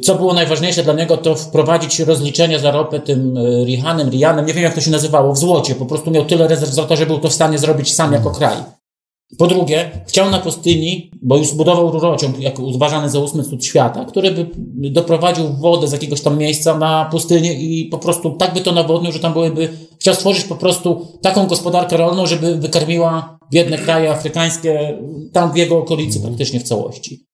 co 0.03 0.15
było 0.15 0.35
najważniejsze 0.35 0.83
dla 0.83 0.93
niego, 0.93 1.17
to 1.17 1.35
wprowadzić 1.35 2.01
rozliczenia 2.01 2.59
za 2.59 2.71
ropę 2.71 3.01
tym 3.01 3.37
y, 3.37 3.65
Rihanem, 3.65 4.11
Rianem, 4.11 4.47
nie 4.47 4.55
wiem 4.55 4.63
jak 4.63 4.75
to 4.75 4.81
się 4.81 4.91
nazywało, 4.91 5.33
w 5.33 5.39
złocie. 5.39 5.75
Po 5.75 5.87
prostu 5.87 6.11
miał 6.11 6.25
tyle 6.25 6.49
rezerw 6.49 6.73
złota, 6.73 6.97
że 6.97 7.07
był 7.07 7.19
to 7.19 7.29
w 7.29 7.33
stanie 7.33 7.59
zrobić 7.59 7.95
sam 7.95 8.13
jako 8.13 8.31
kraj. 8.31 8.57
Po 9.39 9.47
drugie, 9.47 9.91
chciał 10.07 10.31
na 10.31 10.39
pustyni, 10.39 11.11
bo 11.23 11.37
już 11.37 11.49
zbudował 11.49 11.91
rurociąg, 11.91 12.39
jako 12.39 12.63
uważany 12.63 13.11
za 13.11 13.19
ósmy 13.19 13.45
cud 13.45 13.65
świata, 13.65 14.05
który 14.05 14.31
by 14.31 14.47
doprowadził 14.91 15.45
wodę 15.57 15.89
z 15.89 15.93
jakiegoś 15.93 16.21
tam 16.21 16.39
miejsca 16.39 16.79
na 16.79 17.09
pustynię 17.11 17.55
i 17.55 17.85
po 17.85 17.99
prostu 17.99 18.31
tak 18.31 18.55
by 18.55 18.61
to 18.61 18.73
nawodnił, 18.73 19.13
że 19.13 19.21
tam 19.21 19.33
byłyby, 19.33 19.69
chciał 20.01 20.15
stworzyć 20.15 20.45
po 20.45 20.57
prostu 20.57 21.07
taką 21.23 21.47
gospodarkę 21.47 21.97
rolną, 21.97 22.27
żeby 22.27 22.57
wykarmiła 22.57 23.39
biedne 23.53 23.79
kraje 23.79 24.11
afrykańskie, 24.11 24.99
tam 25.33 25.53
w 25.53 25.57
jego 25.57 25.79
okolicy 25.79 26.21
praktycznie 26.21 26.61
w 26.61 26.63
całości. 26.63 27.28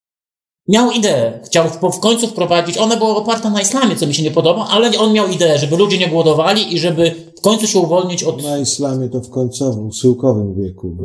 Miał 0.67 0.91
ideę, 0.91 1.39
chciał 1.45 1.69
w, 1.69 1.99
końcu 1.99 2.27
wprowadzić, 2.27 2.77
ona 2.77 2.95
była 2.95 3.15
oparta 3.15 3.49
na 3.49 3.61
islamie, 3.61 3.95
co 3.95 4.07
mi 4.07 4.13
się 4.13 4.23
nie 4.23 4.31
podoba, 4.31 4.67
ale 4.69 4.97
on 4.97 5.13
miał 5.13 5.27
ideę, 5.27 5.59
żeby 5.59 5.77
ludzie 5.77 5.97
nie 5.97 6.07
głodowali 6.07 6.75
i 6.75 6.79
żeby 6.79 7.15
końcu 7.45 7.67
się 7.67 7.79
uwolnić 7.79 8.23
od 8.23 8.43
Na 8.43 8.57
islamie 8.57 9.09
to 9.09 9.21
w 9.21 9.29
końcowym, 9.29 9.93
schyłkowym 9.93 10.53
wieku 10.53 10.97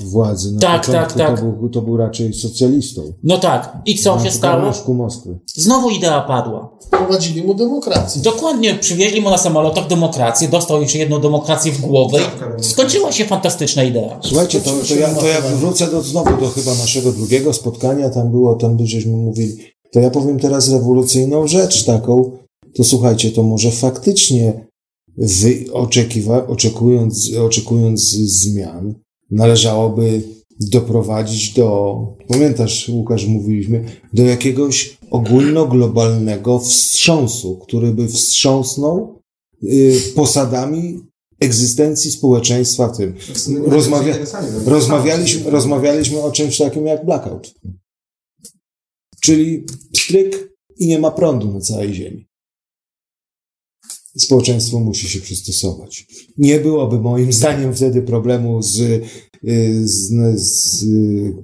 władzy. 0.00 0.52
Na 0.52 0.60
Tak, 0.60 0.86
tak, 0.86 1.12
tak. 1.12 1.40
To, 1.40 1.46
był, 1.46 1.68
to 1.68 1.82
był 1.82 1.96
raczej 1.96 2.34
socjalistą. 2.34 3.02
No 3.24 3.38
tak. 3.38 3.78
I 3.86 3.98
co 3.98 4.16
Na 4.16 4.24
się 4.24 4.30
stało? 4.30 4.72
Moskwy. 4.88 5.38
Znowu 5.54 5.90
idea 5.90 6.20
padła. 6.20 6.78
Wprowadzili 6.86 7.42
mu 7.42 7.54
demokrację. 7.54 8.22
Dokładnie, 8.22 8.74
przywieźli 8.74 9.20
mu 9.20 9.30
na 9.30 9.38
samolotach 9.38 9.86
demokrację, 9.86 10.48
dostał 10.48 10.80
jeszcze 10.80 10.98
jedną 10.98 11.20
demokrację 11.20 11.72
w 11.72 11.80
głowę 11.80 12.18
i 12.60 12.64
skończyła 12.64 13.12
się 13.12 13.24
fantastyczna 13.24 13.82
idea. 13.82 14.18
Słuchajcie, 14.22 14.60
to, 14.60 14.70
to, 14.88 14.94
ja, 14.94 15.14
to 15.14 15.26
ja 15.26 15.40
wrócę 15.40 15.90
do, 15.90 16.02
znowu 16.02 16.40
do 16.40 16.48
chyba 16.48 16.74
naszego 16.74 17.12
drugiego 17.12 17.52
spotkania, 17.52 18.10
tam 18.10 18.30
było, 18.30 18.54
tam 18.54 18.86
żeśmy 18.86 19.16
mówili, 19.16 19.56
to 19.92 20.00
ja 20.00 20.10
powiem 20.10 20.38
teraz 20.38 20.70
rewolucyjną 20.70 21.46
rzecz 21.46 21.84
taką, 21.84 22.30
to 22.76 22.84
słuchajcie, 22.84 23.30
to 23.30 23.42
może 23.42 23.70
faktycznie 23.70 24.65
wy 25.18 25.64
oczekiwa, 25.72 26.46
oczekując, 26.46 27.34
oczekując 27.34 28.10
zmian, 28.10 28.94
należałoby 29.30 30.22
doprowadzić 30.60 31.52
do, 31.52 31.96
pamiętasz 32.28 32.88
Łukasz, 32.88 33.26
mówiliśmy, 33.26 33.84
do 34.12 34.22
jakiegoś 34.22 34.98
ogólnoglobalnego 35.10 36.58
wstrząsu, 36.58 37.58
który 37.58 37.92
by 37.92 38.08
wstrząsnął 38.08 39.22
y, 39.62 40.00
posadami 40.14 41.00
egzystencji 41.40 42.10
społeczeństwa 42.10 42.88
w 42.88 42.96
tym. 42.96 43.14
Rozmawia, 43.66 44.16
rozmawialiśmy, 44.66 45.50
rozmawialiśmy 45.50 46.22
o 46.22 46.32
czymś 46.32 46.58
takim 46.58 46.86
jak 46.86 47.04
blackout. 47.04 47.54
Czyli 49.20 49.64
stryk 49.96 50.56
i 50.78 50.86
nie 50.86 50.98
ma 50.98 51.10
prądu 51.10 51.52
na 51.52 51.60
całej 51.60 51.94
Ziemi. 51.94 52.25
Społeczeństwo 54.18 54.80
musi 54.80 55.08
się 55.08 55.20
przystosować. 55.20 56.06
Nie 56.38 56.60
byłoby 56.60 57.00
moim 57.00 57.32
zdaniem 57.38 57.74
wtedy 57.74 58.02
problemu 58.02 58.62
z 58.62 58.80
y, 58.80 59.00
z, 59.88 60.10
z, 60.40 60.84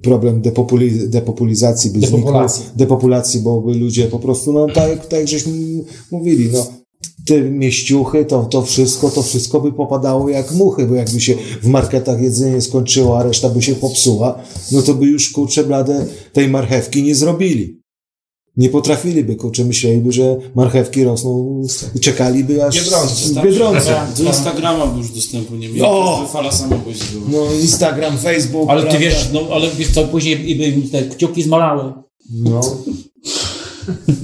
problem 0.03 0.41
depopuli, 0.41 1.09
depopulizacji, 1.09 1.91
by 1.91 1.99
zniknął, 1.99 2.20
Depopulacji. 2.20 2.64
depopulacji, 2.77 3.41
bo 3.41 3.61
by 3.61 3.75
ludzie 3.75 4.07
po 4.07 4.18
prostu, 4.18 4.53
no 4.53 4.66
tak, 4.66 5.07
tak 5.07 5.29
żeśmy 5.29 5.53
mówili, 6.11 6.49
no 6.53 6.66
te 7.27 7.41
mieściuchy, 7.41 8.25
to, 8.25 8.45
to 8.45 8.62
wszystko, 8.62 9.11
to 9.11 9.23
wszystko 9.23 9.61
by 9.61 9.73
popadało 9.73 10.29
jak 10.29 10.53
muchy, 10.53 10.87
bo 10.87 10.95
jakby 10.95 11.20
się 11.20 11.35
w 11.62 11.66
marketach 11.66 12.23
jedzenie 12.23 12.61
skończyło, 12.61 13.18
a 13.18 13.23
reszta 13.23 13.49
by 13.49 13.62
się 13.62 13.75
popsuła, 13.75 14.43
no 14.73 14.83
to 14.83 14.95
by 14.95 15.07
już 15.07 15.31
kurczę 15.31 15.64
blade 15.64 16.07
tej 16.33 16.49
marchewki 16.49 17.03
nie 17.03 17.14
zrobili. 17.14 17.82
Nie 18.57 18.68
potrafiliby, 18.68 19.36
kurczę, 19.36 19.64
myśleliby, 19.64 20.12
że 20.12 20.36
marchewki 20.55 21.05
rosną 21.05 21.62
i 21.94 22.00
czekaliby 22.00 22.64
aż 22.64 22.74
Biedronce, 22.84 23.28
w 23.28 23.34
tak? 23.34 23.44
Biedronce. 23.44 24.07
Do 24.18 24.24
Instagrama 24.24 24.86
by 24.86 24.98
już 24.98 25.11
dostępu 25.11 25.55
nie 25.57 25.68
miał. 25.68 25.86
O! 25.90 26.26
Fala 26.32 26.53
samobójstw 26.53 27.12
była. 27.12 27.24
No 27.30 27.53
Instagram, 27.55 28.18
Facebook, 28.18 28.70
Ale 28.70 28.80
ty 28.82 28.88
prawda? 28.88 29.05
wiesz, 29.07 29.28
no 29.32 29.40
ale 29.53 29.70
wiesz 29.70 29.90
co, 29.90 30.05
później 30.05 30.50
i 30.50 30.57
by 30.57 30.88
te 30.88 31.03
kciuki 31.03 31.42
zmalały. 31.42 31.92
No. 32.34 32.61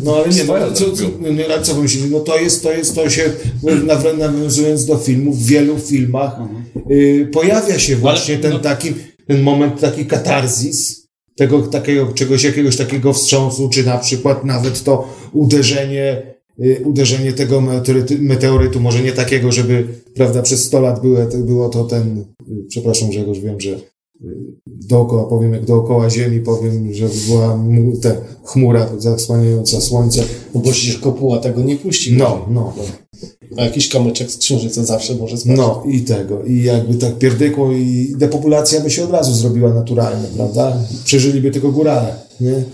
No 0.04 0.16
ale 0.16 0.28
nie, 0.28 0.44
no, 0.44 0.54
co, 0.74 0.92
co, 0.92 1.02
no, 1.20 1.44
ale 1.54 1.62
co 1.62 1.74
myślisz? 1.74 2.02
No 2.10 2.20
to 2.20 2.38
jest, 2.38 2.62
to 2.62 2.72
jest, 2.72 2.94
to 2.94 3.10
się, 3.10 3.32
naw- 3.62 4.18
nawiązując 4.18 4.84
do 4.86 4.96
filmów, 4.96 5.38
w 5.38 5.46
wielu 5.46 5.78
filmach 5.78 6.36
y, 6.90 7.28
pojawia 7.32 7.78
się 7.78 7.96
właśnie 7.96 8.38
ten 8.38 8.52
no- 8.52 8.58
taki, 8.58 8.94
ten 9.26 9.42
moment 9.42 9.80
taki 9.80 10.06
katarzis, 10.06 10.97
tego 11.38 11.62
takiego, 11.62 12.12
czegoś, 12.12 12.44
jakiegoś 12.44 12.76
takiego 12.76 13.12
wstrząsu, 13.12 13.68
czy 13.68 13.86
na 13.86 13.98
przykład 13.98 14.44
nawet 14.44 14.82
to 14.82 15.08
uderzenie, 15.32 16.22
y, 16.60 16.82
uderzenie 16.84 17.32
tego 17.32 17.60
meteorytu, 17.60 18.14
meteorytu, 18.18 18.80
może 18.80 19.02
nie 19.02 19.12
takiego, 19.12 19.52
żeby, 19.52 19.88
prawda, 20.14 20.42
przez 20.42 20.64
100 20.64 20.80
lat 20.80 21.02
było, 21.02 21.18
było 21.34 21.68
to 21.68 21.84
ten, 21.84 22.24
y, 22.48 22.64
przepraszam 22.68 23.10
Grzegorz, 23.10 23.38
wiem, 23.38 23.60
że 23.60 23.78
dookoła, 24.66 25.24
powiem 25.24 25.52
jak 25.52 25.64
dookoła 25.64 26.10
Ziemi, 26.10 26.40
powiem, 26.40 26.94
że 26.94 27.08
była 27.26 27.58
ta 28.02 28.10
chmura 28.44 28.88
zasłaniająca 28.98 29.80
słońce. 29.80 30.22
No 30.54 30.60
bo 30.60 30.70
przecież 30.72 30.98
kopuła 30.98 31.38
tego 31.38 31.62
nie 31.62 31.76
puści. 31.76 32.16
No, 32.16 32.46
no, 32.50 32.72
A 33.56 33.64
jakiś 33.64 33.88
kamyczek 33.88 34.30
z 34.30 34.36
księżyca 34.36 34.84
zawsze 34.84 35.14
może 35.14 35.36
spaść. 35.38 35.58
no 35.58 35.82
i 35.86 36.00
tego. 36.00 36.42
I 36.42 36.62
jakby 36.62 36.94
tak 36.94 37.18
pierdykło 37.18 37.72
i 37.72 38.14
depopulacja 38.16 38.80
by 38.80 38.90
się 38.90 39.04
od 39.04 39.10
razu 39.10 39.34
zrobiła 39.34 39.74
naturalnie, 39.74 40.28
prawda? 40.36 40.76
Przeżyliby 41.04 41.50
tylko 41.50 41.72
górale, 41.72 42.14
nie? 42.40 42.64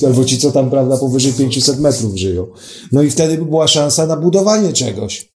Albo 0.06 0.24
ci, 0.24 0.38
co 0.38 0.52
tam, 0.52 0.70
prawda, 0.70 0.96
powyżej 0.96 1.32
500 1.32 1.80
metrów 1.80 2.16
żyją. 2.16 2.46
No 2.92 3.02
i 3.02 3.10
wtedy 3.10 3.38
by 3.38 3.44
była 3.44 3.68
szansa 3.68 4.06
na 4.06 4.16
budowanie 4.16 4.72
czegoś. 4.72 5.31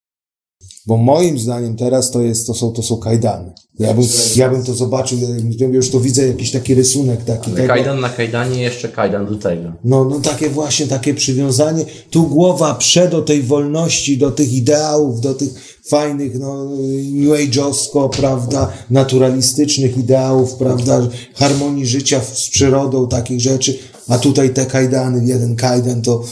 Bo 0.87 0.97
moim 0.97 1.39
zdaniem 1.39 1.75
teraz 1.75 2.11
to 2.11 2.21
jest, 2.21 2.47
to 2.47 2.53
są, 2.53 2.71
to 2.71 2.83
są 2.83 2.97
kajdany. 2.97 3.51
Ja 3.79 3.93
bym, 3.93 4.05
ja 4.35 4.49
bym 4.49 4.63
to 4.63 4.73
zobaczył, 4.73 5.17
ja 5.59 5.67
już 5.67 5.89
to 5.89 5.99
widzę, 5.99 6.27
jakiś 6.27 6.51
taki 6.51 6.75
rysunek 6.75 7.23
taki 7.23 7.51
tego. 7.51 7.67
Kajdan 7.67 7.99
na 7.99 8.09
kajdanie, 8.09 8.61
jeszcze 8.61 8.89
kajdan 8.89 9.25
do 9.25 9.35
tego. 9.35 9.71
No, 9.83 10.05
no 10.05 10.19
takie 10.19 10.49
właśnie, 10.49 10.87
takie 10.87 11.13
przywiązanie. 11.13 11.85
Tu 12.09 12.23
głowa 12.23 12.75
przed 12.75 13.11
do 13.11 13.21
tej 13.21 13.43
wolności, 13.43 14.17
do 14.17 14.31
tych 14.31 14.53
ideałów, 14.53 15.21
do 15.21 15.33
tych 15.33 15.49
fajnych, 15.87 16.39
no, 16.39 16.65
new 17.11 17.39
age'owsko, 17.39 18.09
prawda, 18.09 18.73
naturalistycznych 18.89 19.97
ideałów, 19.97 20.53
prawda, 20.53 21.07
harmonii 21.35 21.85
życia 21.85 22.21
z 22.21 22.49
przyrodą, 22.49 23.07
takich 23.07 23.41
rzeczy. 23.41 23.79
A 24.07 24.17
tutaj 24.17 24.53
te 24.53 24.65
kajdany, 24.65 25.25
jeden 25.25 25.55
kajdan 25.55 26.01
to 26.01 26.23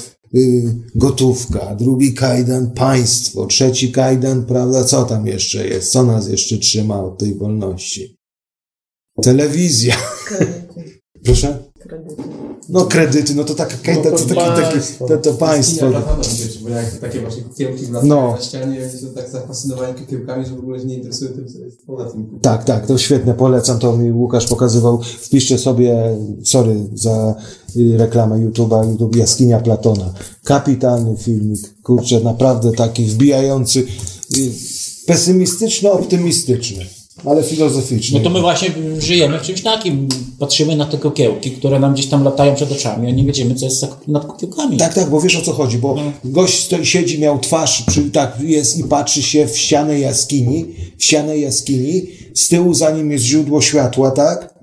gotówka, 0.95 1.75
drugi 1.75 2.13
kajdan 2.13 2.71
państwo, 2.71 3.45
trzeci 3.45 3.91
kajdan, 3.91 4.45
prawda, 4.45 4.83
co 4.83 5.03
tam 5.03 5.27
jeszcze 5.27 5.67
jest, 5.67 5.91
co 5.91 6.03
nas 6.03 6.27
jeszcze 6.27 6.57
trzyma 6.57 7.03
od 7.03 7.17
tej 7.19 7.35
wolności? 7.35 8.17
Telewizja. 9.23 9.95
Proszę? 11.23 11.63
No 12.69 12.85
kredyty, 12.85 13.35
no 13.35 13.43
to 13.43 13.55
tak, 13.55 13.77
no 13.95 14.01
to, 14.03 14.11
to, 14.11 14.35
taki, 14.35 14.61
taki, 14.61 14.79
to, 15.07 15.17
to 15.17 15.33
państwo. 15.33 15.85
Bo 16.63 16.69
jak 16.69 16.97
takie 16.97 17.19
właśnie 17.21 17.43
kukiełki 17.43 17.85
w 17.85 17.91
No. 18.03 18.31
na 18.31 18.41
ścianie, 18.41 18.81
oni 18.83 18.99
są 18.99 19.07
tak 19.15 19.29
zafascynowani 19.29 19.93
kukiełkami, 19.93 20.45
że 20.45 20.55
w 20.55 20.59
ogóle 20.59 20.79
się 20.79 20.85
nie 20.85 20.95
interesują 20.95 21.31
tym, 21.31 21.47
co 21.47 21.59
jest 21.59 21.85
poza 21.85 22.05
tym. 22.11 22.39
Tak, 22.41 22.63
tak, 22.63 22.87
to 22.87 22.97
świetne, 22.97 23.33
polecam, 23.33 23.79
to 23.79 23.97
mi 23.97 24.11
Łukasz 24.11 24.47
pokazywał. 24.47 25.01
Wpiszcie 25.01 25.57
sobie, 25.57 26.17
sorry 26.43 26.75
za 26.93 27.35
y, 27.75 27.97
reklamę 27.97 28.35
YouTube'a, 28.35 28.89
YouTube 28.89 29.15
Jaskinia 29.15 29.59
Platona. 29.59 30.13
Kapitalny 30.43 31.17
filmik, 31.17 31.81
kurczę, 31.83 32.19
naprawdę 32.21 32.71
taki 32.71 33.05
wbijający, 33.05 33.79
y, 33.79 34.51
pesymistyczno-optymistyczny, 35.07 36.85
ale 37.25 37.43
filozoficzny. 37.43 38.19
No 38.19 38.23
to 38.23 38.29
my 38.29 38.41
właśnie 38.41 38.71
żyjemy 38.99 39.39
w 39.39 39.41
czymś 39.41 39.61
takim. 39.61 40.07
Patrzymy 40.39 40.75
na 40.75 40.85
te 40.85 40.97
kukiełki, 40.97 41.51
które 41.51 41.79
nam 41.79 41.93
gdzieś 41.93 42.07
tam 42.07 42.23
latają 42.23 42.55
przed 42.55 42.71
oczami, 42.71 43.07
a 43.07 43.11
nie 43.11 43.33
wiemy, 43.33 43.55
co 43.55 43.65
jest 43.65 43.85
nad 44.07 44.25
kukiełkami. 44.25 44.77
Tak, 44.77 44.93
tak, 44.93 45.09
bo 45.09 45.21
wiesz 45.21 45.35
o 45.35 45.41
co 45.41 45.53
chodzi, 45.53 45.77
bo 45.77 45.95
gość 46.23 46.65
stoi, 46.65 46.85
siedzi, 46.85 47.19
miał 47.19 47.39
twarz, 47.39 47.81
przy, 47.81 48.01
tak 48.01 48.37
jest 48.39 48.77
i 48.77 48.83
patrzy 48.83 49.23
się 49.23 49.47
w 49.47 49.57
ścianę 49.57 49.99
jaskini, 49.99 50.65
w 50.97 51.03
ścianę 51.03 51.37
jaskini, 51.37 52.01
z 52.33 52.47
tyłu 52.47 52.73
za 52.73 52.91
nim 52.91 53.11
jest 53.11 53.25
źródło 53.25 53.61
światła, 53.61 54.11
tak? 54.11 54.55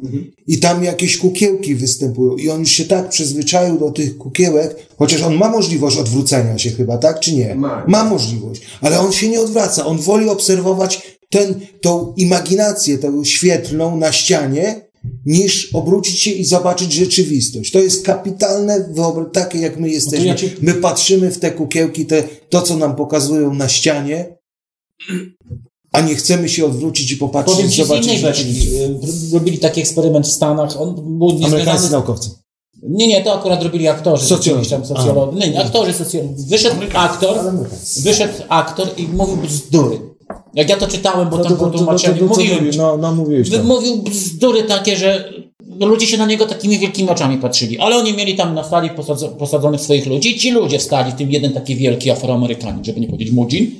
I 0.46 0.58
tam 0.58 0.84
jakieś 0.84 1.16
kukiełki 1.16 1.74
występują 1.74 2.36
i 2.36 2.50
on 2.50 2.60
już 2.60 2.70
się 2.70 2.84
tak 2.84 3.08
przyzwyczaił 3.08 3.78
do 3.78 3.90
tych 3.90 4.18
kukiełek, 4.18 4.76
chociaż 4.98 5.22
on 5.22 5.34
ma 5.34 5.48
możliwość 5.48 5.96
odwrócenia 5.96 6.58
się 6.58 6.70
chyba, 6.70 6.98
tak, 6.98 7.20
czy 7.20 7.34
nie? 7.34 7.54
Ma. 7.54 7.84
Ma 7.86 8.04
możliwość, 8.04 8.62
ale 8.80 9.00
on 9.00 9.12
się 9.12 9.28
nie 9.28 9.40
odwraca, 9.40 9.86
on 9.86 9.98
woli 9.98 10.28
obserwować 10.28 11.11
ten, 11.32 11.60
tą 11.80 12.12
imaginację, 12.16 12.98
tę 12.98 13.24
świetlną 13.24 13.96
na 13.96 14.12
ścianie, 14.12 14.88
niż 15.26 15.74
obrócić 15.74 16.20
się 16.20 16.30
i 16.30 16.44
zobaczyć 16.44 16.92
rzeczywistość. 16.92 17.70
To 17.72 17.78
jest 17.78 18.04
kapitalne, 18.06 18.94
takie 19.32 19.58
jak 19.58 19.80
my 19.80 19.90
jesteśmy. 19.90 20.26
ja 20.26 20.34
ci- 20.34 20.50
My 20.62 20.74
patrzymy 20.74 21.30
w 21.30 21.38
te 21.38 21.50
kukiełki, 21.50 22.06
te, 22.06 22.22
to 22.50 22.62
co 22.62 22.76
nam 22.76 22.96
pokazują 22.96 23.54
na 23.54 23.68
ścianie, 23.68 24.36
a 25.92 26.00
nie 26.00 26.14
chcemy 26.14 26.48
się 26.48 26.66
odwrócić 26.66 27.12
i 27.12 27.16
popatrzeć, 27.16 27.56
Powiem 27.56 27.70
z 27.70 27.74
zobaczyć 27.76 28.04
rzeczywistość. 28.20 28.66
Y, 29.30 29.34
Robili 29.34 29.58
taki 29.58 29.80
eksperyment 29.80 30.26
w 30.26 30.32
Stanach. 30.32 30.80
On 30.80 30.94
był 31.18 31.28
Amerykańscy 31.46 31.92
naukowcy. 31.92 32.30
Nie, 32.82 33.08
nie, 33.08 33.24
to 33.24 33.38
akurat 33.38 33.62
robili 33.62 33.88
aktorzy. 33.88 34.26
Socjolodzy. 34.26 34.70
jakieś 34.70 34.88
Tam 34.88 34.96
socjolodzy. 34.96 35.38
Nie, 35.38 35.50
nie, 35.50 35.60
aktorzy 35.64 35.92
socjolodzy. 35.92 36.46
Wyszedł 36.48 36.76
aktor, 36.94 37.38
wyszedł 38.02 38.34
aktor 38.48 38.88
i 38.96 39.08
mówił 39.08 39.36
bzdury. 39.36 39.98
Jak 40.54 40.68
ja 40.68 40.76
to 40.76 40.86
czytałem, 40.88 41.28
bo 41.30 41.36
No 41.36 41.42
tam 41.44 41.52
to, 41.52 41.58
było 41.58 41.70
to, 41.70 41.78
to, 41.78 42.12
to, 42.28 42.40
mówisz, 42.60 42.76
no, 42.76 42.96
no 42.96 43.14
mówiłeś 43.14 43.50
tam. 43.50 43.66
mówił 43.66 43.96
bzdury 44.02 44.62
takie, 44.62 44.96
że 44.96 45.32
ludzie 45.80 46.06
się 46.06 46.18
na 46.18 46.26
niego 46.26 46.46
takimi 46.46 46.78
wielkimi 46.78 47.08
oczami 47.10 47.38
patrzyli. 47.38 47.78
Ale 47.78 47.96
oni 47.96 48.12
mieli 48.14 48.34
tam 48.36 48.54
na 48.54 48.64
sali 48.64 48.90
posadzo- 48.90 49.36
posadzonych 49.36 49.80
swoich 49.80 50.06
ludzi 50.06 50.38
ci 50.38 50.50
ludzie 50.50 50.78
wstali, 50.78 51.12
w 51.12 51.14
tym 51.14 51.30
jeden 51.32 51.52
taki 51.52 51.76
wielki 51.76 52.10
afroamerykanin, 52.10 52.84
żeby 52.84 53.00
nie 53.00 53.06
powiedzieć 53.06 53.30
mudzin. 53.34 53.70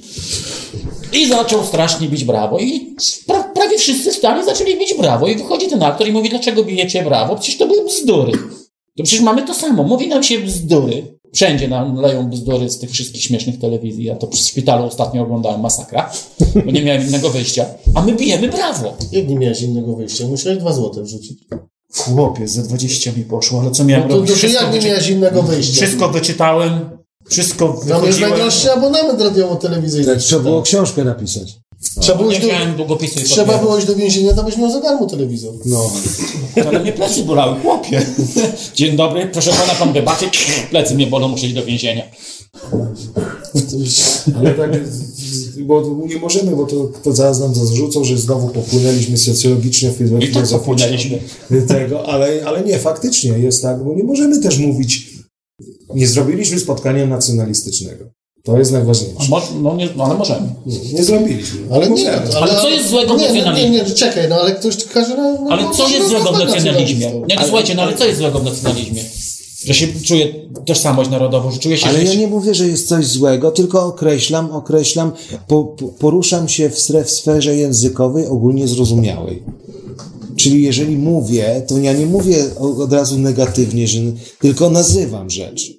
I 1.13 1.27
zaczął 1.29 1.65
strasznie 1.65 2.09
bić 2.09 2.25
brawo. 2.25 2.59
I 2.59 2.95
pra 3.27 3.43
prawie 3.45 3.79
wszyscy 3.79 4.11
wstali, 4.11 4.45
zaczęli 4.45 4.79
bić 4.79 4.95
brawo. 4.99 5.27
I 5.29 5.37
wychodzi 5.37 5.69
ten 5.69 5.83
aktor 5.83 6.09
i 6.09 6.13
mówi, 6.13 6.29
dlaczego 6.31 6.65
bijecie 6.65 7.03
brawo? 7.03 7.37
Przecież 7.37 7.59
to 7.59 7.67
były 7.67 7.85
bzdury. 7.85 8.33
To 8.97 9.03
przecież 9.05 9.21
mamy 9.21 9.43
to 9.43 9.55
samo. 9.55 9.83
Mówi 9.83 10.09
nam 10.09 10.23
się 10.23 10.39
bzdury. 10.39 11.19
Wszędzie 11.35 11.69
nam 11.69 11.95
leją 11.97 12.31
bzdury 12.31 12.71
z 12.71 12.79
tych 12.79 12.91
wszystkich 12.91 13.23
śmiesznych 13.23 13.59
telewizji. 13.59 14.05
Ja 14.05 14.17
to 14.17 14.27
w 14.27 14.37
szpitalu 14.37 14.85
ostatnio 14.85 15.23
oglądałem 15.23 15.61
masakra, 15.61 16.11
bo 16.65 16.71
nie 16.71 16.83
miałem 16.83 17.03
innego 17.09 17.31
wyjścia. 17.31 17.67
A 17.95 18.03
my 18.03 18.13
bijemy 18.15 18.49
brawo. 18.49 18.97
Jak 19.13 19.29
nie 19.29 19.37
miałeś 19.37 19.63
innego 19.63 19.97
wyjścia? 19.97 20.27
Musiałeś 20.27 20.59
dwa 20.59 20.73
złote 20.73 21.03
wrzucić. 21.03 21.39
Chłopie, 21.97 22.49
za 22.49 22.63
20 22.63 23.13
mi 23.17 23.25
poszło, 23.25 23.61
ale 23.61 23.71
co 23.71 23.85
miałem 23.85 24.09
No 24.09 24.15
to, 24.15 24.15
robić? 24.21 24.31
to, 24.31 24.35
to 24.35 24.39
Wszystko, 24.39 24.65
jak 24.65 24.75
nie 24.75 24.89
miałeś 24.89 25.09
innego 25.09 25.43
wyjścia? 25.43 25.73
wszystko 25.87 26.09
wyczytałem, 26.09 26.81
wszystko 27.31 27.69
Tam 27.69 27.79
jest 27.79 27.89
wychodziłem. 27.89 28.31
najdroższy 28.31 28.73
abonament 28.73 29.21
radiowo-telewizyjny. 29.21 30.07
Tak, 30.07 30.19
trzeba 30.19 30.43
było 30.43 30.63
książkę 30.63 31.05
napisać. 31.05 31.55
Trzeba 32.01 32.19
było 32.19 32.31
Nie 32.31 32.39
iść 32.39 32.47
do, 32.77 32.99
trzeba 33.25 33.59
było 33.59 33.79
iść 33.79 33.87
do 33.87 33.95
więzienia, 33.95 34.35
to 34.35 34.43
byś 34.43 34.57
miał 34.57 34.73
za 34.73 34.81
darmo 34.81 35.07
telewizor. 35.07 35.55
No. 35.65 35.91
Ale 36.69 36.81
mnie 36.81 36.93
plecy 36.93 37.23
bolały, 37.23 37.61
chłopie. 37.61 38.07
Dzień 38.75 38.97
dobry, 38.97 39.29
proszę 39.33 39.51
pana, 39.51 39.75
pan 39.75 39.93
wybaczy. 39.93 40.27
Plecy 40.71 40.95
mnie 40.95 41.07
bolą, 41.07 41.29
muszę 41.29 41.47
iść 41.47 41.55
do 41.55 41.65
więzienia. 41.65 42.03
Ale 44.39 44.55
tak, 44.55 44.71
bo 45.61 45.97
nie 46.09 46.17
możemy, 46.17 46.57
bo 46.57 46.67
to, 46.67 46.91
to 47.03 47.13
zaraz 47.13 47.41
nam 47.41 47.55
zarzucą, 47.55 48.05
że 48.05 48.19
znowu 48.19 48.49
popłynęliśmy 48.49 49.19
socjologicznie, 49.19 49.89
I 49.89 49.93
tak 49.93 49.99
filozoficznie 49.99 50.59
popłynęliśmy. 50.59 51.19
tego, 51.69 52.09
ale, 52.09 52.43
ale 52.47 52.65
nie, 52.65 52.79
faktycznie 52.79 53.31
jest 53.31 53.63
tak, 53.63 53.85
bo 53.85 53.95
nie 53.95 54.05
możemy 54.05 54.41
też 54.41 54.59
mówić, 54.59 55.11
nie 55.95 56.07
zrobiliśmy 56.07 56.61
spotkania 56.61 57.07
nacjonalistycznego. 57.07 58.05
To 58.43 58.59
jest 58.59 58.73
najważniejsze. 58.73 59.29
mo- 59.31 59.43
No, 59.63 59.75
nie, 59.77 59.89
no 59.97 60.05
ale 60.05 60.15
możemy. 60.15 60.49
Nie, 60.67 60.79
nie 60.93 61.05
zrobiliśmy. 61.05 61.61
Ale 61.71 61.85
nie, 61.85 61.91
Możemy. 61.91 62.37
Ale 62.41 62.61
co 62.63 62.69
jest 62.69 62.89
złego 62.91 63.15
w 63.15 63.19
nie, 63.21 63.27
nie, 63.27 63.33
nie, 63.33 63.39
nacjonalizmie? 63.39 63.79
nie, 63.79 63.85
czekaj, 63.95 64.29
no 64.29 64.37
ale 64.37 64.55
ktoś 64.55 64.85
każe 64.85 65.17
na... 65.17 65.33
na 65.41 65.51
Ale 65.51 65.63
co 65.77 65.89
jest 65.89 66.09
złego 66.09 66.33
w 66.33 66.39
na- 66.39 66.45
nacjonalizmie? 66.45 67.07
Nie, 67.29 67.37
no 67.37 67.43
słuchajcie, 67.45 67.75
no 67.75 67.83
ale 67.83 67.97
co 67.97 68.05
jest 68.07 68.19
złego 68.19 68.39
w 68.39 68.45
nacjonalizmie? 68.45 69.03
że 69.65 69.75
się 69.75 69.87
czuje 70.05 70.35
tożsamość 70.67 71.11
narodową, 71.11 71.51
że 71.51 71.59
czuje 71.59 71.77
się... 71.79 71.87
Ale 71.87 71.99
że 71.99 72.05
ja 72.15 72.21
nie 72.21 72.27
mówię, 72.27 72.55
że 72.55 72.69
jest 72.69 72.89
coś 72.89 73.07
złego, 73.07 73.51
tylko 73.51 73.87
określam, 73.87 74.51
określam, 74.53 75.13
po, 75.49 75.65
po, 75.65 75.89
poruszam 75.89 76.49
się 76.49 76.71
w, 76.71 76.75
sre- 76.79 77.05
w 77.05 77.11
sferze 77.11 77.57
językowej 77.57 78.27
ogólnie 78.27 78.69
zrozumiałej. 78.69 79.43
Czyli 80.37 80.63
jeżeli 80.63 80.97
mówię, 80.97 81.63
to 81.69 81.79
ja 81.79 81.93
nie 81.93 82.07
mówię 82.07 82.37
od 82.61 82.93
razu 82.93 83.19
negatywnie, 83.19 83.89
że, 83.89 83.99
tylko 84.41 84.71
nazywam 84.71 85.31
rzecz. 85.31 85.71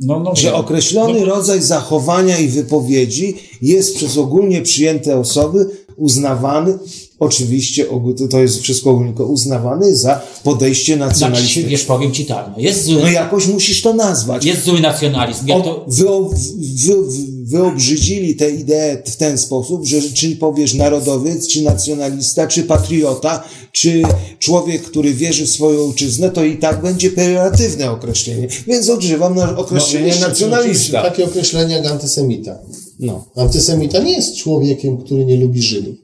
No, 0.00 0.20
no, 0.20 0.34
Że 0.36 0.42
wiem. 0.48 0.54
określony 0.60 1.24
rodzaj 1.24 1.62
zachowania 1.62 2.38
i 2.38 2.48
wypowiedzi 2.48 3.34
jest 3.62 3.96
przez 3.96 4.18
ogólnie 4.18 4.62
przyjęte 4.62 5.18
osoby 5.18 5.66
uznawany, 5.96 6.78
oczywiście 7.18 7.86
to- 8.30 8.40
jest 8.40 8.60
wszystko 8.60 8.90
ogólnie 8.90 9.12
uznawany 9.12 9.96
za 9.96 10.20
podejście 10.44 10.96
Znaczy, 10.96 11.08
nacjonalistyczne. 11.10 11.70
wiesz, 11.70 11.84
powiem 11.84 12.12
ci 12.12 12.26
tak, 12.26 12.50
no 12.56 12.62
jest 12.62 12.84
zły, 12.84 13.00
No 13.02 13.08
jakoś 13.08 13.46
musisz 13.46 13.82
to 13.82 13.94
nazwać. 13.94 14.44
jest 14.44 14.64
zły 14.64 14.80
nacjonalizm. 14.80 15.46
Ja 15.46 15.60
to, 15.60 15.70
O, 15.70 15.84
wyo, 15.88 16.30
wy, 16.30 17.27
wyobrzydzili 17.50 18.34
tę 18.36 18.50
ideę 18.50 19.02
w 19.06 19.16
ten 19.16 19.38
sposób, 19.38 19.86
że 19.86 20.02
czy 20.02 20.36
powiesz 20.36 20.74
narodowiec, 20.74 21.48
czy 21.48 21.62
nacjonalista, 21.62 22.46
czy 22.46 22.62
patriota, 22.62 23.44
czy 23.72 24.02
człowiek, 24.38 24.82
który 24.82 25.14
wierzy 25.14 25.46
w 25.46 25.50
swoją 25.50 25.84
ojczyznę, 25.84 26.30
to 26.30 26.44
i 26.44 26.56
tak 26.56 26.82
będzie 26.82 27.10
pejoratywne 27.10 27.90
określenie. 27.90 28.48
Więc 28.66 28.88
używam 28.88 29.34
na 29.34 29.56
określenia 29.56 30.14
No, 30.20 30.28
nacjonalista. 30.28 31.02
Takie 31.02 31.24
określenie 31.24 31.74
jak 31.74 31.86
antysemita. 31.86 32.58
No. 33.00 33.24
Antysemita 33.36 33.98
nie 33.98 34.12
jest 34.12 34.36
człowiekiem, 34.36 34.98
który 34.98 35.24
nie 35.24 35.36
lubi 35.36 35.62
Żydów. 35.62 35.96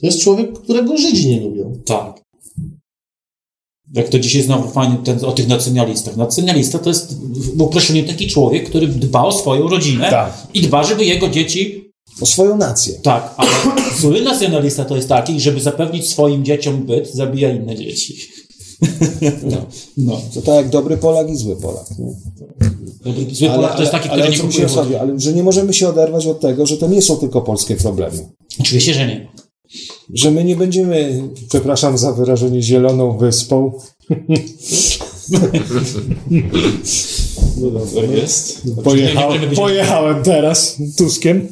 To 0.00 0.06
jest 0.06 0.18
człowiek, 0.20 0.52
którego 0.52 0.96
Żydzi 0.96 1.28
nie 1.28 1.40
lubią. 1.40 1.78
tak. 1.86 2.13
Jak 3.94 4.08
to 4.08 4.18
dzisiaj 4.18 4.42
znowu 4.42 4.70
fajnie 4.70 4.96
ten, 5.04 5.24
o 5.24 5.32
tych 5.32 5.48
nacjonalistach. 5.48 6.16
Nacjonalista 6.16 6.78
to 6.78 6.90
jest 6.90 7.18
w 7.56 7.62
uproszczeniu 7.62 8.06
taki 8.06 8.26
człowiek, 8.26 8.68
który 8.68 8.86
dba 8.86 9.24
o 9.24 9.32
swoją 9.32 9.68
rodzinę 9.68 10.10
Tak. 10.10 10.46
i 10.54 10.62
dba, 10.62 10.84
żeby 10.84 11.04
jego 11.04 11.28
dzieci 11.28 11.84
O 12.20 12.26
swoją 12.26 12.56
nację. 12.56 12.94
Tak, 13.02 13.34
ale 13.36 13.50
zły 14.00 14.22
nacjonalista 14.22 14.84
to 14.84 14.96
jest 14.96 15.08
taki, 15.08 15.40
żeby 15.40 15.60
zapewnić 15.60 16.10
swoim 16.10 16.44
dzieciom 16.44 16.86
byt, 16.86 17.14
zabija 17.14 17.50
inne 17.50 17.76
dzieci. 17.76 18.16
No. 19.42 19.56
No. 19.96 20.20
To 20.34 20.42
tak 20.42 20.54
jak 20.54 20.68
dobry 20.68 20.96
Polak 20.96 21.30
i 21.30 21.36
zły 21.36 21.56
Polak. 21.56 21.86
Nie? 21.98 22.14
Dobry, 23.04 23.34
zły 23.34 23.48
Polak 23.48 23.74
to 23.74 23.80
jest 23.80 23.92
taki, 23.92 24.08
ale, 24.08 24.22
który 24.22 24.38
o 24.40 24.42
nie 24.42 24.48
kupuje 24.48 24.68
chodzi? 24.68 24.96
Ale 24.96 25.20
że 25.20 25.32
nie 25.32 25.42
możemy 25.42 25.74
się 25.74 25.88
oderwać 25.88 26.26
od 26.26 26.40
tego, 26.40 26.66
że 26.66 26.76
to 26.76 26.88
nie 26.88 27.02
są 27.02 27.16
tylko 27.16 27.42
polskie 27.42 27.76
problemy. 27.76 28.28
Oczywiście, 28.60 28.94
że 28.94 29.06
nie. 29.06 29.28
Że 30.12 30.30
my 30.30 30.44
nie 30.44 30.56
będziemy, 30.56 31.22
przepraszam 31.48 31.98
za 31.98 32.12
wyrażenie, 32.12 32.62
zieloną 32.62 33.18
wyspą. 33.18 33.72
No 37.60 37.70
dobrze, 37.70 38.06
jest. 38.20 38.62
Pojechał, 38.84 39.22
nie 39.22 39.26
możemy 39.28 39.46
być- 39.48 39.58
pojechałem 39.58 40.22
teraz 40.22 40.76
Tuskiem. 40.96 41.48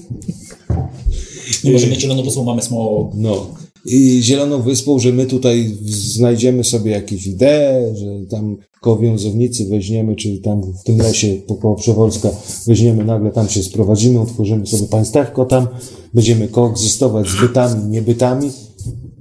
Nie 1.64 1.72
możemy 1.72 1.92
mieć 1.92 2.00
zieloną 2.00 2.22
wysłą, 2.22 2.44
mamy 2.44 2.62
smog. 2.62 3.10
No. 3.14 3.46
I 3.86 4.20
Zieloną 4.22 4.62
Wyspą, 4.62 4.98
że 4.98 5.12
my 5.12 5.26
tutaj 5.26 5.76
znajdziemy 5.84 6.64
sobie 6.64 6.90
jakieś 6.90 7.26
idee, 7.26 7.94
że 7.94 8.26
tam 8.30 8.56
koło 8.80 8.98
wiązownicy 8.98 9.64
weźmiemy, 9.68 10.16
czy 10.16 10.38
tam 10.38 10.62
w 10.62 10.82
tym 10.84 10.98
lesie 10.98 11.28
po- 11.46 11.54
koło 11.54 11.74
Przewolska 11.74 12.30
weźmiemy, 12.66 13.04
nagle 13.04 13.30
tam 13.30 13.48
się 13.48 13.62
sprowadzimy, 13.62 14.20
utworzymy 14.20 14.66
sobie 14.66 14.86
państewko 14.88 15.44
tam, 15.44 15.66
będziemy 16.14 16.48
koegzystować 16.48 17.28
z 17.28 17.40
bytami, 17.40 17.84
niebytami, 17.84 18.52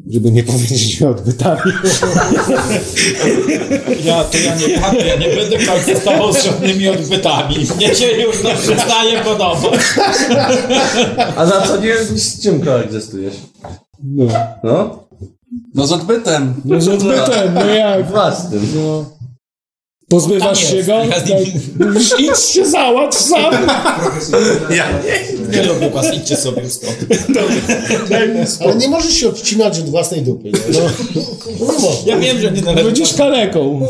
żeby 0.10 0.32
nie 0.32 0.44
powiedzieć 0.44 1.02
odbytami. 1.02 1.72
Ja 4.04 4.24
to 4.24 4.38
ja 4.38 4.56
nie, 4.56 4.68
ja 5.08 5.16
nie 5.16 5.36
będę 5.36 5.66
koegzystował 5.66 6.34
z 6.34 6.44
żadnymi 6.46 6.90
odbytami. 6.90 7.56
Mnie 7.78 7.96
się 7.96 8.08
już 8.12 8.42
to 8.42 8.50
przestaje 8.54 9.24
podobać. 9.24 9.82
A 11.36 11.46
na 11.46 11.62
co 11.62 11.78
nie 11.78 11.98
z 11.98 12.42
czym 12.44 12.62
koegzystujesz? 12.62 13.34
No, 14.04 14.26
No? 14.64 15.04
No 15.76 15.88
z 15.88 15.92
odbytem. 15.92 16.54
no 16.66 16.82
z 16.82 16.88
odbytem, 16.88 17.54
no 17.54 17.66
jak? 17.66 18.12
Własnym. 18.12 18.68
No. 18.76 19.06
Pozbywasz 20.12 20.70
się 20.72 20.84
go? 20.84 21.04
Ja 21.04 21.22
Tak. 21.22 21.30
Mówisz, 21.80 22.14
idź 22.20 22.40
się 22.40 22.66
załatw 22.66 23.22
sam. 23.22 23.54
Nie 25.52 25.64
lubię 25.64 25.90
was, 25.90 26.14
idźcie 26.14 26.38
sobie 26.38 26.70
stąd. 26.70 26.98
Ale 28.60 28.76
nie 28.76 28.90
możesz 28.90 29.14
się 29.14 29.30
odcinać 29.30 29.80
od 29.80 29.90
własnej 29.90 30.22
dupy. 30.22 30.52
Nie? 30.52 30.60
No, 30.74 30.80
no 31.16 31.52
nie 31.52 31.60
można. 31.60 31.88
Ja 32.06 32.18
wiem, 32.18 32.42
że 32.42 32.52
nie 32.52 32.62
należy. 32.62 32.86
Będziesz 32.86 33.14
kaleką. 33.14 33.88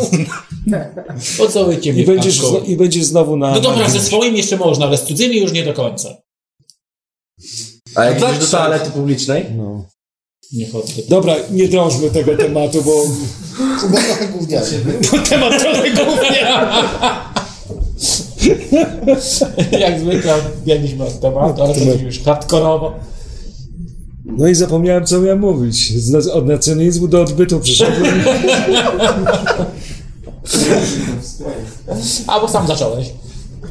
Po 1.37 1.47
co 1.47 1.65
wy 1.65 1.77
cię 1.77 1.89
I 1.91 2.05
będziesz, 2.05 2.39
I 2.65 2.77
będziesz 2.77 3.03
znowu 3.03 3.37
na... 3.37 3.51
No 3.51 3.59
dobra, 3.59 3.89
ze 3.89 3.99
swoim 3.99 4.35
jeszcze 4.35 4.57
można, 4.57 4.85
ale 4.85 4.97
z 4.97 5.03
cudzymi 5.03 5.37
już 5.37 5.51
nie 5.51 5.63
do 5.63 5.73
końca. 5.73 6.17
A 7.95 8.05
jak 8.05 8.19
Tak, 8.19 8.29
idziesz 8.29 8.39
do 8.45 8.57
tak. 8.57 8.61
toalety 8.61 8.91
publicznej? 8.91 9.45
No. 9.57 9.85
Nie 10.53 10.69
chodzę. 10.69 10.93
Dobra, 11.09 11.35
nie 11.51 11.67
drążmy 11.67 12.09
tego 12.09 12.37
tematu, 12.37 12.83
bo 12.83 12.91
Chyba 13.81 14.01
trochę 14.01 14.27
gówniany. 14.27 14.67
temat 15.29 15.59
trochę 15.59 15.91
głównie. 15.91 16.47
Jak 19.79 19.99
zwykle 19.99 20.33
biegliśmy 20.65 21.05
od 21.05 21.19
tematu, 21.19 21.63
ale 21.63 21.73
to 21.73 22.03
już 22.05 22.19
hardkorowo. 22.19 22.93
No 24.25 24.47
i 24.47 24.55
zapomniałem, 24.55 25.05
co 25.05 25.21
miałem 25.21 25.39
mówić. 25.39 25.93
Z, 25.97 26.27
od 26.27 26.47
nacjonalizmu 26.47 27.07
do 27.07 27.21
odbytu 27.21 27.59
przyszedłem. 27.59 28.23
A, 32.27 32.39
bo 32.39 32.47
sam 32.47 32.67
zacząłeś. 32.67 33.09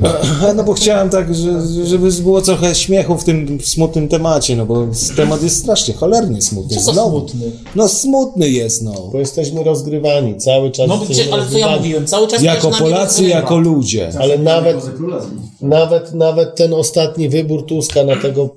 No 0.57 0.65
bo 0.65 0.75
chciałem 0.75 1.11
tak, 1.11 1.35
że, 1.35 1.67
żeby 1.87 2.13
było 2.13 2.43
trochę 2.43 2.75
śmiechu 2.75 3.19
w 3.19 3.25
tym 3.25 3.59
smutnym 3.63 4.09
temacie, 4.09 4.57
no 4.57 4.67
bo 4.67 4.87
temat 5.17 5.43
jest 5.43 5.59
strasznie 5.59 5.95
cholernie 5.95 6.43
smutny. 6.43 6.77
Co 6.77 6.93
Znowu. 6.93 7.19
smutny? 7.19 7.51
No 7.75 7.89
smutny 7.89 8.49
jest, 8.49 8.83
no. 8.83 9.09
Bo 9.13 9.19
jesteśmy 9.19 9.65
rozgrywani 9.65 10.37
cały 10.37 10.71
czas. 10.71 10.89
No 10.89 10.99
gdzie, 10.99 11.25
ale 11.33 11.47
co 11.47 11.59
ja 11.59 11.77
mówiłem? 11.77 12.07
Cały 12.07 12.29
czas 12.29 12.43
Jako 12.43 12.71
Polacy, 12.71 13.25
jako 13.25 13.59
ludzie. 13.59 14.13
Ale 14.21 14.39
nawet, 14.39 14.77
nawet, 15.61 16.15
nawet 16.15 16.55
ten 16.57 16.75
ostatni 16.75 17.29
wybór 17.29 17.67
Tuska 17.67 18.05
na 18.05 18.17
tego, 18.17 18.49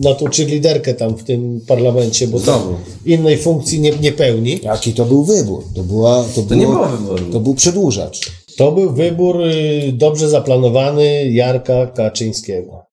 na 0.00 0.14
tą 0.14 0.26
liderkę 0.38 0.94
tam 0.94 1.14
w 1.14 1.24
tym 1.24 1.60
parlamencie, 1.66 2.28
bo 2.28 2.40
to 2.40 2.62
innej 3.06 3.38
funkcji 3.38 3.80
nie, 3.80 3.90
nie 3.90 4.12
pełni. 4.12 4.60
Jaki 4.62 4.92
to 4.92 5.04
był 5.04 5.24
wybór? 5.24 5.64
To, 5.74 5.82
była, 5.82 6.24
to, 6.34 6.42
To 6.42 6.54
nie 6.54 6.66
było, 6.66 6.74
było 6.76 6.88
wyboru. 6.88 7.32
To 7.32 7.40
był 7.40 7.54
przedłużacz. 7.54 8.43
To 8.56 8.72
był 8.72 8.92
wybór 8.92 9.40
y, 9.40 9.92
dobrze 9.92 10.28
zaplanowany 10.28 11.30
Jarka 11.30 11.86
Kaczyńskiego. 11.86 12.86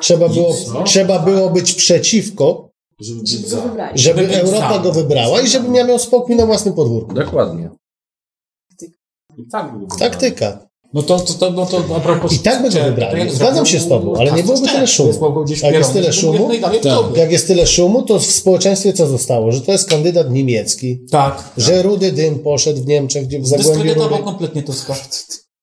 Trzeba 0.00 0.28
było, 0.28 0.54
trzeba 0.84 1.18
było 1.18 1.50
być 1.50 1.74
przeciwko, 1.74 2.70
żeby 3.94 4.26
być 4.26 4.36
Europa 4.36 4.78
go 4.78 4.92
wybrała 4.92 5.40
i 5.40 5.48
żeby 5.48 5.68
miał 5.68 5.98
spokój 5.98 6.36
na 6.36 6.46
własnym 6.46 6.74
podwórku. 6.74 7.14
Dokładnie. 7.14 7.70
Tak 9.52 9.72
było. 9.72 9.88
Taktyka. 9.98 10.71
No 10.94 11.02
to, 11.02 11.20
to, 11.20 11.34
to, 11.34 11.50
no 11.50 11.66
to 11.66 11.96
a 11.96 12.00
propos... 12.00 12.32
I 12.32 12.38
tak 12.38 12.62
by 12.62 12.70
go 12.70 12.78
to 12.78 12.84
wybrali. 12.84 13.30
Zgadzam 13.30 13.66
się 13.66 13.80
z 13.80 13.88
tobą, 13.88 14.16
ale 14.16 14.32
nie 14.32 14.42
byłoby 14.42 14.68
tyle 14.68 14.86
Szczep, 14.86 15.14
szumu. 15.14 15.44
Jak 15.62 15.74
jest 15.74 15.92
tyle 15.92 16.12
szumu, 16.12 16.52
jak 16.52 16.80
tak. 17.16 17.32
jest 17.32 17.46
tyle 17.46 17.66
szumu, 17.66 18.02
to 18.02 18.18
w 18.18 18.24
społeczeństwie 18.24 18.92
co 18.92 19.06
zostało? 19.06 19.52
Że 19.52 19.60
to 19.60 19.72
jest 19.72 19.88
kandydat 19.88 20.30
niemiecki, 20.30 21.00
Tak. 21.10 21.52
że 21.56 21.82
Rudy 21.82 22.12
Dym 22.12 22.38
poszedł 22.38 22.82
w 22.82 22.86
Niemczech, 22.86 23.26
gdzie 23.26 23.40
w 23.40 23.46
Zagłębiu 23.46 23.72
Rudy 23.72 23.84
Dyskredytował 23.84 24.24
kompletnie 24.24 24.62
Tuska. 24.62 24.94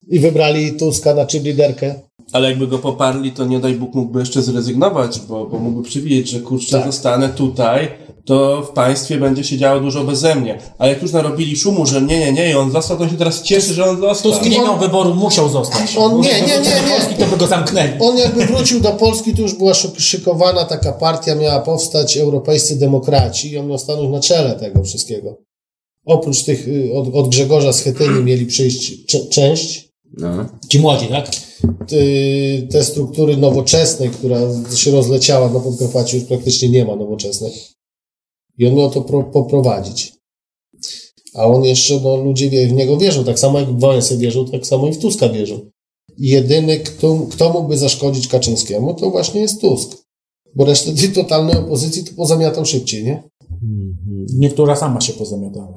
i 0.08 0.18
wybrali 0.18 0.72
Tuska 0.72 1.14
na 1.14 1.26
liderkę. 1.44 1.94
Ale 2.32 2.48
jakby 2.48 2.66
go 2.66 2.78
poparli, 2.78 3.32
to 3.32 3.44
nie 3.44 3.60
daj 3.60 3.74
Bóg 3.74 3.94
mógłby 3.94 4.20
jeszcze 4.20 4.42
zrezygnować, 4.42 5.20
bo, 5.20 5.46
bo 5.46 5.58
mógłby 5.58 5.88
przewidzieć, 5.88 6.28
że 6.28 6.40
kurczę, 6.40 6.76
Tak. 6.78 6.86
zostanę 6.86 7.28
tutaj, 7.28 7.88
to 8.30 8.62
w 8.62 8.68
państwie 8.70 9.16
będzie 9.18 9.44
się 9.44 9.58
działo 9.58 9.80
dużo 9.80 10.04
beze 10.04 10.34
mnie. 10.34 10.58
Ale 10.78 10.92
jak 10.92 11.02
już 11.02 11.12
narobili 11.12 11.56
szumu, 11.56 11.86
że 11.86 12.02
nie, 12.02 12.18
nie, 12.18 12.32
nie, 12.32 12.50
i 12.50 12.54
on 12.54 12.70
został, 12.72 12.96
to 12.96 13.02
on 13.02 13.10
się 13.10 13.16
teraz 13.16 13.42
cieszy, 13.42 13.74
że 13.74 13.84
on 13.84 14.00
został. 14.00 14.32
Tusk 14.32 14.44
nie 14.44 14.58
miał 14.58 14.78
wyboru, 14.78 15.14
musiał 15.14 15.48
zostać. 15.48 15.96
On- 15.96 16.20
nie, 16.20 16.40
nie, 16.40 16.46
nie, 16.46 16.58
nie. 16.58 16.94
Polski, 16.94 17.14
to 17.18 17.26
by 17.26 17.36
go 17.36 17.46
zamknęli. 17.46 17.92
On 18.00 18.18
jakby 18.18 18.46
wrócił 18.46 18.80
do 18.80 18.90
Polski, 18.90 19.34
to 19.34 19.42
już 19.42 19.54
była 19.54 19.72
szyk- 19.72 19.98
szykowana 20.00 20.64
taka 20.64 20.92
partia, 20.92 21.34
miała 21.34 21.60
powstać 21.60 22.16
europejscy 22.16 22.76
demokraci 22.78 23.50
i 23.50 23.58
on 23.58 23.66
miał 23.66 23.78
stanąć 23.78 24.10
na 24.12 24.20
czele 24.20 24.54
tego 24.54 24.82
wszystkiego. 24.84 25.36
Oprócz 26.06 26.42
tych, 26.44 26.68
y, 26.68 26.90
od, 26.94 27.14
od 27.14 27.28
Grzegorza 27.28 27.72
Schetyny 27.72 28.22
mieli 28.28 28.46
przyjść 28.46 29.06
cze- 29.06 29.26
część, 29.26 29.90
No. 30.18 30.28
Ci 30.68 30.78
młodzi, 30.80 31.06
tak? 31.06 31.26
te 32.72 32.84
struktury 32.84 33.36
nowoczesnej, 33.36 34.10
która 34.10 34.38
się 34.74 34.90
rozleciała 34.90 35.48
na 35.50 35.60
Podkarpaciu, 35.60 36.16
już 36.16 36.24
praktycznie 36.26 36.68
nie 36.68 36.84
ma 36.84 36.96
nowoczesnej. 36.96 37.52
I 38.60 38.66
on 38.66 38.74
miał 38.74 38.90
to 38.90 39.00
pro, 39.00 39.22
poprowadzić. 39.22 40.12
A 41.34 41.46
on 41.46 41.64
jeszcze, 41.64 42.00
no 42.00 42.16
ludzie 42.16 42.68
w 42.68 42.72
niego 42.72 42.96
wierzą, 42.96 43.24
tak 43.24 43.38
samo 43.38 43.60
jak 43.60 43.68
w 43.68 43.80
Wałęsę 43.80 44.16
wierzą, 44.16 44.46
tak 44.46 44.66
samo 44.66 44.88
i 44.88 44.92
w 44.92 44.98
Tuska 44.98 45.28
wierzą. 45.28 45.60
Jedyny, 46.18 46.78
kto, 46.78 47.26
kto 47.30 47.52
mógłby 47.52 47.78
zaszkodzić 47.78 48.28
Kaczyńskiemu, 48.28 48.94
to 48.94 49.10
właśnie 49.10 49.40
jest 49.40 49.60
Tusk. 49.60 49.96
Bo 50.54 50.64
resztę 50.64 50.94
tej 50.94 51.08
totalnej 51.08 51.56
opozycji 51.56 52.04
to 52.04 52.12
pozamiatał 52.16 52.66
szybciej, 52.66 53.04
nie? 53.04 53.22
Niektóra 54.34 54.76
sama 54.76 55.00
się 55.00 55.12
pozamiatała. 55.12 55.74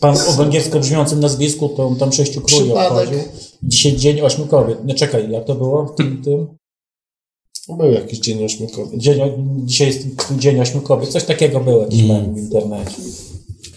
Pan 0.00 0.16
o 0.28 0.32
węgiersko 0.32 0.80
brzmiącym 0.80 1.20
nazwisku, 1.20 1.68
to 1.68 1.86
on 1.86 1.96
tam 1.96 2.12
sześciu 2.12 2.40
króli 2.40 2.72
obchodził. 2.72 3.18
Dzisiaj 3.62 3.96
dzień 3.96 4.20
ośmiu 4.20 4.46
kobiet. 4.46 4.78
No 4.84 4.94
czekaj, 4.94 5.30
jak 5.30 5.44
to 5.44 5.54
było 5.54 5.86
w 5.86 5.94
tym, 5.94 6.22
tym? 6.22 6.46
Był 7.68 7.92
jakiś 7.92 8.18
dzień 8.18 8.44
ośmiokowy. 8.44 8.98
Dzień, 8.98 9.20
dzisiaj 9.64 9.86
jest 9.86 10.06
dzień 10.38 10.60
ośmiu 10.60 10.80
kobiet. 10.80 11.08
Coś 11.08 11.24
takiego 11.24 11.60
było 11.60 11.80
jakiś 11.80 12.02
mem 12.02 12.34
w 12.34 12.38
internecie. 12.38 12.96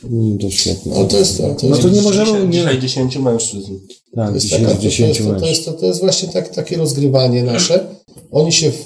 Mm, 0.03 0.37
To 0.37 0.49
świetnie. 0.49 0.91
No 0.95 1.05
to 1.05 1.17
jest 1.17 1.37
to. 1.37 1.55
to 1.55 1.67
No 1.67 1.77
to 1.77 1.89
nie 1.89 2.01
możemy... 2.01 2.47
Nie, 2.47 2.51
Dzisiaj 2.51 2.79
10 2.79 3.17
mężczyzn. 3.17 3.73
tak, 4.15 4.29
to 4.29 4.35
jest, 4.35 4.49
taka, 4.49 4.67
to, 4.67 4.75
to, 4.75 4.81
10 4.81 5.19
jest, 5.19 5.29
to, 5.29 5.39
to, 5.39 5.47
jest, 5.47 5.65
to, 5.65 5.73
to 5.73 5.85
jest 5.85 5.99
właśnie 5.99 6.29
tak, 6.29 6.49
takie 6.49 6.77
rozgrywanie 6.77 7.43
nasze. 7.43 7.95
Oni 8.31 8.51
się 8.51 8.71
w, 8.71 8.85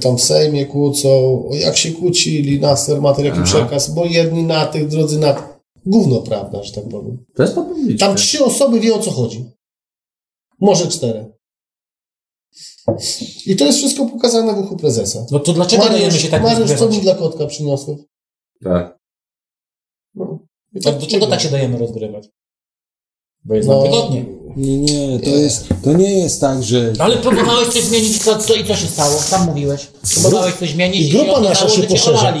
tam 0.00 0.18
w 0.18 0.22
Sejmie 0.24 0.66
kłócą, 0.66 1.42
jak 1.52 1.76
się 1.76 1.92
kłócili, 1.92 2.60
Nasser 2.60 3.00
ma 3.00 3.14
jaki 3.18 3.42
przekaz, 3.42 3.90
bo 3.94 4.04
jedni 4.04 4.42
na 4.42 4.66
tych, 4.66 4.88
drudzy 4.88 5.18
na. 5.18 5.58
Gówno 5.86 6.16
prawda, 6.20 6.62
że 6.62 6.72
tak 6.72 6.88
powiem. 6.88 7.24
To 7.36 7.42
jest. 7.42 7.54
Tam 7.98 8.16
trzy 8.16 8.44
osoby 8.44 8.80
wie 8.80 8.94
o 8.94 8.98
co 8.98 9.10
chodzi. 9.10 9.44
Może 10.60 10.86
cztery. 10.86 11.37
I 13.46 13.56
to 13.56 13.64
jest 13.64 13.78
wszystko 13.78 14.06
pokazane 14.06 14.54
w 14.54 14.58
uchu 14.58 14.76
prezesa. 14.76 15.26
No 15.30 15.38
to 15.38 15.52
dlaczego 15.52 15.84
dajemy 15.88 16.18
się 16.18 16.28
tak 16.28 16.42
Mariusz, 16.42 16.72
co 16.72 16.88
mi 16.88 17.00
dla 17.00 17.14
kotka 17.14 17.46
przyniosłeś? 17.46 17.98
Tak. 18.64 18.98
No. 20.14 20.38
I 20.74 20.80
Tak, 20.80 20.98
dlaczego 20.98 21.26
tak 21.26 21.40
się 21.40 21.48
dajemy 21.48 21.78
rozgrywać? 21.78 22.28
Bo 23.44 23.54
jest 23.54 23.68
No. 23.68 23.82
wygodnie. 23.82 24.24
Nie, 24.56 24.78
nie, 24.78 25.20
to 25.20 25.30
jest, 25.30 25.68
to 25.84 25.92
nie 25.92 26.18
jest 26.18 26.40
tak, 26.40 26.62
że... 26.62 26.92
Ale 26.98 27.16
próbowałeś 27.16 27.68
coś 27.68 27.84
zmienić 27.84 28.24
co, 28.24 28.38
co, 28.38 28.54
i 28.54 28.64
co 28.64 28.76
się 28.76 28.86
stało? 28.86 29.18
Sam 29.18 29.46
mówiłeś. 29.46 29.88
Próbowałeś 30.12 30.54
coś 30.54 30.70
zmienić 30.70 31.00
I 31.00 31.10
grupa 31.10 31.34
się 31.34 31.40
nasza 31.40 31.64
okazało, 31.64 31.70
się 31.70 31.82
poszerza. 31.82 32.34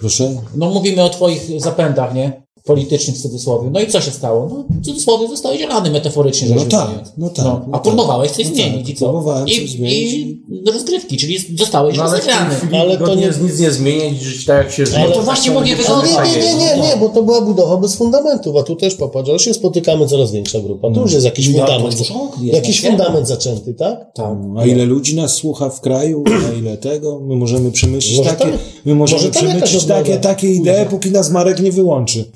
Proszę? 0.00 0.42
No 0.54 0.70
mówimy 0.70 1.02
o 1.02 1.08
twoich 1.08 1.60
zapędach, 1.60 2.14
nie? 2.14 2.42
Politycznych 2.64 3.16
w 3.16 3.22
cudzysłowie. 3.22 3.70
No 3.72 3.80
i 3.80 3.86
co 3.86 4.00
się 4.00 4.10
stało? 4.10 4.48
No 4.50 4.64
w 4.80 4.84
cudzysłowie 4.84 5.28
zostałeś 5.28 5.62
olany 5.62 5.90
metaforycznie 5.90 6.48
rzecz 6.48 6.58
No 6.58 6.64
tak, 6.64 6.88
no 7.18 7.28
tak, 7.28 7.44
No, 7.44 7.52
no 7.52 7.66
a 7.68 7.72
tak. 7.72 7.82
próbowałeś 7.82 8.30
coś 8.30 8.48
No 8.48 8.54
zmienić 8.54 8.80
tak, 8.86 8.88
i 8.88 8.94
co? 8.94 9.04
próbowałem 9.04 9.48
I, 9.48 9.60
coś 9.60 9.70
zmienić 9.70 10.12
I 10.12 10.42
rozgrywki, 10.72 11.16
czyli 11.16 11.38
zostałeś 11.58 11.96
No 11.96 12.02
rozegrany. 12.02 12.54
Ale 12.80 12.98
to 12.98 13.14
nie- 13.14 13.22
jest 13.26 13.42
nic 13.42 13.58
nie 13.60 13.70
zmieniać, 13.70 14.20
żyć 14.20 14.44
tak 14.46 14.56
jak 14.64 14.72
się 14.74 14.86
żyje. 14.86 15.04
No 15.08 15.14
to 15.14 15.22
właśnie 15.22 15.52
mówię. 15.52 15.76
Ale 15.88 16.28
nie, 16.28 16.36
nie, 16.38 16.54
nie, 16.54 16.82
nie, 16.88 16.96
bo 17.00 17.08
to 17.08 17.22
była 17.22 17.40
budowa 17.40 17.76
bez 17.76 17.94
fundamentów, 17.96 18.56
a 18.56 18.62
tu 18.62 18.76
też 18.76 18.94
popatrz, 18.94 19.28
ale 19.30 19.38
się 19.38 19.54
spotykamy 19.54 20.06
coraz 20.06 20.32
większa 20.32 20.60
grupa. 20.60 20.90
Tu 20.90 21.00
już 21.00 21.12
jest 21.12 21.24
jakiś 21.24 21.48
No, 21.48 21.58
fundament. 21.58 21.96
Jakiś 22.42 22.82
fundament 22.82 23.28
zaczęty, 23.28 23.74
tak? 23.74 24.12
Tak. 24.14 24.36
A 24.58 24.66
ile 24.66 24.84
ludzi 24.84 25.16
nas 25.16 25.34
słucha 25.34 25.70
w 25.70 25.80
kraju, 25.80 26.24
a 26.50 26.58
ile 26.58 26.76
tego? 26.76 27.20
My 27.20 27.36
możemy 27.36 27.70
przemyśleć 27.72 28.20
takie, 28.26 28.44
tam- 28.44 28.58
my 28.84 28.94
możemy 28.94 29.22
może 29.34 29.48
jakaś 29.48 29.84
takie, 29.84 30.16
takie 30.16 30.48
idee, 30.54 30.86
póki 30.90 31.10
nas 31.10 31.30
Marek 31.30 31.60
nie 31.60 31.72
wyłączy. 31.72 32.24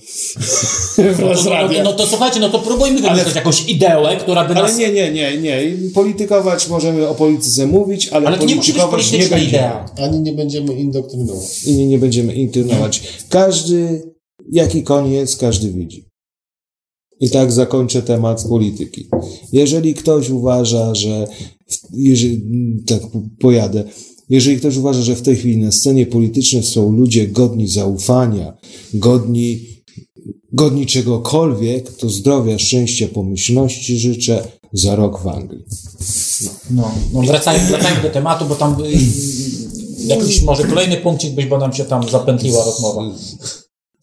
No 0.99 1.35
to, 1.35 1.45
no, 1.45 1.69
no, 1.69 1.83
no 1.85 1.93
to 1.93 2.07
słuchajcie, 2.07 2.41
no 2.41 2.49
to 2.49 2.59
próbujmy 2.59 3.01
wymyśleć 3.01 3.35
jakąś 3.35 3.69
ideę, 3.69 4.17
która 4.21 4.45
by 4.49 4.55
nas... 4.55 4.71
Ale 4.75 4.79
nie, 4.79 4.93
nie, 4.93 5.13
nie, 5.13 5.39
nie. 5.39 5.73
Politykować 5.95 6.69
możemy 6.69 7.09
o 7.09 7.15
polityce 7.15 7.67
mówić, 7.67 8.09
ale, 8.09 8.27
Ale 8.27 8.39
to 8.39 8.45
nie 8.45 8.55
musi 8.55 8.73
być 8.73 8.83
politykować 8.83 9.13
nie 9.13 9.19
polityczna 9.19 9.37
będziemy. 9.37 9.59
idea. 9.59 10.07
Ani 10.07 10.21
nie 10.21 10.33
będziemy 10.33 10.75
indoktrynować. 10.75 11.65
I 11.67 11.75
nie, 11.77 11.87
nie 11.87 11.99
będziemy 11.99 12.35
intynować. 12.35 13.03
Każdy, 13.29 14.03
jaki 14.53 14.83
koń 14.83 15.11
jest, 15.13 15.41
każdy 15.41 15.71
widzi. 15.71 16.05
I 17.21 17.31
tak 17.31 17.53
zakończę 17.53 18.03
temat 18.03 18.45
polityki. 18.49 19.09
Jeżeli 19.53 19.95
ktoś 19.95 20.31
uważa, 20.31 20.95
że, 20.95 21.27
jeżeli, 21.93 22.43
tak 22.87 23.01
pojadę, 23.41 23.85
jeżeli 24.29 24.57
ktoś 24.57 24.77
uważa, 24.77 25.03
że 25.03 25.17
w 25.17 25.23
tej 25.23 25.37
chwili 25.37 25.57
na 25.57 25.73
scenie 25.73 26.07
politycznej 26.07 26.63
są 26.63 26.93
ludzie 26.93 27.29
godni 27.29 27.69
zaufania, 27.69 28.57
godni, 28.95 29.61
godni 30.53 30.87
czegokolwiek, 30.87 31.97
to 31.97 32.11
zdrowia, 32.11 32.59
szczęścia, 32.59 33.09
pomyślności 33.09 33.99
życzę 33.99 34.49
za 34.73 34.97
rok 34.97 35.23
w 35.23 35.29
Anglii. 35.29 35.65
No, 36.71 36.91
no 37.13 37.23
wracajmy, 37.23 37.69
wracajmy 37.69 38.03
do 38.03 38.11
tematu, 38.11 38.45
bo 38.45 38.55
tam 38.55 38.77
y, 38.85 38.93
jakiś 40.07 40.43
może 40.43 40.65
kolejny 40.65 40.97
punkcik 40.97 41.35
byś, 41.35 41.47
bo 41.47 41.59
nam 41.59 41.73
się 41.73 41.85
tam 41.85 42.09
zapętliła 42.09 42.65
rozmowa. 42.65 43.03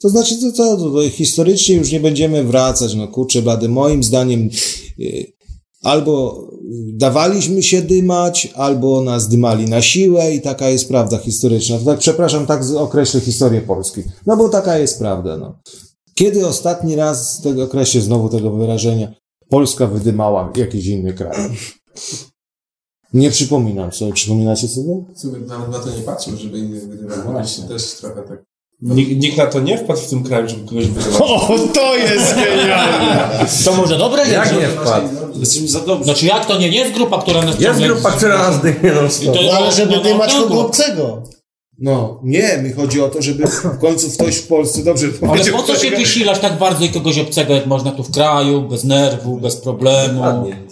To 0.02 0.10
znaczy, 0.10 0.36
to, 0.42 0.52
to, 0.52 0.78
to, 0.78 0.90
to 0.90 1.10
historycznie 1.10 1.76
już 1.76 1.92
nie 1.92 2.00
będziemy 2.00 2.44
wracać, 2.44 2.96
no 2.96 3.08
kurczę 3.08 3.42
blady, 3.42 3.70
moim 3.70 4.04
zdaniem 4.04 4.50
y, 5.00 5.34
albo 5.84 6.48
dawaliśmy 6.94 7.64
się 7.64 7.82
dymać, 7.82 8.54
albo 8.56 9.02
nas 9.02 9.28
dymali 9.28 9.66
na 9.66 9.82
siłę 9.82 10.36
i 10.36 10.42
taka 10.42 10.70
jest 10.70 10.88
prawda 10.88 11.18
historyczna. 11.18 11.80
To 11.80 11.86
tak, 11.86 12.00
przepraszam, 12.00 12.46
tak 12.46 12.62
określę 12.78 13.22
historię 13.22 13.62
Polski. 13.62 14.04
No 14.26 14.38
bo 14.38 14.50
taka 14.50 14.78
jest 14.78 15.00
prawda, 15.00 15.38
no. 15.38 15.60
Kiedy 16.16 16.48
ostatni 16.48 16.96
raz, 16.96 17.42
tego 17.42 17.64
określę 17.64 18.02
znowu 18.02 18.30
tego 18.30 18.52
wyrażenia, 18.52 19.14
Polska 19.50 19.88
wydymała 19.88 20.52
jakiś 20.56 20.86
inny 20.86 21.14
kraj? 21.14 21.36
Nie 23.14 23.32
przypominam 23.32 23.92
sobie. 23.92 24.14
Przypominacie 24.14 24.68
sobie? 24.68 25.06
W 25.16 25.20
sumie 25.20 25.40
nawet 25.40 25.70
na 25.72 25.80
to 25.80 25.90
nie 25.90 26.02
patrzmy, 26.02 26.38
żeby 26.38 26.60
innych 26.60 26.88
wydawać. 26.88 27.58
To 27.58 27.68
też 27.68 27.94
trochę 27.94 28.22
tak. 28.24 28.51
Nikt, 28.82 29.22
nikt 29.22 29.38
na 29.38 29.46
to 29.46 29.60
nie 29.60 29.78
wpadł 29.78 30.00
w 30.00 30.10
tym 30.10 30.24
kraju, 30.24 30.50
żeby 30.50 30.68
kogoś 30.68 30.88
wyzywać. 30.88 31.22
O, 31.22 31.58
to 31.74 31.96
jest 31.96 32.36
genialne! 32.36 33.46
To 33.66 33.74
może 33.74 33.98
dobre 33.98 34.28
Jak 34.28 34.60
nie 34.60 34.68
wpadł? 34.68 35.08
Jesteśmy 35.40 35.68
za 35.68 35.80
dobrzy. 35.80 36.04
Znaczy 36.04 36.26
jak 36.26 36.46
to 36.46 36.58
nie, 36.58 36.70
nie 36.70 36.80
jest 36.80 36.94
grupa, 36.94 37.22
która 37.22 37.42
nas 37.42 37.60
Jest 37.60 37.80
grupa, 37.80 38.12
która 38.12 38.38
nas 38.38 38.62
dymie 38.62 38.94
No 39.46 39.52
ale 39.58 39.72
żeby 39.72 39.96
no, 39.96 40.02
dymać 40.02 40.34
no, 40.34 40.44
kogo 40.44 40.62
obcego. 40.62 41.24
No, 41.84 42.20
nie, 42.24 42.58
mi 42.64 42.72
chodzi 42.72 43.02
o 43.02 43.10
to, 43.10 43.22
żeby 43.22 43.48
w 43.48 43.78
końcu 43.80 44.10
ktoś 44.12 44.36
w 44.36 44.48
Polsce 44.48 44.84
dobrze 44.84 45.08
Ale 45.30 45.46
po 45.46 45.64
co 45.64 45.76
się 45.76 45.92
wysilasz 45.92 46.40
tak 46.40 46.60
bardzo 46.60 46.86
i 46.86 46.90
kogoś 46.90 47.20
obcego, 47.20 47.54
jak 47.54 47.66
można 47.66 47.92
tu 47.92 48.04
w 48.04 48.12
kraju, 48.12 48.62
bez 48.62 48.84
nerwu, 48.84 49.38
bez 49.38 49.56
problemu. 49.56 50.24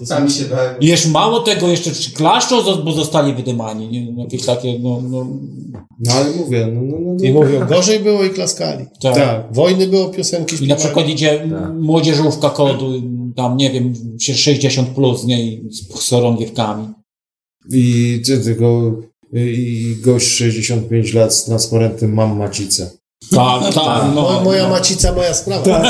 Sami 0.04 0.32
się 0.32 0.46
dają. 0.46 0.80
I 0.80 0.88
jeszcze 0.88 1.10
mało 1.10 1.40
tego, 1.40 1.68
jeszcze 1.68 1.92
klaszczą, 2.16 2.56
bo 2.86 2.92
zostali 2.92 3.34
wydymani. 3.34 3.88
Nie? 3.88 4.24
Jakieś 4.24 4.46
takie, 4.46 4.80
no, 4.80 5.02
no, 5.10 5.28
No 6.06 6.14
ale 6.14 6.32
mówię, 6.32 6.68
no, 6.74 6.82
no, 6.82 6.98
no, 7.00 7.24
I 7.26 7.34
no. 7.34 7.40
mówią, 7.40 7.68
gorzej 7.68 8.00
było 8.00 8.24
i 8.24 8.30
klaskali. 8.30 8.86
tak. 9.02 9.16
Tak. 9.16 9.48
Wojny 9.52 9.88
było, 9.88 10.10
piosenki 10.10 10.56
I 10.56 10.58
na 10.58 10.58
śpiewali. 10.66 10.82
przykład 10.84 11.10
idzie 11.10 11.48
młodzieżówka 11.80 12.50
kodu, 12.50 13.02
tam 13.36 13.58
nie 13.58 13.72
wiem, 13.72 13.94
60 14.20 14.90
plus, 14.90 15.24
nie, 15.24 15.42
i 15.44 15.70
z 15.72 16.10
chorągiewkami. 16.10 16.88
I 17.74 18.22
ty, 18.26 18.38
tylko 18.40 18.92
i 19.34 19.96
gość 20.02 20.28
65 20.28 21.14
lat 21.14 21.34
z 21.34 21.46
transparentem 21.46 22.14
mam 22.14 22.38
macicę. 22.38 22.90
Tak, 23.36 23.74
tak, 23.74 24.04
no. 24.16 24.42
moja 24.44 24.70
macica, 24.70 25.14
moja 25.14 25.34
sprawa. 25.34 25.82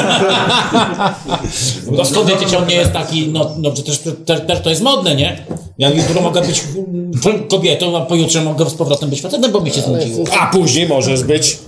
No 1.92 2.06
skąd 2.06 2.30
wiecie, 2.30 2.58
on 2.58 2.68
nie 2.68 2.76
jest 2.76 2.92
taki, 2.92 3.28
no, 3.28 3.52
no 3.58 3.72
przecież 3.72 4.00
też, 4.26 4.42
też 4.48 4.62
to 4.62 4.70
jest 4.70 4.82
modne, 4.82 5.16
nie? 5.16 5.46
Ja 5.78 5.90
jutro 5.90 6.22
mogę 6.22 6.42
być 6.42 6.64
kobietą, 7.50 7.98
a 7.98 8.06
pojutrze 8.06 8.42
mogę 8.42 8.70
z 8.70 8.74
powrotem 8.74 9.10
być 9.10 9.22
facetem, 9.22 9.52
bo 9.52 9.62
mi 9.62 9.72
się 9.72 9.82
znudziło. 9.82 10.26
A 10.40 10.48
później 10.48 10.88
możesz 10.88 11.24
być. 11.24 11.60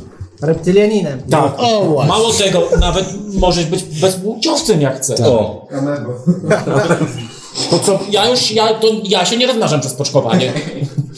Reptylianinem. 0.41 1.22
Tak. 1.30 1.53
O, 1.57 1.85
właśnie. 1.85 2.10
Mało 2.10 2.34
tego, 2.34 2.68
nawet 2.80 3.06
możesz 3.34 3.65
być 3.65 3.84
bezpłciowcem 3.84 4.81
jak 4.81 4.98
chcesz. 4.98 5.19
O. 5.19 5.68
To 7.69 7.80
co, 7.80 7.99
ja 8.11 8.30
już, 8.30 8.52
ja, 8.52 8.73
to 8.73 8.88
ja 9.03 9.26
się 9.26 9.38
nie 9.38 9.48
rozmnażam 9.48 9.80
przez 9.82 9.94
poczkowanie. 9.94 10.53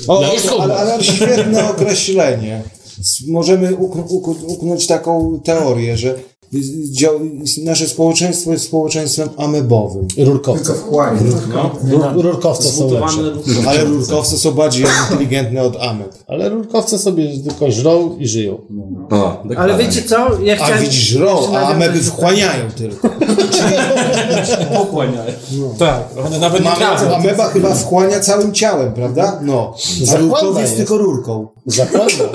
O, 0.07 0.21
Ja 0.21 0.33
już 0.33 0.41
schudłem. 0.43 0.71
ale, 0.71 0.93
ale 0.93 1.03
świetne 1.03 1.69
określenie. 1.71 2.61
Możemy 3.27 3.71
ukn- 3.75 4.07
uk- 4.07 4.43
uknąć 4.47 4.87
taką 4.87 5.39
teorię, 5.43 5.97
że 5.97 6.15
nasze 7.63 7.87
społeczeństwo 7.87 8.51
jest 8.51 8.65
społeczeństwem 8.65 9.29
amebowym. 9.37 10.07
Rurkowce. 10.17 10.73
Rur, 11.89 12.01
rurkowce 12.15 12.69
są 12.69 12.91
lepsze. 12.91 13.17
Ale 13.67 13.83
rurkowce 13.85 14.37
są 14.37 14.51
bardziej 14.51 14.85
inteligentne 15.11 15.61
od 15.63 15.75
ameb. 15.81 16.13
Ale 16.27 16.49
rurkowce 16.49 16.99
sobie 16.99 17.37
tylko 17.43 17.71
żrą 17.71 18.17
i 18.17 18.27
żyją. 18.27 18.57
O, 19.13 19.43
Ale 19.57 19.77
wiecie 19.77 20.01
co? 20.01 20.41
Ja 20.43 20.53
A 20.53 20.63
chciałem... 20.65 20.81
widzisz, 20.83 21.01
żrą, 21.09 21.41
jeszcze 21.41 21.59
a 21.59 21.67
ameby 21.67 21.99
wchłaniają 21.99 22.71
tylko. 22.71 23.09
Tak, 25.79 26.03
one 26.25 26.39
nawet 26.39 26.59
nie 26.63 26.69
Mamy, 26.69 26.77
trafią. 26.81 27.15
ameba 27.15 27.49
chyba 27.49 27.75
wchłania 27.75 28.19
całym 28.19 28.53
ciałem, 28.53 28.93
prawda? 28.93 29.39
No. 29.41 29.73
A 30.01 30.05
Zakładna 30.05 30.27
rurkowiec 30.39 30.61
jest. 30.65 30.77
tylko 30.77 30.97
rurką. 30.97 31.47
Zakładna. 31.65 32.25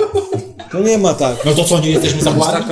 To 0.71 0.79
nie 0.79 0.97
ma 0.97 1.13
tak. 1.13 1.45
No 1.45 1.53
to 1.53 1.63
co, 1.63 1.79
nie 1.79 1.89
jesteśmy 1.89 2.21
zagłady? 2.21 2.63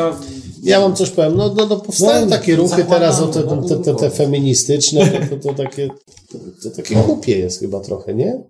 Ja 0.63 0.79
wam 0.81 0.95
coś 0.95 1.09
powiem, 1.09 1.37
no, 1.37 1.53
no, 1.55 1.65
no 1.65 1.75
powstają 1.77 2.25
No, 2.25 2.31
takie 2.31 2.55
ruchy 2.55 2.85
teraz, 2.89 3.19
o 3.19 3.27
te, 3.27 3.43
te, 3.43 3.75
te, 3.83 3.93
te, 3.95 4.05
no. 4.05 4.09
feministyczne, 4.09 5.07
to, 5.07 5.35
to, 5.35 5.53
to 5.53 5.63
takie, 5.63 5.87
to, 6.31 6.37
to 6.63 6.75
takie 6.75 6.95
głupie 6.95 7.39
jest 7.39 7.59
chyba 7.59 7.79
trochę, 7.79 8.13
nie? 8.13 8.43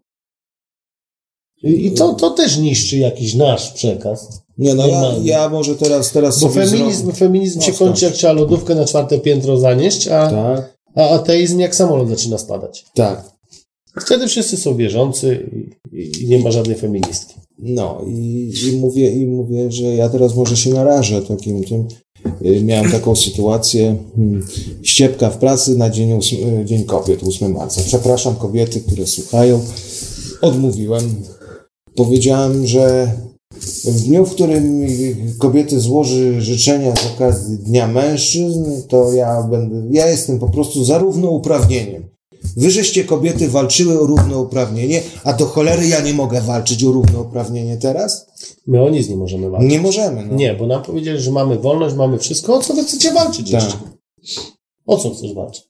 I, 1.63 1.91
to, 1.91 2.13
to 2.13 2.29
też 2.31 2.57
niszczy 2.57 2.97
jakiś 2.97 3.35
nasz 3.35 3.71
przekaz. 3.71 4.41
Nie, 4.57 4.75
no 4.75 4.88
ja, 4.88 5.13
ja 5.23 5.49
może 5.49 5.75
teraz, 5.75 6.11
teraz 6.11 6.39
Bo 6.39 6.49
feminizm, 6.49 7.03
zrobię- 7.05 7.13
feminizm 7.15 7.61
się 7.61 7.71
No, 7.71 7.77
kończy, 7.77 8.05
jak 8.05 8.13
trzeba 8.13 8.34
lodówkę 8.34 8.75
na 8.75 8.85
czwarte 8.85 9.19
piętro 9.19 9.57
zanieść, 9.59 10.07
a, 10.07 10.29
Tak, 10.29 10.73
a 10.95 11.09
ateizm 11.09 11.59
jak 11.59 11.75
samolot 11.75 12.09
zaczyna 12.09 12.38
spadać. 12.38 12.85
tak. 12.95 13.38
Wtedy 14.01 14.27
wszyscy 14.27 14.57
są 14.57 14.75
wierzący 14.75 15.49
i, 15.93 16.23
i 16.23 16.27
nie 16.27 16.39
ma 16.39 16.51
żadnej 16.51 16.77
feministki. 16.77 17.34
No 17.59 18.01
i, 18.07 18.51
i, 18.67 18.77
mówię, 18.77 19.11
i 19.11 19.25
mówię, 19.27 19.71
że 19.71 19.84
ja 19.84 20.09
teraz 20.09 20.35
może 20.35 20.57
się 20.57 20.69
narażę 20.69 21.21
takim 21.21 21.63
tym, 21.63 21.88
y, 22.45 22.63
miałem 22.63 22.91
taką 22.91 23.15
sytuację, 23.25 23.95
hmm, 24.15 24.47
ściepka 24.84 25.29
w 25.29 25.38
pracy 25.38 25.77
na 25.77 25.89
dzień, 25.89 26.19
ósm- 26.19 26.61
y, 26.61 26.65
dzień 26.65 26.84
kobiet, 26.84 27.23
8 27.23 27.51
marca. 27.53 27.81
Przepraszam 27.85 28.35
kobiety, 28.35 28.81
które 28.81 29.07
słuchają. 29.07 29.59
Odmówiłem. 30.41 31.15
Powiedziałem, 31.97 32.67
że 32.67 33.11
w 33.85 34.01
dniu, 34.01 34.25
w 34.25 34.31
którym 34.31 34.87
kobiety 35.39 35.79
złoży 35.79 36.41
życzenia 36.41 36.95
z 36.95 37.05
okazji 37.05 37.57
Dnia 37.57 37.87
Mężczyzn, 37.87 38.65
to 38.87 39.13
ja 39.13 39.43
będę, 39.43 39.97
ja 39.97 40.07
jestem 40.07 40.39
po 40.39 40.49
prostu 40.49 40.85
za 40.85 40.97
równouprawnieniem. 40.97 42.09
Wy 42.57 42.71
żeście 42.71 43.03
kobiety 43.03 43.49
walczyły 43.49 43.99
o 43.99 44.05
równouprawnienie, 44.05 45.01
a 45.23 45.33
do 45.33 45.45
cholery 45.45 45.87
ja 45.87 46.01
nie 46.01 46.13
mogę 46.13 46.41
walczyć 46.41 46.83
o 46.83 46.91
równouprawnienie 46.91 47.77
teraz? 47.77 48.27
My 48.67 48.83
o 48.83 48.89
nic 48.89 49.09
nie 49.09 49.15
możemy 49.15 49.49
walczyć. 49.49 49.71
Nie 49.71 49.81
możemy. 49.81 50.25
No. 50.25 50.35
Nie, 50.35 50.53
bo 50.53 50.67
nam 50.67 50.83
powiedzieli, 50.83 51.19
że 51.19 51.31
mamy 51.31 51.59
wolność, 51.59 51.95
mamy 51.95 52.17
wszystko. 52.19 52.55
O 52.55 52.61
co 52.61 52.73
wy 52.73 52.83
chcecie 52.83 53.13
walczyć 53.13 53.51
Tak. 53.51 53.63
jeszcze? 53.63 53.77
O 54.85 54.97
co 54.97 55.09
chcesz 55.09 55.33
walczyć? 55.33 55.63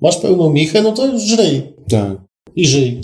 Masz 0.00 0.16
pełną 0.16 0.50
michę, 0.50 0.82
no 0.82 0.92
to 0.92 1.18
żryj. 1.18 1.74
Tak. 1.88 2.16
I 2.56 2.66
żyj. 2.66 3.00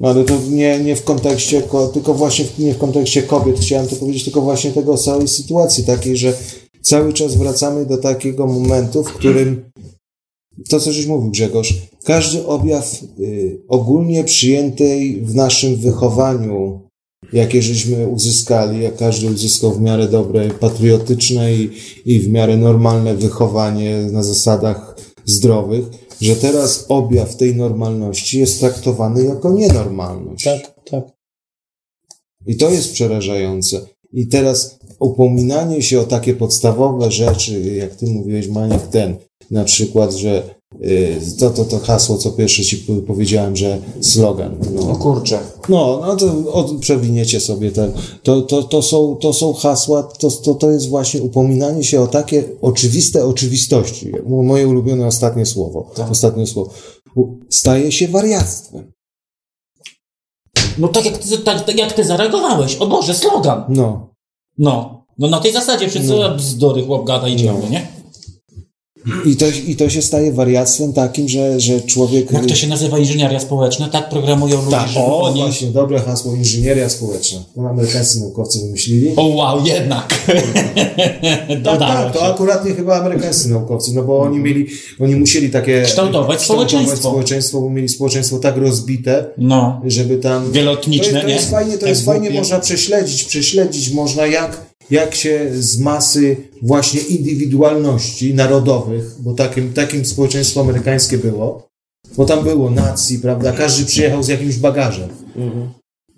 No 0.00 0.08
ale 0.08 0.24
to 0.24 0.34
nie, 0.50 0.80
nie 0.80 0.96
w 0.96 1.04
kontekście, 1.04 1.62
ko- 1.62 1.88
tylko 1.88 2.14
właśnie 2.14 2.44
nie 2.58 2.74
w 2.74 2.78
kontekście 2.78 3.22
kobiet. 3.22 3.60
Chciałem 3.60 3.86
to 3.88 3.96
powiedzieć, 3.96 4.24
tylko 4.24 4.40
właśnie 4.40 4.70
tego 4.72 4.96
całej 4.98 5.28
sytuacji 5.28 5.84
takiej, 5.84 6.16
że 6.16 6.32
cały 6.82 7.12
czas 7.12 7.34
wracamy 7.36 7.86
do 7.86 7.96
takiego 7.98 8.46
momentu, 8.46 9.04
w 9.04 9.12
którym 9.12 9.70
to, 10.68 10.80
co 10.80 10.92
żeś 10.92 11.06
mówił 11.06 11.30
Grzegorz, 11.30 11.74
każdy 12.04 12.46
objaw 12.46 13.00
y, 13.20 13.60
ogólnie 13.68 14.24
przyjętej 14.24 15.20
w 15.22 15.34
naszym 15.34 15.76
wychowaniu, 15.76 16.80
jakie 17.32 17.62
żeśmy 17.62 18.08
uzyskali, 18.08 18.82
jak 18.82 18.96
każdy 18.96 19.30
uzyskał 19.30 19.72
w 19.72 19.80
miarę 19.80 20.08
dobre, 20.08 20.50
patriotyczne 20.50 21.54
i, 21.54 21.70
i 22.06 22.20
w 22.20 22.28
miarę 22.28 22.56
normalne 22.56 23.14
wychowanie 23.14 23.96
na 24.12 24.22
zasadach 24.22 24.96
zdrowych, 25.24 25.84
że 26.20 26.36
teraz 26.36 26.84
objaw 26.88 27.36
tej 27.36 27.56
normalności 27.56 28.38
jest 28.38 28.60
traktowany 28.60 29.24
jako 29.24 29.52
nienormalność. 29.52 30.44
Tak, 30.44 30.84
tak. 30.90 31.04
I 32.46 32.56
to 32.56 32.70
jest 32.70 32.92
przerażające. 32.92 33.86
I 34.12 34.26
teraz 34.26 34.78
upominanie 34.98 35.82
się 35.82 36.00
o 36.00 36.04
takie 36.04 36.34
podstawowe 36.34 37.10
rzeczy, 37.10 37.60
jak 37.60 37.96
ty 37.96 38.06
mówiłeś, 38.06 38.48
Maniek, 38.48 38.86
ten, 38.86 39.16
na 39.50 39.64
przykład, 39.64 40.12
że 40.12 40.55
to, 41.38 41.50
to, 41.50 41.64
to 41.64 41.78
hasło, 41.78 42.18
co 42.18 42.30
pierwsze 42.30 42.62
ci 42.62 42.76
powiedziałem, 43.06 43.56
że 43.56 43.78
slogan. 44.00 44.56
O 44.80 44.84
No, 44.86 44.96
kurczę. 44.96 45.38
no, 45.68 46.00
no 46.06 46.16
to 46.16 46.52
od, 46.52 46.80
przewiniecie 46.80 47.40
sobie 47.40 47.70
ten. 47.70 47.92
To, 48.22 48.42
to, 48.42 48.62
to, 48.62 48.82
są, 48.82 49.16
to 49.16 49.32
są 49.32 49.52
hasła, 49.52 50.02
to, 50.02 50.30
to, 50.30 50.54
to 50.54 50.70
jest 50.70 50.88
właśnie 50.88 51.22
upominanie 51.22 51.84
się 51.84 52.00
o 52.00 52.06
takie 52.06 52.44
oczywiste 52.62 53.24
oczywistości. 53.26 54.12
Moje 54.26 54.68
ulubione 54.68 55.06
ostatnie 55.06 55.46
słowo. 55.46 55.90
Ostatnie 56.10 56.46
słowo. 56.46 56.70
Staje 57.50 57.92
się 57.92 58.08
wariactwem. 58.08 58.92
No 60.78 60.88
tak 60.88 61.04
jak 61.04 61.18
ty, 61.18 61.38
tak, 61.38 61.64
tak 61.64 61.78
jak 61.78 61.92
ty 61.92 62.04
zareagowałeś. 62.04 62.76
O 62.76 62.86
Boże, 62.86 63.14
slogan. 63.14 63.64
No. 63.68 64.14
No. 64.58 65.04
No 65.18 65.28
na 65.28 65.40
tej 65.40 65.52
zasadzie 65.52 65.88
wszyscy 65.88 66.08
No. 66.16 66.34
bzdury 66.34 66.82
chłop 66.86 67.06
gada 67.06 67.28
i 67.28 67.36
ciągle, 67.36 67.64
No. 67.64 67.70
nie? 67.70 67.88
I 69.26 69.36
to, 69.36 69.46
I 69.66 69.76
to 69.76 69.90
się 69.90 70.02
staje 70.02 70.32
wariactwem 70.32 70.92
takim, 70.92 71.28
że, 71.28 71.60
że 71.60 71.80
człowiek... 71.80 72.32
Jak 72.32 72.46
to 72.46 72.54
się 72.54 72.66
nazywa 72.66 72.98
inżynieria 72.98 73.40
społeczna? 73.40 73.88
Tak 73.88 74.08
programują 74.10 74.56
ludzi, 74.58 74.70
Tak, 74.70 74.88
żeby 74.88 75.06
o, 75.06 75.20
oni... 75.22 75.40
właśnie, 75.40 75.68
dobre 75.68 76.00
hasło, 76.00 76.34
inżynieria 76.34 76.88
społeczna. 76.88 77.38
To 77.54 77.68
amerykańscy 77.68 78.20
naukowcy 78.20 78.58
wymyślili. 78.60 79.12
O 79.16 79.22
wow, 79.26 79.66
jednak. 79.66 80.14
Tak, 81.46 81.62
Dodało 81.62 81.78
tak, 81.78 82.12
to 82.12 82.18
się. 82.18 82.24
akurat 82.24 82.64
nie 82.64 82.74
chyba 82.74 83.00
amerykańscy 83.00 83.48
naukowcy, 83.50 83.94
no 83.94 84.02
bo 84.02 84.18
oni 84.20 84.38
mieli, 84.38 84.66
oni 85.00 85.14
musieli 85.16 85.50
takie... 85.50 85.82
Kształtować 85.82 86.42
społeczeństwo. 86.42 86.96
społeczeństwo, 86.96 87.60
bo 87.60 87.70
mieli 87.70 87.88
społeczeństwo 87.88 88.38
tak 88.38 88.56
rozbite, 88.56 89.24
No. 89.38 89.80
żeby 89.86 90.16
tam... 90.16 90.52
Wielotniczne, 90.52 91.20
to, 91.20 91.26
to 91.26 91.32
jest 91.32 91.44
nie? 91.44 91.50
fajnie, 91.50 91.78
to 91.78 91.86
jest 91.86 92.04
fajnie, 92.04 92.20
głupie. 92.28 92.38
można 92.38 92.58
prześledzić, 92.60 93.24
prześledzić 93.24 93.90
można 93.90 94.26
jak, 94.26 94.60
jak 94.90 95.14
się 95.14 95.50
z 95.54 95.78
masy 95.78 96.36
właśnie 96.62 97.00
indywidualności 97.00 98.34
narodowych, 98.34 99.14
bo 99.20 99.34
takim, 99.34 99.72
takim 99.72 100.04
społeczeństwo 100.04 100.60
amerykańskie 100.60 101.18
było, 101.18 101.68
bo 102.16 102.24
tam 102.24 102.44
było 102.44 102.70
nacji, 102.70 103.18
prawda, 103.18 103.52
każdy 103.52 103.84
przyjechał 103.86 104.22
z 104.22 104.28
jakimś 104.28 104.56
bagażem. 104.56 105.08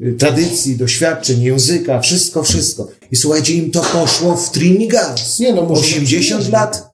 Y, 0.00 0.12
Tradycji, 0.12 0.76
doświadczeń, 0.76 1.42
języka, 1.42 2.00
wszystko, 2.00 2.42
wszystko. 2.42 2.88
I 3.12 3.16
słuchajcie, 3.16 3.54
im 3.54 3.70
to 3.70 3.80
poszło 3.80 4.36
w 4.36 4.50
Trinidad. 4.50 5.38
Nie 5.40 5.52
no, 5.52 5.62
może 5.62 5.80
80 5.80 6.48
lat. 6.48 6.90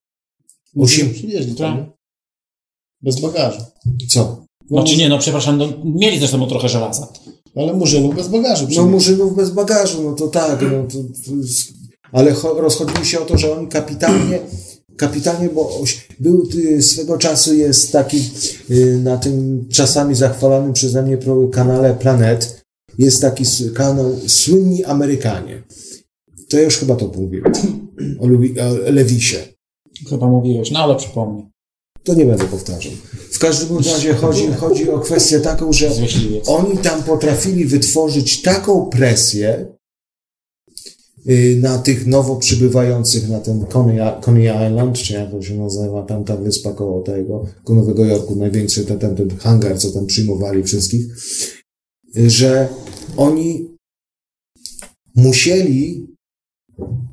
Osiem- 0.76 1.10
Przywieźli 1.12 1.50
Tak. 1.54 1.58
tam. 1.58 1.76
nie? 1.76 1.86
Bez 3.02 3.20
bagażu. 3.20 3.60
Co? 4.08 4.44
Znaczy 4.70 4.96
nie, 4.96 5.08
no 5.08 5.18
przepraszam, 5.18 5.58
no, 5.58 5.68
mieli 5.84 6.18
ze 6.20 6.28
sobą 6.28 6.46
trochę 6.46 6.68
żelaza. 6.68 7.08
Ale 7.56 7.72
murzynów 7.74 8.14
bez 8.14 8.28
bagażu. 8.28 8.66
No 8.76 8.86
murzynów 8.86 9.36
bez 9.36 9.50
bagażu, 9.50 10.02
no 10.02 10.12
to 10.12 10.28
tak, 10.28 10.62
no 10.62 10.84
to, 10.92 10.98
to 11.30 11.36
jest, 11.36 11.72
ale 12.12 12.32
cho- 12.32 12.60
rozchodzili 12.60 13.06
się 13.06 13.20
o 13.20 13.24
to, 13.24 13.38
że 13.38 13.56
oni 13.56 13.68
kapitalnie, 13.68 14.38
kapitalnie, 14.96 15.48
bo 15.48 15.80
oś- 15.80 16.08
był 16.20 16.48
swego 16.80 17.18
czasu 17.18 17.54
jest 17.54 17.92
taki 17.92 18.30
y, 18.70 19.00
na 19.04 19.16
tym 19.16 19.68
czasami 19.72 20.14
zachwalanym 20.14 20.72
przeze 20.72 21.02
mnie 21.02 21.18
kanale 21.52 21.94
Planet, 21.94 22.62
jest 22.98 23.20
taki 23.22 23.44
kanał 23.74 24.16
Słynni 24.26 24.84
Amerykanie. 24.84 25.62
To 26.50 26.56
ja 26.56 26.62
już 26.62 26.76
chyba 26.78 26.96
to 26.96 27.06
mówiłem. 27.16 27.52
O 28.20 28.26
Lewisie. 28.90 29.36
Chyba 30.10 30.26
mówiłeś, 30.28 30.70
no 30.70 30.78
ale 30.78 30.96
przypomnij. 30.96 31.44
To 32.04 32.14
nie 32.14 32.26
będę 32.26 32.44
powtarzał. 32.44 32.92
W 33.32 33.38
każdym 33.38 33.78
razie 33.78 34.14
chodzi, 34.14 34.46
chodzi 34.52 34.90
o 34.90 34.98
kwestię 34.98 35.40
taką, 35.40 35.72
że 35.72 35.90
oni 36.46 36.78
tam 36.78 37.02
potrafili 37.02 37.64
wytworzyć 37.64 38.42
taką 38.42 38.86
presję 38.86 39.66
y, 41.28 41.58
na 41.62 41.78
tych 41.78 42.06
nowo 42.06 42.36
przybywających 42.36 43.28
na 43.28 43.40
ten 43.40 43.66
Coney, 44.20 44.68
Island, 44.68 44.98
czy 44.98 45.12
jak 45.12 45.30
to 45.30 45.42
się 45.42 45.54
nazywa, 45.54 46.02
tam 46.02 46.24
ta 46.24 46.36
wyspa 46.36 46.72
koło 46.72 47.02
tego, 47.02 47.46
koło 47.64 47.78
Nowego 47.78 48.04
Jorku, 48.04 48.36
największy 48.36 48.84
ten, 48.84 48.98
ten, 48.98 49.16
ten 49.16 49.36
hangar, 49.36 49.78
co 49.78 49.90
tam 49.90 50.06
przyjmowali 50.06 50.62
wszystkich, 50.62 51.06
że 52.14 52.68
oni 53.16 53.76
musieli 55.16 56.06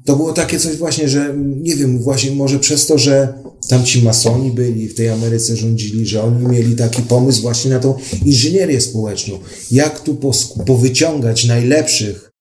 to 0.06 0.16
było 0.16 0.34
takie 0.34 0.60
coś 0.60 0.78
właśnie, 0.78 1.10
że 1.10 1.36
nie 1.38 1.76
wiem, 1.76 2.00
właśnie 2.00 2.32
może 2.32 2.60
przez 2.60 2.86
to, 2.86 2.98
że 2.98 3.34
tam 3.68 3.86
ci 3.86 4.04
masoni 4.04 4.52
byli, 4.52 4.88
w 4.88 4.96
tej 4.96 5.10
Ameryce 5.10 5.56
rządzili, 5.56 6.06
że 6.06 6.24
oni 6.24 6.48
mieli 6.48 6.76
taki 6.76 7.02
pomysł 7.02 7.42
właśnie 7.42 7.72
na 7.72 7.80
tą 7.80 7.96
inżynierię 8.26 8.82
społeczną. 8.82 9.40
Jak 9.72 10.00
tu 10.00 10.18
powyciągać 10.66 11.46
najlepszych 11.46 12.32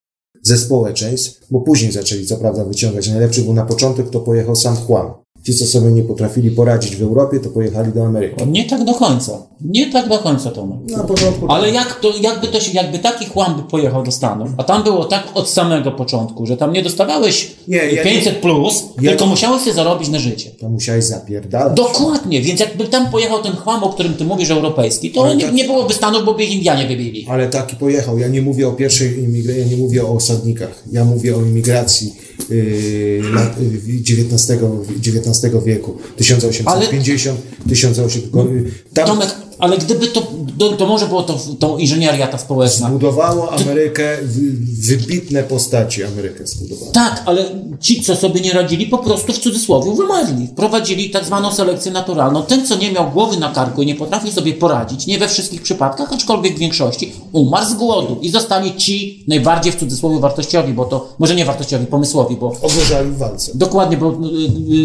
ze 0.42 0.59
społeczeństw, 0.59 1.40
bo 1.51 1.60
później 1.60 1.92
zaczęli 1.92 2.26
co 2.26 2.36
prawda 2.36 2.64
wyciągać 2.64 3.09
najlepszych, 3.09 3.44
bo 3.44 3.52
na 3.52 3.66
początek 3.66 4.10
to 4.10 4.20
pojechał 4.20 4.56
sam 4.56 4.76
Juan. 4.88 5.12
Ci, 5.42 5.54
co 5.54 5.66
sobie 5.66 5.90
nie 5.90 6.02
potrafili 6.02 6.50
poradzić 6.50 6.96
w 6.96 7.02
Europie, 7.02 7.40
to 7.40 7.50
pojechali 7.50 7.92
do 7.92 8.06
Ameryki. 8.06 8.46
Nie 8.46 8.64
tak 8.64 8.84
do 8.84 8.94
końca. 8.94 9.42
Nie 9.64 9.92
tak 9.92 10.08
do 10.08 10.18
końca, 10.18 10.50
Tomek. 10.50 10.78
Na 10.88 11.06
Ale 11.48 11.70
jak 11.70 12.00
to, 12.00 12.12
jakby, 12.20 12.46
to 12.48 12.60
się, 12.60 12.72
jakby 12.72 12.98
taki 12.98 13.26
chłam 13.26 13.56
by 13.56 13.62
pojechał 13.62 14.02
do 14.02 14.12
Stanów, 14.12 14.48
a 14.56 14.64
tam 14.64 14.82
było 14.82 15.04
tak 15.04 15.28
od 15.34 15.48
samego 15.48 15.92
początku, 15.92 16.46
że 16.46 16.56
tam 16.56 16.72
nie 16.72 16.82
dostawałeś 16.82 17.50
Nie, 17.68 17.76
ja 17.76 18.04
500 18.04 18.36
plus, 18.36 18.82
Ja- 19.00 19.10
tylko 19.10 19.26
musiałeś 19.26 19.60
sobie 19.62 19.72
zarobić 19.74 20.08
na 20.08 20.18
życie. 20.18 20.50
to 20.60 20.68
musiałeś 20.68 21.04
zapierdalać. 21.04 21.76
Dokładnie, 21.76 22.40
więc 22.42 22.60
jakby 22.60 22.84
tam 22.84 23.10
pojechał 23.10 23.42
ten 23.42 23.52
chłam, 23.52 23.84
o 23.84 23.88
którym 23.92 24.14
ty 24.14 24.24
mówisz, 24.24 24.50
europejski, 24.50 25.10
to 25.10 25.34
nie, 25.34 25.44
tak- 25.44 25.54
nie 25.54 25.64
byłoby 25.64 25.94
Stanów, 25.94 26.24
bo 26.24 26.34
by 26.34 26.44
ich 26.44 26.52
Indianie 26.52 26.88
wybili. 26.88 27.26
Ale 27.28 27.48
taki 27.48 27.76
pojechał. 27.76 28.18
Ja 28.18 28.28
nie 28.28 28.42
mówię 28.42 28.68
o 28.68 28.72
pierwszej 28.72 29.18
imigracji, 29.24 29.62
ja 29.62 29.68
nie 29.68 29.76
mówię 29.76 30.04
o 30.04 30.08
osadnikach. 30.12 30.82
Ja 30.92 31.04
mówię 31.04 31.36
o 31.36 31.40
imigracji 31.42 32.14
yy, 32.50 33.22
lat, 33.34 33.56
yy, 33.86 34.22
XIX, 34.24 34.58
XIX 35.06 35.30
wieku. 35.65 35.98
1850, 36.16 37.35
1800. 37.66 38.24
yy, 38.35 38.70
Tam 38.94 39.07
Tomek, 39.07 39.28
ale 39.61 39.78
gdyby 39.78 40.07
to, 40.07 40.23
to, 40.59 40.73
to 40.73 40.87
może 40.87 41.07
było 41.07 41.23
to, 41.23 41.39
to 41.59 41.78
inżynieria 41.78 42.27
ta 42.27 42.39
społeczna. 42.39 42.89
zbudowało 42.89 43.53
Amerykę, 43.53 44.16
wy- 44.23 44.97
wybitne 44.97 45.43
postaci 45.43 46.05
Amerykę 46.05 46.47
zbudowało. 46.47 46.93
Tak, 46.93 47.23
ale 47.27 47.45
ci, 47.81 48.03
co 48.03 48.16
sobie 48.16 48.41
nie 48.41 48.53
radzili, 48.53 48.87
po 48.87 48.99
prostu 48.99 49.32
w 49.32 49.39
cudzysłowie 49.39 49.93
wymarli. 49.95 50.47
Wprowadzili 50.47 51.11
tak 51.11 51.24
zwaną 51.24 51.53
selekcję 51.53 51.93
naturalną. 51.93 52.43
Ten, 52.43 52.66
co 52.66 52.77
nie 52.77 52.93
miał 52.93 53.11
głowy 53.11 53.37
na 53.37 53.49
karku 53.53 53.82
i 53.82 53.87
nie 53.87 53.95
potrafi 53.95 54.32
sobie 54.32 54.53
poradzić, 54.55 55.07
nie 55.07 55.19
we 55.19 55.28
wszystkich 55.28 55.62
przypadkach, 55.62 56.12
aczkolwiek 56.12 56.57
w 56.57 56.59
większości, 56.59 57.12
umarł 57.32 57.70
z 57.70 57.74
głodu. 57.74 58.19
I 58.23 58.31
zostali 58.31 58.77
ci 58.77 59.24
najbardziej 59.28 59.73
w 59.73 59.77
cudzysłowie 59.77 60.19
wartościowi, 60.20 60.73
bo 60.73 60.85
to, 60.85 61.09
może 61.19 61.35
nie 61.35 61.45
wartościowi, 61.45 61.87
pomysłowi, 61.87 62.37
bo 62.37 62.53
Ogorzali 62.62 63.11
w 63.11 63.16
walce. 63.19 63.53
Dokładnie, 63.55 63.97
bo 63.97 64.07
y, 64.11 64.12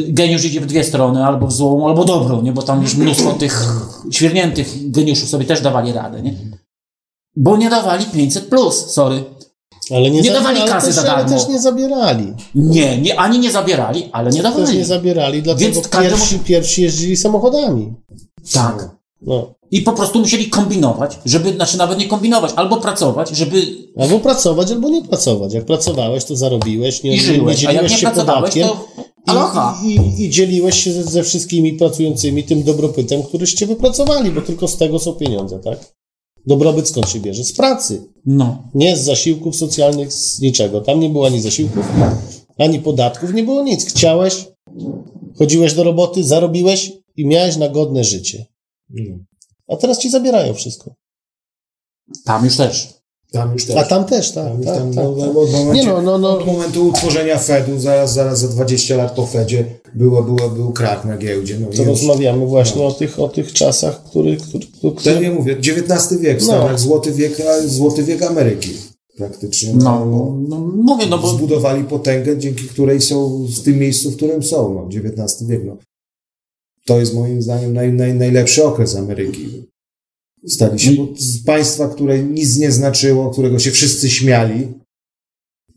y, 0.07 0.13
geniusz 0.13 0.45
idzie 0.45 0.61
w 0.61 0.65
dwie 0.65 0.83
strony, 0.83 1.25
albo 1.25 1.47
w 1.47 1.53
złą, 1.53 1.87
albo 1.87 2.05
dobrą, 2.05 2.41
nie? 2.41 2.51
Bo 2.51 2.61
tam 2.61 2.81
już 2.81 2.95
mnóstwo 2.95 3.31
tych 3.33 3.65
świerniętych 4.11 4.64
geniuszów 4.85 5.29
sobie 5.29 5.45
też 5.45 5.61
dawali 5.61 5.91
radę, 5.93 6.21
nie? 6.21 6.33
Bo 7.35 7.57
nie 7.57 7.69
dawali 7.69 8.05
500 8.05 8.45
plus, 8.45 8.85
sorry. 8.91 9.23
Ale 9.91 10.01
nie, 10.11 10.21
Nie 10.21 10.29
za- 10.29 10.33
dawali 10.37 10.59
ale 10.59 10.71
kasy 10.71 10.85
też, 10.87 10.95
za 10.95 11.01
ale 11.01 11.23
darmo. 11.23 11.37
też 11.39 11.47
nie 11.49 11.59
zabierali. 11.59 12.33
Nie, 12.55 12.97
nie, 13.01 13.19
ani 13.19 13.39
nie 13.39 13.51
zabierali, 13.51 14.09
ale 14.11 14.31
nie 14.31 14.41
Też 14.43 14.53
dawali. 14.55 14.77
nie 14.77 14.85
zabierali, 14.85 15.41
dlatego 15.43 15.73
Więc 15.73 15.87
każdemu- 15.87 16.09
pierwsi, 16.17 16.39
pierwsi 16.39 16.81
jeździli 16.81 17.17
samochodami. 17.17 17.93
Tak. 18.53 18.89
No. 19.21 19.53
I 19.71 19.81
po 19.81 19.91
prostu 19.93 20.19
musieli 20.19 20.49
kombinować, 20.49 21.19
żeby, 21.25 21.53
znaczy 21.53 21.77
nawet 21.77 21.99
nie 21.99 22.07
kombinować, 22.07 22.51
albo 22.55 22.77
pracować, 22.77 23.29
żeby 23.29 23.61
Albo 23.99 24.19
pracować, 24.19 24.71
albo 24.71 24.89
nie 24.89 25.01
pracować. 25.03 25.53
Jak 25.53 25.65
pracowałeś, 25.65 26.25
to 26.25 26.35
zarobiłeś, 26.35 27.03
nie, 27.03 27.15
i 27.15 27.19
żyłeś, 27.19 27.61
nie 27.61 27.69
a 27.69 27.71
jak 27.71 27.81
dzieliłeś 27.81 27.91
nie 27.91 27.97
się 27.97 28.05
pracowałeś, 28.07 28.53
podatkiem. 28.53 28.67
to 28.67 28.87
aloha. 29.25 29.81
I, 29.83 29.95
i, 29.95 30.23
I 30.23 30.29
dzieliłeś 30.29 30.83
się 30.83 30.91
ze, 30.93 31.03
ze 31.03 31.23
wszystkimi 31.23 31.73
pracującymi 31.73 32.43
tym 32.43 32.63
dobrobytem, 32.63 33.23
któryście 33.23 33.67
wypracowali, 33.67 34.31
bo 34.31 34.41
tylko 34.41 34.67
z 34.67 34.77
tego 34.77 34.99
są 34.99 35.13
pieniądze, 35.13 35.59
tak? 35.59 35.95
Dobrobyt 36.45 36.89
skąd 36.89 37.09
się 37.09 37.19
bierze? 37.19 37.43
Z 37.43 37.53
pracy. 37.53 38.01
No. 38.25 38.63
Nie 38.73 38.97
z 38.97 39.03
zasiłków 39.03 39.55
socjalnych, 39.55 40.13
z 40.13 40.39
niczego. 40.39 40.81
Tam 40.81 40.99
nie 40.99 41.09
było 41.09 41.25
ani 41.25 41.41
zasiłków, 41.41 41.85
ani 42.57 42.79
podatków, 42.79 43.33
nie 43.33 43.43
było 43.43 43.63
nic. 43.63 43.85
Chciałeś, 43.85 44.47
chodziłeś 45.37 45.73
do 45.73 45.83
roboty, 45.83 46.23
zarobiłeś 46.23 46.91
i 47.15 47.25
miałeś 47.25 47.57
na 47.57 47.69
godne 47.69 48.03
życie. 48.03 48.45
A 49.67 49.75
teraz 49.75 49.99
ci 49.99 50.09
zabierają 50.09 50.53
wszystko. 50.53 50.95
Tam 52.25 52.45
już 52.45 52.57
też. 52.57 52.94
Tam 53.35 53.53
już 53.53 53.65
też. 53.65 53.75
A 53.75 53.83
tam 53.83 54.05
też, 54.05 54.31
tak. 54.31 54.45
Tam, 54.45 54.63
tak, 54.63 54.75
tam, 54.77 54.93
tak, 54.93 55.05
no, 55.05 55.15
tak. 55.15 55.37
Od, 55.37 55.51
momencie, 55.51 55.81
Nie 55.81 55.87
no, 55.87 56.01
no, 56.01 56.17
no. 56.17 56.29
od 56.39 56.45
momentu 56.45 56.87
utworzenia 56.87 57.37
Fedu, 57.39 57.79
zaraz, 57.79 58.13
zaraz 58.13 58.39
za 58.39 58.47
20 58.47 58.95
lat 58.95 59.11
po 59.15 59.25
Fedzie, 59.25 59.65
było, 59.95 60.23
było, 60.23 60.49
był 60.49 60.71
krach 60.73 61.05
na 61.05 61.17
giełdzie. 61.17 61.57
No, 61.59 61.67
To 61.67 61.77
już- 61.77 61.87
rozmawiamy 61.87 62.45
właśnie 62.45 62.83
o, 62.83 62.91
tych, 62.91 63.19
o 63.19 63.29
tych 63.29 63.53
czasach, 63.53 64.03
których... 64.03 64.41
Który, 64.41 64.65
który, 64.77 64.93
Ten 65.03 65.23
ja 65.23 65.31
mówię, 65.31 65.57
XIX 65.57 66.21
wiek, 66.21 66.41
No. 66.41 66.47
no. 66.47 66.67
jak 66.67 66.79
złoty 66.79 67.11
wiek, 67.11 67.39
a- 67.41 67.67
złoty 67.67 68.03
wiek 68.03 68.21
Ameryki 68.23 68.69
praktycznie. 69.17 69.73
No, 69.75 70.05
no, 70.49 70.57
mówię, 70.83 71.05
no 71.09 71.17
bo 71.17 71.27
Zbudowali 71.27 71.83
potęgę, 71.83 72.37
dzięki 72.37 72.63
której 72.63 73.01
są 73.01 73.45
w 73.45 73.59
tym 73.63 73.79
miejscu, 73.79 74.11
w 74.11 74.15
którym 74.15 74.43
są, 74.43 74.73
no, 74.73 74.87
XIX 74.99 75.43
wiek. 75.49 75.61
No. 75.65 75.77
To 76.85 76.99
jest 76.99 77.13
moim 77.13 77.41
zdaniem 77.41 77.73
naj, 77.73 77.93
naj, 77.93 78.13
najlepszy 78.13 78.65
okres 78.65 78.95
Ameryki. 78.95 79.65
Stali 80.47 80.79
się 80.79 80.91
z 81.17 81.43
państwa, 81.43 81.87
które 81.87 82.23
nic 82.23 82.57
nie 82.57 82.71
znaczyło, 82.71 83.29
którego 83.29 83.59
się 83.59 83.71
wszyscy 83.71 84.09
śmiali, 84.09 84.67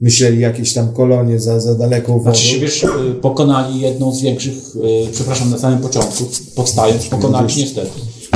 myśleli 0.00 0.40
jakieś 0.40 0.72
tam 0.72 0.92
kolonie 0.92 1.40
za, 1.40 1.60
za 1.60 1.74
daleką 1.74 2.18
wodą. 2.18 2.22
Znaczy 2.22 2.48
się, 2.48 2.58
wiesz, 2.58 2.84
y, 2.84 3.14
pokonali 3.20 3.80
jedną 3.80 4.12
z 4.12 4.22
większych, 4.22 4.76
y, 4.76 5.12
przepraszam, 5.12 5.50
na 5.50 5.58
samym 5.58 5.78
początku, 5.78 6.24
powstając, 6.54 7.06
pokonali 7.06 7.56
niestety. 7.56 7.90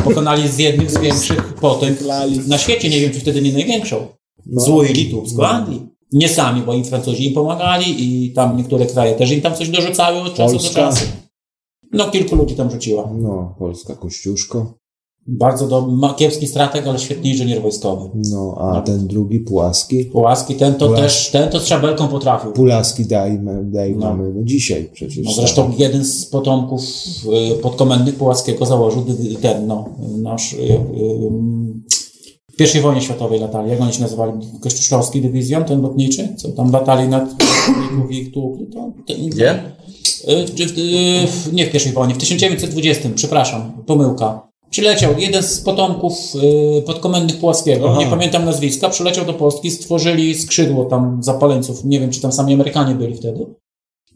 Pokonali 0.05 0.49
z 0.49 0.59
jednych 0.59 0.91
z 0.91 0.99
większych 0.99 1.55
potęg 1.55 1.99
na 2.47 2.59
świecie, 2.59 2.91
nie 2.91 3.01
wiem, 3.01 3.13
czy 3.13 3.21
wtedy 3.21 3.43
nie 3.43 3.53
największą. 3.53 4.07
No. 4.47 4.61
Złej 4.61 4.93
Litubsko 4.93 5.49
Anglii. 5.49 5.87
Nie 6.13 6.29
sami, 6.29 6.63
bo 6.63 6.75
im 6.75 6.85
Francuzi 6.85 7.27
im 7.27 7.35
pomagali 7.35 7.95
i 7.99 8.33
tam 8.33 8.57
niektóre 8.57 8.87
kraje 8.87 9.15
też 9.15 9.31
im 9.31 9.41
tam 9.41 9.55
coś 9.55 9.69
dorzucały 9.69 10.21
od 10.21 10.35
czasu 10.35 10.55
Polska. 10.55 10.69
do 10.69 10.75
czasu. 10.75 11.05
No, 11.93 12.11
kilku 12.11 12.37
ludzi 12.37 12.55
tam 12.55 12.71
rzuciła. 12.71 13.11
No, 13.19 13.55
Polska 13.59 13.95
Kościuszko. 13.95 14.75
Bardzo 15.27 15.66
do, 15.69 15.86
ma 15.86 16.15
kiepski 16.15 16.47
strateg, 16.47 16.86
ale 16.86 16.99
świetny 16.99 17.28
inżynier 17.31 17.62
wojskowy. 17.62 18.11
No, 18.31 18.55
a 18.59 18.81
ten 18.81 19.07
drugi 19.07 19.40
płaski. 19.40 20.05
Pułaski, 20.05 20.55
ten 20.55 20.74
to 20.74 20.86
Pułaski. 20.86 21.03
też, 21.03 21.31
ten 21.31 21.49
to 21.49 21.61
z 21.61 21.66
szabelką 21.66 22.09
potrafił. 22.09 22.53
Pulaski 22.53 23.07
daj, 23.07 23.40
daj 23.62 23.97
No. 23.97 24.07
mamy 24.07 24.32
no 24.35 24.43
dzisiaj 24.44 24.90
przecież. 24.93 25.24
No 25.24 25.32
zresztą 25.32 25.73
jeden 25.78 26.05
z 26.05 26.27
potomków 26.27 26.82
y, 27.53 27.55
podkomendnych 27.59 28.15
Pułackiego 28.15 28.66
założył 28.66 29.05
ten, 29.43 29.66
no, 29.66 29.89
nasz 30.23 30.53
y, 30.53 30.57
y, 30.57 30.78
w 32.53 32.57
pierwszej 32.57 32.81
wojnie 32.82 33.01
światowej 33.01 33.40
latali, 33.40 33.70
jak 33.70 33.81
oni 33.81 33.93
się 33.93 34.03
nazywali? 34.03 34.32
Kościuszkowski 34.61 35.23
dywizjon, 35.23 35.65
ten 35.65 35.81
lotniczy, 35.81 36.28
co 36.36 36.49
tam 36.49 36.73
latali 36.73 37.09
nad 37.09 37.24
ich 38.11 38.32
tłukli, 38.32 38.66
to 38.66 38.93
ten, 39.07 39.27
Gdzie? 39.27 39.55
Y, 40.28 40.32
y, 40.81 41.53
nie 41.53 41.66
w 41.66 41.70
pierwszej 41.70 41.93
wojnie, 41.93 42.15
w 42.15 42.19
1920, 42.19 43.09
przepraszam, 43.15 43.73
pomyłka. 43.86 44.52
Przyleciał 44.73 45.19
jeden 45.19 45.43
z 45.43 45.61
potomków 45.61 46.35
y, 46.78 46.82
podkomendnych 46.82 47.40
Pułackiego, 47.40 47.97
nie 47.99 48.07
pamiętam 48.07 48.44
nazwiska, 48.44 48.89
przyleciał 48.89 49.24
do 49.24 49.35
Polski, 49.35 49.70
stworzyli 49.70 50.35
skrzydło 50.35 50.85
tam 50.85 51.23
zapaleńców, 51.23 51.85
nie 51.85 52.01
wiem 52.01 52.11
czy 52.11 52.20
tam 52.20 52.32
sami 52.32 52.55
Amerykanie 52.55 52.94
byli 52.94 53.15
wtedy. 53.15 53.47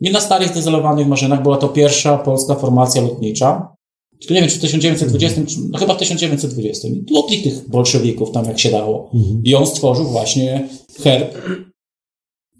I 0.00 0.10
na 0.10 0.20
starych, 0.20 0.48
zdezelowanych 0.48 1.06
maszynach 1.06 1.42
była 1.42 1.56
to 1.56 1.68
pierwsza 1.68 2.18
polska 2.18 2.54
formacja 2.54 3.02
lotnicza. 3.02 3.76
Tylko 4.20 4.34
nie 4.34 4.40
wiem, 4.40 4.50
czy 4.50 4.56
w 4.56 4.60
1920, 4.60 5.40
czy, 5.46 5.56
no 5.70 5.78
chyba 5.78 5.94
w 5.94 5.98
1920. 5.98 6.88
I 6.88 7.04
tłukli 7.04 7.42
tych 7.42 7.68
bolszewików 7.68 8.30
tam 8.30 8.44
jak 8.44 8.58
się 8.58 8.70
dało. 8.70 9.10
I 9.44 9.54
on 9.54 9.66
stworzył 9.66 10.04
właśnie 10.04 10.68
herb 11.02 11.34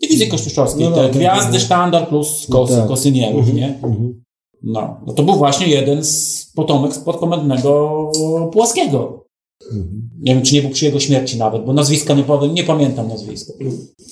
dywizji 0.02 0.28
kościuszkowskiej. 0.28 0.84
No, 0.84 0.90
no, 0.90 0.96
te 0.96 1.02
tak, 1.02 1.12
gwiazdy, 1.12 1.52
tak. 1.52 1.60
sztandar 1.60 2.08
plus 2.08 2.46
kos, 2.50 2.70
Tak. 2.70 2.86
kosynierów, 2.86 3.54
nie? 3.54 3.66
Mhm. 3.66 4.25
No, 4.66 5.00
no 5.06 5.12
to 5.12 5.22
był 5.22 5.34
właśnie 5.34 5.66
jeden 5.66 6.04
z 6.04 6.46
potomek 6.54 6.92
podkomendnego 7.04 8.12
Płaskiego. 8.52 9.24
Mhm. 9.72 10.10
Nie 10.20 10.34
wiem, 10.34 10.42
czy 10.42 10.54
nie 10.54 10.62
był 10.62 10.70
przy 10.70 10.84
jego 10.84 11.00
śmierci 11.00 11.38
nawet, 11.38 11.64
bo 11.64 11.72
nazwiska 11.72 12.14
nie 12.14 12.22
powiem, 12.22 12.54
nie 12.54 12.64
pamiętam 12.64 13.08
nazwiska. 13.08 13.52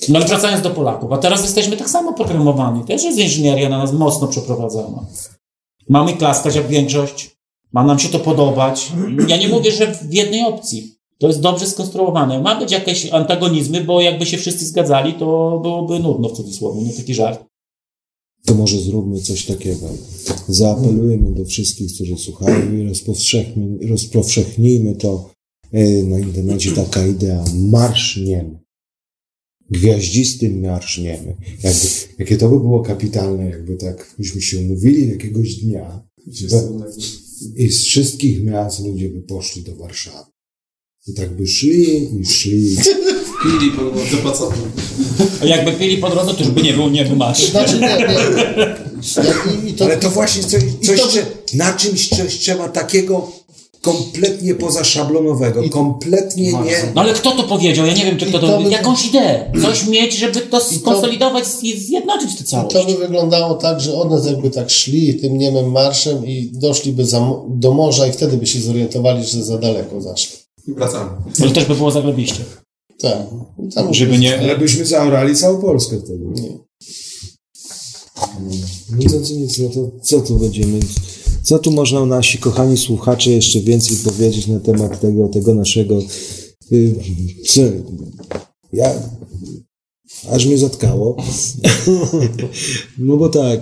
No 0.09 0.19
ale 0.19 0.27
wracając 0.27 0.63
do 0.63 0.71
Polaków, 0.71 1.13
a 1.13 1.19
teraz 1.19 1.43
jesteśmy 1.43 1.77
tak 1.77 1.91
samo 1.91 2.13
programowani. 2.13 2.85
Też 2.85 3.05
jest 3.05 3.19
inżynieria 3.19 3.69
na 3.69 3.79
nas 3.79 3.93
mocno 3.93 4.29
przeprowadzona. 4.29 5.07
Mamy 5.89 6.13
klaskać 6.13 6.57
jak 6.57 6.67
większość, 6.67 7.37
ma 7.73 7.85
nam 7.85 7.99
się 7.99 8.09
to 8.09 8.19
podobać. 8.19 8.93
Ja 9.29 9.37
nie 9.37 9.49
mówię, 9.49 9.73
że 9.73 9.95
w 9.95 10.15
jednej 10.15 10.43
opcji. 10.43 10.95
To 11.19 11.27
jest 11.27 11.41
dobrze 11.41 11.67
skonstruowane. 11.67 12.41
Ma 12.41 12.61
być 12.61 12.73
jakieś 12.73 13.13
antagonizmy, 13.13 13.81
bo 13.81 14.01
jakby 14.01 14.27
się 14.27 14.37
wszyscy 14.37 14.67
zgadzali, 14.67 15.13
to 15.13 15.59
byłoby 15.63 15.99
nudno 15.99 16.29
w 16.29 16.33
cudzysłowie, 16.33 16.83
nie 16.83 16.93
taki 16.93 17.15
żart. 17.15 17.45
To 18.47 18.55
może 18.55 18.81
zróbmy 18.81 19.21
coś 19.21 19.47
takiego. 19.47 19.89
Zaapelujemy 20.49 21.35
do 21.35 21.45
wszystkich, 21.45 21.95
którzy 21.95 22.17
słuchają 22.17 22.77
i 22.77 22.83
rozpowszechnij- 22.83 23.89
rozpowszechnijmy 23.89 24.95
to 24.97 25.31
e, 25.73 26.03
na 26.03 26.19
internecie 26.19 26.73
taka 26.73 27.07
idea. 27.07 27.45
Marszniemy. 27.55 28.59
Gwiaździstym 29.71 30.61
marszniemy. 30.61 31.37
Jakby, 31.63 31.89
jakie 32.19 32.37
to 32.37 32.49
by 32.49 32.61
było 32.61 32.81
kapitalne, 32.83 33.45
jakby 33.45 33.77
tak 33.77 34.15
byśmy 34.19 34.41
się 34.41 34.59
umówili 34.59 35.09
jakiegoś 35.09 35.55
dnia 35.55 36.09
i 37.57 37.69
z 37.69 37.83
wszystkich 37.85 38.45
miast 38.45 38.85
ludzie 38.87 39.09
by 39.09 39.21
poszli 39.23 39.63
do 39.63 39.77
Warszawy. 39.77 40.34
I 41.07 41.15
tak 41.15 41.37
by 41.37 41.47
szli 41.47 42.09
i 42.21 42.27
szli. 42.27 42.77
Pili 43.43 43.71
po 43.71 43.83
drodze, 43.83 44.17
po 44.23 44.31
co? 44.33 44.53
A 45.43 45.45
jakby 45.47 45.73
pili 45.73 45.99
po 45.99 46.11
drodze, 46.11 46.35
to 46.35 46.41
już 46.41 46.49
by 46.53 46.63
nie 46.63 46.73
był, 46.73 46.91
nie 46.91 47.05
był 47.05 47.17
masz. 47.17 47.51
Znaczy, 47.51 47.75
nie, 47.81 47.89
nie. 47.89 48.07
I, 49.65 49.71
i 49.71 49.75
to, 49.75 49.85
Ale 49.85 49.97
to 49.97 50.11
właśnie 50.11 50.43
coś, 50.43 50.63
coś 50.87 51.01
to- 51.01 51.19
na 51.55 51.73
czymś 51.73 52.09
coś 52.09 52.39
trzeba 52.39 52.69
takiego 52.69 53.33
kompletnie 53.81 54.55
pozaszablonowego, 54.55 55.69
kompletnie 55.69 56.53
nie... 56.53 56.93
No 56.95 57.01
ale 57.01 57.13
kto 57.15 57.31
to 57.31 57.43
powiedział? 57.43 57.87
Ja 57.87 57.95
nie 57.95 58.05
wiem, 58.05 58.17
czy 58.19 58.27
kto 58.27 58.39
I 58.39 58.41
to... 58.41 58.47
to 58.49 58.61
by- 58.63 58.71
Jakąś 58.71 59.07
ideę. 59.07 59.53
Coś 59.63 59.87
mieć, 59.87 60.17
żeby 60.17 60.41
to 60.41 60.61
skonsolidować 60.61 61.45
i 61.63 61.81
zjednoczyć 61.81 62.37
tę 62.37 62.45
I 62.45 62.47
całość. 62.47 62.77
to 62.77 62.85
by 62.85 62.95
wyglądało 62.99 63.55
tak, 63.55 63.81
że 63.81 63.95
od 63.95 64.11
nas 64.11 64.27
jakby 64.27 64.51
tak 64.51 64.71
szli 64.71 65.15
tym 65.15 65.39
niemym 65.39 65.71
marszem 65.73 66.27
i 66.27 66.51
doszliby 66.53 67.07
za, 67.07 67.31
do 67.49 67.75
morza 67.75 68.07
i 68.07 68.13
wtedy 68.13 68.37
by 68.37 68.47
się 68.47 68.61
zorientowali, 68.61 69.25
że 69.27 69.45
za 69.45 69.59
daleko 69.59 70.01
zaszli. 70.01 70.44
I 70.69 70.73
wracamy. 70.73 71.11
Ale 71.43 71.51
też 71.51 71.65
by 71.65 71.75
było 71.75 71.91
zagrobiście. 71.91 72.45
Tak. 72.99 73.27
Tam 73.75 73.95
Żeby 73.95 74.19
nie... 74.19 74.39
Ale 74.39 74.59
byśmy 74.59 74.87
zaorali 74.87 75.37
całą 75.37 75.61
Polskę 75.61 75.97
wtedy. 76.05 76.25
No 78.91 79.11
to 79.11 79.35
nic, 79.35 79.59
no 79.59 79.69
to 79.69 79.91
co 80.03 80.21
tu 80.21 80.39
będziemy... 80.39 80.81
Co 81.43 81.59
tu 81.59 81.71
można 81.71 82.07
nasi 82.07 82.39
kochani 82.39 82.77
słuchacze 82.77 83.31
jeszcze 83.31 83.61
więcej 83.61 83.97
powiedzieć 83.97 84.47
na 84.47 84.61
temat 84.61 85.01
tego, 85.01 85.29
tego 85.29 85.55
naszego... 85.55 85.99
y, 86.73 86.95
Co? 87.47 87.61
Ja... 88.73 88.95
Aż 90.31 90.47
mnie 90.47 90.59
zatkało. 90.59 91.17
No 92.99 93.17
bo 93.17 93.29
tak. 93.29 93.61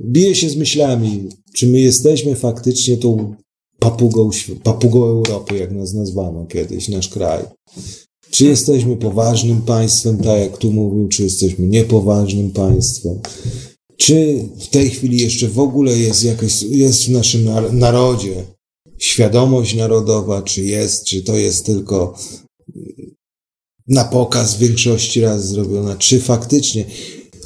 Biję 0.00 0.34
się 0.34 0.50
z 0.50 0.56
myślami, 0.56 1.28
czy 1.54 1.66
my 1.66 1.80
jesteśmy 1.80 2.36
faktycznie 2.36 2.96
tą 2.96 3.34
papugą, 3.78 4.30
papugą 4.62 5.04
Europy, 5.04 5.56
jak 5.56 5.72
nas 5.72 5.94
nazwano 5.94 6.46
kiedyś, 6.46 6.88
nasz 6.88 7.08
kraj. 7.08 7.44
Czy 8.30 8.44
jesteśmy 8.44 8.96
poważnym 8.96 9.62
państwem, 9.62 10.18
tak 10.18 10.40
jak 10.40 10.58
tu 10.58 10.72
mówił, 10.72 11.08
czy 11.08 11.22
jesteśmy 11.22 11.66
niepoważnym 11.66 12.50
państwem? 12.50 13.18
Czy 13.96 14.44
w 14.60 14.66
tej 14.66 14.90
chwili 14.90 15.20
jeszcze 15.20 15.48
w 15.48 15.58
ogóle 15.58 15.98
jest 15.98 16.24
jakaś, 16.24 16.62
jest 16.62 17.04
w 17.04 17.08
naszym 17.08 17.44
nar- 17.44 17.72
narodzie 17.72 18.44
świadomość 18.98 19.74
narodowa, 19.74 20.42
czy 20.42 20.64
jest, 20.64 21.04
czy 21.04 21.22
to 21.22 21.36
jest 21.36 21.66
tylko 21.66 22.14
na 23.88 24.04
pokaz 24.04 24.58
większości 24.58 25.20
raz 25.20 25.48
zrobiona, 25.48 25.96
czy 25.96 26.20
faktycznie 26.20 26.84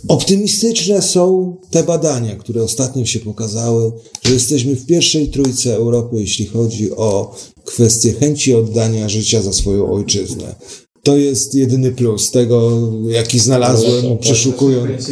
optymistyczne 0.08 1.02
są 1.02 1.56
te 1.70 1.82
badania, 1.82 2.36
które 2.36 2.62
ostatnio 2.62 3.06
się 3.06 3.20
pokazały, 3.20 3.92
że 4.22 4.32
jesteśmy 4.32 4.76
w 4.76 4.86
pierwszej 4.86 5.28
trójce 5.28 5.74
Europy, 5.74 6.16
jeśli 6.20 6.46
chodzi 6.46 6.92
o 6.92 7.36
kwestię 7.64 8.12
chęci 8.12 8.54
oddania 8.54 9.08
życia 9.08 9.42
za 9.42 9.52
swoją 9.52 9.92
ojczyznę. 9.92 10.54
To 11.02 11.16
jest 11.16 11.54
jedyny 11.54 11.92
plus 11.92 12.30
tego, 12.30 12.80
jaki 13.08 13.38
znalazłem, 13.38 14.18
przeszukując. 14.18 15.10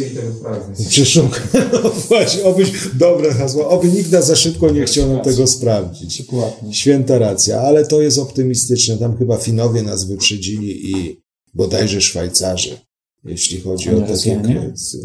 Przeszukując. 0.89 1.41
No 1.83 1.91
właśnie, 2.09 2.43
obyś, 2.43 2.71
dobre 2.93 3.33
hasło, 3.33 3.69
oby 3.69 3.87
nikt 3.87 4.11
nas 4.11 4.27
za 4.27 4.35
szybko 4.35 4.69
nie 4.69 4.85
chciał 4.85 5.07
nam 5.07 5.21
tego 5.21 5.47
sprawdzić. 5.47 6.23
Święta 6.71 7.17
racja, 7.17 7.61
ale 7.61 7.85
to 7.85 8.01
jest 8.01 8.17
optymistyczne. 8.17 8.97
Tam 8.97 9.17
chyba 9.17 9.37
Finowie 9.37 9.83
nas 9.83 10.03
wyprzedzili 10.03 10.91
i 10.91 11.21
bodajże 11.53 12.01
Szwajcarzy. 12.01 12.77
Jeśli 13.25 13.61
chodzi 13.61 13.89
o 13.89 14.01
takie. 14.01 14.41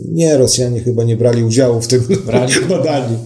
Nie, 0.08 0.38
Rosjanie 0.38 0.80
chyba 0.80 1.04
nie 1.04 1.16
brali 1.16 1.44
udziału 1.44 1.80
w 1.80 1.86
tym 1.86 2.02
badaniu. 2.68 3.18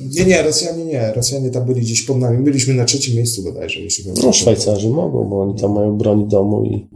Nie, 0.00 0.24
nie, 0.24 0.42
Rosjanie 0.42 0.84
nie. 0.84 1.12
Rosjanie 1.12 1.50
tam 1.50 1.66
byli 1.66 1.80
gdzieś 1.80 2.02
pod 2.02 2.18
nami. 2.18 2.44
Byliśmy 2.44 2.74
na 2.74 2.84
trzecim 2.84 3.16
miejscu 3.16 3.42
bodajże, 3.42 3.80
jeśli 3.80 4.04
chodzi 4.04 4.22
No, 4.26 4.32
Szwajcarzy 4.32 4.88
mogą, 4.88 5.28
bo 5.28 5.42
oni 5.42 5.60
tam 5.60 5.72
mają 5.72 5.98
broń 5.98 6.28
domu 6.28 6.64
i... 6.64 6.88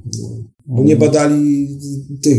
Bo 0.66 0.84
nie 0.84 0.96
badali 0.96 1.68
tych 2.22 2.38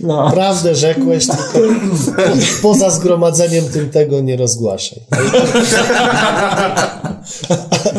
No. 0.00 0.30
Prawdę 0.30 0.74
rzekłeś, 0.74 1.26
tylko 1.26 1.58
poza 2.62 2.90
zgromadzeniem 2.90 3.64
tym 3.64 3.90
tego 3.90 4.20
nie 4.20 4.36
rozgłaszaj. 4.36 5.00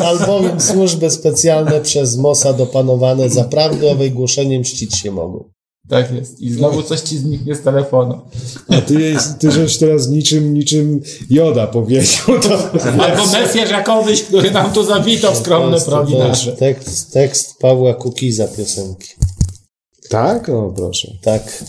Albowiem 0.04 0.60
służby 0.60 1.10
specjalne 1.10 1.80
przez 1.80 2.16
Mossad 2.16 2.60
opanowane 2.60 3.28
za 3.28 3.44
prawdę 3.44 3.90
owej 3.90 4.10
głoszenie 4.10 4.60
mścić 4.60 4.98
się 4.98 5.10
mogą. 5.10 5.44
Tak 5.88 6.12
jest. 6.12 6.40
I 6.40 6.52
znowu 6.52 6.82
coś 6.82 7.00
ci 7.00 7.18
zniknie 7.18 7.54
z 7.54 7.60
telefonu. 7.60 8.20
A 8.68 8.80
ty, 8.80 9.16
ty 9.38 9.50
żeś 9.52 9.76
teraz 9.78 10.08
niczym, 10.08 10.54
niczym 10.54 11.00
Joda 11.30 11.66
powiedział. 11.66 12.40
To... 12.42 12.72
Albo 13.04 13.26
Mesjasz 13.26 13.70
Jakowyś, 13.70 14.22
który 14.22 14.50
nam 14.50 14.72
tu 14.72 14.84
zawitał 14.84 15.34
w 15.34 15.38
skromne 15.38 15.78
nasze. 16.18 16.52
tekst, 16.52 17.12
tekst 17.12 17.58
Pawła 17.58 17.94
Kukiza 17.94 18.48
piosenki. 18.48 19.08
Tak? 20.08 20.48
O, 20.48 20.72
proszę. 20.76 21.12
Tak, 21.22 21.64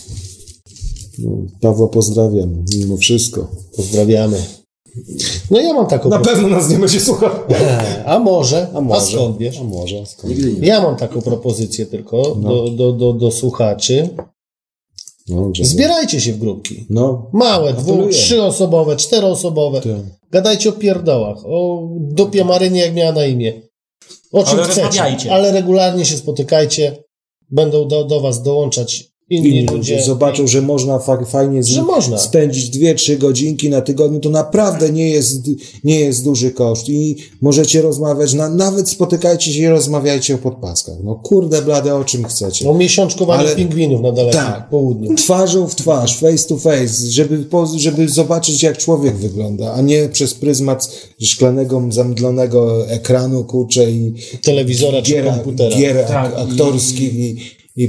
Pawła 1.60 1.88
pozdrawiam, 1.88 2.64
mimo 2.74 2.96
wszystko. 2.96 3.50
pozdrawiamy. 3.76 4.42
No 5.50 5.60
ja 5.60 5.72
mam 5.72 5.86
taką... 5.86 6.08
Na 6.08 6.18
pewno 6.18 6.48
nas 6.48 6.70
nie 6.70 6.78
będzie 6.78 7.00
słuchał. 7.00 7.30
A 8.06 8.18
może, 8.18 8.68
a, 8.74 8.80
może. 8.80 9.06
skąd 9.06 9.38
wiesz? 9.38 9.58
A 9.60 9.64
może. 9.64 10.06
Skąd? 10.06 10.34
Ja 10.60 10.82
mam 10.82 10.96
taką 10.96 11.22
propozycję 11.22 11.86
tylko 11.86 12.34
do, 12.34 12.68
do, 12.68 12.92
do, 12.92 13.12
do 13.12 13.30
słuchaczy. 13.30 14.08
No. 15.28 15.52
Zbierajcie 15.62 16.20
się 16.20 16.32
w 16.32 16.38
grupki. 16.38 16.86
No, 16.90 17.30
Małe, 17.32 17.72
dwu, 17.72 18.08
trzyosobowe, 18.08 18.96
czteroosobowe. 18.96 19.80
Tak. 19.80 19.90
Gadajcie 20.30 20.68
o 20.68 20.72
pierdołach, 20.72 21.38
o 21.46 21.88
dupie 22.00 22.44
Marynie, 22.44 22.80
jak 22.80 22.94
miała 22.94 23.12
na 23.12 23.24
imię. 23.24 23.62
O 24.32 24.44
czym 24.44 24.58
Ale 24.58 24.68
chcecie. 24.68 25.32
Ale 25.32 25.52
regularnie 25.52 26.04
się 26.04 26.16
spotykajcie. 26.16 27.04
Będą 27.50 27.88
do, 27.88 28.04
do 28.04 28.20
was 28.20 28.42
dołączać 28.42 29.13
inni, 29.30 29.48
inni 29.48 29.60
ludzie. 29.60 29.76
ludzie 29.76 30.02
zobaczą, 30.02 30.46
że 30.46 30.62
można 30.62 30.98
fa- 30.98 31.24
fajnie 31.24 31.62
z 31.62 31.66
Że 31.66 31.82
można. 31.82 32.18
spędzić 32.18 32.70
dwie, 32.70 32.94
trzy 32.94 33.16
godzinki 33.16 33.70
na 33.70 33.80
tygodniu, 33.80 34.20
to 34.20 34.30
naprawdę 34.30 34.90
nie 34.90 35.08
jest, 35.10 35.50
nie 35.84 36.00
jest 36.00 36.24
duży 36.24 36.50
koszt 36.50 36.88
i 36.88 37.16
możecie 37.40 37.82
rozmawiać, 37.82 38.34
na, 38.34 38.48
nawet 38.48 38.88
spotykajcie 38.88 39.52
się 39.52 39.60
i 39.62 39.68
rozmawiajcie 39.68 40.34
o 40.34 40.38
podpaskach. 40.38 40.94
No 41.04 41.14
kurde 41.14 41.62
blade, 41.62 41.94
o 41.94 42.04
czym 42.04 42.24
chcecie. 42.24 42.70
O 42.70 42.74
miesiączkowaniu 42.74 43.40
Ale- 43.40 43.56
pingwinów 43.56 44.00
na 44.02 44.12
dalekim 44.12 44.40
Tak. 44.40 44.68
południu. 44.68 45.14
Twarzą 45.14 45.68
w 45.68 45.74
twarz, 45.74 46.18
face 46.18 46.48
to 46.48 46.56
face, 46.56 47.06
żeby, 47.10 47.38
po, 47.38 47.68
żeby 47.76 48.08
zobaczyć, 48.08 48.62
jak 48.62 48.78
człowiek 48.78 49.16
wygląda, 49.16 49.72
a 49.74 49.80
nie 49.80 50.08
przez 50.08 50.34
pryzmat 50.34 50.90
szklanego, 51.22 51.82
zamdlonego 51.90 52.88
ekranu, 52.88 53.44
kurczę 53.44 53.90
i 53.90 54.14
Telewizora 54.42 55.02
czy 55.02 55.22
komputera. 55.22 55.76
gier 55.76 56.04
Tak, 56.08 56.34
ak- 56.34 56.50
aktorskich 56.50 57.14
i, 57.14 57.20
i, 57.30 57.36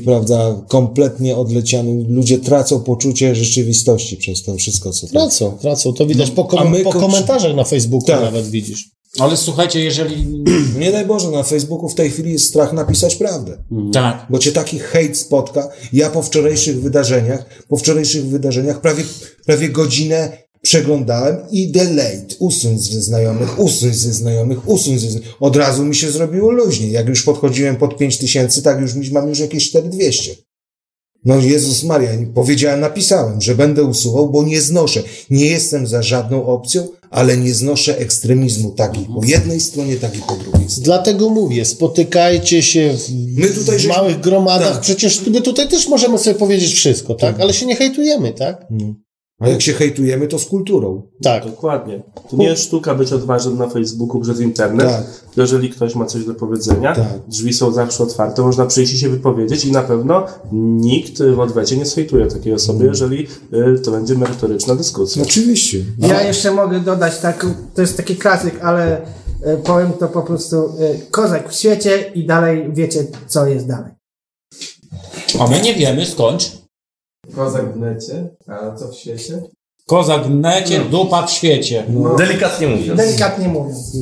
prawda, 0.06 0.64
kompletnie 0.68 1.36
odleciany. 1.36 2.06
Ludzie 2.10 2.38
tracą 2.38 2.80
poczucie 2.80 3.36
rzeczywistości 3.36 4.18
przez 4.18 4.44
to 4.44 4.56
wszystko, 4.56 4.92
co. 4.92 5.08
Tracą, 5.08 5.58
tracą. 5.62 5.94
To 5.94 6.06
widać 6.08 6.32
po, 6.32 6.44
a 6.44 6.48
kom- 6.48 6.72
my 6.72 6.84
po 6.84 6.94
komentarzach 6.94 7.56
na 7.56 7.64
Facebooku 7.64 8.08
Tak. 8.08 8.22
nawet 8.22 8.50
widzisz. 8.50 8.90
Ale 9.20 9.38
słuchajcie, 9.38 9.80
jeżeli... 9.84 10.28
Nie 10.80 10.92
daj 10.92 11.06
Boże, 11.06 11.32
na 11.32 11.44
Facebooku 11.44 11.90
w 11.90 11.96
tej 11.96 12.12
chwili 12.12 12.32
jest 12.32 12.48
strach 12.48 12.74
napisać 12.74 13.16
prawdę. 13.16 13.58
Tak. 13.94 14.28
Bo 14.30 14.40
cię 14.40 14.52
taki 14.52 14.80
hejt 14.80 15.18
spotka. 15.18 15.70
Ja 15.94 16.10
po 16.10 16.22
wczorajszych 16.24 16.82
wydarzeniach, 16.82 17.64
po 17.68 17.78
wczorajszych 17.78 18.26
wydarzeniach 18.26 18.82
prawie, 18.82 19.04
prawie 19.46 19.70
godzinę 19.70 20.45
przeglądałem 20.66 21.38
i 21.52 21.72
delete. 21.72 22.36
Usuń 22.40 22.80
ze 22.80 23.02
znajomych, 23.02 23.60
usuń 23.60 23.94
ze 23.94 24.14
znajomych, 24.14 24.70
usuń 24.70 25.00
ze 25.00 25.10
znajomych. 25.10 25.34
Od 25.40 25.56
razu 25.56 25.86
mi 25.86 25.96
się 25.96 26.12
zrobiło 26.12 26.52
luźniej. 26.52 26.92
Jak 26.92 27.08
już 27.08 27.24
podchodziłem 27.24 27.76
pod 27.76 27.98
5000, 27.98 28.62
tak 28.62 28.82
już 28.82 29.10
mam 29.12 29.30
już 29.30 29.40
jakieś 29.40 29.70
4200. 29.70 30.36
No 31.26 31.40
Jezus 31.40 31.84
Maria, 31.84 32.10
powiedziałem, 32.34 32.80
napisałem, 32.80 33.42
że 33.42 33.56
będę 33.56 33.84
usuwał, 33.84 34.30
bo 34.30 34.44
nie 34.44 34.62
znoszę. 34.62 35.04
Nie 35.30 35.46
jestem 35.46 35.88
za 35.88 36.04
żadną 36.04 36.46
opcją, 36.46 36.88
ale 37.10 37.38
nie 37.38 37.54
znoszę 37.54 37.98
ekstremizmu 37.98 38.72
taki 38.72 39.00
po 39.16 39.26
jednej 39.26 39.60
stronie, 39.62 39.96
tak 39.96 40.18
i 40.18 40.20
po 40.20 40.36
drugiej 40.36 40.70
stronie. 40.70 40.86
Dlatego 40.86 41.30
mówię, 41.30 41.66
spotykajcie 41.66 42.64
się 42.64 42.94
w, 42.98 43.10
w 43.64 43.66
żeśmy- 43.66 43.90
małych 43.90 44.20
gromadach. 44.20 44.74
Tak. 44.74 44.82
Przecież 44.82 45.28
my 45.28 45.42
tutaj 45.42 45.70
też 45.70 45.88
możemy 45.88 46.18
sobie 46.20 46.36
powiedzieć 46.40 46.74
wszystko, 46.74 47.16
tak? 47.16 47.40
Ale 47.40 47.54
się 47.54 47.66
nie 47.66 47.76
hejtujemy, 47.76 48.34
tak? 48.34 48.66
A 49.40 49.48
jak 49.50 49.62
się 49.62 49.74
hejtujemy, 49.74 50.28
to 50.28 50.40
z 50.40 50.46
kulturą. 50.46 51.02
Tak. 51.24 51.46
Dokładnie. 51.46 52.04
To 52.30 52.38
nie 52.38 52.46
jest 52.46 52.64
sztuka 52.64 52.96
być 52.96 53.14
odważnym 53.14 53.58
na 53.58 53.70
Facebooku 53.70 54.22
przez 54.22 54.40
internet. 54.40 54.88
Tak. 54.88 55.04
Jeżeli 55.38 55.70
ktoś 55.70 55.96
ma 55.96 56.06
coś 56.06 56.26
do 56.26 56.34
powiedzenia, 56.36 56.96
Tak. 56.96 57.06
drzwi 57.28 57.54
są 57.54 57.72
zawsze 57.72 58.04
otwarte, 58.04 58.42
można 58.42 58.66
przyjść 58.66 58.94
i 58.94 58.98
się 58.98 59.10
wypowiedzieć 59.10 59.66
i 59.66 59.72
na 59.72 59.82
pewno 59.82 60.26
nikt 60.52 61.24
w 61.24 61.40
odwecie 61.40 61.78
nie 61.78 61.86
sfejtuje 61.86 62.26
takiej 62.28 62.54
osoby, 62.54 62.80
Mm. 62.80 62.88
jeżeli 62.90 63.28
y, 63.78 63.80
to 63.80 63.92
będzie 63.92 64.16
merytoryczna 64.16 64.76
dyskusja. 64.76 65.24
Oczywiście. 65.24 65.78
Ja 65.98 66.22
jeszcze 66.24 66.52
mogę 66.52 66.80
dodać 66.80 67.20
taką, 67.20 67.48
to 67.76 67.82
jest 67.82 67.98
taki 67.98 68.16
klasyk, 68.16 68.60
ale 68.62 69.02
e, 69.44 69.58
powiem 69.58 69.92
to 69.94 70.08
po 70.08 70.22
prostu 70.22 70.56
e, 70.58 70.70
kozak 71.12 71.50
w 71.50 71.56
świecie 71.56 72.12
i 72.16 72.26
dalej 72.26 72.70
wiecie, 72.74 73.08
co 73.28 73.48
jest 73.48 73.68
dalej. 73.68 73.92
A 75.40 75.48
my 75.48 75.62
nie 75.62 75.76
wiemy, 75.76 76.06
skończ. 76.06 76.52
Kozak 77.36 77.74
w 77.74 77.80
necie, 77.80 78.30
a 78.48 78.76
co 78.76 78.88
w 78.88 78.96
świecie? 78.96 79.42
Kozak 79.86 80.24
w 80.28 80.30
necie, 80.30 80.80
dupa 80.80 81.28
w 81.28 81.32
świecie. 81.32 81.86
Delikatnie 82.18 82.68
mówiąc. 82.68 82.98
Delikatnie 82.98 83.48
mówiąc. 83.48 83.98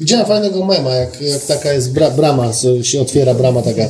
Widziałem 0.00 0.26
fajnego 0.26 0.64
mema, 0.64 0.90
jak, 0.90 1.22
jak 1.22 1.42
taka 1.44 1.72
jest 1.72 1.92
bra, 1.92 2.10
brama, 2.10 2.52
się 2.82 3.00
otwiera 3.00 3.34
brama 3.34 3.62
taka 3.62 3.88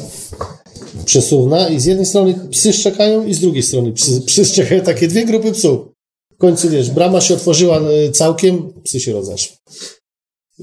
przesuwna 1.05 1.69
i 1.69 1.81
z 1.81 1.85
jednej 1.85 2.07
strony 2.07 2.35
psy 2.51 2.73
szczekają 2.73 3.27
i 3.27 3.35
z 3.35 3.41
drugiej 3.41 3.63
strony 3.63 3.93
psy, 3.93 4.21
psy 4.21 4.45
szczekają, 4.45 4.81
takie 4.83 5.09
dwie 5.09 5.25
grupy 5.25 5.53
psów. 5.53 5.79
W 6.35 6.37
końcu 6.39 6.71
wiesz, 6.71 6.91
brama 6.91 7.21
się 7.21 7.35
otworzyła 7.35 7.79
e, 7.79 8.11
całkiem, 8.11 8.73
psy 8.85 9.01
się 9.01 9.13
rozeszły. 9.13 9.57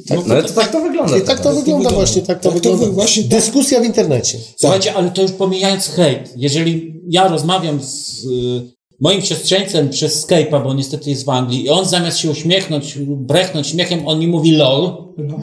No 0.10 0.24
ale 0.30 0.44
to 0.44 0.54
tak 0.54 0.72
to 0.72 0.82
wygląda. 0.82 1.18
I 1.18 1.22
tak 1.22 1.40
to 1.40 1.54
wygląda 1.56 1.90
właśnie, 1.90 2.22
tak 2.22 2.40
to 2.40 2.52
Tak 2.52 2.62
to 2.62 2.70
wygląda. 2.70 2.86
wy- 2.86 2.92
właśnie 2.92 3.24
tak. 3.24 3.32
Dyskusja 3.32 3.80
w 3.80 3.86
internecie. 3.86 4.38
Słuchajcie, 4.58 4.94
ale 4.94 5.12
to 5.12 5.22
już 5.22 5.32
pomijając 5.32 5.88
hejt. 5.88 6.34
Jeżeli 6.36 7.02
ja 7.08 7.28
rozmawiam 7.28 7.84
z 7.84 8.26
y, 8.26 8.72
moim 9.00 9.22
siostrzeńcem 9.22 9.90
przez 9.90 10.28
Skype'a, 10.28 10.64
bo 10.64 10.74
niestety 10.74 11.10
jest 11.10 11.26
w 11.26 11.30
Anglii, 11.30 11.66
i 11.66 11.70
on 11.70 11.86
zamiast 11.86 12.18
się 12.18 12.32
uśmiechnąć, 12.32 12.98
brechnąć 13.00 13.68
śmiechem, 13.68 14.08
on 14.08 14.20
mi 14.20 14.28
mówi 14.28 14.52
lol. 14.52 14.94
No, 15.18 15.42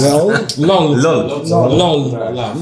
Lol. 0.00 0.32
Lol. 0.58 1.02
Lol. 1.50 2.10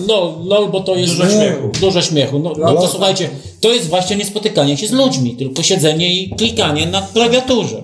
No, 0.09 0.39
lol, 0.45 0.71
bo 0.71 0.81
to 0.81 0.97
jest 0.97 1.17
Dużo 1.17 1.31
śmiechu. 1.31 1.71
Dużo 1.81 2.03
śmiechu. 2.03 2.39
No, 2.39 2.53
no 2.59 2.75
to 2.75 2.89
słuchajcie, 2.89 3.31
to 3.61 3.73
jest 3.73 3.89
właśnie 3.89 4.17
nie 4.17 4.25
spotykanie 4.25 4.77
się 4.77 4.87
z 4.87 4.93
ludźmi, 4.93 5.37
tylko 5.37 5.63
siedzenie 5.63 6.15
i 6.15 6.31
klikanie 6.31 6.87
na 6.87 7.03
klawiaturze. 7.03 7.83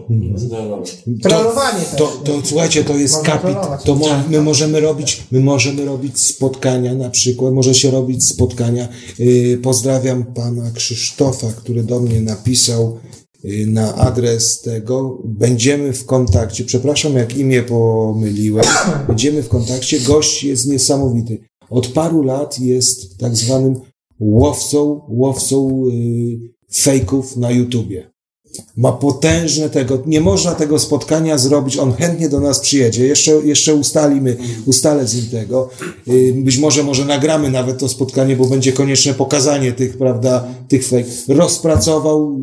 Trollowanie 1.23 1.81
też. 1.81 1.99
to, 1.99 2.07
to 2.25 2.33
słuchajcie, 2.45 2.85
to 2.85 2.95
jest 2.95 3.23
kapit. 3.23 3.57
To 3.85 3.95
mo, 3.95 4.07
my 4.29 4.41
możemy 4.41 4.81
robić, 4.81 5.23
my 5.31 5.41
możemy 5.41 5.85
robić 5.85 6.21
spotkania 6.21 6.95
na 6.95 7.11
przykład, 7.11 7.55
może 7.55 7.75
się 7.75 7.91
robić 7.91 8.27
spotkania. 8.27 8.89
Yy, 9.19 9.59
pozdrawiam 9.63 10.25
pana 10.25 10.71
Krzysztofa, 10.75 11.47
który 11.57 11.83
do 11.83 12.01
mnie 12.01 12.21
napisał 12.21 12.99
na 13.67 13.95
adres 13.95 14.61
tego. 14.61 15.23
Będziemy 15.25 15.93
w 15.93 16.07
kontakcie. 16.07 16.65
Przepraszam, 16.65 17.15
jak 17.15 17.37
imię 17.37 17.63
pomyliłem. 17.63 18.65
Będziemy 19.09 19.43
w 19.43 19.49
kontakcie. 19.49 20.01
Gość 20.01 20.45
jest 20.45 20.67
niesamowity. 20.67 21.39
Od 21.71 21.87
paru 21.87 22.23
lat 22.23 22.61
jest 22.61 23.19
tak 23.19 23.37
zwanym 23.37 23.81
łowcą, 24.21 25.01
łowcą 25.09 25.87
yy, 25.87 26.39
fejków 26.75 27.37
na 27.37 27.51
YouTubie. 27.51 28.11
Ma 28.77 28.93
potężne 28.93 29.71
tego, 29.71 30.03
nie 30.07 30.21
można 30.21 30.55
tego 30.55 30.79
spotkania 30.79 31.39
zrobić, 31.39 31.77
on 31.77 31.93
chętnie 31.93 32.29
do 32.29 32.41
nas 32.41 32.61
przyjedzie, 32.61 33.07
jeszcze, 33.07 33.31
jeszcze 33.31 33.75
ustalimy, 33.75 34.37
ustalę 34.67 35.07
z 35.07 35.15
nim 35.15 35.27
tego. 35.27 35.69
Y, 36.09 36.35
Być 36.37 36.59
może, 36.59 36.83
może 36.83 37.05
nagramy 37.05 37.51
nawet 37.51 37.79
to 37.79 37.89
spotkanie, 37.89 38.37
bo 38.37 38.45
będzie 38.45 38.73
konieczne 38.73 39.15
pokazanie 39.15 39.73
tych, 39.73 39.99
prawda, 39.99 40.49
tych 40.69 40.87
fake. 40.87 41.11
Rozpracował, 41.29 42.41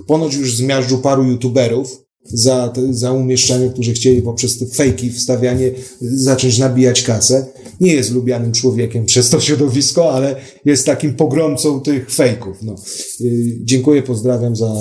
y, 0.00 0.04
ponoć 0.06 0.34
już 0.34 0.56
zmiażdżył 0.56 0.98
paru 0.98 1.24
youtuberów, 1.24 2.05
za, 2.28 2.72
za 2.90 3.12
umieszczenie, 3.12 3.70
którzy 3.70 3.92
chcieli 3.92 4.22
poprzez 4.22 4.58
te 4.58 4.66
fejki, 4.66 5.10
wstawianie, 5.10 5.70
zacząć 6.00 6.58
nabijać 6.58 7.02
kasę. 7.02 7.46
Nie 7.80 7.92
jest 7.92 8.10
lubianym 8.12 8.52
człowiekiem 8.52 9.06
przez 9.06 9.30
to 9.30 9.40
środowisko, 9.40 10.12
ale 10.12 10.36
jest 10.64 10.86
takim 10.86 11.14
pogromcą 11.14 11.80
tych 11.80 12.10
fejków. 12.10 12.56
No. 12.62 12.74
Y, 13.20 13.58
Dziękuję, 13.64 14.02
pozdrawiam 14.02 14.56
za 14.56 14.74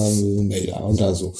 maila 0.43 0.81
od 0.81 1.01
razu. 1.01 1.33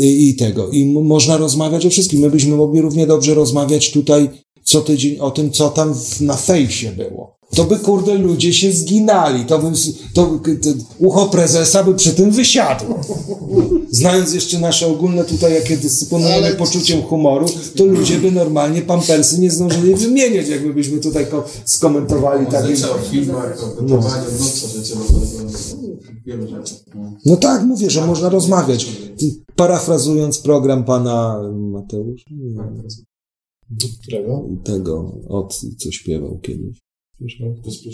Y, 0.00 0.06
I 0.06 0.34
tego. 0.34 0.70
I 0.70 0.86
można 0.86 1.36
rozmawiać 1.36 1.86
o 1.86 1.90
wszystkim. 1.90 2.20
My 2.20 2.30
byśmy 2.30 2.56
mogli 2.56 2.80
równie 2.80 3.06
dobrze 3.06 3.34
rozmawiać 3.34 3.90
tutaj 3.90 4.28
co 4.64 4.80
tydzień 4.80 5.18
o 5.18 5.30
tym, 5.30 5.50
co 5.50 5.68
tam 5.68 5.94
na 6.20 6.36
fejsie 6.36 6.92
było. 6.92 7.36
To 7.56 7.64
by, 7.64 7.78
kurde, 7.78 8.14
ludzie 8.14 8.52
się 8.52 8.72
zginali. 8.72 9.44
To 9.44 9.58
by, 9.58 9.68
to, 10.14 10.38
to, 10.62 10.70
ucho 10.98 11.26
prezesa 11.26 11.84
by 11.84 11.94
przy 11.94 12.12
tym 12.12 12.30
wysiadło. 12.30 13.00
Znając 13.94 14.34
jeszcze 14.34 14.58
nasze 14.58 14.86
ogólne 14.86 15.24
tutaj, 15.24 15.54
jakie 15.54 15.76
dyscyplinujemy 15.76 16.46
Ale- 16.46 16.54
poczuciem 16.56 17.02
humoru, 17.02 17.46
to 17.76 17.84
ludzie 17.84 18.18
by 18.18 18.30
normalnie 18.32 18.82
pampersy 18.82 19.40
nie 19.40 19.50
zdążyli 19.50 19.94
wymieniać, 19.94 20.48
jakby 20.48 20.74
byśmy 20.74 21.00
tutaj 21.00 21.26
ko- 21.26 21.44
skomentowali 21.64 22.46
takie... 22.46 22.76
Rzeczy 22.76 22.92
o 22.92 22.98
filmach, 22.98 23.64
o 23.64 23.66
gotowaniu, 23.66 24.24
mnóstwo 24.38 24.68
rzeczy 24.68 24.94
można 24.96 25.18
Wielu 26.26 26.48
rzeczy. 26.48 26.74
No 27.26 27.36
tak, 27.36 27.62
mówię, 27.64 27.90
że 27.90 28.06
można 28.06 28.28
rozmawiać. 28.28 28.86
Parafrazując 29.56 30.38
program 30.38 30.84
pana 30.84 31.42
Mateusza, 31.54 32.30
Którego? 34.02 34.44
tego, 34.64 35.12
od 35.28 35.60
co 35.78 35.90
śpiewał 35.90 36.38
kiedyś. 36.42 36.78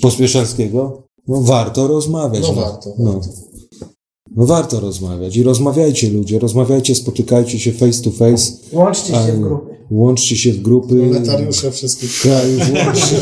Pospieszalskiego? 0.03 1.03
No 1.29 1.41
warto 1.41 1.87
rozmawiać. 1.89 2.43
No 2.43 2.55
warto, 2.55 2.95
No. 2.99 3.20
No 4.39 4.47
warto 4.47 4.81
rozmawiać 4.81 5.36
i 5.36 5.43
rozmawiajcie 5.43 6.10
ludzie, 6.10 6.39
rozmawiajcie, 6.39 6.94
spotykajcie 6.94 7.59
się 7.59 7.73
face 7.73 8.02
to 8.02 8.10
face. 8.10 8.52
Łączcie 8.73 9.12
się 9.12 9.32
w 9.32 9.40
grupy. 9.40 9.74
Łączcie 9.90 10.36
się 10.36 10.52
w 10.52 10.62
grupy. 10.62 10.94
Proletariusze 11.10 11.73
wszystkich 11.73 12.20
krajów. 12.20 12.62
łączcie. 12.74 13.16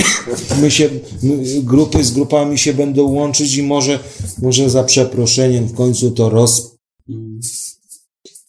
My 0.62 0.70
się, 0.70 0.90
my, 1.22 1.62
grupy 1.62 2.04
z 2.04 2.10
grupami 2.10 2.58
się 2.58 2.74
będą 2.74 3.12
łączyć 3.12 3.56
i 3.56 3.62
może, 3.62 3.98
może 4.42 4.70
za 4.70 4.84
przeproszeniem 4.84 5.66
w 5.66 5.74
końcu 5.74 6.10
to 6.10 6.30
roz... 6.30 6.76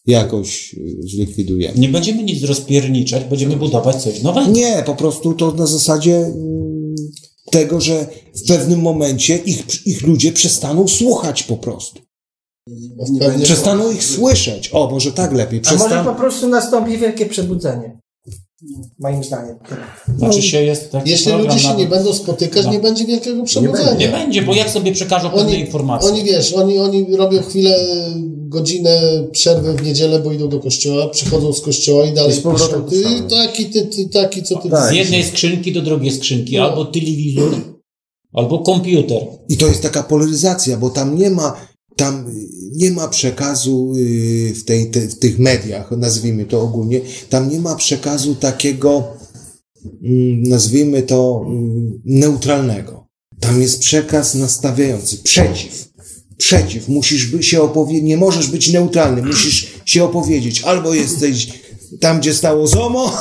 jakoś 0.06 0.74
y, 0.74 0.98
zlikwidujemy. 1.02 1.80
Nie 1.80 1.90
będziemy 1.90 2.24
nic 2.24 2.44
rozpierniczać, 2.44 3.24
będziemy 3.24 3.56
budować 3.58 4.04
coś 4.04 4.22
nowego. 4.22 4.52
Nie, 4.52 4.84
po 4.86 4.96
prostu 4.96 5.34
to 5.34 5.52
na 5.52 5.66
zasadzie 5.66 6.16
mm, 6.18 6.77
tego, 7.52 7.82
że 7.82 8.08
w 8.36 8.48
pewnym 8.48 8.82
momencie 8.82 9.38
ich, 9.38 9.88
ich 9.88 10.02
ludzie 10.02 10.32
przestaną 10.32 10.88
słuchać 10.88 11.44
po 11.44 11.58
prostu. 11.58 12.02
Pewnie 13.20 13.46
Przestaną 13.46 13.92
ich 13.92 14.04
słyszeć. 14.04 14.70
O, 14.74 14.90
może 14.92 15.12
tak 15.12 15.34
lepiej. 15.34 15.62
A 15.68 15.76
może 15.76 16.04
po 16.04 16.16
prostu 16.16 16.48
nastąpi 16.48 16.98
wielkie 16.98 17.26
przebudzenie. 17.26 18.00
Moim 19.00 19.24
zdaniem. 19.24 19.56
Znaczy 20.18 20.42
się 20.42 20.64
jest 20.64 20.92
taki 20.92 21.10
Jeśli 21.10 21.32
ludzie 21.32 21.60
się 21.60 21.68
nawet- 21.68 21.80
nie 21.80 21.88
będą 21.88 22.14
spotykać, 22.14 22.66
No. 22.66 22.72
nie 22.72 22.80
będzie 22.80 23.06
wielkiego 23.06 23.44
przebudzenia. 23.44 23.94
Nie 23.94 24.08
będzie, 24.08 24.42
bo 24.42 24.54
jak 24.56 24.70
sobie 24.70 24.92
przekażą 24.92 25.30
pewne 25.30 25.46
Oni, 25.46 25.60
informacje? 25.60 26.10
oni 26.10 26.24
wiesz, 26.24 26.54
oni, 26.54 26.80
oni 26.80 27.16
robią 27.16 27.42
chwilę, 27.42 27.80
godzinę 28.50 29.02
przerwy 29.32 29.74
w 29.74 29.84
niedzielę, 29.86 30.20
bo 30.20 30.32
idą 30.32 30.50
do 30.50 30.60
kościoła, 30.60 31.08
przychodzą 31.10 31.54
z 31.54 31.62
kościoła 31.62 32.06
i 32.06 32.14
dalej 32.14 32.38
piszą, 32.38 32.84
ty 32.90 33.04
taki, 33.30 33.66
ty, 33.66 33.82
ty 33.86 34.10
taki, 34.10 34.44
co 34.44 34.56
ty... 34.56 34.70
Z 34.90 34.92
jednej 34.92 35.24
skrzynki 35.24 35.74
do 35.74 35.82
drugiej 35.82 36.12
skrzynki, 36.12 36.58
No. 36.58 36.64
albo 36.64 36.86
telewizor, 36.86 37.52
albo 38.34 38.60
komputer. 38.60 39.22
I 39.50 39.58
to 39.58 39.68
jest 39.68 39.82
taka 39.82 40.04
polaryzacja, 40.04 40.78
bo 40.78 40.90
tam 40.90 41.18
nie 41.18 41.30
ma, 41.30 41.58
tam 41.96 42.32
nie 42.76 42.92
ma 42.92 43.08
przekazu 43.08 43.94
y, 43.98 44.54
w, 44.56 44.64
tej, 44.64 44.92
te, 44.92 45.02
w 45.02 45.20
tych 45.20 45.40
mediach, 45.40 45.92
nazwijmy 45.92 46.46
to 46.46 46.62
ogólnie, 46.62 47.02
tam 47.30 47.50
nie 47.50 47.60
ma 47.60 47.76
przekazu 47.76 48.36
takiego, 48.36 49.04
mm, 50.04 50.44
nazwijmy 50.44 51.02
to, 51.02 51.42
mm, 51.48 52.02
neutralnego. 52.06 53.08
Tam 53.40 53.62
jest 53.62 53.80
przekaz 53.80 54.36
nastawiający, 54.36 55.18
przeciw. 55.18 55.88
Przeciw. 56.38 56.88
Musisz 56.88 57.26
by 57.26 57.44
się 57.44 57.62
opowiedzieć, 57.62 58.04
nie 58.04 58.18
możesz 58.18 58.48
być 58.48 58.72
neutralny, 58.74 59.22
musisz 59.22 59.68
się 59.86 60.04
opowiedzieć. 60.04 60.62
Albo 60.62 60.94
jesteś 60.94 61.48
tam, 62.00 62.20
gdzie 62.20 62.34
stało 62.34 62.68
ZOMO, 62.68 63.14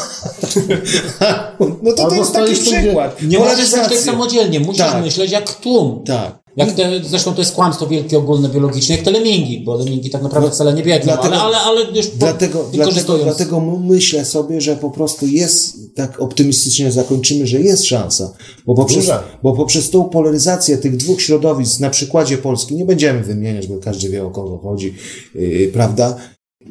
no 1.82 1.92
to 1.92 1.96
to 1.96 2.04
Albo 2.04 2.16
jest 2.16 2.32
taki 2.32 2.54
przykład. 2.54 3.22
Nie 3.22 3.38
możesz 3.38 3.58
myśleć 3.58 3.70
Polaryzacja. 3.70 4.12
samodzielnie, 4.12 4.60
musisz 4.60 4.78
Tak. 4.78 5.04
myśleć 5.04 5.30
jak 5.30 5.54
tłum. 5.60 6.04
Tak. 6.04 6.45
Jak 6.56 6.72
te, 6.72 7.00
zresztą 7.04 7.34
to 7.34 7.40
jest 7.40 7.54
kłamstwo 7.54 7.86
wielkie 7.86 8.18
ogólne 8.18 8.48
biologiczne, 8.48 8.96
jak 8.96 9.04
te 9.04 9.10
lemingi, 9.10 9.60
bo 9.60 9.76
lemingi 9.76 10.10
tak 10.10 10.22
naprawdę 10.22 10.50
wcale 10.50 10.74
nie 10.74 10.82
biegną, 10.82 11.12
Dlatego- 11.12 11.34
ale, 11.34 11.56
ale, 11.56 11.80
ale 11.80 11.90
już 11.96 12.06
Dlatego, 12.06 12.68
dlatego, 12.72 13.18
dlatego 13.18 13.60
myślę 13.60 14.24
sobie, 14.24 14.60
że 14.60 14.76
po 14.76 14.90
prostu 14.90 15.26
jest, 15.26 15.76
tak 15.94 16.20
optymistycznie 16.20 16.92
zakończymy, 16.92 17.46
że 17.46 17.60
jest 17.60 17.84
szansa. 17.84 18.32
Bo 18.66 18.74
poprzez, 18.74 18.98
Duża. 18.98 19.22
bo 19.42 19.52
poprzez 19.52 19.90
tą 19.90 20.04
polaryzację 20.04 20.78
tych 20.78 20.96
dwóch 20.96 21.22
środowisk, 21.22 21.80
na 21.80 21.90
przykładzie 21.90 22.38
Polski, 22.38 22.74
nie 22.74 22.84
będziemy 22.84 23.22
wymieniać, 23.22 23.66
bo 23.66 23.78
każdy 23.78 24.08
wie 24.08 24.24
o 24.24 24.30
kogo 24.30 24.58
chodzi, 24.58 24.94
yy, 25.34 25.70
prawda? 25.72 26.16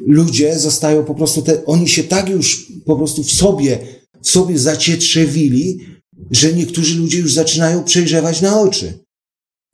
Ludzie 0.06 0.58
zostają 0.58 1.04
po 1.04 1.14
prostu, 1.14 1.42
te, 1.42 1.64
oni 1.64 1.88
się 1.88 2.04
tak 2.04 2.28
już 2.28 2.72
po 2.84 2.96
prostu 2.96 3.22
w 3.22 3.30
sobie, 3.30 3.78
w 4.22 4.28
sobie 4.30 4.58
zacietrzewili, 4.58 5.80
że 6.30 6.52
niektórzy 6.52 6.98
ludzie 6.98 7.18
już 7.18 7.34
zaczynają 7.34 7.84
przejrzewać 7.84 8.40
na 8.40 8.60
oczy. 8.60 9.05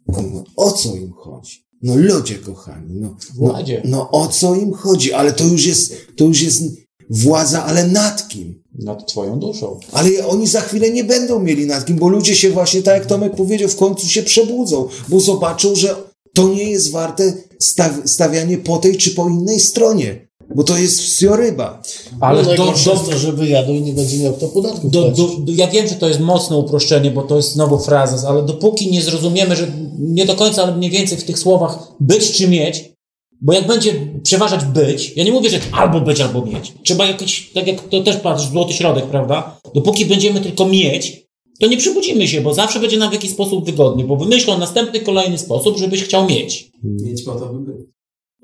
No, 0.09 0.45
o 0.57 0.73
co 0.73 0.97
im 0.97 1.13
chodzi? 1.13 1.65
No 1.83 1.97
ludzie 1.97 2.35
kochani, 2.35 3.01
no, 3.01 3.17
no, 3.41 3.55
no 3.85 4.11
o 4.11 4.27
co 4.27 4.55
im 4.55 4.73
chodzi? 4.73 5.13
Ale 5.13 5.33
to 5.33 5.45
już 5.45 5.67
jest, 5.67 5.95
to 6.17 6.25
już 6.25 6.43
jest 6.43 6.63
władza, 7.11 7.65
ale 7.65 7.89
nad 7.89 8.29
kim? 8.29 8.63
Nad 8.75 9.07
twoją 9.07 9.39
duszą. 9.39 9.81
Ale 9.93 10.27
oni 10.27 10.47
za 10.47 10.61
chwilę 10.61 10.91
nie 10.91 11.05
będą 11.05 11.41
mieli 11.41 11.67
nad 11.67 11.85
kim, 11.85 11.97
bo 11.97 12.09
ludzie 12.09 12.37
się 12.37 12.51
właśnie, 12.51 12.83
tak 12.83 12.95
jak 12.95 13.07
Tomek 13.07 13.37
powiedział, 13.37 13.69
w 13.69 13.77
końcu 13.77 14.09
się 14.09 14.23
przebudzą, 14.23 14.89
bo 15.09 15.21
zobaczą, 15.21 15.75
że 15.75 15.97
to 16.35 16.49
nie 16.49 16.71
jest 16.71 16.91
warte 16.91 17.33
staw, 17.61 17.93
stawianie 18.05 18.59
po 18.59 18.79
tej 18.79 18.97
czy 18.97 19.11
po 19.11 19.29
innej 19.29 19.61
stronie, 19.61 20.29
bo 20.55 20.65
to 20.65 20.79
jest 20.79 21.01
wsioryba. 21.01 21.83
Ale 22.21 22.43
no, 22.43 22.49
do, 22.49 22.65
do, 22.65 22.73
to, 23.11 23.19
że 23.19 23.33
wyjadą 23.33 23.73
i 23.73 23.81
nie 23.81 23.93
będzie 23.93 24.19
miał 24.19 24.33
kto 24.33 24.49
podatków 24.49 24.91
do, 24.91 25.11
do, 25.11 25.27
do, 25.39 25.53
ja 25.53 25.67
wiem, 25.67 25.89
że 25.89 25.95
to 25.95 26.09
jest 26.09 26.21
mocne 26.21 26.57
uproszczenie, 26.57 27.11
bo 27.11 27.23
to 27.23 27.37
jest 27.37 27.53
znowu 27.53 27.79
frazes, 27.79 28.25
ale 28.25 28.43
dopóki 28.43 28.91
nie 28.91 29.03
zrozumiemy, 29.03 29.57
że 29.57 29.67
nie 29.99 30.27
do 30.27 30.35
końca, 30.35 30.63
ale 30.63 30.77
mniej 30.77 30.91
więcej 30.91 31.19
w 31.19 31.25
tych 31.25 31.39
słowach 31.39 31.79
być 32.01 32.33
czy 32.33 32.49
mieć, 32.49 32.93
bo 33.41 33.53
jak 33.53 33.67
będzie 33.67 33.95
przeważać 34.23 34.65
być, 34.65 35.13
ja 35.17 35.25
nie 35.25 35.33
mówię, 35.33 35.51
że 35.51 35.61
albo 35.73 36.01
być, 36.01 36.21
albo 36.21 36.47
mieć. 36.47 36.73
Trzeba 36.85 37.07
jakiś, 37.07 37.51
tak 37.55 37.67
jak 37.67 37.89
to 37.89 38.03
też 38.03 38.17
patrz, 38.17 38.45
złoty 38.45 38.73
środek, 38.73 39.07
prawda? 39.07 39.61
Dopóki 39.75 40.07
będziemy 40.07 40.41
tylko 40.41 40.67
mieć, 40.67 41.27
to 41.61 41.67
nie 41.67 41.77
przebudzimy 41.77 42.29
się, 42.29 42.41
bo 42.41 42.55
zawsze 42.55 42.81
będzie 42.81 42.99
nam 42.99 43.11
w 43.11 43.13
jakiś 43.13 43.31
sposób 43.31 43.67
wygodnie, 43.67 44.05
bo 44.05 44.17
wymyślą 44.17 44.59
następny, 44.59 45.01
kolejny 45.01 45.39
sposób, 45.39 45.79
żebyś 45.79 46.05
chciał 46.05 46.27
mieć. 46.27 46.71
Mieć 46.83 47.23
po 47.23 47.35
to, 47.35 47.47
by 47.47 47.73
być. 47.73 47.87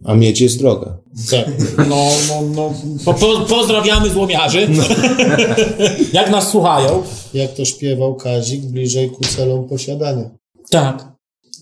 A 0.04 0.14
mieć 0.14 0.40
jest 0.40 0.58
droga. 0.58 0.98
Tak. 1.30 1.46
No, 1.88 2.06
no, 2.28 2.42
no. 2.54 2.72
Po, 3.04 3.14
po, 3.14 3.40
pozdrawiamy 3.40 4.10
złomiarzy. 4.10 4.68
Jak 6.12 6.30
nas 6.30 6.50
słuchają. 6.50 7.02
Jak 7.34 7.54
to 7.54 7.64
śpiewał 7.64 8.14
Kazik, 8.14 8.60
bliżej 8.62 9.10
ku 9.10 9.24
celom 9.24 9.68
posiadania. 9.68 10.30
Tak. 10.70 11.12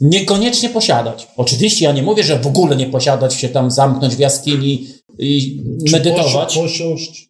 Niekoniecznie 0.01 0.69
posiadać. 0.69 1.29
Oczywiście 1.37 1.85
ja 1.85 1.93
nie 1.93 2.03
mówię, 2.03 2.23
że 2.25 2.39
w 2.41 2.47
ogóle 2.47 2.77
nie 2.77 2.87
posiadać, 2.87 3.35
się 3.35 3.49
tam 3.49 3.71
zamknąć 3.71 4.17
w 4.17 4.19
jaskini 4.19 4.87
i 5.19 5.63
Czy 5.87 5.93
medytować. 5.93 6.55
posi- 6.57 6.61
Posiąść. 6.61 7.29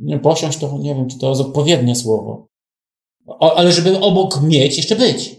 Nie, 0.00 0.18
posiąść 0.18 0.58
to 0.58 0.78
nie 0.78 0.94
wiem, 0.94 1.08
czy 1.08 1.18
to 1.18 1.28
jest 1.28 1.40
odpowiednie 1.40 1.96
słowo. 1.96 2.46
O, 3.26 3.54
ale 3.56 3.72
żeby 3.72 3.98
obok 3.98 4.42
mieć, 4.42 4.76
jeszcze 4.76 4.96
być. 4.96 5.36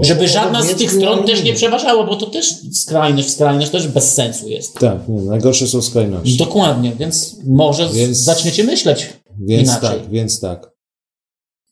Żeby, 0.00 0.28
żadna 0.28 0.62
z 0.62 0.74
tych 0.74 0.92
stron 0.92 1.26
też 1.26 1.44
nie 1.44 1.54
przeważała, 1.54 2.06
bo 2.06 2.16
to 2.16 2.26
też 2.26 2.54
skrajność, 2.72 3.30
skrajność 3.30 3.70
też 3.70 3.88
bez 3.88 4.14
sensu 4.14 4.48
jest. 4.48 4.74
Tak, 4.78 5.08
nie, 5.08 5.22
najgorsze 5.22 5.66
są 5.66 5.82
skrajności. 5.82 6.36
Dokładnie, 6.36 6.92
więc 6.98 7.36
może 7.46 7.88
Więc- 7.88 8.18
zaczniecie 8.18 8.64
myśleć 8.64 9.12
Więc 9.38 9.68
inaczej. 9.68 10.00
tak, 10.00 10.10
więc 10.10 10.40
tak. 10.40 10.70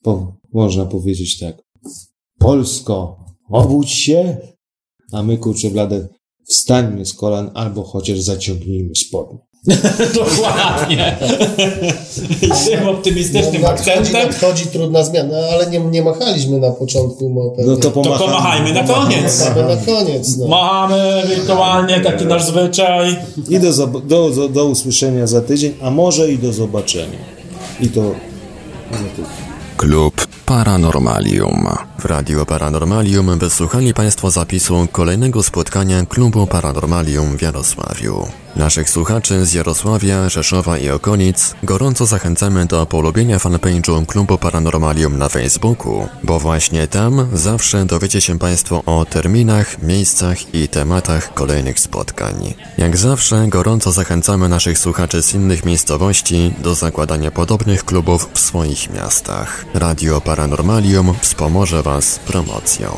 Po, 0.03 0.37
można 0.53 0.87
powiedzieć 0.87 1.39
tak. 1.39 1.63
Polsko, 2.39 3.17
obudź 3.51 3.91
się, 3.91 4.37
a 5.13 5.23
my 5.23 5.39
kurczę 5.39 5.71
blade, 5.71 6.09
wstańmy 6.45 7.07
z 7.07 7.15
kolan 7.15 7.51
albo 7.55 7.83
chociaż 7.83 8.21
zaciągnijmy 8.21 8.95
spodnie. 8.97 9.39
Dokładnie. 10.15 11.17
I 12.43 12.71
tym 12.71 12.89
optymistycznym 12.89 13.63
No, 13.63 13.69
nadchodzi, 13.69 13.91
akcentem 13.91 14.29
nadchodzi 14.29 14.67
trudna 14.67 15.05
zmiana, 15.05 15.37
ale 15.53 15.71
nie, 15.71 15.79
nie 15.81 16.03
machaliśmy 16.03 16.59
na 16.59 16.71
początku. 16.71 17.31
No, 17.35 17.51
pewnie. 17.51 17.71
No 17.71 17.77
to 17.77 17.83
to 17.83 17.91
pomachamy. 17.91 18.19
pomachajmy 18.19 18.73
na 18.73 18.83
koniec. 18.83 19.41
Machamy 19.41 19.77
na 19.77 19.83
koniec. 19.87 20.37
No. 20.37 20.49
Machamy 20.49 21.23
wirtualnie, 21.29 22.01
taki 22.01 22.27
nasz 22.27 22.45
zwyczaj. 22.45 23.17
I 23.49 23.59
do, 23.59 23.87
do, 23.87 24.31
do, 24.31 24.49
do 24.49 24.65
usłyszenia 24.65 25.27
za 25.27 25.41
tydzień, 25.41 25.75
a 25.83 25.91
może 25.91 26.33
i 26.33 26.39
do 26.39 26.53
zobaczenia. 26.53 27.19
I 27.81 27.89
to 27.89 28.03
za 28.91 28.99
tydzień. 28.99 29.25
Klub 29.77 30.27
Paranormalium. 30.47 31.69
W 31.99 32.05
Radio 32.05 32.47
Paranormalium 32.47 33.39
wysłuchali 33.39 33.95
Państwo 33.95 34.31
zapisu 34.31 34.87
kolejnego 34.93 35.43
spotkania 35.43 36.07
Klubu 36.07 36.47
Paranormalium 36.47 37.37
w 37.37 37.43
Jarosławiu. 37.43 38.42
Naszych 38.57 38.91
słuchaczy 38.91 39.47
z 39.47 39.53
Jarosławia, 39.53 40.29
Rzeszowa 40.29 40.79
i 40.79 40.91
okolic 40.91 41.55
gorąco 41.63 42.07
zachęcamy 42.07 42.67
do 42.67 42.87
polubienia 42.87 43.39
fanpage'u 43.39 44.07
Klubu 44.07 44.39
Paranormalium 44.39 45.19
na 45.19 45.29
Facebooku, 45.29 46.09
bo 46.25 46.41
właśnie 46.41 46.87
tam 46.87 47.29
zawsze 47.33 47.85
dowiecie 47.85 48.21
się 48.21 48.39
Państwo 48.39 48.83
o 48.87 49.05
terminach, 49.05 49.83
miejscach 49.83 50.55
i 50.55 50.69
tematach 50.69 51.35
kolejnych 51.35 51.81
spotkań. 51.81 52.55
Jak 52.79 52.97
zawsze 52.97 53.47
gorąco 53.49 53.93
zachęcamy 53.93 54.49
naszych 54.49 54.79
słuchaczy 54.79 55.23
z 55.23 55.35
innych 55.35 55.65
miejscowości 55.65 56.55
do 56.59 56.75
zakładania 56.75 57.31
podobnych 57.31 57.85
klubów 57.85 58.29
w 58.35 58.41
swoich 58.41 58.91
miastach. 58.91 59.65
Radio 59.75 60.21
Paranormalium 60.21 61.15
wspomoże 61.21 61.83
Was 61.83 62.19
promocją. 62.19 62.97